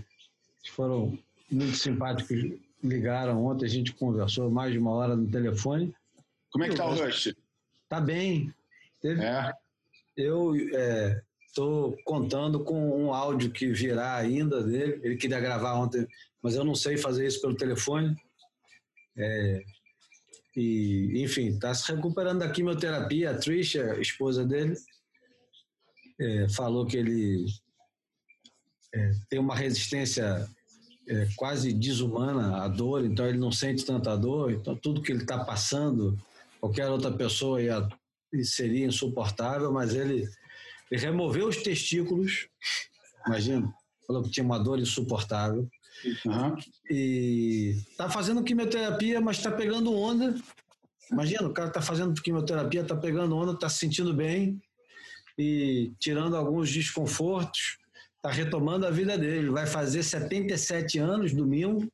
que 0.64 0.72
foram 0.72 1.18
muito 1.52 1.76
simpáticos, 1.76 2.38
ligaram 2.84 3.44
ontem, 3.46 3.66
a 3.66 3.70
gente 3.70 3.94
conversou 3.94 4.50
mais 4.52 4.72
de 4.72 4.78
uma 4.78 4.92
hora 4.92 5.16
no 5.16 5.30
telefone. 5.30 5.94
Como 6.52 6.64
é 6.64 6.68
que 6.68 6.74
está 6.74 6.86
o 6.86 6.94
Rusty? 6.94 7.36
Está 7.84 8.00
bem. 8.00 8.54
Teve... 9.02 9.24
É. 9.24 9.52
Eu 10.16 10.54
estou 11.58 11.98
contando 12.06 12.64
com 12.64 13.04
um 13.04 13.12
áudio 13.12 13.52
que 13.52 13.72
virá 13.72 14.16
ainda 14.16 14.62
dele. 14.62 15.00
Ele 15.04 15.18
queria 15.18 15.40
gravar 15.40 15.74
ontem, 15.74 16.08
mas 16.42 16.54
eu 16.54 16.64
não 16.64 16.76
sei 16.76 16.98
fazer 16.98 17.26
isso 17.26 17.42
pelo 17.42 17.56
telefone. 17.56 18.16
É, 19.18 19.64
e, 20.56 21.24
enfim, 21.24 21.48
está 21.48 21.74
se 21.74 21.92
recuperando 21.92 22.40
da 22.40 22.52
quimioterapia. 22.52 23.32
A 23.32 23.38
Trisha, 23.38 24.00
esposa 24.00 24.46
dele, 24.46 24.76
é, 26.20 26.48
falou 26.50 26.86
que 26.86 26.98
ele 26.98 27.48
é, 28.94 29.12
tem 29.28 29.40
uma 29.40 29.56
resistência 29.56 30.48
é, 31.10 31.28
quase 31.36 31.74
desumana 31.74 32.64
à 32.64 32.68
dor, 32.68 33.04
então 33.04 33.26
ele 33.26 33.40
não 33.40 33.52
sente 33.52 33.84
tanta 33.84 34.16
dor. 34.16 34.52
Então, 34.52 34.76
tudo 34.76 35.02
que 35.02 35.12
ele 35.12 35.24
está 35.24 35.44
passando, 35.44 36.16
qualquer 36.62 36.88
outra 36.88 37.12
pessoa 37.12 37.60
ia, 37.60 37.88
seria 38.44 38.86
insuportável, 38.86 39.72
mas 39.72 39.96
ele, 39.96 40.30
ele 40.92 41.02
removeu 41.02 41.48
os 41.48 41.58
testículos, 41.58 42.48
imagina, 43.26 43.74
falou 44.06 44.24
que 44.24 44.32
tinha 44.32 44.46
uma 44.46 44.58
dor 44.58 44.80
insuportável. 44.80 45.70
Uhum. 46.26 46.56
E 46.90 47.76
tá 47.98 48.10
fazendo 48.10 48.44
quimioterapia, 48.44 49.20
mas 49.20 49.38
está 49.38 49.52
pegando 49.52 49.94
onda. 49.94 50.36
Imagina, 51.12 51.48
o 51.48 51.54
cara 51.54 51.70
tá 51.70 51.82
fazendo 51.82 52.22
quimioterapia, 52.22 52.84
tá 52.84 52.96
pegando 52.96 53.36
onda, 53.36 53.58
tá 53.58 53.68
se 53.70 53.80
sentindo 53.80 54.14
bem 54.14 54.62
e 55.38 55.94
tirando 56.00 56.36
alguns 56.36 56.72
desconfortos, 56.72 57.78
tá 58.22 58.32
retomando 58.32 58.86
a 58.86 58.92
vida 58.92 59.18
dele. 59.18 59.50
Vai 59.50 59.68
fazer 59.68 60.04
77 60.04 61.00
anos 61.00 61.34
domingo. 61.34 61.88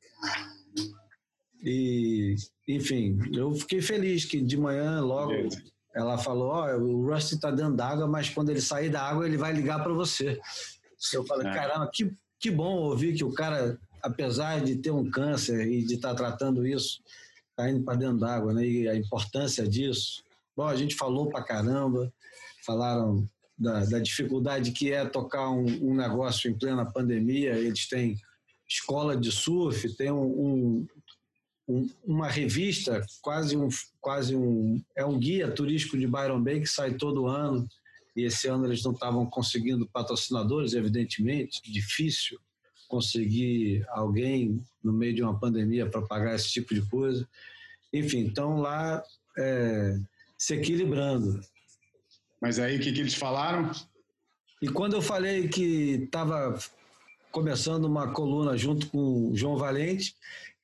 E, 1.62 2.36
enfim, 2.68 3.18
eu 3.32 3.52
fiquei 3.52 3.80
feliz 3.80 4.24
que 4.24 4.40
de 4.40 4.56
manhã 4.56 5.00
logo 5.00 5.32
ela 5.94 6.18
falou: 6.18 6.48
Ó, 6.48 6.74
oh, 6.74 6.78
o 6.78 7.12
Rusty 7.12 7.38
tá 7.38 7.50
dentro 7.50 7.74
d'água, 7.74 8.06
mas 8.06 8.28
quando 8.28 8.50
ele 8.50 8.60
sair 8.60 8.90
da 8.90 9.02
água, 9.02 9.26
ele 9.26 9.36
vai 9.36 9.52
ligar 9.52 9.82
para 9.82 9.92
você. 9.92 10.40
Eu 11.12 11.24
falei: 11.24 11.48
é. 11.48 11.54
caramba, 11.54 11.90
que, 11.92 12.12
que 12.40 12.50
bom 12.50 12.76
ouvir 12.76 13.14
que 13.14 13.24
o 13.24 13.32
cara 13.32 13.78
apesar 14.04 14.60
de 14.60 14.76
ter 14.76 14.90
um 14.90 15.10
câncer 15.10 15.66
e 15.66 15.82
de 15.82 15.94
estar 15.94 16.10
tá 16.10 16.14
tratando 16.14 16.66
isso, 16.66 17.02
está 17.50 17.70
indo 17.70 17.82
para 17.82 17.96
dentro 17.96 18.18
d'água, 18.18 18.52
né? 18.52 18.66
E 18.66 18.86
a 18.86 18.94
importância 18.94 19.66
disso. 19.66 20.22
Bom, 20.54 20.66
a 20.66 20.76
gente 20.76 20.94
falou 20.94 21.30
para 21.30 21.42
caramba, 21.42 22.12
falaram 22.66 23.26
da, 23.58 23.82
da, 23.86 23.98
dificuldade 23.98 24.72
que 24.72 24.92
é 24.92 25.06
tocar 25.06 25.48
um, 25.48 25.64
um, 25.90 25.94
negócio 25.94 26.50
em 26.50 26.58
plena 26.58 26.84
pandemia. 26.84 27.54
Eles 27.56 27.88
têm 27.88 28.16
escola 28.68 29.16
de 29.16 29.32
surf, 29.32 29.88
tem 29.96 30.12
um, 30.12 30.22
um, 30.22 30.86
uma 32.04 32.28
revista, 32.28 33.04
quase 33.22 33.56
um, 33.56 33.68
quase 34.00 34.36
um. 34.36 34.82
É 34.94 35.04
um 35.04 35.18
guia 35.18 35.50
turístico 35.50 35.98
de 35.98 36.06
Byron 36.06 36.42
Bay 36.42 36.60
que 36.60 36.66
sai 36.66 36.94
todo 36.94 37.26
ano. 37.26 37.66
E 38.16 38.22
esse 38.22 38.46
ano 38.46 38.66
eles 38.66 38.82
não 38.84 38.92
estavam 38.92 39.26
conseguindo 39.26 39.88
patrocinadores, 39.88 40.72
evidentemente, 40.74 41.60
difícil 41.64 42.38
conseguir 42.86 43.84
alguém 43.88 44.62
no 44.82 44.92
meio 44.92 45.14
de 45.14 45.22
uma 45.22 45.38
pandemia 45.38 45.86
para 45.86 46.02
pagar 46.02 46.34
esse 46.34 46.50
tipo 46.50 46.74
de 46.74 46.82
coisa. 46.82 47.26
Enfim, 47.92 48.20
então 48.20 48.60
lá 48.60 49.02
é, 49.36 49.98
se 50.38 50.54
equilibrando. 50.54 51.40
Mas 52.40 52.58
aí 52.58 52.76
o 52.76 52.80
que, 52.80 52.92
que 52.92 53.00
eles 53.00 53.14
falaram? 53.14 53.72
E 54.60 54.68
quando 54.68 54.94
eu 54.94 55.02
falei 55.02 55.48
que 55.48 56.04
estava 56.04 56.58
começando 57.32 57.86
uma 57.86 58.12
coluna 58.12 58.56
junto 58.56 58.86
com 58.88 59.30
o 59.30 59.36
João 59.36 59.56
Valente, 59.56 60.14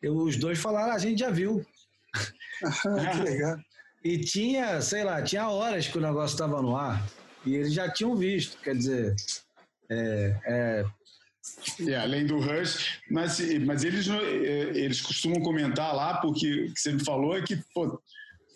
eu, 0.02 0.16
os 0.16 0.36
dois 0.36 0.58
falaram: 0.58 0.92
ah, 0.92 0.96
a 0.96 0.98
gente 0.98 1.20
já 1.20 1.30
viu. 1.30 1.64
que 3.12 3.22
legal. 3.22 3.56
E 4.02 4.18
tinha, 4.18 4.80
sei 4.80 5.04
lá, 5.04 5.22
tinha 5.22 5.48
horas 5.48 5.86
que 5.86 5.98
o 5.98 6.00
negócio 6.00 6.34
estava 6.34 6.62
no 6.62 6.76
ar 6.76 7.04
e 7.44 7.54
eles 7.54 7.72
já 7.72 7.90
tinham 7.90 8.16
visto. 8.16 8.56
Quer 8.62 8.76
dizer, 8.76 9.14
é, 9.90 10.36
é, 10.46 10.84
é, 11.88 11.96
além 11.96 12.26
do 12.26 12.38
Rush, 12.38 13.00
mas, 13.10 13.40
mas 13.64 13.84
eles, 13.84 14.08
é, 14.08 14.78
eles 14.78 15.00
costumam 15.00 15.42
comentar 15.42 15.94
lá, 15.94 16.18
porque 16.20 16.64
o 16.64 16.74
que 16.74 16.80
você 16.80 16.92
me 16.92 17.04
falou 17.04 17.36
é 17.36 17.42
que 17.42 17.58
pô, 17.74 18.00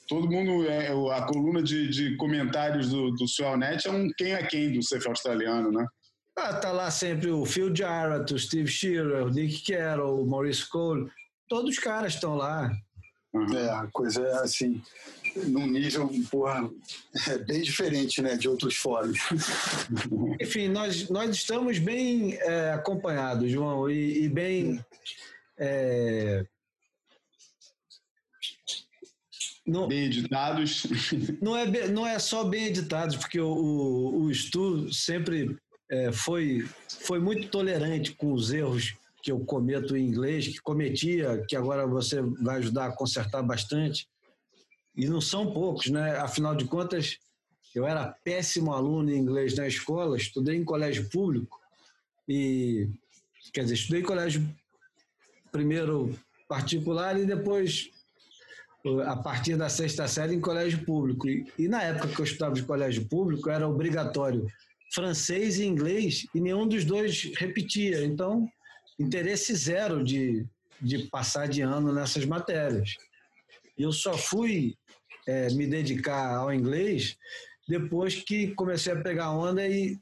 todo 0.09 0.31
mundo, 0.31 0.67
é, 0.69 0.89
a 0.89 1.23
coluna 1.23 1.63
de, 1.63 1.89
de 1.89 2.17
comentários 2.17 2.91
do, 2.91 3.11
do 3.11 3.27
Swellnet 3.27 3.87
é 3.87 3.91
um 3.91 4.09
quem 4.17 4.33
é 4.33 4.43
quem 4.47 4.73
do 4.73 4.83
surf 4.83 5.07
australiano, 5.09 5.71
né? 5.71 5.87
Ah, 6.37 6.55
tá 6.55 6.73
lá 6.73 6.91
sempre 6.91 7.31
o 7.31 7.45
Phil 7.45 7.75
Jarrett, 7.75 8.35
o 8.35 8.39
Steve 8.39 8.69
Shearer, 8.69 9.25
o 9.25 9.31
Nick 9.31 9.73
Carroll, 9.73 10.23
o 10.23 10.27
Maurice 10.27 10.69
Cole, 10.69 11.09
todos 11.55 11.71
os 11.71 11.79
caras 11.79 12.15
estão 12.15 12.35
lá. 12.35 12.69
Uhum. 13.33 13.57
É, 13.57 13.71
a 13.71 13.87
coisa 13.93 14.21
é 14.21 14.39
assim, 14.39 14.83
num 15.47 15.69
nível, 15.69 16.11
porra, 16.29 16.69
é 17.29 17.39
bem 17.39 17.63
diferente, 17.63 18.21
né, 18.21 18.37
de 18.37 18.49
outros 18.49 18.75
fóruns. 18.75 19.19
Enfim, 20.43 20.67
nós, 20.67 21.09
nós 21.11 21.31
estamos 21.31 21.79
bem 21.79 22.35
é, 22.41 22.73
acompanhados, 22.73 23.49
João, 23.53 23.89
e, 23.89 24.25
e 24.25 24.29
bem... 24.29 24.85
É, 25.57 26.45
não, 29.65 29.87
bem 29.87 30.07
editados. 30.07 30.85
Não 31.41 31.57
é, 31.57 31.89
não 31.89 32.07
é 32.07 32.19
só 32.19 32.45
bem 32.45 32.67
editados, 32.67 33.17
porque 33.17 33.41
o, 33.41 33.49
o, 33.49 34.25
o 34.25 34.35
Stu 34.35 34.93
sempre 34.93 35.57
é, 35.89 36.13
foi, 36.13 36.69
foi 36.89 37.19
muito 37.19 37.49
tolerante 37.49 38.13
com 38.13 38.33
os 38.33 38.53
erros 38.53 38.95
que 39.25 39.33
eu 39.33 39.41
cometo 39.41 39.97
em 39.97 40.07
inglês, 40.07 40.47
que 40.47 40.61
cometia, 40.61 41.43
que 41.49 41.57
agora 41.57 41.87
você 41.87 42.21
vai 42.21 42.59
ajudar 42.59 42.89
a 42.89 42.93
consertar 42.93 43.43
bastante. 43.43 44.07
E 44.95 45.07
não 45.07 45.19
são 45.19 45.51
poucos, 45.51 45.87
né? 45.87 46.19
Afinal 46.19 46.55
de 46.55 46.67
contas, 46.67 47.17
eu 47.75 47.87
era 47.87 48.07
péssimo 48.23 48.75
aluno 48.75 49.11
em 49.11 49.17
inglês 49.17 49.57
na 49.57 49.67
escola, 49.67 50.19
estudei 50.19 50.57
em 50.57 50.65
colégio 50.65 51.09
público 51.09 51.59
e 52.29 52.87
quer 53.51 53.63
dizer, 53.63 53.77
estudei 53.77 54.03
em 54.03 54.05
colégio 54.05 54.47
primeiro 55.51 56.15
particular 56.47 57.19
e 57.19 57.25
depois 57.25 57.91
a 59.07 59.17
partir 59.17 59.57
da 59.57 59.71
sexta 59.71 60.07
série 60.07 60.35
em 60.35 60.41
colégio 60.41 60.85
público. 60.85 61.27
E, 61.27 61.51
e 61.59 61.67
na 61.67 61.83
época 61.83 62.09
que 62.09 62.21
eu 62.21 62.27
estudava 62.27 62.59
em 62.59 62.65
colégio 62.65 63.09
público 63.09 63.49
era 63.49 63.67
obrigatório 63.67 64.47
francês 64.93 65.59
e 65.59 65.65
inglês 65.65 66.27
e 66.35 66.41
nenhum 66.41 66.69
dos 66.69 66.85
dois 66.85 67.33
repetia. 67.39 68.05
Então, 68.05 68.47
interesse 68.99 69.55
zero 69.55 70.03
de, 70.03 70.47
de 70.81 71.07
passar 71.09 71.49
de 71.49 71.63
ano 71.63 71.93
nessas 71.93 72.25
matérias. 72.25 72.97
Eu 73.77 73.93
só 73.93 74.17
fui 74.17 74.77
é, 75.27 75.49
me 75.53 75.67
dedicar 75.67 76.37
ao 76.37 76.53
inglês 76.53 77.17
depois 77.69 78.23
que 78.23 78.55
comecei 78.55 78.93
a 78.93 79.03
pegar 79.03 79.31
onda 79.31 79.67
e, 79.67 79.99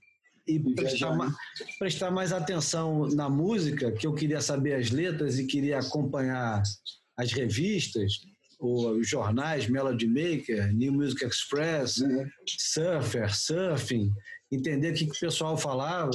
e 0.46 0.58
prestar, 0.74 1.16
ma, 1.16 1.34
prestar 1.78 2.10
mais 2.10 2.32
atenção 2.32 3.06
na 3.08 3.28
música, 3.28 3.92
que 3.92 4.06
eu 4.06 4.14
queria 4.14 4.40
saber 4.40 4.74
as 4.74 4.90
letras 4.90 5.38
e 5.38 5.46
queria 5.46 5.78
acompanhar 5.78 6.62
as 7.16 7.32
revistas, 7.32 8.20
os 8.60 9.08
jornais 9.08 9.68
Melody 9.68 10.06
Maker, 10.06 10.72
New 10.72 10.92
Music 10.92 11.24
Express, 11.24 11.98
uhum. 11.98 12.28
Surfer, 12.46 13.34
Surfing, 13.34 14.12
entender 14.50 14.90
o 14.90 14.94
que, 14.94 15.06
que 15.06 15.16
o 15.16 15.20
pessoal 15.20 15.56
falava. 15.56 16.10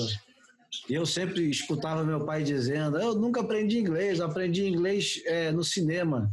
E 0.90 0.94
eu 0.94 1.06
sempre 1.06 1.50
escutava 1.50 2.04
meu 2.04 2.26
pai 2.26 2.44
dizendo: 2.44 2.98
Eu 2.98 3.16
nunca 3.16 3.42
aprendi 3.42 3.80
inglês, 3.80 4.20
aprendi 4.20 4.68
inglês 4.68 5.22
é, 5.26 5.52
no 5.52 5.64
cinema 5.64 6.32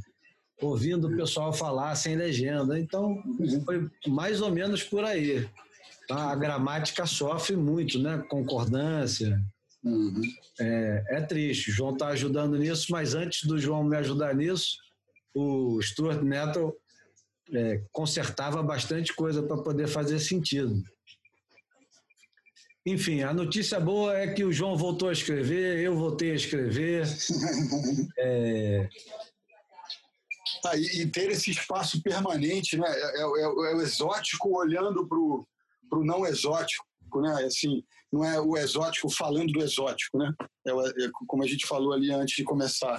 ouvindo 0.61 1.09
o 1.09 1.17
pessoal 1.17 1.53
falar 1.53 1.95
sem 1.95 2.17
legenda. 2.17 2.79
Então, 2.79 3.23
foi 3.65 3.89
mais 4.07 4.41
ou 4.41 4.51
menos 4.51 4.83
por 4.83 5.05
aí. 5.05 5.49
Tá? 6.09 6.31
A 6.31 6.35
gramática 6.35 7.07
sofre 7.07 7.57
muito, 7.57 7.99
né? 7.99 8.25
Concordância. 8.29 9.41
Uhum. 9.83 10.23
É, 10.61 11.05
é, 11.09 11.21
triste. 11.21 11.71
O 11.71 11.73
João 11.73 11.93
está 11.93 12.09
ajudando 12.09 12.59
nisso, 12.59 12.87
mas 12.91 13.15
antes 13.15 13.47
do 13.47 13.59
João 13.59 13.85
me 13.85 13.97
ajudar 13.97 14.35
nisso, 14.35 14.79
o 15.35 15.81
Stuart 15.83 16.23
Nettle 16.23 16.73
é, 17.53 17.83
consertava 17.93 18.63
bastante 18.63 19.13
coisa 19.15 19.43
para 19.43 19.63
poder 19.63 19.89
fazer 19.89 20.19
sentido. 20.19 20.83
Enfim, 22.87 23.23
a 23.23 23.33
notícia 23.33 23.81
boa 23.81 24.15
é 24.17 24.35
que 24.35 24.45
o 24.45 24.53
João 24.53 24.77
voltou 24.77 25.09
a 25.09 25.13
escrever, 25.13 25.81
eu 25.81 25.97
voltei 25.97 26.33
a 26.33 26.35
escrever. 26.35 27.07
é... 28.19 28.89
ah, 30.67 30.77
e, 30.77 31.07
ter 31.07 31.31
esse 31.31 31.51
espaço 31.51 32.03
permanente, 32.03 32.77
né? 32.77 32.87
É, 32.87 33.21
é, 33.21 33.23
é, 33.23 33.43
é 33.43 33.75
o 33.75 33.81
exótico 33.81 34.59
olhando 34.59 35.07
para 35.09 35.19
o 35.19 36.05
não 36.05 36.27
exótico, 36.27 36.85
né? 37.23 37.45
Assim, 37.47 37.83
não 38.13 38.23
é 38.23 38.39
o 38.39 38.55
exótico 38.55 39.09
falando 39.09 39.51
do 39.51 39.63
exótico, 39.63 40.19
né? 40.19 40.31
É, 40.67 40.71
é 40.71 41.11
como 41.27 41.43
a 41.43 41.47
gente 41.47 41.67
falou 41.67 41.95
ali 41.95 42.13
antes 42.13 42.37
de 42.37 42.45
começar, 42.45 42.99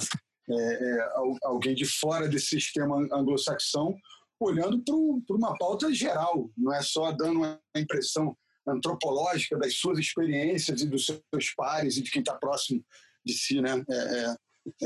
é, 0.49 1.09
alguém 1.43 1.75
de 1.75 1.85
fora 1.85 2.27
desse 2.27 2.47
sistema 2.47 2.97
anglo-saxão 3.11 3.95
olhando 4.39 4.83
para 5.25 5.35
uma 5.35 5.55
pauta 5.57 5.93
geral, 5.93 6.49
não 6.57 6.73
é 6.73 6.81
só 6.81 7.11
dando 7.11 7.37
uma 7.37 7.59
impressão 7.75 8.35
antropológica 8.67 9.57
das 9.57 9.75
suas 9.75 9.99
experiências 9.99 10.81
e 10.81 10.87
dos 10.87 11.05
seus 11.05 11.53
pares 11.55 11.97
e 11.97 12.01
de 12.01 12.11
quem 12.11 12.21
está 12.21 12.33
próximo 12.35 12.83
de 13.25 13.33
si, 13.33 13.61
né? 13.61 13.83
É, 13.89 13.95
é, 13.95 14.35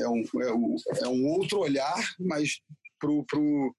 é, 0.02 0.10
um, 0.10 0.24
é, 0.42 0.54
um, 0.54 0.76
é 1.04 1.08
um 1.08 1.28
outro 1.28 1.60
olhar, 1.60 2.16
mas 2.20 2.60
para 3.00 3.12
o 3.12 3.24
pro, 3.24 3.76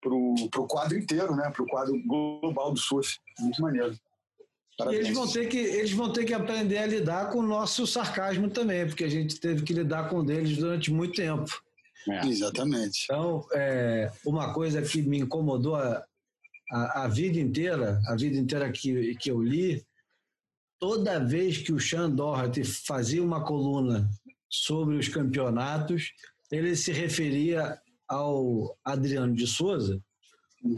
pro, 0.00 0.34
pro 0.50 0.66
quadro 0.66 0.98
inteiro, 0.98 1.36
né? 1.36 1.50
Para 1.50 1.62
o 1.62 1.68
quadro 1.68 2.00
global 2.06 2.72
do 2.72 2.78
surf. 2.78 3.18
Muito 3.38 3.60
maneiro. 3.60 3.94
E 4.88 4.94
eles 4.94 5.14
vão, 5.14 5.30
ter 5.30 5.46
que, 5.46 5.58
eles 5.58 5.92
vão 5.92 6.10
ter 6.10 6.24
que 6.24 6.32
aprender 6.32 6.78
a 6.78 6.86
lidar 6.86 7.30
com 7.30 7.40
o 7.40 7.46
nosso 7.46 7.86
sarcasmo 7.86 8.48
também, 8.48 8.86
porque 8.86 9.04
a 9.04 9.10
gente 9.10 9.38
teve 9.38 9.62
que 9.62 9.74
lidar 9.74 10.08
com 10.08 10.24
deles 10.24 10.56
durante 10.56 10.90
muito 10.90 11.14
tempo. 11.14 11.50
É. 12.08 12.26
Exatamente. 12.26 13.04
Então, 13.04 13.46
é, 13.52 14.10
uma 14.24 14.54
coisa 14.54 14.80
que 14.80 15.02
me 15.02 15.18
incomodou 15.18 15.76
a, 16.70 17.04
a, 17.04 17.08
vida 17.08 17.38
inteira, 17.38 18.00
a 18.06 18.16
vida 18.16 18.38
inteira 18.38 18.70
que, 18.70 19.14
que 19.16 19.30
eu 19.30 19.42
li, 19.42 19.84
toda 20.78 21.24
vez 21.24 21.58
que 21.58 21.72
o 21.72 21.80
Sean 21.80 22.10
Doherty 22.10 22.64
fazia 22.64 23.22
uma 23.22 23.44
coluna 23.44 24.08
sobre 24.48 24.96
os 24.96 25.08
campeonatos, 25.08 26.12
ele 26.50 26.74
se 26.74 26.92
referia 26.92 27.78
ao 28.08 28.76
Adriano 28.84 29.34
de 29.34 29.46
Souza 29.46 30.02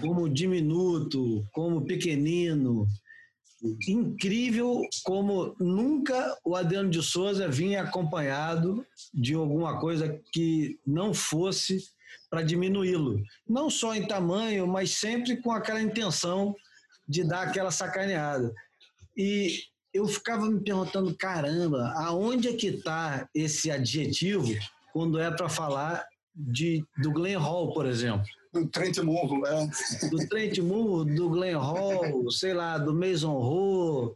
como 0.01 0.29
diminuto, 0.29 1.45
como 1.53 1.85
pequenino. 1.85 2.87
Incrível 3.89 4.83
como 5.05 5.55
nunca 5.59 6.37
o 6.45 6.57
Adriano 6.57 6.91
de 6.91 7.03
Souza 7.03 7.49
vinha 7.49 7.83
acompanhado 7.83 8.85
de 9.15 9.35
alguma 9.35 9.79
coisa 9.79 10.21
que 10.33 10.79
não 10.87 11.15
fosse 11.15 11.81
para 12.33 12.41
diminuí-lo. 12.41 13.23
Não 13.47 13.69
só 13.69 13.95
em 13.95 14.07
tamanho, 14.07 14.67
mas 14.67 14.93
sempre 14.93 15.37
com 15.37 15.53
aquela 15.53 15.83
intenção 15.83 16.57
de 17.07 17.23
dar 17.23 17.43
aquela 17.43 17.71
sacaneada. 17.71 18.51
E 19.15 19.59
eu 19.93 20.09
ficava 20.09 20.51
me 20.51 20.59
perguntando, 20.59 21.15
caramba, 21.15 21.93
aonde 21.95 22.49
é 22.49 22.55
que 22.55 22.69
está 22.69 23.29
esse 23.35 23.71
adjetivo 23.71 24.49
quando 24.95 25.21
é 25.21 25.31
para 25.31 25.51
falar 25.51 26.07
de, 26.35 26.83
do 27.03 27.13
Glen 27.13 27.37
Hall, 27.37 27.75
por 27.75 27.85
exemplo? 27.85 28.25
Do 28.51 28.67
Trent 28.67 28.97
Morro, 29.01 29.47
é. 29.47 29.69
Do 30.09 30.27
Trent 30.27 30.59
Morro, 30.61 31.05
do 31.05 31.29
Glen 31.29 31.57
Hall, 31.57 32.31
sei 32.31 32.55
lá, 32.55 32.79
do 32.79 32.95
Mason 32.95 33.39
Rowe. 33.39 34.15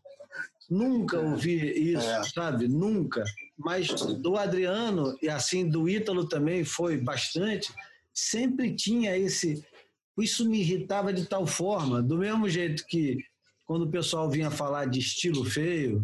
Nunca 0.71 1.21
ouvi 1.21 1.93
isso, 1.93 2.09
é. 2.09 2.25
sabe? 2.25 2.67
Nunca. 2.67 3.23
Mas 3.59 3.89
do 3.89 4.39
Adriano, 4.39 5.15
e 5.21 5.29
assim 5.29 5.69
do 5.69 5.87
Ítalo 5.87 6.27
também 6.27 6.65
foi 6.65 6.97
bastante, 6.97 7.73
sempre 8.17 8.75
tinha 8.75 9.17
esse. 9.17 9.63
Isso 10.19 10.49
me 10.49 10.61
irritava 10.61 11.13
de 11.13 11.27
tal 11.27 11.47
forma, 11.47 12.03
do 12.03 12.17
mesmo 12.17 12.49
jeito 12.49 12.87
que 12.87 13.19
quando 13.67 13.83
o 13.83 13.91
pessoal 13.91 14.31
vinha 14.31 14.51
falar 14.51 14.87
de 14.87 14.99
estilo 14.99 15.45
feio, 15.45 16.03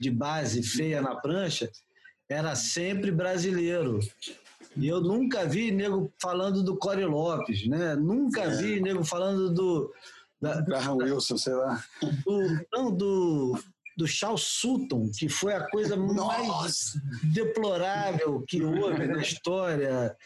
de 0.00 0.10
base 0.10 0.62
feia 0.62 1.00
na 1.00 1.14
prancha, 1.14 1.70
era 2.28 2.56
sempre 2.56 3.12
brasileiro. 3.12 4.00
E 4.76 4.88
eu 4.88 5.00
nunca 5.00 5.46
vi 5.46 5.70
nego 5.70 6.12
falando 6.20 6.62
do 6.62 6.76
Corey 6.76 7.04
Lopes, 7.04 7.68
né? 7.68 7.94
Nunca 7.94 8.42
é. 8.42 8.56
vi 8.56 8.80
nego 8.80 9.04
falando 9.04 9.52
do. 9.52 9.92
Da, 10.40 10.60
Graham 10.62 10.96
Wilson, 10.96 11.36
sei 11.36 11.52
lá. 11.52 11.84
Do, 12.24 12.66
não, 12.72 12.90
do 12.90 13.56
do 13.96 14.06
Charles 14.06 14.42
Sutton, 14.42 15.10
que 15.16 15.28
foi 15.28 15.54
a 15.54 15.68
coisa 15.68 15.94
Nossa. 15.96 16.46
mais 16.46 16.92
deplorável 17.24 18.44
que 18.46 18.62
houve 18.62 19.06
na 19.06 19.20
história 19.20 20.16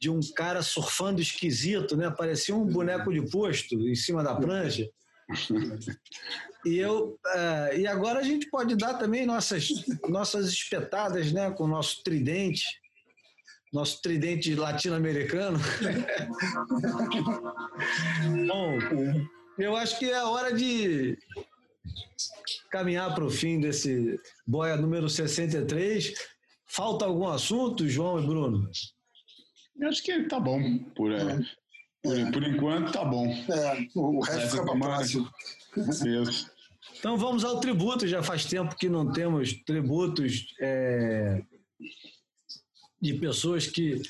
de 0.00 0.10
um 0.10 0.20
cara 0.34 0.62
surfando 0.62 1.20
esquisito, 1.20 1.96
né? 1.96 2.10
Parecia 2.10 2.54
um 2.54 2.66
boneco 2.66 3.12
de 3.12 3.22
posto 3.30 3.74
em 3.88 3.94
cima 3.94 4.22
da 4.22 4.34
prancha. 4.34 4.88
E 6.64 6.78
eu 6.78 7.18
uh, 7.26 7.76
e 7.76 7.86
agora 7.86 8.20
a 8.20 8.22
gente 8.22 8.48
pode 8.48 8.74
dar 8.76 8.94
também 8.94 9.26
nossas 9.26 9.68
nossas 10.08 10.48
espetadas, 10.48 11.30
né, 11.32 11.50
com 11.50 11.64
o 11.64 11.68
nosso 11.68 12.02
tridente, 12.02 12.64
nosso 13.72 14.00
tridente 14.00 14.54
latino-americano. 14.54 15.58
Bom, 18.48 18.78
eu 19.58 19.76
acho 19.76 19.98
que 19.98 20.10
é 20.10 20.16
a 20.16 20.28
hora 20.28 20.54
de 20.54 21.18
caminhar 22.70 23.14
para 23.14 23.24
o 23.24 23.30
fim 23.30 23.60
desse 23.60 24.18
boia 24.46 24.76
número 24.76 25.08
63. 25.08 26.14
Falta 26.66 27.04
algum 27.04 27.26
assunto, 27.26 27.88
João 27.88 28.22
e 28.22 28.26
Bruno? 28.26 28.70
Acho 29.82 30.02
que 30.02 30.24
tá 30.24 30.40
bom 30.40 30.78
por, 30.96 31.12
é, 31.12 31.38
por, 32.02 32.32
por, 32.32 32.42
enquanto 32.42 32.92
tá 32.92 33.04
bom. 33.04 33.26
É, 33.26 33.88
o 33.94 34.20
resto 34.20 34.50
fica 34.50 34.64
para 34.64 34.78
próximo. 34.78 35.30
Isso. 35.76 36.50
Então 36.98 37.16
vamos 37.16 37.44
ao 37.44 37.60
tributo. 37.60 38.06
Já 38.06 38.22
faz 38.22 38.44
tempo 38.44 38.76
que 38.76 38.88
não 38.88 39.12
temos 39.12 39.52
tributos 39.64 40.54
é, 40.60 41.42
de 43.00 43.14
pessoas 43.14 43.66
que 43.66 44.02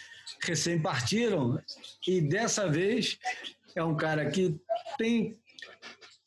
recém 0.43 0.81
partiram 0.81 1.61
e 2.07 2.21
dessa 2.21 2.69
vez 2.69 3.19
é 3.75 3.83
um 3.83 3.97
cara 3.97 4.31
que 4.31 4.59
tem 4.97 5.39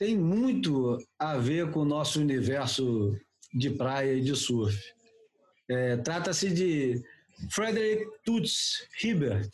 tem 0.02 0.18
muito 0.18 0.98
a 1.20 1.38
ver 1.38 1.70
com 1.70 1.82
o 1.82 1.86
nosso 1.86 2.20
universo 2.20 3.16
de 3.54 3.70
praia 3.70 4.14
e 4.14 4.22
de 4.22 4.36
surf. 4.36 4.76
É, 5.70 5.96
Trata-se 5.98 6.50
de 6.50 7.04
Frederick 7.52 8.08
Toots 8.26 8.88
Hibbert. 9.00 9.48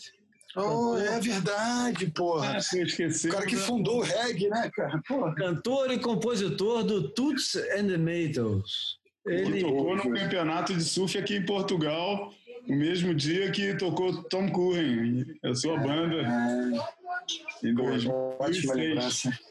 Oh, 0.56 0.96
é 0.98 1.20
verdade, 1.20 2.08
porra. 2.12 2.54
Ah, 2.54 2.58
esqueci. 2.60 3.28
O 3.28 3.32
cara 3.32 3.46
que 3.46 3.58
fundou 3.58 3.98
o 3.98 4.02
reggae, 4.02 4.48
né, 4.48 4.72
cara? 4.74 5.02
Porra. 5.06 5.36
Cantor 5.36 5.92
e 5.92 6.00
compositor 6.00 6.82
do 6.82 7.10
Toots 7.10 7.58
and 7.78 7.90
the 7.90 7.98
Maytals. 7.98 9.00
Ele 9.26 9.60
tocou 9.60 9.98
no 9.98 10.14
campeonato 10.14 10.74
de 10.74 10.84
surf 10.86 11.18
aqui 11.18 11.36
em 11.36 11.46
Portugal, 11.46 12.34
no 12.66 12.78
mesmo 12.78 13.14
dia 13.14 13.52
que 13.52 13.76
tocou 13.76 14.24
Tom 14.24 14.50
Curren, 14.50 15.26
a 15.44 15.54
sua 15.54 15.78
banda. 15.78 16.22
É. 16.22 17.68
Em 17.68 17.74
2006 17.74 19.47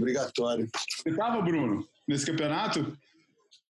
obrigatório. 0.00 0.68
Você 0.96 1.10
estava, 1.10 1.40
Bruno, 1.42 1.86
nesse 2.08 2.26
campeonato? 2.26 2.96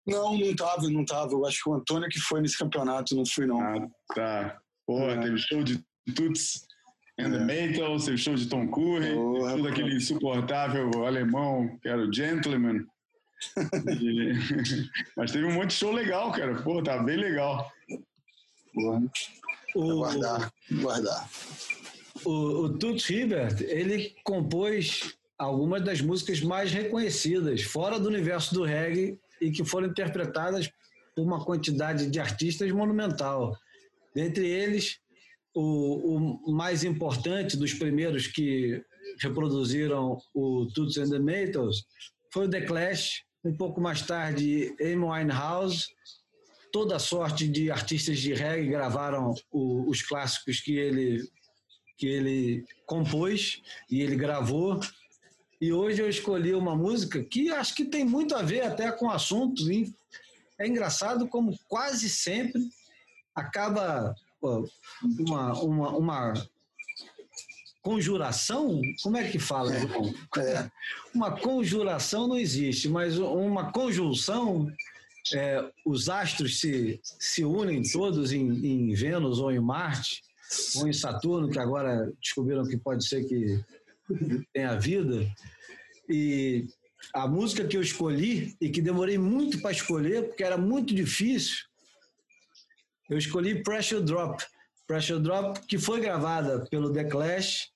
Não, 0.07 0.37
não 0.37 0.45
estava, 0.45 0.89
não 0.89 1.01
estava. 1.01 1.33
Eu 1.33 1.45
acho 1.45 1.61
que 1.61 1.69
o 1.69 1.73
Antônio 1.73 2.07
que 2.07 2.19
foi 2.19 2.41
nesse 2.41 2.57
campeonato, 2.57 3.13
não 3.15 3.25
fui, 3.25 3.45
não. 3.45 3.59
Ah, 3.59 3.87
tá. 4.15 4.57
Porra, 4.85 5.13
é. 5.13 5.19
teve 5.19 5.37
show 5.37 5.63
de 5.63 5.83
Tuts 6.15 6.65
and 7.19 7.31
the 7.31 7.39
Maytals, 7.39 8.05
teve 8.05 8.17
show 8.17 8.33
de 8.33 8.47
Tom 8.47 8.67
Curry, 8.69 9.13
Porra, 9.13 9.55
tudo 9.55 9.67
aquele 9.67 9.95
insuportável 9.95 11.05
alemão, 11.05 11.77
que 11.81 11.89
era 11.89 12.01
o 12.01 12.13
Gentleman. 12.13 12.85
e... 14.01 14.33
Mas 15.17 15.31
teve 15.33 15.45
um 15.45 15.53
monte 15.53 15.71
de 15.71 15.75
show 15.75 15.91
legal, 15.91 16.31
cara. 16.31 16.55
Pô, 16.61 16.81
tá 16.81 17.03
bem 17.03 17.17
legal. 17.17 17.69
O... 19.75 19.97
Guardar, 19.97 20.53
guardar. 20.71 21.29
O, 22.23 22.31
o 22.31 22.77
Toots 22.77 23.09
Hibbert, 23.09 23.61
ele 23.61 24.15
compôs 24.23 25.16
algumas 25.38 25.84
das 25.84 26.01
músicas 26.01 26.41
mais 26.41 26.72
reconhecidas 26.72 27.61
fora 27.61 27.99
do 27.99 28.07
universo 28.07 28.53
do 28.53 28.64
reggae 28.64 29.19
e 29.39 29.51
que 29.51 29.64
foram 29.64 29.88
interpretadas 29.88 30.69
por 31.15 31.23
uma 31.23 31.43
quantidade 31.43 32.09
de 32.09 32.19
artistas 32.19 32.72
monumental. 32.72 33.55
Dentre 34.15 34.47
eles, 34.47 34.99
o, 35.53 36.49
o 36.49 36.51
mais 36.51 36.84
importante 36.84 37.55
dos 37.55 37.73
primeiros 37.73 38.27
que 38.27 38.81
reproduziram 39.19 40.18
o 40.34 40.68
Toots 40.73 40.97
and 40.97 41.09
the 41.09 41.19
Maytals 41.19 41.85
foi 42.31 42.47
o 42.47 42.49
The 42.49 42.61
Clash, 42.61 43.23
um 43.43 43.55
pouco 43.55 43.80
mais 43.80 44.01
tarde 44.01 44.76
Amy 44.81 45.03
Winehouse, 45.03 45.88
toda 46.72 46.99
sorte 46.99 47.47
de 47.47 47.72
artistas 47.72 48.19
de 48.19 48.34
reggae 48.34 48.69
gravaram 48.69 49.34
o, 49.51 49.89
os 49.89 50.01
clássicos 50.01 50.59
que 50.59 50.76
ele 50.77 51.27
que 51.97 52.05
ele 52.05 52.64
compôs 52.85 53.59
e 53.89 54.01
ele 54.01 54.15
gravou 54.15 54.80
e 55.59 55.73
hoje 55.73 56.01
eu 56.01 56.09
escolhi 56.09 56.53
uma 56.53 56.75
música 56.75 57.23
que 57.23 57.49
acho 57.49 57.75
que 57.75 57.85
tem 57.85 58.05
muito 58.05 58.35
a 58.35 58.43
ver 58.43 58.61
até 58.61 58.91
com 58.91 59.07
o 59.07 59.11
assunto. 59.11 59.63
É 60.59 60.67
engraçado 60.67 61.27
como 61.27 61.57
quase 61.67 62.09
sempre 62.09 62.61
acaba 63.35 64.15
uma, 65.01 65.53
uma, 65.61 65.89
uma 65.91 66.34
conjuração? 67.81 68.81
Como 69.01 69.17
é 69.17 69.29
que 69.29 69.39
fala? 69.39 69.73
É, 69.75 70.39
é. 70.39 70.71
Uma 71.13 71.31
conjuração 71.31 72.27
não 72.27 72.38
existe, 72.38 72.88
mas 72.88 73.17
uma 73.17 73.71
conjunção, 73.71 74.71
é, 75.34 75.63
os 75.85 76.07
astros 76.07 76.59
se, 76.59 76.99
se 77.03 77.43
unem 77.43 77.81
todos 77.81 78.31
em, 78.31 78.47
em 78.65 78.93
Vênus 78.93 79.39
ou 79.39 79.51
em 79.51 79.59
Marte, 79.59 80.21
ou 80.75 80.88
em 80.88 80.93
Saturno, 80.93 81.49
que 81.49 81.59
agora 81.59 82.11
descobriram 82.21 82.63
que 82.63 82.77
pode 82.77 83.07
ser 83.07 83.25
que 83.25 83.59
tenha 84.53 84.79
vida. 84.79 85.27
E 86.09 86.67
a 87.13 87.27
música 87.27 87.65
que 87.65 87.77
eu 87.77 87.81
escolhi, 87.81 88.55
e 88.59 88.69
que 88.69 88.81
demorei 88.81 89.17
muito 89.17 89.61
para 89.61 89.71
escolher, 89.71 90.27
porque 90.27 90.43
era 90.43 90.57
muito 90.57 90.93
difícil, 90.93 91.65
eu 93.09 93.17
escolhi 93.17 93.63
Pressure 93.63 94.03
Drop. 94.03 94.43
Pressure 94.85 95.21
Drop, 95.21 95.59
que 95.67 95.77
foi 95.77 96.01
gravada 96.01 96.65
pelo 96.69 96.91
The 96.91 97.05
Clash. 97.05 97.69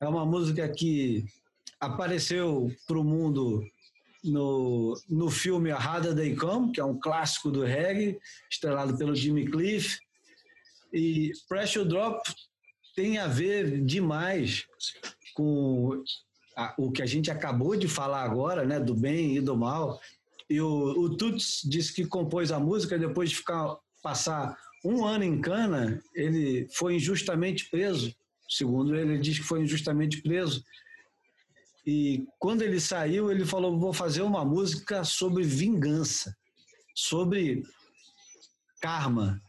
É 0.00 0.08
uma 0.08 0.24
música 0.24 0.68
que 0.68 1.24
apareceu 1.80 2.72
para 2.86 2.98
o 2.98 3.04
mundo 3.04 3.64
no, 4.24 5.00
no 5.08 5.30
filme 5.30 5.70
A 5.70 5.76
Harder 5.76 6.14
They 6.14 6.34
Come, 6.34 6.72
que 6.72 6.80
é 6.80 6.84
um 6.84 6.98
clássico 6.98 7.50
do 7.50 7.64
reggae, 7.64 8.18
estrelado 8.50 8.96
pelo 8.96 9.14
Jimmy 9.14 9.48
Cliff. 9.48 9.98
E 10.92 11.32
Pressure 11.48 11.86
Drop 11.86 12.20
tem 12.94 13.18
a 13.18 13.26
ver 13.26 13.84
demais 13.84 14.66
com 15.38 16.02
a, 16.56 16.74
o 16.76 16.90
que 16.90 17.00
a 17.00 17.06
gente 17.06 17.30
acabou 17.30 17.76
de 17.76 17.86
falar 17.86 18.24
agora, 18.24 18.66
né, 18.66 18.80
do 18.80 18.92
bem 18.92 19.36
e 19.36 19.40
do 19.40 19.56
mal. 19.56 20.00
E 20.50 20.60
o, 20.60 20.68
o 20.68 21.16
Tuts 21.16 21.60
disse 21.64 21.94
que 21.94 22.04
compôs 22.04 22.50
a 22.50 22.58
música 22.58 22.98
depois 22.98 23.30
de 23.30 23.36
ficar 23.36 23.76
passar 24.02 24.56
um 24.84 25.04
ano 25.04 25.22
em 25.22 25.40
cana, 25.40 26.02
ele 26.12 26.66
foi 26.72 26.96
injustamente 26.96 27.70
preso. 27.70 28.12
Segundo 28.48 28.96
ele, 28.96 29.12
ele 29.12 29.20
diz 29.20 29.38
que 29.38 29.44
foi 29.44 29.62
injustamente 29.62 30.20
preso. 30.22 30.64
E 31.86 32.26
quando 32.38 32.62
ele 32.62 32.80
saiu, 32.80 33.30
ele 33.30 33.44
falou: 33.44 33.78
vou 33.78 33.92
fazer 33.92 34.22
uma 34.22 34.44
música 34.44 35.04
sobre 35.04 35.44
vingança, 35.44 36.36
sobre 36.94 37.62
karma. 38.80 39.40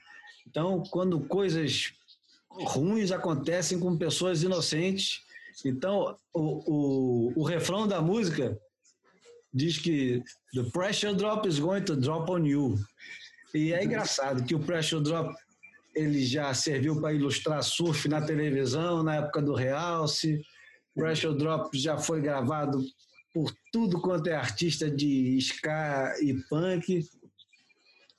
Então, 0.48 0.84
quando 0.91 1.20
coisas 1.22 1.94
ruins 2.49 3.11
acontecem 3.11 3.80
com 3.80 3.98
pessoas 3.98 4.44
inocentes, 4.44 5.22
então 5.65 6.15
o, 6.34 7.31
o, 7.31 7.34
o 7.41 7.44
refrão 7.44 7.88
da 7.88 8.02
música 8.02 8.57
diz 9.53 9.77
que 9.77 10.23
the 10.53 10.64
pressure 10.72 11.15
drop 11.15 11.48
is 11.48 11.60
going 11.60 11.84
to 11.84 11.95
drop 11.95 12.30
on 12.31 12.45
you. 12.45 12.77
E 13.53 13.73
é 13.73 13.84
engraçado 13.84 14.45
que 14.45 14.53
o 14.53 14.60
Pressure 14.60 15.03
Drop 15.03 15.36
ele 15.95 16.23
já 16.23 16.53
serviu 16.53 17.02
para 17.02 17.14
ilustrar 17.14 17.64
surf 17.64 18.07
na 18.07 18.22
televisão 18.22 19.02
na 19.02 19.15
época 19.15 19.41
do 19.41 19.56
Realce. 19.56 20.41
Pressure 20.95 21.38
Drop 21.38 21.76
já 21.76 21.98
foi 21.98 22.22
gravado 22.22 22.84
por 23.34 23.52
tudo 23.72 23.99
quanto 23.99 24.27
é 24.27 24.36
artista 24.36 24.90
de 24.90 25.38
ska 25.40 26.15
e 26.22 26.36
punk. 26.48 27.03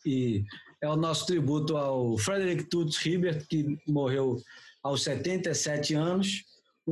E 0.05 0.45
é 0.83 0.89
o 0.89 0.97
nosso 0.97 1.27
tributo 1.27 1.77
ao 1.77 2.19
Frederick 2.19 2.65
Toots 2.65 3.05
Hibbert, 3.05 3.47
que 3.47 3.79
morreu 3.87 4.37
aos 4.83 5.03
77 5.05 5.95
anos, 5.95 6.45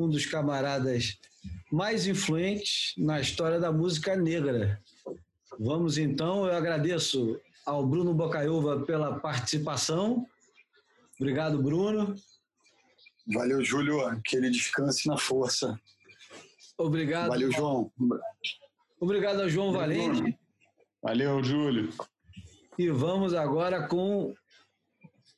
um 0.03 0.09
dos 0.09 0.27
camaradas 0.27 1.19
mais 1.71 2.07
influentes 2.07 2.95
na 2.97 3.21
história 3.21 3.61
da 3.61 3.73
música 3.73 4.17
negra. 4.17 4.81
Vamos 5.59 5.99
então, 5.99 6.47
eu 6.47 6.55
agradeço 6.55 7.41
ao 7.67 7.87
Bruno 7.87 8.15
Bocaiúva 8.15 8.85
pela 8.85 9.19
participação. 9.19 10.27
Obrigado, 11.19 11.63
Bruno. 11.63 12.15
Valeu, 13.27 13.63
Júlio. 13.63 13.99
Que 14.25 14.37
ele 14.37 14.51
descanse 14.51 15.07
na 15.07 15.19
força. 15.19 15.79
Obrigado. 16.79 17.29
Valeu, 17.29 17.51
João. 17.53 17.93
Obrigado 19.01 19.43
ao 19.43 19.49
João 19.49 19.73
Valente. 19.73 20.39
Valeu, 21.03 21.43
Júlio. 21.43 21.93
E 22.79 22.89
vamos 22.89 23.35
agora 23.35 23.87
com 23.87 24.33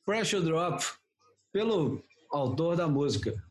Pressure 0.05 0.45
Drop, 0.45 0.85
pelo 1.53 2.05
autor 2.31 2.77
da 2.77 2.87
música. 2.87 3.43